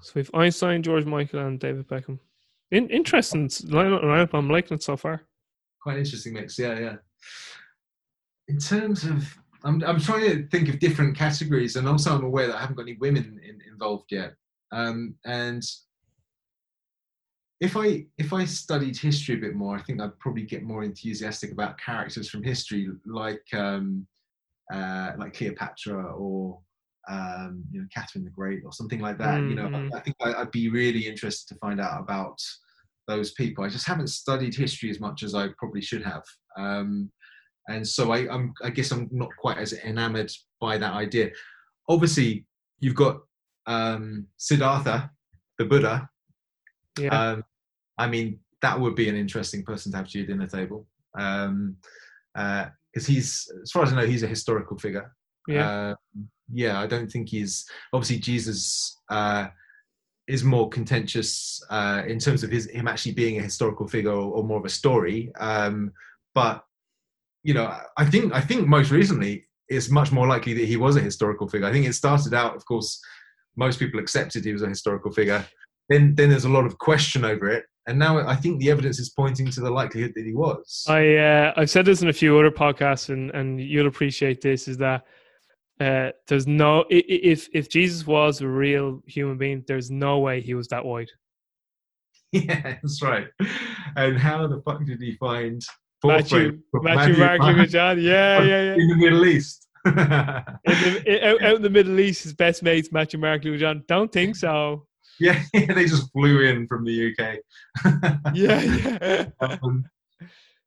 So 0.02 0.12
we've 0.16 0.30
Einstein, 0.34 0.84
George 0.84 1.06
Michael, 1.06 1.40
and 1.40 1.60
David 1.60 1.88
Beckham. 1.88 2.20
In- 2.72 2.90
interesting 2.90 3.48
lineup. 3.48 4.34
I'm 4.34 4.50
liking 4.50 4.76
it 4.76 4.84
so 4.84 4.98
far. 4.98 5.22
quite 5.82 5.98
interesting 5.98 6.34
mix. 6.34 6.60
Yeah, 6.60 6.80
yeah. 6.80 6.96
In 8.48 8.58
terms 8.58 9.04
of, 9.04 9.38
I'm 9.64 9.84
I'm 9.84 10.00
trying 10.00 10.22
to 10.30 10.48
think 10.48 10.70
of 10.70 10.80
different 10.80 11.18
categories, 11.18 11.76
and 11.76 11.88
also 11.88 12.16
I'm 12.16 12.24
aware 12.24 12.48
that 12.48 12.56
I 12.56 12.62
haven't 12.62 12.76
got 12.76 12.84
any 12.84 12.98
women 12.98 13.40
in, 13.44 13.60
involved 13.72 14.12
yet. 14.12 14.34
Um, 14.72 15.16
and 15.26 15.64
if 17.60 17.76
I 17.76 18.06
if 18.18 18.34
I 18.34 18.46
studied 18.46 18.98
history 18.98 19.36
a 19.36 19.40
bit 19.40 19.56
more, 19.56 19.78
I 19.78 19.82
think 19.82 20.02
I'd 20.02 20.20
probably 20.20 20.44
get 20.44 20.64
more 20.64 20.84
enthusiastic 20.84 21.52
about 21.52 21.80
characters 21.80 22.30
from 22.30 22.44
history, 22.44 22.90
like 23.06 23.44
um, 23.54 24.06
uh, 24.74 25.14
like 25.18 25.34
Cleopatra 25.34 26.14
or 26.14 26.60
um, 27.10 27.64
you 27.72 27.82
know 27.82 27.88
Catherine 27.94 28.24
the 28.24 28.30
Great 28.32 28.64
or 28.66 28.72
something 28.72 29.00
like 29.00 29.18
that. 29.18 29.40
You 29.40 29.56
know. 29.56 29.68
I, 29.68 29.98
I 29.98 30.02
think 30.02 30.16
I, 30.22 30.34
I'd 30.34 30.52
be 30.52 30.70
really 30.70 31.08
interested 31.08 31.54
to 31.54 31.60
find 31.60 31.80
out 31.80 32.02
about 32.02 32.40
those 33.08 33.32
people. 33.32 33.64
I 33.64 33.70
just 33.70 33.88
haven't 33.88 34.10
studied 34.10 34.54
history 34.54 34.90
as 34.90 35.00
much 35.00 35.24
as 35.24 35.34
I 35.34 35.50
probably 35.58 35.82
should 35.82 36.04
have. 36.04 36.24
Um, 36.58 37.12
and 37.70 37.88
so 37.88 38.12
I, 38.12 38.32
I'm, 38.34 38.54
I 38.64 38.70
guess 38.70 38.92
I'm 38.92 39.10
not 39.12 39.30
quite 39.38 39.58
as 39.58 39.74
enamored 39.74 40.32
by 40.60 40.78
that 40.78 40.94
idea. 40.94 41.32
Obviously, 41.90 42.46
you've 42.80 42.96
got 42.96 43.20
um, 43.66 44.28
Siddhartha, 44.38 45.10
the 45.58 45.66
Buddha. 45.66 46.10
Yeah. 47.00 47.10
Um, 47.10 47.44
I 47.98 48.08
mean, 48.08 48.40
that 48.62 48.80
would 48.80 48.96
be 48.96 49.10
an 49.10 49.16
interesting 49.16 49.64
person 49.64 49.92
to 49.92 49.98
have 49.98 50.10
to 50.10 50.18
your 50.18 50.28
dinner 50.28 50.48
table. 50.48 50.88
Um, 51.18 51.78
because 52.34 53.08
he's, 53.08 53.52
as 53.64 53.72
far 53.72 53.84
as 53.84 53.94
I 53.94 53.96
know, 53.96 54.08
he's 54.08 54.24
a 54.24 54.28
historical 54.28 54.78
figure. 54.78 55.14
yeah. 55.48 55.70
Uh, 55.70 55.96
yeah, 56.52 56.80
I 56.80 56.88
don't 56.88 57.12
think 57.12 57.30
he's 57.30 57.66
obviously 57.94 58.20
Jesus 58.20 58.98
uh, 59.10 59.48
is 60.28 60.44
more 60.44 60.70
contentious 60.70 61.64
uh, 61.70 62.04
in 62.08 62.20
terms 62.20 62.44
of 62.44 62.52
his 62.52 62.70
him 62.70 62.88
actually 62.88 63.14
being 63.14 63.40
a 63.40 63.44
historical 63.44 63.88
figure 63.88 64.12
or, 64.12 64.32
or 64.38 64.44
more 64.44 64.60
of 64.60 64.66
a 64.66 64.70
story. 64.70 65.32
Um, 65.40 65.92
but 66.36 66.64
you 67.44 67.54
know, 67.54 67.74
I 67.98 68.06
think 68.06 68.34
I 68.34 68.42
think 68.42 68.68
most 68.68 68.92
recently 68.92 69.46
it's 69.70 69.90
much 69.90 70.12
more 70.12 70.28
likely 70.28 70.54
that 70.54 70.66
he 70.66 70.78
was 70.78 70.96
a 70.96 71.02
historical 71.02 71.48
figure. 71.48 71.68
I 71.68 71.72
think 71.72 71.86
it 71.86 71.94
started 71.94 72.34
out, 72.34 72.56
of 72.56 72.66
course, 72.66 73.02
most 73.56 73.80
people 73.80 74.00
accepted 74.00 74.46
he 74.46 74.54
was 74.54 74.62
a 74.62 74.70
historical 74.70 75.12
figure. 75.12 75.46
Then 75.90 76.16
then 76.16 76.30
there's 76.30 76.46
a 76.46 76.50
lot 76.50 76.66
of 76.66 76.78
question 76.78 77.24
over 77.24 77.50
it, 77.50 77.66
and 77.88 77.98
now 77.98 78.20
I 78.20 78.36
think 78.36 78.60
the 78.60 78.70
evidence 78.70 79.00
is 79.00 79.10
pointing 79.10 79.50
to 79.52 79.62
the 79.62 79.72
likelihood 79.72 80.12
that 80.16 80.26
he 80.26 80.34
was. 80.34 80.86
I 80.90 81.16
uh, 81.16 81.54
I've 81.56 81.70
said 81.70 81.86
this 81.86 82.02
in 82.02 82.10
a 82.10 82.14
few 82.14 82.38
other 82.38 82.52
podcasts, 82.52 83.10
and 83.10 83.32
and 83.32 83.62
you'll 83.62 83.88
appreciate 83.88 84.42
this 84.42 84.68
is 84.68 84.78
that 84.78 85.06
uh, 85.80 86.12
there's 86.28 86.48
no 86.48 86.86
if 86.90 87.50
if 87.54 87.70
Jesus 87.70 88.06
was 88.08 88.42
a 88.42 88.48
real 88.48 89.04
human 89.06 89.38
being, 89.38 89.64
there's 89.68 89.92
no 89.92 90.20
way 90.20 90.42
he 90.42 90.54
was 90.54 90.68
that 90.70 90.84
white. 90.84 91.12
yeah, 92.32 92.78
that's 92.82 93.02
right. 93.02 93.28
And 93.96 94.18
how 94.18 94.48
the 94.48 94.62
fuck 94.62 94.84
did 94.86 95.02
he 95.02 95.16
find 95.16 95.62
Matthew, 96.04 96.60
Matthew, 96.74 97.18
Mark, 97.18 97.42
Luke, 97.42 97.70
John. 97.70 98.00
Yeah, 98.02 98.42
yeah, 98.42 98.62
yeah. 98.64 98.74
in 98.74 98.88
the 98.88 98.96
Middle 98.96 99.26
East? 99.26 99.68
In 99.86 99.96
the, 99.96 101.20
out, 101.24 101.42
out 101.42 101.56
in 101.56 101.62
the 101.62 101.70
Middle 101.70 101.98
East, 102.02 102.24
his 102.24 102.34
best 102.34 102.62
mates, 102.62 102.92
Matthew, 102.92 103.20
Mark, 103.20 103.46
Luke, 103.46 103.58
John. 103.58 103.86
Don't 103.88 104.12
think 104.12 104.36
so. 104.36 104.86
yeah, 105.18 105.42
they 105.54 105.86
just 105.86 106.12
flew 106.12 106.42
in 106.42 106.68
from 106.68 106.84
the 106.84 107.14
UK. 107.14 107.38
Yeah, 108.34 108.62
yeah. 108.62 109.26
Um, 109.40 109.86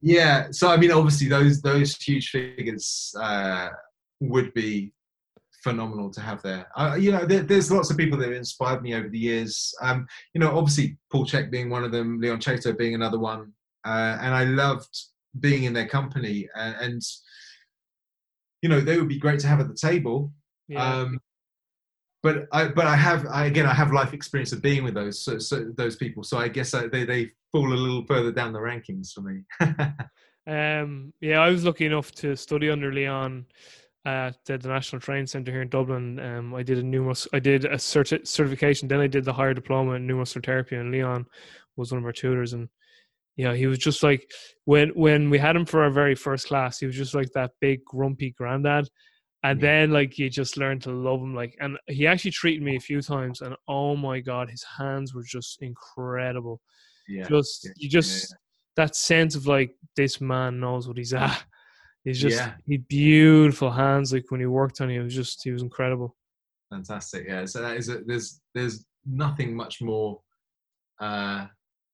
yeah. 0.01 0.47
So 0.53 0.69
I 0.69 0.78
mean, 0.78 0.91
obviously, 0.91 1.28
those 1.28 1.61
those 1.61 1.97
huge 1.97 2.31
figures 2.31 3.15
uh, 3.20 3.69
would 4.20 4.55
be 4.55 4.93
phenomenal 5.62 6.11
to 6.11 6.20
have 6.20 6.43
there. 6.43 6.66
Uh, 6.77 6.97
you 6.99 7.12
know, 7.12 7.24
there, 7.24 7.43
there's 7.43 7.70
lots 7.70 7.91
of 7.91 7.97
people 7.97 8.19
that 8.19 8.28
have 8.28 8.37
inspired 8.37 8.82
me 8.82 8.95
over 8.95 9.09
the 9.09 9.19
years. 9.19 9.74
Um, 9.82 10.07
you 10.35 10.41
know, 10.41 10.57
obviously 10.57 10.99
Paul 11.11 11.27
Chek 11.27 11.51
being 11.51 11.70
one 11.70 11.85
of 11.85 11.93
them, 11.93 12.20
Leon 12.20 12.41
Chaitow 12.41 12.77
being 12.77 12.95
another 12.95 13.19
one, 13.19 13.53
uh, 13.85 14.19
and 14.20 14.35
I 14.35 14.45
loved 14.45 14.99
being 15.39 15.65
in 15.65 15.73
their 15.73 15.89
company. 15.89 16.49
And, 16.55 16.77
and 16.81 17.03
you 18.62 18.69
know, 18.69 18.81
they 18.81 18.99
would 18.99 19.09
be 19.09 19.19
great 19.19 19.41
to 19.41 19.47
have 19.47 19.61
at 19.61 19.69
the 19.69 19.74
table. 19.74 20.32
yeah. 20.69 21.01
Um, 21.01 21.20
but 22.23 22.49
I, 22.53 22.69
but 22.69 22.87
I 22.87 22.97
have, 22.97 23.27
I, 23.28 23.47
again, 23.47 23.65
I 23.65 23.73
have 23.73 23.93
life 23.93 24.12
experience 24.12 24.53
of 24.53 24.61
being 24.61 24.85
with 24.85 24.93
those, 24.93 25.24
so, 25.24 25.39
so 25.39 25.73
those 25.78 25.97
people. 25.97 26.23
So 26.23 26.37
I 26.37 26.49
guess 26.49 26.74
I, 26.74 26.87
they, 26.87 27.07
they 27.07 27.31
fall 27.51 27.73
a 27.73 27.74
little 27.74 28.05
further 28.05 28.31
down 28.31 28.53
the 28.53 28.59
rankings 28.59 29.12
for 29.12 29.23
me. 29.23 29.41
Um, 30.47 31.12
yeah, 31.20 31.39
I 31.39 31.51
was 31.51 31.65
lucky 31.65 31.87
enough 31.87 32.12
to 32.12 32.35
study 32.35 32.70
under 32.70 32.93
Leon 32.93 33.47
at 34.05 34.36
the, 34.47 34.56
the 34.59 34.68
National 34.68 35.01
Training 35.01 35.27
Centre 35.27 35.52
here 35.52 35.62
in 35.62 35.68
Dublin. 35.68 36.18
Um, 36.20 36.55
I 36.55 36.62
did 36.62 36.78
a 36.78 36.82
numerous, 36.82 37.28
I 37.32 37.39
did 37.39 37.64
a 37.66 37.77
certi- 37.77 38.27
certification, 38.27 38.89
then 38.89 39.01
I 39.01 39.06
did 39.06 39.24
the 39.24 39.32
higher 39.32 39.55
diploma 39.55 39.93
in 39.93 40.06
neuromuscular 40.06 40.44
therapy, 40.44 40.77
and 40.77 40.90
Leon 40.90 41.27
was 41.77 41.93
one 41.93 41.98
of 41.98 42.05
our 42.05 42.12
tutors. 42.12 42.52
And 42.55 42.68
yeah, 43.36 43.55
he 43.55 43.66
was 43.66 43.78
just 43.78 44.02
like 44.02 44.31
when 44.64 44.89
when 44.90 45.31
we 45.31 45.39
had 45.39 45.56
him 45.56 45.66
for 45.66 45.82
our 45.82 45.90
very 45.90 46.14
first 46.14 46.47
class, 46.48 46.78
he 46.78 46.86
was 46.86 46.97
just 46.97 47.14
like 47.14 47.31
that 47.32 47.52
big 47.60 47.85
grumpy 47.85 48.31
granddad. 48.31 48.89
And 49.43 49.60
Yeah. 49.60 49.66
then 49.68 49.90
like 49.93 50.18
you 50.18 50.28
just 50.28 50.56
learn 50.59 50.81
to 50.81 50.90
love 50.90 51.20
him. 51.20 51.35
Like, 51.35 51.56
and 51.60 51.78
he 51.86 52.06
actually 52.06 52.32
treated 52.32 52.62
me 52.62 52.77
a 52.77 52.81
few 52.81 53.01
times, 53.02 53.40
and 53.40 53.55
oh 53.68 53.97
my 53.97 54.20
god, 54.20 54.51
his 54.51 54.64
hands 54.64 55.14
were 55.14 55.22
just 55.22 55.62
incredible. 55.62 56.60
yeah. 57.09 57.27
just 57.28 57.64
yeah, 57.64 57.72
you 57.77 57.89
yeah, 57.89 57.90
just 57.90 58.35
that 58.77 58.94
sense 58.97 59.35
of 59.35 59.47
like 59.47 59.74
this 59.97 60.20
man 60.20 60.60
knows 60.60 60.89
what 60.89 60.97
he's 60.97 61.12
at. 61.24 61.43
He's 62.05 62.20
just 62.20 62.36
Yeah. 62.36 62.55
he 62.66 62.78
beautiful 62.78 63.70
hands. 63.70 64.12
Like 64.12 64.31
when 64.31 64.40
he 64.40 64.47
worked 64.47 64.81
on 64.81 64.90
it, 64.90 64.97
it 64.98 65.02
was 65.02 65.14
just 65.14 65.43
he 65.44 65.51
was 65.51 65.62
incredible. 65.62 66.16
Fantastic. 66.70 67.27
Yeah. 67.28 67.44
So 67.44 67.60
that 67.62 67.77
is 67.77 67.89
a, 67.89 68.01
there's 68.06 68.40
there's 68.55 68.86
nothing 69.06 69.55
much 69.55 69.81
more 69.82 70.20
uh, 71.01 71.47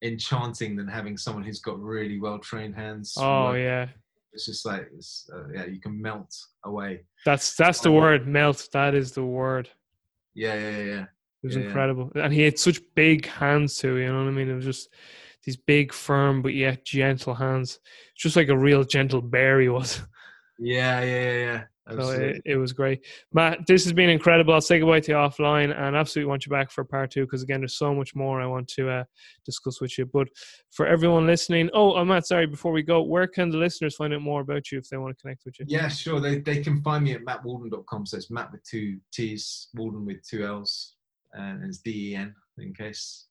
enchanting 0.03 0.75
than 0.75 0.87
having 0.87 1.17
someone 1.17 1.43
who's 1.43 1.59
got 1.59 1.79
really 1.79 2.19
well 2.19 2.39
trained 2.39 2.75
hands. 2.75 3.15
Oh 3.17 3.45
Like, 3.47 3.57
yeah, 3.59 3.87
It's 4.33 4.45
just 4.45 4.65
like 4.65 4.87
it's, 4.95 5.29
uh, 5.33 5.47
yeah, 5.53 5.65
you 5.65 5.79
can 5.79 5.99
melt 6.01 6.33
away. 6.65 7.05
that's 7.25 7.55
that's 7.55 7.81
the 7.81 7.89
Oh. 7.89 7.93
word. 7.93 8.27
Melt. 8.27 8.67
That 8.73 8.95
is 8.95 9.11
the 9.13 9.23
word. 9.25 9.69
Yeah, 10.33 10.53
yeah, 10.55 10.69
yeah, 10.69 10.83
yeah. 10.83 11.01
It 11.43 11.47
was 11.47 11.55
Yeah, 11.55 11.61
yeah. 11.61 11.67
incredible, 11.67 12.11
and 12.15 12.33
he 12.33 12.41
had 12.41 12.59
such 12.59 12.79
big 12.95 13.25
hands 13.25 13.77
too. 13.77 13.95
You 13.97 14.07
know 14.07 14.19
what 14.23 14.27
I 14.29 14.31
mean? 14.31 14.49
It 14.49 14.55
was 14.55 14.65
just 14.65 14.89
these 15.47 15.57
big, 15.57 15.93
firm 15.93 16.41
but 16.41 16.53
yet 16.53 16.85
gentle 16.85 17.33
hands. 17.33 17.79
Just 18.15 18.35
like 18.35 18.49
a 18.49 18.57
real 18.57 18.83
gentle 18.83 19.21
bear 19.21 19.59
he 19.59 19.69
was. 19.69 20.01
Yeah, 20.59 21.01
yeah, 21.03 21.21
yeah, 21.21 21.33
yeah. 21.37 21.63
So 21.91 22.09
it, 22.09 22.41
it 22.43 22.55
was 22.57 22.73
great. 22.73 23.05
Matt, 23.31 23.67
this 23.67 23.83
has 23.83 23.93
been 23.93 24.09
incredible. 24.09 24.55
I'll 24.55 24.59
say 24.59 24.79
goodbye 24.79 25.01
to 25.01 25.11
you 25.11 25.17
offline 25.19 25.71
and 25.71 25.95
absolutely 25.95 26.27
want 26.27 26.47
you 26.47 26.49
back 26.49 26.71
for 26.71 26.83
part 26.83 27.11
two 27.11 27.25
because, 27.25 27.43
again, 27.43 27.61
there's 27.61 27.77
so 27.77 27.93
much 27.93 28.15
more 28.15 28.41
I 28.41 28.47
want 28.47 28.67
to 28.69 28.89
uh, 28.89 29.03
discuss 29.45 29.79
with 29.79 29.95
you. 29.99 30.07
But 30.07 30.29
for 30.71 30.87
everyone 30.87 31.27
listening, 31.27 31.69
oh, 31.75 31.95
uh, 31.95 32.03
Matt, 32.03 32.25
sorry, 32.25 32.47
before 32.47 32.71
we 32.71 32.81
go, 32.81 33.03
where 33.03 33.27
can 33.27 33.51
the 33.51 33.57
listeners 33.57 33.95
find 33.95 34.15
out 34.15 34.23
more 34.23 34.41
about 34.41 34.71
you 34.71 34.79
if 34.79 34.89
they 34.89 34.97
want 34.97 35.15
to 35.15 35.21
connect 35.21 35.45
with 35.45 35.59
you? 35.59 35.67
Yeah, 35.69 35.89
sure. 35.89 36.19
They, 36.19 36.39
they 36.39 36.63
can 36.63 36.81
find 36.81 37.03
me 37.03 37.13
at 37.13 37.23
mattwallden.com. 37.23 38.07
So 38.07 38.17
it's 38.17 38.31
Matt 38.31 38.51
with 38.51 38.63
two 38.63 38.97
T's, 39.13 39.67
Wallden 39.77 40.07
with 40.07 40.27
two 40.27 40.43
L's, 40.43 40.95
and 41.33 41.63
it's 41.63 41.77
D 41.77 42.13
E 42.13 42.15
N 42.15 42.33
in 42.57 42.73
case 42.73 43.27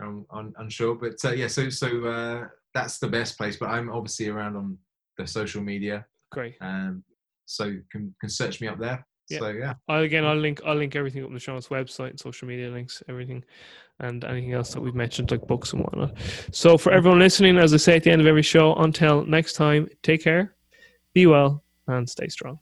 un, 0.00 0.24
un, 0.30 0.52
unsure. 0.58 0.94
But 0.94 1.24
uh, 1.24 1.32
yeah, 1.32 1.48
so 1.48 1.68
so 1.70 2.04
uh, 2.04 2.48
that's 2.74 2.98
the 2.98 3.08
best 3.08 3.36
place. 3.36 3.56
But 3.56 3.70
I'm 3.70 3.90
obviously 3.90 4.28
around 4.28 4.56
on 4.56 4.78
the 5.16 5.26
social 5.26 5.62
media, 5.62 6.06
Great. 6.30 6.56
um, 6.60 7.02
so 7.46 7.64
you 7.64 7.82
can 7.90 8.14
can 8.20 8.30
search 8.30 8.60
me 8.60 8.68
up 8.68 8.78
there. 8.78 9.06
Yeah. 9.28 9.38
So 9.40 9.48
yeah, 9.48 9.74
I'll, 9.88 10.02
again, 10.02 10.24
I'll 10.24 10.36
link 10.36 10.60
I'll 10.64 10.76
link 10.76 10.96
everything 10.96 11.22
up 11.22 11.28
on 11.28 11.34
the 11.34 11.40
show's 11.40 11.68
website 11.68 12.10
and 12.10 12.20
social 12.20 12.48
media 12.48 12.70
links, 12.70 13.02
everything, 13.08 13.44
and 14.00 14.24
anything 14.24 14.52
else 14.52 14.72
that 14.72 14.80
we've 14.80 14.94
mentioned, 14.94 15.30
like 15.30 15.46
books 15.46 15.72
and 15.72 15.82
whatnot. 15.82 16.16
So 16.52 16.78
for 16.78 16.92
everyone 16.92 17.18
listening, 17.18 17.58
as 17.58 17.74
I 17.74 17.76
say 17.76 17.96
at 17.96 18.04
the 18.04 18.10
end 18.10 18.20
of 18.20 18.26
every 18.26 18.42
show, 18.42 18.74
until 18.76 19.24
next 19.26 19.52
time, 19.52 19.88
take 20.02 20.22
care, 20.24 20.54
be 21.12 21.26
well, 21.26 21.62
and 21.88 22.08
stay 22.08 22.28
strong. 22.28 22.58